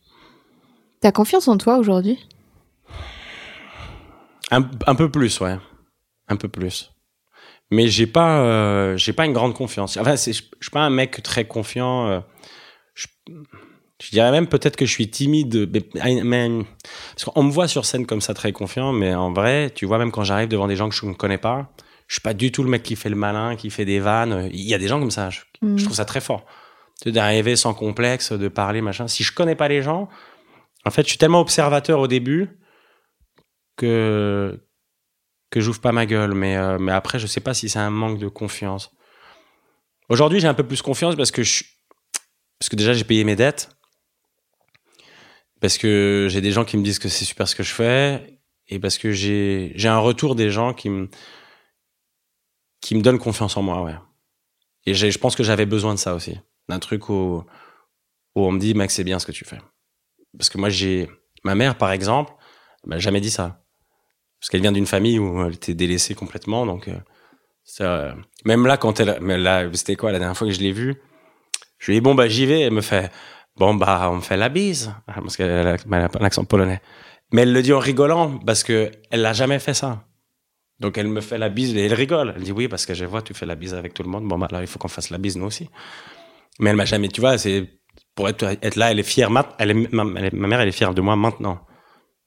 T'as 1.01 1.13
confiance 1.13 1.47
en 1.47 1.57
toi 1.57 1.77
aujourd'hui? 1.79 2.19
Un, 4.51 4.69
un 4.87 4.95
peu 4.95 5.11
plus, 5.11 5.41
ouais. 5.41 5.57
Un 6.29 6.37
peu 6.37 6.49
plus. 6.49 6.93
Mais 7.71 7.89
j'ai 7.89 8.07
pas, 8.07 8.41
euh, 8.41 8.97
j'ai 8.97 9.13
pas 9.13 9.27
une 9.27 9.33
grande 9.33 9.55
confiance. 9.55 9.97
Enfin, 9.97 10.17
je 10.17 10.33
suis 10.33 10.51
pas 10.73 10.81
un 10.81 10.91
mec 10.91 11.23
très 11.23 11.45
confiant. 11.47 12.23
je, 12.95 13.07
je 14.03 14.11
dirais 14.11 14.31
même 14.31 14.47
peut-être 14.47 14.77
que 14.77 14.85
je 14.87 14.91
suis 14.93 15.11
timide, 15.11 15.71
mais, 15.73 16.23
mais 16.23 16.65
parce 17.15 17.25
qu'on 17.25 17.43
me 17.43 17.51
voit 17.51 17.69
sur 17.69 17.85
scène 17.87 18.07
comme 18.07 18.21
ça 18.21 18.35
très 18.35 18.53
confiant, 18.53 18.93
mais 18.93 19.15
en 19.15 19.33
vrai, 19.33 19.71
tu 19.75 19.87
vois, 19.87 19.99
même 19.99 20.13
quand 20.13 20.25
j'arrive 20.25 20.49
devant 20.49 20.69
des 20.69 20.77
gens 20.77 20.89
que 20.89 20.95
je 20.95 21.07
ne 21.07 21.15
connais 21.15 21.39
pas, 21.39 21.73
je 22.07 22.15
suis 22.15 22.21
pas 22.23 22.35
du 22.35 22.53
tout 22.53 22.63
le 22.63 22.69
mec 22.71 22.83
qui 22.83 22.95
fait 22.95 23.09
le 23.09 23.17
malin, 23.17 23.57
qui 23.57 23.71
fait 23.71 23.85
des 23.85 23.99
vannes. 23.99 24.49
Il 24.53 24.61
y 24.61 24.75
a 24.75 24.79
des 24.79 24.87
gens 24.87 25.01
comme 25.01 25.11
ça. 25.11 25.31
Je, 25.31 25.41
Mm. 25.63 25.79
je 25.79 25.85
trouve 25.85 25.97
ça 25.97 26.05
très 26.05 26.21
fort. 26.21 26.45
D'arriver 27.05 27.57
sans 27.57 27.75
complexe, 27.75 28.33
de 28.33 28.49
parler, 28.49 28.81
machin. 28.81 29.07
Si 29.07 29.23
je 29.23 29.33
connais 29.33 29.55
pas 29.55 29.69
les 29.69 29.83
gens, 29.83 30.09
en 30.85 30.91
fait, 30.91 31.03
je 31.03 31.09
suis 31.11 31.19
tellement 31.19 31.41
observateur 31.41 32.01
au 32.01 32.07
début 32.07 32.59
que 33.77 34.61
que 35.51 35.61
j'ouvre 35.61 35.81
pas 35.81 35.93
ma 35.93 36.07
gueule. 36.07 36.35
Mais, 36.35 36.57
euh, 36.57 36.79
mais 36.79 36.93
après, 36.93 37.19
je 37.19 37.27
sais 37.27 37.41
pas 37.41 37.55
si 37.55 37.69
c'est 37.69 37.79
un 37.79 37.91
manque 37.91 38.19
de 38.19 38.29
confiance. 38.29 38.91
Aujourd'hui, 40.09 40.41
j'ai 40.41 40.49
un 40.49 40.55
peu 40.55 40.67
plus 40.67 40.83
confiance 40.83 41.17
parce 41.17 41.31
que 41.31 41.43
je, 41.43 41.65
parce 42.59 42.69
que 42.69 42.77
déjà, 42.77 42.93
j'ai 42.95 43.05
payé 43.05 43.25
mes 43.25 43.37
dettes. 43.37 43.71
Parce 45.61 45.79
que 45.79 46.27
j'ai 46.31 46.41
des 46.41 46.53
gens 46.53 46.65
qui 46.65 46.77
me 46.77 46.83
disent 46.83 46.99
que 46.99 47.09
c'est 47.09 47.25
super 47.25 47.49
ce 47.49 47.55
que 47.55 47.63
je 47.63 47.73
fais. 47.73 48.39
Et 48.69 48.79
parce 48.79 48.99
que 48.99 49.13
j'ai, 49.13 49.73
j'ai 49.75 49.89
un 49.89 49.99
retour 49.99 50.35
des 50.35 50.51
gens 50.51 50.75
qui 50.75 50.91
me, 50.91 51.09
qui 52.81 52.95
me 52.95 53.03
donnent 53.03 53.19
confiance 53.19 53.57
en 53.57 53.63
moi, 53.63 53.83
ouais. 53.83 53.95
Et 54.87 54.95
je 54.95 55.19
pense 55.19 55.35
que 55.35 55.43
j'avais 55.43 55.67
besoin 55.67 55.95
de 55.95 55.99
ça 55.99 56.15
aussi. 56.15 56.39
D'un 56.69 56.79
truc 56.79 57.09
où, 57.09 57.45
où 58.35 58.41
on 58.41 58.53
me 58.53 58.59
dit, 58.59 58.75
mec, 58.75 58.91
c'est 58.91 59.05
bien 59.05 59.19
ce 59.19 59.27
que 59.27 59.33
tu 59.33 59.45
fais. 59.45 59.59
Parce 60.37 60.51
que 60.51 60.59
moi, 60.59 60.69
j'ai, 60.69 61.09
ma 61.45 61.55
mère, 61.55 61.79
par 61.79 61.91
exemple, 61.91 62.33
m'a 62.85 62.99
jamais 62.99 63.21
dit 63.21 63.31
ça. 63.31 63.65
Parce 64.39 64.51
qu'elle 64.51 64.61
vient 64.61 64.73
d'une 64.73 64.87
famille 64.87 65.19
où 65.19 65.45
elle 65.45 65.55
était 65.55 65.75
délaissée 65.75 66.15
complètement, 66.15 66.67
donc, 66.67 66.89
euh, 66.89 66.99
ça, 67.65 68.15
même 68.45 68.67
là, 68.67 68.77
quand 68.77 69.01
elle, 69.01 69.19
mais 69.21 69.39
là, 69.39 69.69
c'était 69.75 69.97
quoi, 69.97 70.13
la 70.13 70.19
dernière 70.19 70.37
fois 70.37 70.47
que 70.47 70.53
je 70.53 70.61
l'ai 70.61 70.73
vue, 70.73 71.03
je 71.79 71.87
lui 71.87 71.97
ai 71.97 72.01
dit, 72.01 72.05
bon, 72.05 72.15
bah, 72.15 72.29
j'y 72.29 72.47
vais. 72.47 72.61
Elle 72.61 72.73
me 72.73 72.81
fait, 72.81 73.11
bon, 73.57 73.75
bah, 73.75 74.11
on 74.11 74.21
fait 74.21 74.37
la 74.37 74.49
bise. 74.49 74.95
Parce 75.07 75.37
qu'elle 75.37 75.67
a, 75.67 75.77
un 75.93 76.25
accent 76.25 76.45
polonais. 76.45 76.81
Mais 77.33 77.43
elle 77.43 77.53
le 77.53 77.63
dit 77.63 77.73
en 77.73 77.79
rigolant, 77.79 78.39
parce 78.39 78.63
que 78.63 78.91
elle 79.11 79.23
l'a 79.23 79.33
jamais 79.33 79.59
fait 79.59 79.75
ça. 79.75 80.05
Donc, 80.79 80.99
elle 80.99 81.09
me 81.09 81.21
fait 81.21 81.39
la 81.39 81.49
bise 81.49 81.75
et 81.75 81.87
elle 81.87 81.95
rigole. 81.95 82.35
Elle 82.37 82.43
dit, 82.43 82.53
oui, 82.53 82.69
parce 82.69 82.87
que 82.87 82.95
je 82.95 83.05
vois, 83.05 83.23
tu 83.23 83.35
fais 83.35 83.47
la 83.47 83.55
bise 83.55 83.75
avec 83.75 83.95
tout 83.95 84.03
le 84.03 84.09
monde. 84.09 84.29
Bon, 84.29 84.39
bah, 84.39 84.49
là, 84.51 84.61
il 84.61 84.67
faut 84.67 84.79
qu'on 84.79 84.89
fasse 84.89 85.11
la 85.11 85.19
bise, 85.19 85.37
nous 85.37 85.47
aussi. 85.47 85.69
Mais 86.61 86.71
elle 86.71 86.77
m'a 86.77 86.85
jamais, 86.85 87.09
tu 87.09 87.21
vois, 87.21 87.39
c'est, 87.39 87.69
pour 88.15 88.29
être, 88.29 88.43
là, 88.77 88.91
elle 88.91 88.99
est 88.99 89.03
fière, 89.03 89.31
ma, 89.31 89.47
ma 89.59 90.05
mère, 90.05 90.61
elle 90.61 90.69
est 90.69 90.73
fière 90.73 90.95
de 90.95 91.01
moi 91.01 91.17
maintenant. 91.17 91.61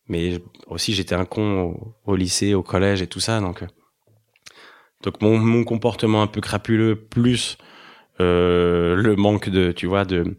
Mais 0.07 0.41
aussi, 0.67 0.93
j'étais 0.93 1.15
un 1.15 1.25
con 1.25 1.61
au, 1.61 1.95
au 2.05 2.15
lycée, 2.15 2.53
au 2.53 2.63
collège 2.63 3.01
et 3.01 3.07
tout 3.07 3.19
ça, 3.19 3.39
donc, 3.39 3.61
euh, 3.61 3.67
donc 5.03 5.21
mon, 5.21 5.38
mon 5.38 5.63
comportement 5.63 6.21
un 6.21 6.27
peu 6.27 6.41
crapuleux, 6.41 6.95
plus 6.95 7.57
euh, 8.19 8.95
le 8.95 9.15
manque 9.15 9.49
de, 9.49 9.71
tu 9.71 9.88
vois, 9.88 10.05
de 10.05 10.38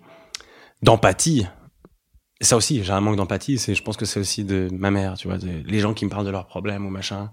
d'empathie. 0.83 1.47
Ça 2.43 2.57
aussi, 2.57 2.83
j'ai 2.83 2.93
un 2.93 3.01
manque 3.01 3.17
d'empathie. 3.17 3.59
C'est, 3.59 3.75
je 3.75 3.83
pense 3.83 3.97
que 3.97 4.07
c'est 4.07 4.21
aussi 4.21 4.45
de 4.45 4.69
ma 4.73 4.91
mère, 4.91 5.15
tu 5.19 5.29
vois, 5.29 5.37
de- 5.39 5.63
les 5.67 5.79
gens 5.81 5.93
qui 5.95 6.05
me 6.07 6.11
parlent 6.11 6.25
de 6.25 6.31
leurs 6.31 6.47
problèmes 6.47 6.87
ou 6.87 6.91
machin. 6.91 7.31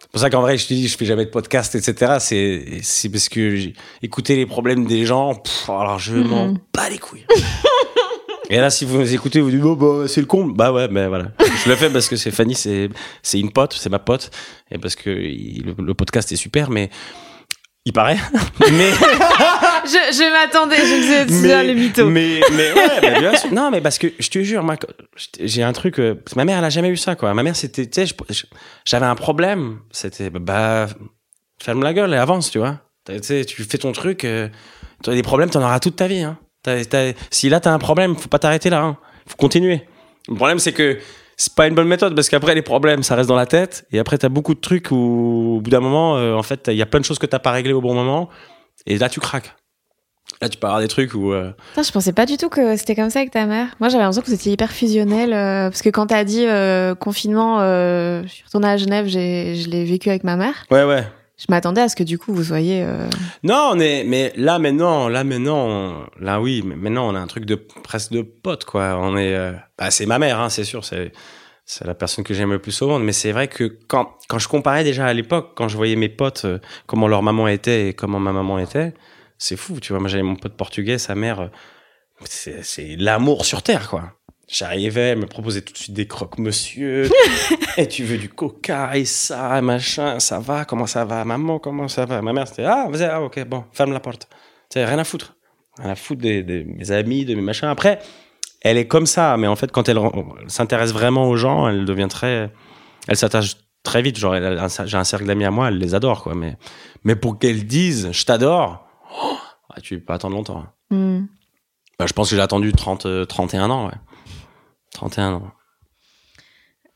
C'est 0.00 0.10
pour 0.12 0.20
ça 0.20 0.30
qu'en 0.30 0.42
vrai, 0.42 0.58
je 0.58 0.66
te 0.66 0.74
dis, 0.74 0.86
je 0.88 0.96
fais 0.96 1.06
jamais 1.06 1.24
de 1.24 1.30
podcast, 1.30 1.74
etc. 1.74 2.16
C'est, 2.20 2.80
c'est 2.82 3.08
parce 3.08 3.28
que 3.28 3.72
écouté 4.02 4.36
les 4.36 4.46
problèmes 4.46 4.86
des 4.86 5.06
gens. 5.06 5.34
pff, 5.34 5.68
alors 5.70 5.98
je 5.98 6.14
m'en 6.16 6.54
bats 6.74 6.88
les 6.90 6.98
couilles. 6.98 7.26
Et 8.50 8.58
là, 8.58 8.68
si 8.68 8.84
vous 8.84 8.98
nous 8.98 9.14
écoutez, 9.14 9.40
vous 9.40 9.50
dites, 9.50 9.62
oh, 9.64 9.74
bah, 9.76 10.06
c'est 10.06 10.20
le 10.20 10.26
con. 10.26 10.44
Bah 10.46 10.72
ouais, 10.72 10.86
mais 10.88 11.08
voilà. 11.08 11.28
Je 11.64 11.68
le 11.70 11.74
fais 11.76 11.88
parce 11.88 12.08
que 12.08 12.16
c'est 12.16 12.30
Fanny, 12.30 12.54
c'est, 12.54 12.90
c'est 13.22 13.40
une 13.40 13.50
pote, 13.50 13.72
c'est 13.72 13.88
ma 13.88 13.98
pote. 13.98 14.30
Et 14.70 14.76
parce 14.78 14.94
que 14.94 15.08
il- 15.10 15.62
le, 15.64 15.74
le 15.82 15.94
podcast 15.94 16.30
est 16.30 16.36
super, 16.36 16.68
mais 16.70 16.90
il 17.86 17.92
paraît. 17.94 18.18
mais, 18.72 18.90
Je, 19.84 19.90
je 19.90 20.32
m'attendais, 20.32 20.76
je 20.76 20.82
me 20.94 21.00
disais, 21.00 21.26
tu 21.26 21.32
mais, 21.34 21.64
le 21.64 21.74
mytho. 21.74 22.06
mais, 22.08 22.40
mais 22.52 22.72
ouais, 22.72 23.00
bah, 23.00 23.20
bien 23.20 23.36
sûr. 23.36 23.52
Non, 23.52 23.70
mais 23.70 23.80
parce 23.80 23.98
que 23.98 24.08
je 24.18 24.28
te 24.28 24.42
jure, 24.42 24.62
moi, 24.62 24.76
j'ai 25.40 25.62
un 25.62 25.72
truc. 25.72 25.98
euh, 25.98 26.14
ma 26.36 26.44
mère, 26.44 26.58
elle 26.58 26.64
a 26.64 26.70
jamais 26.70 26.88
eu 26.88 26.96
ça, 26.96 27.14
quoi. 27.16 27.32
Ma 27.34 27.42
mère, 27.42 27.56
c'était, 27.56 27.86
tu 27.86 28.06
sais, 28.06 28.14
j'avais 28.84 29.06
un 29.06 29.14
problème. 29.14 29.78
C'était, 29.90 30.30
bah, 30.30 30.86
ferme 31.60 31.82
la 31.82 31.92
gueule 31.92 32.12
et 32.14 32.16
avance, 32.16 32.50
tu 32.50 32.58
vois. 32.58 32.78
Tu 33.06 33.14
sais, 33.22 33.44
tu 33.44 33.62
fais 33.64 33.78
ton 33.78 33.92
truc. 33.92 34.24
Euh, 34.24 34.48
tu 35.02 35.10
as 35.10 35.14
des 35.14 35.22
problèmes, 35.22 35.50
t'en 35.50 35.60
auras 35.62 35.80
toute 35.80 35.96
ta 35.96 36.06
vie. 36.06 36.22
Hein. 36.22 36.38
T'as- 36.62 36.84
t'as- 36.84 37.12
si 37.30 37.48
là, 37.48 37.58
t'as 37.60 37.72
un 37.72 37.78
problème, 37.78 38.14
faut 38.16 38.28
pas 38.28 38.38
t'arrêter 38.38 38.70
là. 38.70 38.82
Hein. 38.82 38.96
Faut 39.26 39.36
continuer. 39.36 39.82
Le 40.28 40.36
problème, 40.36 40.60
c'est 40.60 40.72
que 40.72 40.98
c'est 41.36 41.54
pas 41.56 41.66
une 41.66 41.74
bonne 41.74 41.88
méthode 41.88 42.14
parce 42.14 42.28
qu'après, 42.28 42.54
les 42.54 42.62
problèmes, 42.62 43.02
ça 43.02 43.16
reste 43.16 43.28
dans 43.28 43.34
la 43.36 43.46
tête. 43.46 43.84
Et 43.90 43.98
après, 43.98 44.18
t'as 44.18 44.28
beaucoup 44.28 44.54
de 44.54 44.60
trucs 44.60 44.92
où, 44.92 45.56
au 45.56 45.60
bout 45.60 45.70
d'un 45.70 45.80
moment, 45.80 46.16
euh, 46.16 46.34
en 46.34 46.42
fait, 46.44 46.68
il 46.68 46.76
y 46.76 46.82
a 46.82 46.86
plein 46.86 47.00
de 47.00 47.04
choses 47.04 47.18
que 47.18 47.26
t'as 47.26 47.40
pas 47.40 47.50
réglées 47.50 47.72
au 47.72 47.80
bon 47.80 47.94
moment. 47.94 48.28
Et 48.86 48.96
là, 48.98 49.08
tu 49.08 49.18
craques. 49.18 49.52
Là, 50.40 50.48
tu 50.48 50.58
peux 50.58 50.66
avoir 50.66 50.80
des 50.80 50.88
trucs 50.88 51.14
où. 51.14 51.32
euh, 51.32 51.52
Putain, 51.70 51.82
je 51.82 51.92
pensais 51.92 52.12
pas 52.12 52.26
du 52.26 52.36
tout 52.36 52.48
que 52.48 52.76
c'était 52.76 52.96
comme 52.96 53.10
ça 53.10 53.20
avec 53.20 53.30
ta 53.30 53.46
mère. 53.46 53.68
Moi, 53.80 53.88
j'avais 53.88 54.02
l'impression 54.02 54.22
que 54.22 54.26
vous 54.26 54.34
étiez 54.34 54.52
hyper 54.52 54.72
fusionnel. 54.72 55.32
euh, 55.32 55.68
parce 55.70 55.82
que 55.82 55.88
quand 55.90 56.06
t'as 56.06 56.24
dit 56.24 56.44
euh, 56.46 56.94
confinement, 56.94 57.60
euh, 57.60 58.22
je 58.24 58.28
suis 58.28 58.44
retournée 58.44 58.68
à 58.68 58.76
Genève, 58.76 59.06
j'ai, 59.06 59.54
je 59.56 59.68
l'ai 59.70 59.84
vécu 59.84 60.08
avec 60.10 60.24
ma 60.24 60.36
mère. 60.36 60.64
Ouais, 60.70 60.84
ouais. 60.84 61.04
Je 61.38 61.46
m'attendais 61.48 61.80
à 61.80 61.88
ce 61.88 61.96
que 61.96 62.04
du 62.04 62.18
coup 62.18 62.32
vous 62.32 62.44
soyez. 62.44 62.86
Non, 63.42 63.70
on 63.72 63.78
est, 63.80 64.04
mais 64.04 64.32
là 64.36 64.58
maintenant, 64.60 65.08
là 65.08 65.24
maintenant, 65.24 65.66
on- 65.68 66.06
là 66.20 66.40
oui, 66.40 66.62
mais 66.64 66.76
maintenant 66.76 67.08
on 67.10 67.16
a 67.16 67.18
un 67.18 67.26
truc 67.26 67.44
de 67.46 67.56
presque 67.56 68.12
de 68.12 68.22
pote 68.22 68.64
quoi. 68.64 68.96
On 69.00 69.16
est, 69.16 69.52
bah, 69.76 69.90
c'est 69.90 70.06
ma 70.06 70.20
mère, 70.20 70.38
hein, 70.40 70.50
c'est 70.50 70.62
sûr, 70.64 70.84
c'est 70.84 71.10
c'est 71.64 71.84
la 71.86 71.94
personne 71.94 72.22
que 72.24 72.32
j'aime 72.34 72.50
le 72.52 72.58
plus 72.60 72.80
au 72.82 72.86
monde. 72.88 73.02
Mais 73.02 73.12
c'est 73.12 73.32
vrai 73.32 73.48
que 73.48 73.64
quand 73.88 74.10
quand 74.28 74.38
je 74.38 74.46
comparais 74.46 74.84
déjà 74.84 75.06
à 75.06 75.12
l'époque, 75.12 75.52
quand 75.56 75.66
je 75.66 75.76
voyais 75.76 75.96
mes 75.96 76.08
potes, 76.08 76.44
euh, 76.44 76.58
comment 76.86 77.08
leur 77.08 77.22
maman 77.22 77.48
était 77.48 77.88
et 77.88 77.94
comment 77.94 78.20
ma 78.20 78.32
maman 78.32 78.58
était, 78.60 78.94
c'est 79.42 79.56
fou, 79.56 79.80
tu 79.80 79.92
vois. 79.92 80.00
Moi 80.00 80.08
j'avais 80.08 80.22
mon 80.22 80.36
pote 80.36 80.56
portugais, 80.56 80.98
sa 80.98 81.14
mère, 81.14 81.40
euh, 81.40 81.48
c'est 82.26 82.96
l'amour 82.98 83.44
sur 83.44 83.62
terre 83.62 83.88
quoi. 83.88 84.12
J'arrivais, 84.48 85.10
elle 85.10 85.18
me 85.18 85.26
proposait 85.26 85.62
tout 85.62 85.72
de 85.72 85.78
suite 85.78 85.94
des 85.94 86.06
croques, 86.06 86.38
monsieur. 86.38 87.08
et 87.78 87.88
tu 87.88 88.04
veux 88.04 88.18
du 88.18 88.28
coca 88.28 88.96
et 88.96 89.04
ça, 89.06 89.60
machin, 89.62 90.20
ça 90.20 90.40
va, 90.40 90.64
comment 90.66 90.86
ça 90.86 91.04
va, 91.06 91.24
maman, 91.24 91.58
comment 91.58 91.88
ça 91.88 92.04
va? 92.04 92.20
Ma 92.20 92.32
mère, 92.34 92.46
c'était, 92.46 92.64
ah, 92.64 92.86
vas-y, 92.90 93.04
ah, 93.04 93.22
ok, 93.22 93.44
bon, 93.46 93.64
ferme 93.72 93.92
la 93.92 94.00
porte. 94.00 94.28
Tu 94.70 94.74
sais, 94.74 94.84
rien 94.84 94.98
à 94.98 95.04
foutre. 95.04 95.36
Rien 95.78 95.90
à 95.90 95.94
foutre 95.94 96.20
de, 96.22 96.42
de 96.42 96.64
mes 96.66 96.90
amis, 96.90 97.24
de 97.24 97.34
mes 97.34 97.40
machins. 97.40 97.68
Après, 97.68 98.00
elle 98.60 98.76
est 98.76 98.86
comme 98.86 99.06
ça, 99.06 99.36
mais 99.38 99.46
en 99.46 99.56
fait, 99.56 99.72
quand 99.72 99.88
elle, 99.88 99.96
ren- 99.98 100.34
s'intéresse 100.48 100.92
vraiment 100.92 101.28
aux 101.28 101.36
gens, 101.36 101.68
elle 101.68 101.86
devient 101.86 102.08
très. 102.10 102.50
Elle 103.08 103.16
s'attache 103.16 103.56
très 103.84 104.02
vite. 104.02 104.18
Genre, 104.18 104.34
elle 104.36 104.60
j'ai 104.84 104.96
un 104.98 105.04
cercle 105.04 105.24
d'amis 105.26 105.46
à 105.46 105.50
moi, 105.50 105.68
elle 105.68 105.78
les 105.78 105.94
adore, 105.94 106.22
quoi. 106.24 106.34
Mais, 106.34 106.58
mais 107.04 107.16
pour 107.16 107.38
qu'elle 107.38 107.64
dise, 107.64 108.10
je 108.12 108.24
t'adore, 108.26 108.86
ah, 109.74 109.80
tu 109.80 109.98
peux 109.98 110.04
pas 110.04 110.14
attendre 110.14 110.36
longtemps. 110.36 110.64
hmm. 110.90 111.26
Bah, 111.98 112.06
je 112.06 112.12
pense 112.12 112.30
que 112.30 112.36
j'ai 112.36 112.42
attendu 112.42 112.72
30, 112.72 113.06
euh, 113.06 113.24
31 113.24 113.70
ans, 113.70 113.86
ouais. 113.86 113.94
31 114.92 115.34
ans. 115.34 115.52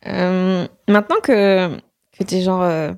Euh, 0.06 0.66
maintenant 0.88 1.20
que, 1.22 1.76
que 2.18 2.24
t'es 2.24 2.42
genre 2.42 2.62
euh, 2.62 2.92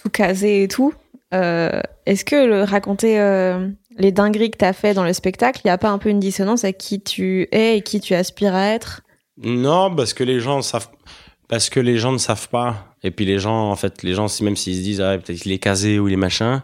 tout 0.00 0.10
casé 0.10 0.62
et 0.62 0.68
tout, 0.68 0.94
euh, 1.32 1.80
est-ce 2.06 2.24
que 2.24 2.36
le 2.36 2.62
raconter 2.62 3.20
euh, 3.20 3.68
les 3.96 4.12
dingueries 4.12 4.50
que 4.50 4.58
t'as 4.58 4.72
fait 4.72 4.94
dans 4.94 5.04
le 5.04 5.12
spectacle, 5.12 5.60
il 5.64 5.68
y 5.68 5.70
a 5.70 5.78
pas 5.78 5.90
un 5.90 5.98
peu 5.98 6.08
une 6.08 6.20
dissonance 6.20 6.64
avec 6.64 6.78
qui 6.78 7.02
tu 7.02 7.48
es 7.50 7.78
et 7.78 7.82
qui 7.82 8.00
tu 8.00 8.14
aspires 8.14 8.54
à 8.54 8.68
être? 8.68 9.02
Non, 9.38 9.94
parce 9.94 10.14
que 10.14 10.22
les 10.22 10.40
gens 10.40 10.62
savent, 10.62 10.88
parce 11.48 11.70
que 11.70 11.80
les 11.80 11.96
gens 11.98 12.12
ne 12.12 12.18
savent 12.18 12.48
pas. 12.48 12.94
Et 13.02 13.10
puis 13.10 13.24
les 13.24 13.38
gens, 13.38 13.70
en 13.70 13.76
fait, 13.76 14.02
les 14.02 14.14
gens, 14.14 14.26
même 14.42 14.56
s'ils 14.56 14.76
se 14.76 14.82
disent, 14.82 15.00
ah, 15.00 15.18
peut-être 15.18 15.40
qu'il 15.40 15.52
est 15.52 15.58
casé 15.58 15.98
ou 15.98 16.08
il 16.08 16.14
est 16.14 16.18
machin, 16.18 16.62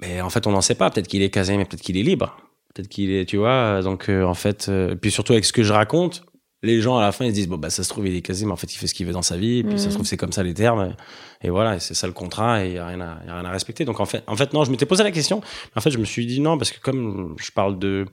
mais 0.00 0.20
en 0.20 0.30
fait, 0.30 0.46
on 0.46 0.52
n'en 0.52 0.60
sait 0.60 0.74
pas. 0.74 0.90
Peut-être 0.90 1.08
qu'il 1.08 1.22
est 1.22 1.30
casé, 1.30 1.56
mais 1.56 1.64
peut-être 1.64 1.82
qu'il 1.82 1.96
est 1.96 2.02
libre. 2.02 2.36
Peut-être 2.74 2.88
qu'il 2.88 3.10
est, 3.12 3.24
tu 3.26 3.36
vois. 3.36 3.82
Donc, 3.82 4.08
euh, 4.08 4.24
en 4.24 4.34
fait, 4.34 4.66
euh, 4.68 4.94
puis 4.94 5.10
surtout 5.10 5.32
avec 5.32 5.44
ce 5.44 5.52
que 5.52 5.62
je 5.62 5.72
raconte, 5.72 6.22
les 6.62 6.80
gens 6.82 6.98
à 6.98 7.00
la 7.00 7.10
fin 7.10 7.24
ils 7.24 7.30
se 7.30 7.34
disent, 7.34 7.48
bon, 7.48 7.56
bah, 7.56 7.70
ça 7.70 7.82
se 7.82 7.88
trouve, 7.88 8.06
il 8.06 8.14
est 8.14 8.20
casé, 8.22 8.44
mais 8.46 8.52
en 8.52 8.56
fait, 8.56 8.72
il 8.72 8.76
fait 8.76 8.86
ce 8.86 8.94
qu'il 8.94 9.06
veut 9.06 9.12
dans 9.12 9.22
sa 9.22 9.36
vie. 9.36 9.58
Et 9.58 9.64
puis 9.64 9.78
ça 9.78 9.84
se 9.84 9.88
Mhm. 9.88 9.94
trouve, 9.94 10.06
c'est 10.06 10.16
comme 10.16 10.32
ça 10.32 10.42
les 10.42 10.54
termes. 10.54 10.94
Et 11.42 11.48
voilà, 11.50 11.76
et 11.76 11.80
c'est 11.80 11.94
ça 11.94 12.06
le 12.06 12.12
contrat, 12.12 12.64
et 12.64 12.68
il 12.68 12.72
n'y 12.72 12.78
a, 12.78 12.86
rien 12.86 13.00
à- 13.00 13.18
y 13.26 13.28
a 13.28 13.34
rien 13.34 13.44
à 13.44 13.50
respecter. 13.50 13.84
Donc, 13.84 13.98
en 13.98 14.04
fait, 14.06 14.22
en 14.26 14.36
fait, 14.36 14.52
non, 14.52 14.64
je 14.64 14.70
m'étais 14.70 14.86
posé 14.86 15.02
la 15.02 15.10
question. 15.10 15.40
Mais 15.40 15.78
en 15.78 15.80
fait, 15.80 15.90
je 15.90 15.98
me 15.98 16.04
suis 16.04 16.26
dit 16.26 16.40
non, 16.40 16.58
parce 16.58 16.70
que 16.70 16.78
comme 16.80 17.34
je 17.40 17.50
parle 17.50 17.78
de, 17.78 18.04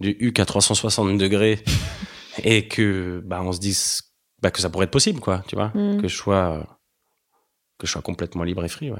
du 0.00 0.16
HUC 0.20 0.40
à 0.40 0.46
360 0.46 1.16
degrés, 1.18 1.62
et 2.44 2.66
que 2.68 3.22
bah 3.24 3.40
on 3.42 3.52
se 3.52 3.60
dise 3.60 4.02
bah, 4.42 4.50
que 4.50 4.60
ça 4.60 4.68
pourrait 4.68 4.84
être 4.84 4.90
possible 4.90 5.20
quoi 5.20 5.42
tu 5.48 5.54
vois 5.56 5.68
Mm. 5.74 6.02
que 6.02 6.06
je 6.08 6.14
sois 6.14 6.66
que 7.78 7.86
je 7.86 7.92
sois 7.92 8.02
complètement 8.02 8.42
libre 8.44 8.62
et 8.62 8.68
free 8.68 8.90
ouais 8.90 8.98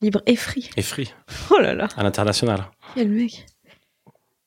Libre 0.00 0.22
et 0.26 0.36
free. 0.36 0.70
et 0.76 0.82
free 0.82 1.12
Oh 1.50 1.58
là 1.58 1.74
là, 1.74 1.88
à 1.96 2.02
l'international. 2.02 2.70
Quel 2.94 3.08
mec. 3.08 3.46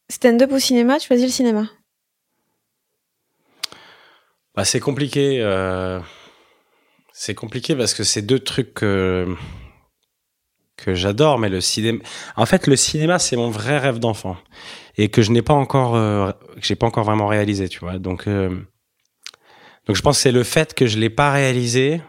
Stand-up 0.10 0.52
au 0.52 0.60
cinéma, 0.60 0.98
tu 1.00 1.08
choisis 1.08 1.26
le 1.26 1.32
cinéma? 1.32 1.70
Bah 4.56 4.66
c'est 4.66 4.82
compliqué 4.82 5.40
euh, 5.42 6.00
c'est 7.14 7.36
compliqué 7.36 7.74
parce 7.76 7.94
que 7.94 8.04
c'est 8.04 8.22
deux 8.22 8.40
trucs 8.40 8.74
que 8.74 9.34
que 10.76 10.94
j'adore 10.94 11.40
mais 11.40 11.48
le 11.48 11.62
cinéma 11.62 12.00
en 12.36 12.46
fait 12.46 12.68
le 12.68 12.76
cinéma 12.76 13.18
c'est 13.18 13.38
mon 13.38 13.50
vrai 13.50 13.78
rêve 13.78 14.00
d'enfant 14.00 14.36
et 14.98 15.08
que 15.10 15.22
je 15.22 15.32
n'ai 15.32 15.42
pas 15.42 15.54
encore 15.54 15.96
euh, 15.96 16.32
que 16.56 16.62
j'ai 16.64 16.76
pas 16.76 16.86
encore 16.86 17.06
vraiment 17.06 17.28
réalisé 17.28 17.70
tu 17.70 17.80
vois. 17.80 17.98
Donc 17.98 18.28
euh, 18.28 18.50
donc 19.86 19.96
je 19.96 20.02
pense 20.02 20.18
que 20.18 20.24
c'est 20.24 20.34
le 20.34 20.44
fait 20.44 20.74
que 20.74 20.86
je 20.86 20.98
l'ai 21.00 21.10
pas 21.10 21.32
réalisé 21.32 22.02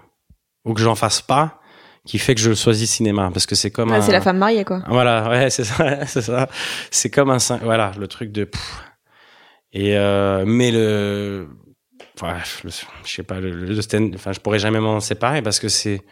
ou 0.64 0.74
que 0.74 0.80
j'en 0.80 0.97
fasse 0.97 1.22
pas 1.22 1.61
qui 2.07 2.18
fait 2.18 2.34
que 2.34 2.40
je 2.40 2.53
choisis 2.55 2.90
cinéma 2.90 3.30
parce 3.32 3.46
que 3.46 3.55
c'est 3.55 3.70
comme 3.70 3.90
Ouais, 3.90 3.96
un- 3.98 4.03
C'est 4.03 4.12
la 4.12 4.20
femme 4.20 4.38
mariée, 4.38 4.64
quoi. 4.64 4.82
voilà 4.88 5.28
ouais 5.30 5.50
c'est 5.50 5.64
ça 5.64 6.05
c'est 6.07 6.22
ça. 6.22 6.48
C'est 6.90 7.11
comme 7.11 7.30
un 7.30 7.38
voilà 7.62 7.92
le 7.98 8.09
truc 8.09 8.32
de 8.32 8.48
et 9.72 9.96
euh, 9.96 10.44
mais 10.46 10.70
le 10.70 11.48
ouais, 12.22 12.28
le- 12.64 12.70
je 13.05 13.11
sais 13.11 13.22
pas 13.22 13.40
le, 13.40 13.50
le 13.53 13.82
stand 13.82 14.12
enfin 14.14 14.32
je 14.32 14.40
pourrais 14.40 14.59
jamais 14.59 14.80
m'en 14.80 15.00
séparer 15.00 15.42
parce 15.42 15.61
que 15.61 15.68
c'est 15.68 16.03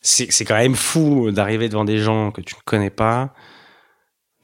c'est 0.00 0.30
c'est 0.32 0.44
quand 0.44 0.56
même 0.56 0.76
fou 0.76 1.30
d'arriver 1.30 1.68
devant 1.68 1.84
des 1.84 1.98
gens 1.98 2.30
que 2.30 2.40
tu 2.40 2.54
ne 2.54 2.60
connais 2.64 2.90
pas 2.90 3.34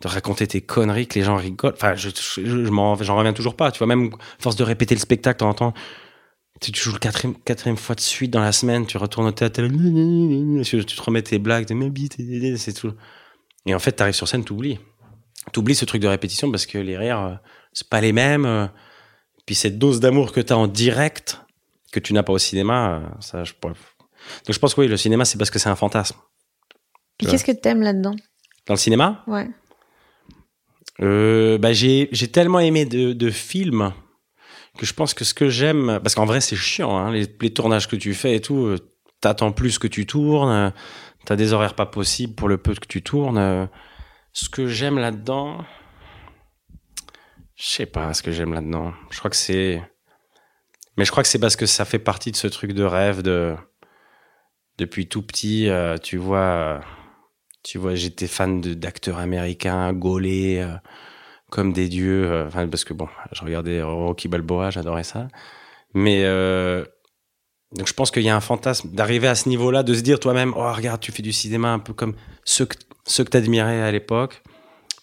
de 0.02 0.08
raconter 0.08 0.46
tes 0.46 0.60
conneries 0.60 1.06
que 1.06 1.14
les 1.18 1.24
gens 1.24 1.36
rigolent. 1.36 1.72
Enfin 1.74 1.94
je 1.94 2.10
je, 2.10 2.44
je 2.44 2.70
m'en 2.70 2.96
j'en 3.02 3.16
reviens 3.16 3.32
toujours 3.32 3.56
pas 3.56 3.70
tu 3.70 3.78
vois 3.78 3.86
même 3.86 4.10
force 4.38 4.56
de 4.56 4.64
répéter 4.64 4.94
le 4.94 5.00
spectacle 5.00 5.42
en 5.44 5.54
temps 5.54 5.72
tu, 6.60 6.72
tu 6.72 6.80
joues 6.82 6.92
le 6.92 6.98
quatrième, 6.98 7.34
quatrième 7.42 7.76
fois 7.76 7.94
de 7.94 8.00
suite 8.00 8.30
dans 8.30 8.40
la 8.40 8.52
semaine, 8.52 8.86
tu 8.86 8.96
retournes 8.98 9.26
au 9.26 9.32
théâtre, 9.32 9.62
tu 10.64 10.84
tu 10.84 10.96
te 10.96 11.02
remets 11.02 11.22
tes 11.22 11.38
blagues, 11.38 11.66
t'es 11.66 12.56
c'est 12.56 12.72
tout. 12.72 12.92
Et 13.66 13.74
en 13.74 13.78
fait, 13.78 13.92
t'arrives 13.92 14.14
sur 14.14 14.28
scène, 14.28 14.44
t'oublies. 14.44 14.78
T'oublies 15.52 15.74
ce 15.74 15.84
truc 15.84 16.00
de 16.02 16.08
répétition 16.08 16.50
parce 16.50 16.66
que 16.66 16.78
les 16.78 16.96
rires, 16.96 17.20
euh, 17.20 17.34
c'est 17.72 17.88
pas 17.88 18.00
les 18.00 18.12
mêmes. 18.12 18.46
euh, 18.46 18.66
Puis 19.44 19.54
cette 19.54 19.78
dose 19.78 20.00
d'amour 20.00 20.32
que 20.32 20.40
t'as 20.40 20.54
en 20.56 20.66
direct, 20.66 21.40
que 21.92 22.00
tu 22.00 22.12
n'as 22.12 22.22
pas 22.22 22.32
au 22.32 22.38
cinéma, 22.38 22.96
euh, 22.96 23.06
ça, 23.20 23.44
je 23.44 23.52
pourrais- 23.54 23.74
Donc 23.74 24.54
je 24.54 24.58
pense 24.58 24.74
que 24.74 24.80
oui, 24.80 24.88
le 24.88 24.96
cinéma, 24.96 25.24
c'est 25.24 25.38
parce 25.38 25.50
que 25.50 25.58
c'est 25.58 25.68
un 25.68 25.76
fantasme. 25.76 26.16
Ouais. 27.22 27.30
qu'est-ce 27.30 27.44
que 27.44 27.52
t'aimes 27.52 27.80
là-dedans? 27.82 28.14
Dans 28.66 28.74
le 28.74 28.78
cinéma, 28.78 29.22
Ouais. 29.26 29.48
Euh, 31.02 31.58
bah, 31.58 31.72
j'ai 31.74 32.08
j'ai 32.12 32.28
tellement 32.28 32.58
aimé 32.58 32.86
de, 32.86 33.12
de 33.12 33.30
films 33.30 33.92
que 34.76 34.86
je 34.86 34.94
pense 34.94 35.14
que 35.14 35.24
ce 35.24 35.34
que 35.34 35.48
j'aime, 35.48 36.00
parce 36.02 36.14
qu'en 36.14 36.26
vrai 36.26 36.40
c'est 36.40 36.56
chiant, 36.56 36.96
hein, 36.96 37.12
les, 37.12 37.26
tournages 37.52 37.88
que 37.88 37.96
tu 37.96 38.14
fais 38.14 38.36
et 38.36 38.40
tout, 38.40 38.66
euh, 38.66 38.78
t'attends 39.20 39.52
plus 39.52 39.78
que 39.78 39.86
tu 39.86 40.06
tournes, 40.06 40.50
euh, 40.50 40.70
t'as 41.24 41.36
des 41.36 41.52
horaires 41.52 41.74
pas 41.74 41.86
possibles 41.86 42.34
pour 42.34 42.48
le 42.48 42.58
peu 42.58 42.74
que 42.74 42.86
tu 42.86 43.02
tournes. 43.02 43.38
euh, 43.38 43.66
ce 44.32 44.48
que 44.48 44.66
j'aime 44.66 44.98
là-dedans, 44.98 45.64
je 47.56 47.66
sais 47.66 47.86
pas 47.86 48.12
ce 48.12 48.22
que 48.22 48.32
j'aime 48.32 48.52
là-dedans. 48.52 48.92
Je 49.10 49.18
crois 49.18 49.30
que 49.30 49.36
c'est, 49.36 49.82
mais 50.96 51.04
je 51.04 51.10
crois 51.10 51.22
que 51.22 51.28
c'est 51.28 51.38
parce 51.38 51.56
que 51.56 51.66
ça 51.66 51.84
fait 51.84 51.98
partie 51.98 52.32
de 52.32 52.36
ce 52.36 52.46
truc 52.46 52.72
de 52.72 52.84
rêve 52.84 53.22
de 53.22 53.56
depuis 54.78 55.08
tout 55.08 55.22
petit, 55.22 55.70
tu 56.02 56.18
vois. 56.18 56.80
tu 57.62 57.78
vois, 57.78 57.94
j'étais 57.94 58.26
fan 58.26 58.60
d'acteurs 58.60 59.18
américains, 59.18 59.92
gaulés, 59.94 60.58
euh, 60.58 60.76
comme 61.50 61.72
des 61.72 61.88
dieux. 61.88 62.30
euh, 62.30 62.46
Enfin, 62.46 62.66
parce 62.68 62.84
que 62.84 62.92
bon, 62.94 63.08
je 63.32 63.42
regardais 63.44 63.82
Rocky 63.82 64.28
Balboa, 64.28 64.70
j'adorais 64.70 65.04
ça. 65.04 65.28
Mais 65.94 66.22
euh, 66.24 66.84
donc 67.76 67.86
je 67.88 67.92
pense 67.94 68.10
qu'il 68.10 68.22
y 68.22 68.28
a 68.28 68.36
un 68.36 68.40
fantasme 68.40 68.90
d'arriver 68.92 69.28
à 69.28 69.34
ce 69.34 69.48
niveau-là, 69.48 69.82
de 69.82 69.94
se 69.94 70.00
dire 70.00 70.20
toi-même, 70.20 70.52
oh 70.56 70.72
regarde, 70.72 71.00
tu 71.00 71.12
fais 71.12 71.22
du 71.22 71.32
cinéma 71.32 71.68
un 71.72 71.78
peu 71.78 71.92
comme 71.92 72.14
ceux 72.44 72.66
que, 72.66 72.76
ceux 73.06 73.24
que 73.24 73.30
t'admirais 73.30 73.82
à 73.82 73.90
l'époque. 73.90 74.42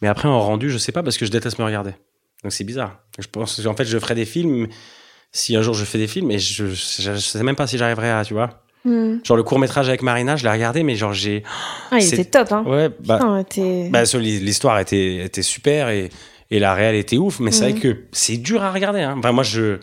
Mais 0.01 0.07
après 0.07 0.27
en 0.27 0.39
rendu, 0.41 0.69
je 0.69 0.77
sais 0.77 0.91
pas 0.91 1.01
parce 1.03 1.17
que 1.17 1.25
je 1.25 1.31
déteste 1.31 1.59
me 1.59 1.65
regarder. 1.65 1.91
Donc 2.43 2.51
c'est 2.51 2.63
bizarre. 2.65 2.99
Je 3.19 3.27
pense, 3.27 3.65
en 3.65 3.73
fait, 3.75 3.85
je 3.85 3.97
ferai 3.97 4.15
des 4.15 4.25
films. 4.25 4.67
Si 5.31 5.55
un 5.55 5.61
jour 5.61 5.73
je 5.73 5.83
fais 5.85 5.97
des 5.97 6.07
films, 6.07 6.29
et 6.29 6.37
je, 6.39 6.67
je, 6.67 6.73
je 7.13 7.15
sais 7.17 7.41
même 7.43 7.55
pas 7.55 7.65
si 7.65 7.77
j'arriverai 7.77 8.11
à, 8.11 8.23
tu 8.23 8.33
vois. 8.35 8.61
Hmm. 8.85 9.19
Genre 9.23 9.37
le 9.37 9.43
court 9.43 9.57
métrage 9.59 9.87
avec 9.87 10.01
Marina, 10.03 10.35
je 10.35 10.43
l'ai 10.43 10.51
regardé, 10.51 10.83
mais 10.83 10.95
genre 10.95 11.13
j'ai, 11.13 11.41
Ah, 11.89 11.97
il 11.99 12.13
était 12.13 12.25
top, 12.25 12.51
hein. 12.51 12.63
ouais, 12.67 12.89
bah, 12.99 13.43
Putain, 13.49 13.89
bah, 13.89 14.03
l'histoire 14.19 14.77
était, 14.79 15.23
était 15.25 15.41
super 15.41 15.89
et, 15.89 16.09
et 16.51 16.59
la 16.59 16.73
réelle 16.73 16.95
était 16.95 17.17
ouf, 17.17 17.39
mais 17.39 17.51
c'est 17.51 17.65
Mhm. 17.65 17.71
vrai 17.71 17.79
que 17.81 18.03
c'est 18.11 18.37
dur 18.37 18.63
à 18.63 18.71
regarder. 18.71 19.01
Hein. 19.01 19.15
Enfin, 19.17 19.31
moi, 19.31 19.43
je, 19.43 19.79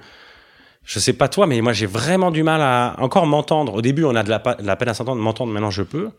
je 0.84 0.98
sais 0.98 1.12
pas 1.12 1.28
toi, 1.28 1.46
mais 1.46 1.60
moi, 1.60 1.72
j'ai 1.72 1.86
vraiment 1.86 2.30
du 2.30 2.42
mal 2.42 2.60
à 2.62 2.94
encore 2.98 3.26
m'entendre. 3.26 3.74
Au 3.74 3.82
début, 3.82 4.04
on 4.04 4.14
a 4.14 4.22
de 4.22 4.30
la, 4.30 4.38
pa- 4.38 4.54
de 4.56 4.66
la 4.66 4.76
peine 4.76 4.88
à 4.88 4.94
s'entendre, 4.94 5.20
m'entendre, 5.20 5.52
maintenant, 5.52 5.70
je 5.70 5.82
peux. 5.82 6.10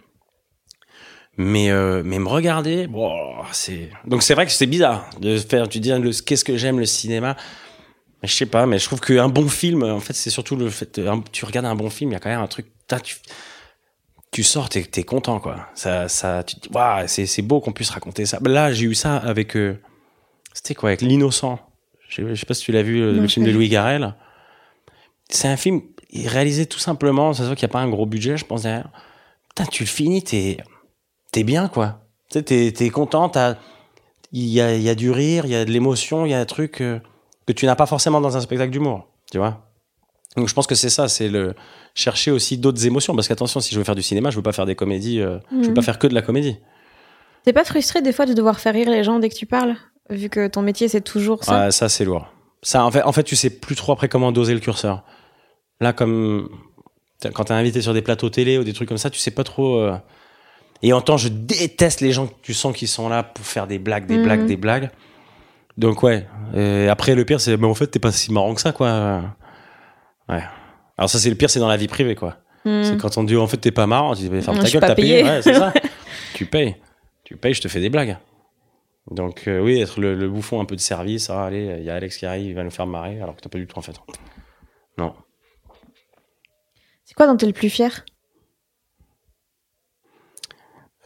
Mais, 1.37 1.71
euh, 1.71 2.01
mais 2.03 2.19
me 2.19 2.27
regarder, 2.27 2.87
bon, 2.87 3.09
c'est. 3.53 3.89
Donc, 4.05 4.21
c'est 4.21 4.33
vrai 4.33 4.45
que 4.45 4.51
c'est 4.51 4.65
bizarre 4.67 5.09
de 5.21 5.37
faire, 5.37 5.69
tu 5.69 5.79
dis, 5.79 5.89
le- 5.91 6.11
qu'est-ce 6.21 6.43
que 6.43 6.57
j'aime 6.57 6.79
le 6.79 6.85
cinéma. 6.85 7.37
Je 8.23 8.31
sais 8.31 8.45
pas, 8.45 8.65
mais 8.67 8.77
je 8.77 8.85
trouve 8.85 8.99
qu'un 8.99 9.29
bon 9.29 9.47
film, 9.47 9.81
en 9.83 9.99
fait, 9.99 10.13
c'est 10.13 10.29
surtout 10.29 10.55
le 10.55 10.69
fait, 10.69 10.99
un- 10.99 11.23
tu 11.31 11.45
regardes 11.45 11.65
un 11.65 11.75
bon 11.75 11.89
film, 11.89 12.11
il 12.11 12.13
y 12.13 12.17
a 12.17 12.19
quand 12.19 12.29
même 12.29 12.41
un 12.41 12.47
truc, 12.47 12.67
tu, 13.03 13.15
tu 14.31 14.43
sors, 14.43 14.69
t'es, 14.69 14.83
t'es 14.83 15.03
content, 15.03 15.39
quoi. 15.39 15.67
Ça, 15.73 16.07
ça, 16.07 16.43
tu 16.43 16.55
te 16.57 16.67
dis, 16.67 16.69
waouh, 16.75 17.05
c'est, 17.07 17.25
c'est 17.25 17.41
beau 17.41 17.61
qu'on 17.61 17.71
puisse 17.71 17.89
raconter 17.89 18.25
ça. 18.25 18.37
Là, 18.43 18.71
j'ai 18.73 18.85
eu 18.85 18.93
ça 18.93 19.15
avec, 19.17 19.55
euh, 19.55 19.79
c'était 20.54 20.76
quoi, 20.76 20.89
avec 20.89 21.02
L'Innocent. 21.02 21.60
Je, 22.10 22.28
je 22.30 22.36
sais 22.36 22.45
pas 22.45 22.54
si 22.54 22.64
tu 22.64 22.72
l'as 22.72 22.84
vu, 22.84 22.99
le 22.99 23.14
Non, 23.20 23.28
film 23.28 23.45
de. 23.45 23.52
Louis 23.52 23.70
Garrel. 23.70 24.16
C'est 25.30 25.47
un 25.47 25.56
film 25.58 25.82
réalisé 26.26 26.66
tout 26.66 26.80
simplement, 26.80 27.32
ça 27.34 27.43
se 27.43 27.47
voit 27.47 27.56
qu'il 27.56 27.66
n'y 27.66 27.72
a 27.72 27.74
pas 27.74 27.80
un 27.80 27.89
gros 27.89 28.06
budget, 28.06 28.36
je 28.38 28.45
pense, 28.45 28.64
derrière. 28.64 28.89
Putain, 29.49 29.66
tu 29.66 29.84
le 29.84 29.88
finis, 29.88 30.24
t'es, 30.24 30.58
t'es 31.32 31.43
bien, 31.43 31.70
quoi. 31.70 32.02
Tu 32.30 32.39
sais, 32.39 32.43
t'es, 32.43 32.72
t'es 32.76 32.89
content, 32.89 33.30
t'as, 33.30 33.56
il 34.34 34.45
y 34.47 34.60
a, 34.62 34.76
il 34.76 34.82
y 34.82 34.89
a 34.89 34.95
du 34.95 35.10
rire, 35.12 35.45
il 35.45 35.52
y 35.52 35.56
a 35.56 35.64
de 35.64 35.72
l'émotion, 35.72 36.26
il 36.26 36.32
y 36.32 36.34
a 36.34 36.39
un 36.39 36.45
truc 36.45 36.82
euh, 36.82 36.99
que 37.47 37.54
tu 37.54 37.66
n'as 37.66 37.76
pas 37.76 37.86
forcément 37.86 38.20
dans 38.20 38.36
un 38.36 38.41
spectacle 38.41 38.72
d'humour, 38.72 39.08
tu 39.32 39.38
vois. 39.38 39.68
Donc 40.38 40.47
je 40.47 40.54
pense 40.54 40.68
que 40.68 40.76
c'est 40.76 40.89
ça, 40.89 41.08
c'est 41.10 41.28
le 41.30 41.54
chercher 41.95 42.32
aussi 42.32 42.58
d'autres 42.58 42.86
émotions, 42.86 43.16
parce 43.16 43.28
qu'attention, 43.28 43.60
si 43.62 43.74
je 43.74 43.78
veux 43.80 43.84
faire 43.86 43.95
du 43.95 44.02
cinéma, 44.02 44.30
je 44.32 44.38
veux 44.38 44.41
pas 44.41 44.54
faire 44.54 44.66
des 44.66 44.76
comédies, 44.76 45.22
euh, 45.22 45.39
je 45.52 45.56
veux 45.58 45.68
Mhm. 45.70 45.74
pas 45.74 45.82
faire 45.82 45.99
que 45.99 46.08
de 46.08 46.14
la 46.14 46.22
comédie. 46.22 46.58
T'es 47.43 47.54
pas 47.54 47.66
frustré 47.66 48.02
des 48.02 48.12
fois 48.14 48.26
de 48.26 48.34
devoir 48.34 48.60
faire 48.60 48.74
rire 48.74 48.89
les 48.89 49.04
gens 49.04 49.20
dès 49.20 49.30
que 49.30 49.36
tu 49.36 49.45
parles? 49.45 49.76
Vu 50.12 50.30
que 50.30 50.47
ton 50.47 50.62
métier 50.62 50.88
c'est 50.88 51.01
toujours 51.01 51.43
ça. 51.43 51.66
Ouais, 51.66 51.72
ça 51.72 51.89
c'est 51.89 52.05
lourd. 52.05 52.28
Ça, 52.64 52.86
en 52.86 52.91
fait, 52.91 53.01
en 53.01 53.12
fait, 53.12 53.24
tu 53.24 53.36
sais 53.36 53.49
plus 53.49 53.76
trop 53.76 53.91
après 53.93 54.07
comment 54.07 54.32
doser 54.32 54.53
le 54.53 54.59
curseur. 54.59 55.03
Là, 55.80 55.93
comme 55.93 56.47
quand 57.34 57.45
t'es 57.45 57.53
invité 57.53 57.82
sur 57.82 57.93
des 57.93 58.03
plateaux 58.03 58.30
télé 58.30 58.57
ou 58.59 58.64
des 58.64 58.74
trucs 58.74 58.88
comme 58.88 58.97
ça, 58.99 59.09
tu 59.09 59.18
sais 59.20 59.32
pas 59.32 59.43
trop. 59.43 59.78
euh, 59.80 59.95
Et 60.84 60.93
en 60.93 61.01
temps, 61.01 61.18
je 61.18 61.28
déteste 61.28 62.01
les 62.01 62.12
gens 62.12 62.28
que 62.28 62.34
tu 62.43 62.53
sens 62.53 62.76
qui 62.76 62.86
sont 62.88 63.09
là 63.09 63.24
pour 63.24 63.45
faire 63.45 63.66
des 63.68 63.80
blagues, 63.80 64.05
des 64.05 64.18
Mhm. 64.18 64.24
blagues, 64.24 64.45
des 64.45 64.57
blagues. 64.57 64.89
Donc 65.78 66.03
ouais. 66.03 66.28
Et 66.55 66.88
après, 66.89 67.16
le 67.16 67.26
pire, 67.26 67.39
c'est, 67.41 67.57
mais 67.57 67.66
en 67.68 67.74
fait, 67.74 67.88
t'es 67.88 67.99
pas 67.99 68.12
si 68.12 68.32
marrant 68.32 68.53
que 68.53 68.62
ça, 68.62 68.72
quoi. 68.74 69.22
Ouais. 70.30 70.43
Alors 70.97 71.09
ça, 71.09 71.18
c'est 71.20 71.30
le 71.30 71.36
pire, 71.36 71.49
c'est 71.49 71.59
dans 71.59 71.68
la 71.70 71.78
vie 71.78 71.88
privée, 71.88 72.16
quoi. 72.16 72.38
Hmm. 72.66 72.84
C'est 72.84 72.97
quand 72.97 73.18
on 73.18 73.24
dit 73.24 73.36
en 73.38 73.47
fait 73.47 73.57
t'es 73.57 73.72
pas 73.72 73.88
marrant, 73.88 74.14
tu 74.14 74.22
dis 74.24 74.30
mais 74.30 74.41
ferme 74.41 74.59
ta 74.59 74.70
gueule, 74.70 74.82
t'as 74.82 74.93
payé. 74.93 75.22
payé. 75.22 75.24
Ouais, 75.24 75.41
c'est 75.41 75.55
ça. 75.55 75.74
tu 76.36 76.45
payes. 76.45 76.76
Tu 77.24 77.36
payes, 77.38 77.55
je 77.55 77.62
te 77.62 77.68
fais 77.68 77.80
des 77.80 77.89
blagues. 77.89 78.18
Donc 79.12 79.47
euh, 79.47 79.59
oui, 79.59 79.80
être 79.82 79.99
le, 79.99 80.16
le 80.16 80.30
bouffon 80.30 80.62
un 80.62 80.66
peu 80.66 80.76
de 80.76 80.82
service, 80.82 81.30
ah, 81.30 81.45
allez, 81.45 81.76
il 81.80 81.84
y 81.84 81.89
a 81.89 81.95
Alex 81.95 82.18
qui 82.18 82.26
arrive, 82.26 82.47
il 82.47 82.55
va 82.55 82.64
nous 82.64 82.72
faire 82.72 82.88
marrer, 82.88 83.22
alors 83.22 83.36
que 83.36 83.41
t'as 83.41 83.49
pas 83.49 83.57
du 83.57 83.68
tout 83.68 83.78
en 83.78 83.82
fait. 83.82 83.99
Non. 84.97 85.14
C'est 87.03 87.14
quoi 87.14 87.28
dont 87.28 87.36
t'es 87.36 87.45
le 87.45 87.53
plus 87.53 87.70
fier? 87.70 88.05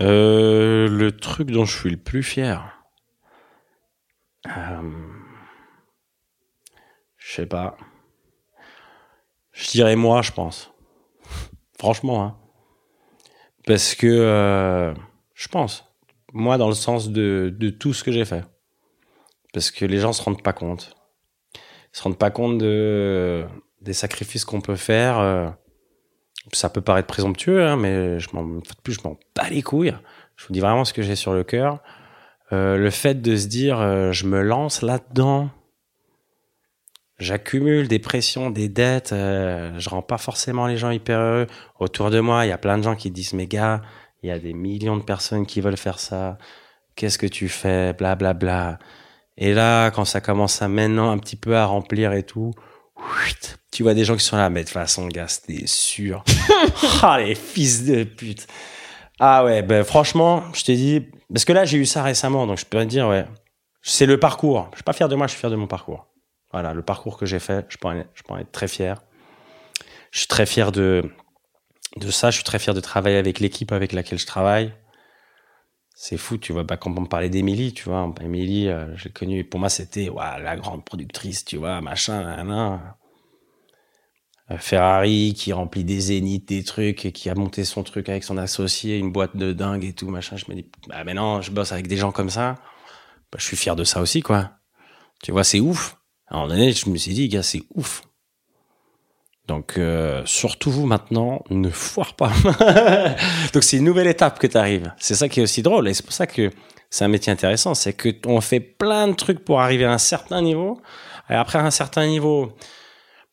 Euh, 0.02 0.88
le 0.88 1.16
truc 1.18 1.50
dont 1.50 1.66
je 1.66 1.80
suis 1.80 1.90
le 1.90 1.98
plus 1.98 2.22
fier. 2.22 2.78
Euh, 4.46 4.92
je 7.18 7.34
sais 7.34 7.46
pas. 7.46 7.76
Je 9.52 9.72
dirais 9.72 9.96
moi, 9.96 10.22
je 10.22 10.32
pense. 10.32 10.72
Franchement, 11.80 12.24
hein. 12.24 12.38
Parce 13.66 13.96
que 13.96 14.06
euh, 14.06 14.94
je 15.34 15.48
pense. 15.48 15.95
Moi, 16.36 16.58
dans 16.58 16.68
le 16.68 16.76
sens 16.76 17.10
de, 17.10 17.52
de 17.58 17.70
tout 17.70 17.94
ce 17.94 18.04
que 18.04 18.12
j'ai 18.12 18.26
fait. 18.26 18.44
Parce 19.54 19.72
que 19.72 19.86
les 19.86 20.00
gens 20.00 20.14
se 20.14 20.22
rendent 20.22 20.44
pas 20.44 20.54
compte. 20.54 20.96
Ils 21.56 21.98
se 21.98 22.04
rendent 22.04 22.20
pas 22.20 22.30
compte 22.30 22.58
de, 22.58 23.46
des 23.82 23.94
sacrifices 23.94 24.46
qu'on 24.46 24.62
peut 24.62 24.76
faire. 24.76 25.18
euh, 25.18 25.50
ça 26.54 26.70
peut 26.70 26.82
paraître 26.82 27.08
présomptueux, 27.08 27.66
hein, 27.66 27.78
mais 27.78 28.20
je 28.20 28.30
m'en, 28.34 28.60
plus, 28.84 28.94
je 28.94 29.08
m'en 29.08 29.18
bats 29.36 29.50
les 29.50 29.62
couilles. 29.62 29.96
Je 30.36 30.46
vous 30.46 30.54
dis 30.54 30.60
vraiment 30.60 30.86
ce 30.86 30.94
que 30.94 31.02
j'ai 31.02 31.16
sur 31.16 31.34
le 31.34 31.44
cœur. 31.44 31.82
Euh, 32.52 32.78
le 32.78 32.90
fait 32.90 33.22
de 33.22 33.36
se 33.36 33.48
dire, 33.48 33.80
euh, 33.80 34.12
je 34.12 34.28
me 34.28 34.42
lance 34.42 34.82
là-dedans, 34.82 35.50
j'accumule 37.18 37.88
des 37.88 37.98
pressions, 37.98 38.52
des 38.52 38.70
dettes, 38.70 39.14
euh, 39.14 39.74
je 39.80 39.90
rends 39.90 40.04
pas 40.04 40.18
forcément 40.20 40.68
les 40.68 40.78
gens 40.78 40.92
hyper 40.92 41.20
heureux. 41.20 41.48
Autour 41.80 42.12
de 42.12 42.20
moi, 42.20 42.46
il 42.46 42.50
y 42.50 42.52
a 42.52 42.58
plein 42.58 42.78
de 42.78 42.84
gens 42.84 42.96
qui 42.96 43.10
disent, 43.10 43.34
mais 43.34 43.48
gars, 43.48 43.82
il 44.24 44.30
y 44.30 44.32
a 44.32 44.40
des 44.40 44.54
millions 44.54 44.98
de 44.98 45.04
personnes 45.04 45.46
qui 45.46 45.62
veulent 45.62 45.78
faire 45.78 46.00
ça. 46.00 46.38
Qu'est-ce 46.96 47.18
que 47.18 47.28
tu 47.28 47.50
fais, 47.50 47.94
bla 47.94 48.16
bla 48.16 48.34
bla. 48.34 48.80
Et 49.38 49.54
là, 49.54 49.92
quand 49.92 50.06
ça 50.06 50.22
commence 50.22 50.62
à 50.62 50.68
maintenant 50.68 51.12
un 51.12 51.18
petit 51.18 51.36
peu 51.36 51.58
à 51.58 51.66
remplir 51.66 52.14
et 52.14 52.24
tout, 52.24 52.54
tu 53.72 53.84
vois 53.84 53.94
des 53.94 54.06
gens 54.06 54.16
qui 54.16 54.24
sont 54.24 54.38
là, 54.38 54.50
mais 54.50 54.62
de 54.62 54.66
toute 54.66 54.74
façon, 54.74 55.08
gars, 55.08 55.28
c'était 55.28 55.68
sûr. 55.68 56.24
ah, 57.02 57.20
les 57.20 57.36
fils 57.36 57.86
de 57.86 58.04
pute. 58.04 58.48
Ah 59.20 59.44
ouais, 59.46 59.62
ben 59.62 59.84
franchement, 59.84 60.44
je 60.54 60.64
t'ai 60.64 60.76
dit, 60.76 61.06
parce 61.32 61.46
que 61.46 61.54
là, 61.54 61.66
j'ai 61.66 61.78
eu 61.78 61.86
ça 61.86 62.04
récemment, 62.04 62.48
donc 62.48 62.58
je 62.58 62.66
peux 62.66 62.80
te 62.80 62.84
dire, 62.86 63.08
ouais, 63.08 63.26
c'est 63.82 64.06
le 64.06 64.20
parcours. 64.20 64.68
Je 64.72 64.78
suis 64.78 64.84
pas 64.84 64.94
fier 64.94 65.10
de 65.10 65.16
moi, 65.16 65.28
je 65.28 65.32
suis 65.32 65.40
fier 65.40 65.50
de 65.50 65.56
mon 65.56 65.68
parcours. 65.68 66.08
Voilà, 66.52 66.74
le 66.74 66.82
parcours 66.82 67.18
que 67.18 67.26
j'ai 67.26 67.40
fait, 67.40 67.66
je 67.70 67.78
peux, 67.78 67.88
en, 67.88 68.04
je 68.14 68.24
peux 68.24 68.34
en 68.34 68.38
être 68.38 68.52
très 68.52 68.68
fier. 68.68 69.02
Je 70.12 70.20
suis 70.20 70.28
très 70.28 70.46
fier 70.46 70.72
de, 70.72 71.12
de 72.00 72.10
ça, 72.10 72.32
je 72.32 72.36
suis 72.38 72.44
très 72.46 72.58
fier 72.60 72.74
de 72.74 72.80
travailler 72.80 73.18
avec 73.18 73.40
l'équipe 73.42 73.72
avec 73.74 73.92
laquelle 73.92 74.20
je 74.20 74.26
travaille. 74.26 74.74
C'est 75.96 76.18
fou, 76.18 76.38
tu 76.38 76.54
vois, 76.54 76.64
bah, 76.64 76.78
quand 76.78 76.96
on 76.98 77.06
parlait 77.06 77.30
d'Émilie, 77.30 77.74
tu 77.74 77.86
vois, 77.86 78.14
Émilie, 78.22 78.68
euh, 78.70 78.96
j'ai 78.98 79.10
connu, 79.10 79.44
pour 79.46 79.60
moi, 79.60 79.70
c'était 79.70 80.10
la 80.16 80.56
grande 80.58 80.86
productrice, 80.86 81.44
tu 81.46 81.58
vois, 81.58 81.82
machin, 81.82 82.24
nan, 82.24 82.48
nan. 82.48 82.96
euh, 84.52 84.58
Ferrari 84.58 85.34
qui 85.36 85.54
remplit 85.54 85.84
des 85.84 86.00
zéniths, 86.00 86.48
des 86.48 86.64
trucs 86.64 87.06
et 87.06 87.12
qui 87.12 87.30
a 87.30 87.36
monté 87.36 87.64
son 87.66 87.84
truc 87.84 88.10
avec 88.10 88.24
son 88.24 88.38
associé, 88.38 88.98
une 88.98 89.12
boîte 89.12 89.36
de 89.36 89.54
dingue 89.54 89.84
et 89.84 89.94
tout 89.94 90.10
machin. 90.10 90.38
Je 90.38 90.46
me 90.50 90.56
dis 90.56 90.70
bah 90.88 91.04
mais 91.04 91.14
non, 91.14 91.42
je 91.42 91.52
bosse 91.52 91.72
avec 91.72 91.88
des 91.88 91.98
gens 91.98 92.12
comme 92.12 92.30
ça. 92.30 92.56
Bah, 93.32 93.40
je 93.40 93.46
suis 93.46 93.58
fier 93.58 93.76
de 93.76 93.84
ça 93.84 94.02
aussi 94.02 94.22
quoi. 94.22 94.52
Tu 95.24 95.32
vois, 95.32 95.44
c'est 95.44 95.60
ouf. 95.62 95.98
À 96.28 96.36
un 96.36 96.38
moment 96.42 96.50
donné, 96.50 96.74
je 96.74 96.90
me 96.90 96.98
suis 96.98 97.14
dit 97.14 97.30
gars, 97.30 97.44
c'est 97.44 97.64
ouf. 97.76 98.04
Donc 99.48 99.78
euh, 99.78 100.24
surtout 100.26 100.72
vous 100.72 100.86
maintenant, 100.88 101.44
ne 101.50 101.70
foire 101.70 102.16
pas. 102.16 102.32
Donc 103.54 103.64
c'est 103.64 103.78
une 103.78 103.84
nouvelle 103.84 104.08
étape 104.08 104.40
que 104.40 104.48
tu 104.48 104.58
arrives. 104.58 104.92
C'est 104.98 105.16
ça 105.16 105.30
qui 105.30 105.40
est 105.40 105.44
aussi 105.44 105.62
drôle 105.62 105.88
et 105.88 105.94
c'est 105.94 106.04
pour 106.04 106.14
ça 106.14 106.26
que 106.26 106.50
c'est 106.90 107.06
un 107.06 107.10
métier 107.10 107.32
intéressant, 107.32 107.76
c'est 107.76 107.94
que 107.94 108.10
on 108.26 108.42
fait 108.42 108.60
plein 108.60 109.08
de 109.08 109.14
trucs 109.14 109.44
pour 109.44 109.62
arriver 109.62 109.86
à 109.86 109.92
un 109.92 109.98
certain 109.98 110.42
niveau. 110.42 110.82
Et 111.30 111.34
après 111.34 111.60
un 111.60 111.72
certain 111.72 112.08
niveau, 112.08 112.54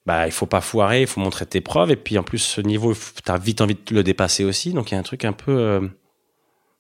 bah 0.05 0.27
il 0.27 0.33
faut 0.33 0.47
pas 0.47 0.61
foirer, 0.61 1.03
il 1.03 1.07
faut 1.07 1.21
montrer 1.21 1.47
tes 1.47 1.61
preuves 1.61 1.91
et 1.91 1.97
puis 1.97 2.19
en 2.19 2.23
plus 2.23 2.39
ce 2.39 2.61
niveau 2.61 2.93
tu 2.95 3.31
as 3.31 3.39
vite 3.39 3.61
envie 3.61 3.75
de 3.75 3.95
le 3.95 4.03
dépasser 4.03 4.45
aussi. 4.45 4.73
Donc 4.73 4.91
il 4.91 4.95
y 4.95 4.97
a 4.97 5.01
un 5.01 5.05
truc 5.05 5.25
un 5.25 5.33
peu 5.33 5.53
euh, 5.53 5.89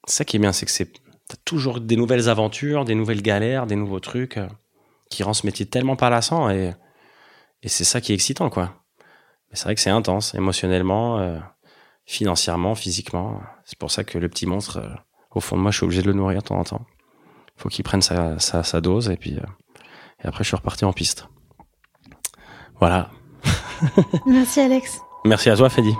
ça 0.06 0.24
qui 0.24 0.36
est 0.36 0.40
bien, 0.40 0.52
c'est 0.52 0.66
que 0.66 0.72
c'est 0.72 0.92
t'as 1.28 1.36
toujours 1.44 1.80
des 1.80 1.96
nouvelles 1.96 2.28
aventures, 2.28 2.84
des 2.84 2.94
nouvelles 2.94 3.22
galères, 3.22 3.66
des 3.66 3.76
nouveaux 3.76 4.00
trucs 4.00 4.36
euh, 4.36 4.48
qui 5.08 5.22
rend 5.22 5.32
ce 5.32 5.46
métier 5.46 5.64
tellement 5.66 5.96
palassant 5.96 6.50
et 6.50 6.72
et 7.62 7.68
c'est 7.68 7.84
ça 7.84 8.00
qui 8.00 8.12
est 8.12 8.14
excitant 8.16 8.50
quoi. 8.50 8.81
Mais 9.52 9.56
c'est 9.56 9.64
vrai 9.64 9.74
que 9.74 9.80
c'est 9.80 9.90
intense 9.90 10.34
émotionnellement, 10.34 11.18
euh, 11.18 11.38
financièrement, 12.06 12.74
physiquement. 12.74 13.40
C'est 13.64 13.78
pour 13.78 13.90
ça 13.90 14.02
que 14.02 14.18
le 14.18 14.28
petit 14.28 14.46
monstre 14.46 14.80
au 15.30 15.40
fond 15.40 15.56
de 15.56 15.62
moi, 15.62 15.70
je 15.70 15.76
suis 15.76 15.84
obligé 15.84 16.02
de 16.02 16.08
le 16.08 16.14
nourrir 16.14 16.42
de 16.42 16.46
temps 16.48 16.58
en 16.58 16.64
temps. 16.64 16.86
Faut 17.56 17.68
qu'il 17.68 17.84
prenne 17.84 18.02
sa, 18.02 18.38
sa, 18.38 18.64
sa, 18.64 18.80
dose 18.80 19.10
et 19.10 19.16
puis 19.16 19.38
et 20.24 20.26
après 20.26 20.42
je 20.42 20.48
suis 20.48 20.56
reparti 20.56 20.84
en 20.84 20.92
piste. 20.92 21.28
Voilà. 22.80 23.10
Merci 24.26 24.60
Alex. 24.60 25.00
Merci 25.24 25.50
à 25.50 25.56
toi 25.56 25.68
Freddy. 25.68 25.94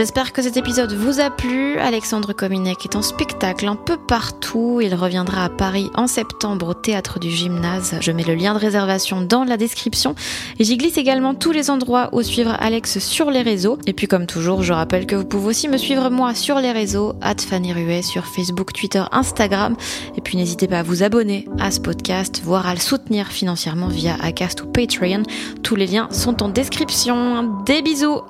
J'espère 0.00 0.32
que 0.32 0.40
cet 0.40 0.56
épisode 0.56 0.94
vous 0.94 1.20
a 1.20 1.28
plu. 1.28 1.78
Alexandre 1.78 2.32
Kominek 2.32 2.86
est 2.86 2.96
en 2.96 3.02
spectacle 3.02 3.68
un 3.68 3.76
peu 3.76 3.98
partout. 3.98 4.80
Il 4.80 4.94
reviendra 4.94 5.44
à 5.44 5.48
Paris 5.50 5.90
en 5.94 6.06
septembre 6.06 6.68
au 6.68 6.72
théâtre 6.72 7.18
du 7.18 7.28
gymnase. 7.28 7.96
Je 8.00 8.10
mets 8.10 8.22
le 8.22 8.34
lien 8.34 8.54
de 8.54 8.58
réservation 8.58 9.20
dans 9.20 9.44
la 9.44 9.58
description. 9.58 10.14
Et 10.58 10.64
j'y 10.64 10.78
glisse 10.78 10.96
également 10.96 11.34
tous 11.34 11.52
les 11.52 11.68
endroits 11.68 12.08
où 12.12 12.22
suivre 12.22 12.56
Alex 12.60 12.98
sur 12.98 13.30
les 13.30 13.42
réseaux. 13.42 13.76
Et 13.86 13.92
puis 13.92 14.06
comme 14.06 14.24
toujours, 14.24 14.62
je 14.62 14.72
rappelle 14.72 15.04
que 15.04 15.16
vous 15.16 15.26
pouvez 15.26 15.48
aussi 15.48 15.68
me 15.68 15.76
suivre 15.76 16.08
moi 16.08 16.34
sur 16.34 16.60
les 16.60 16.72
réseaux, 16.72 17.12
Fanny 17.50 17.74
Ruet 17.74 18.00
sur 18.00 18.24
Facebook, 18.24 18.72
Twitter, 18.72 19.04
Instagram. 19.12 19.76
Et 20.16 20.22
puis 20.22 20.38
n'hésitez 20.38 20.66
pas 20.66 20.78
à 20.78 20.82
vous 20.82 21.02
abonner 21.02 21.46
à 21.58 21.70
ce 21.70 21.78
podcast, 21.78 22.40
voire 22.42 22.66
à 22.66 22.72
le 22.72 22.80
soutenir 22.80 23.26
financièrement 23.26 23.88
via 23.88 24.16
Acast 24.22 24.62
ou 24.62 24.66
Patreon. 24.66 25.24
Tous 25.62 25.76
les 25.76 25.86
liens 25.86 26.08
sont 26.10 26.42
en 26.42 26.48
description. 26.48 27.62
Des 27.66 27.82
bisous 27.82 28.22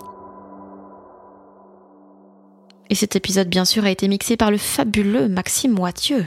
et 2.91 2.95
cet 2.97 3.17
épisode, 3.17 3.49
bien 3.49 3.65
sûr, 3.65 3.85
a 3.85 3.91
été 3.91 4.09
mixé 4.09 4.37
par 4.37 4.51
le 4.51 4.59
fabuleux 4.59 5.29
Maxime 5.29 5.73
Moitieu. 5.73 6.27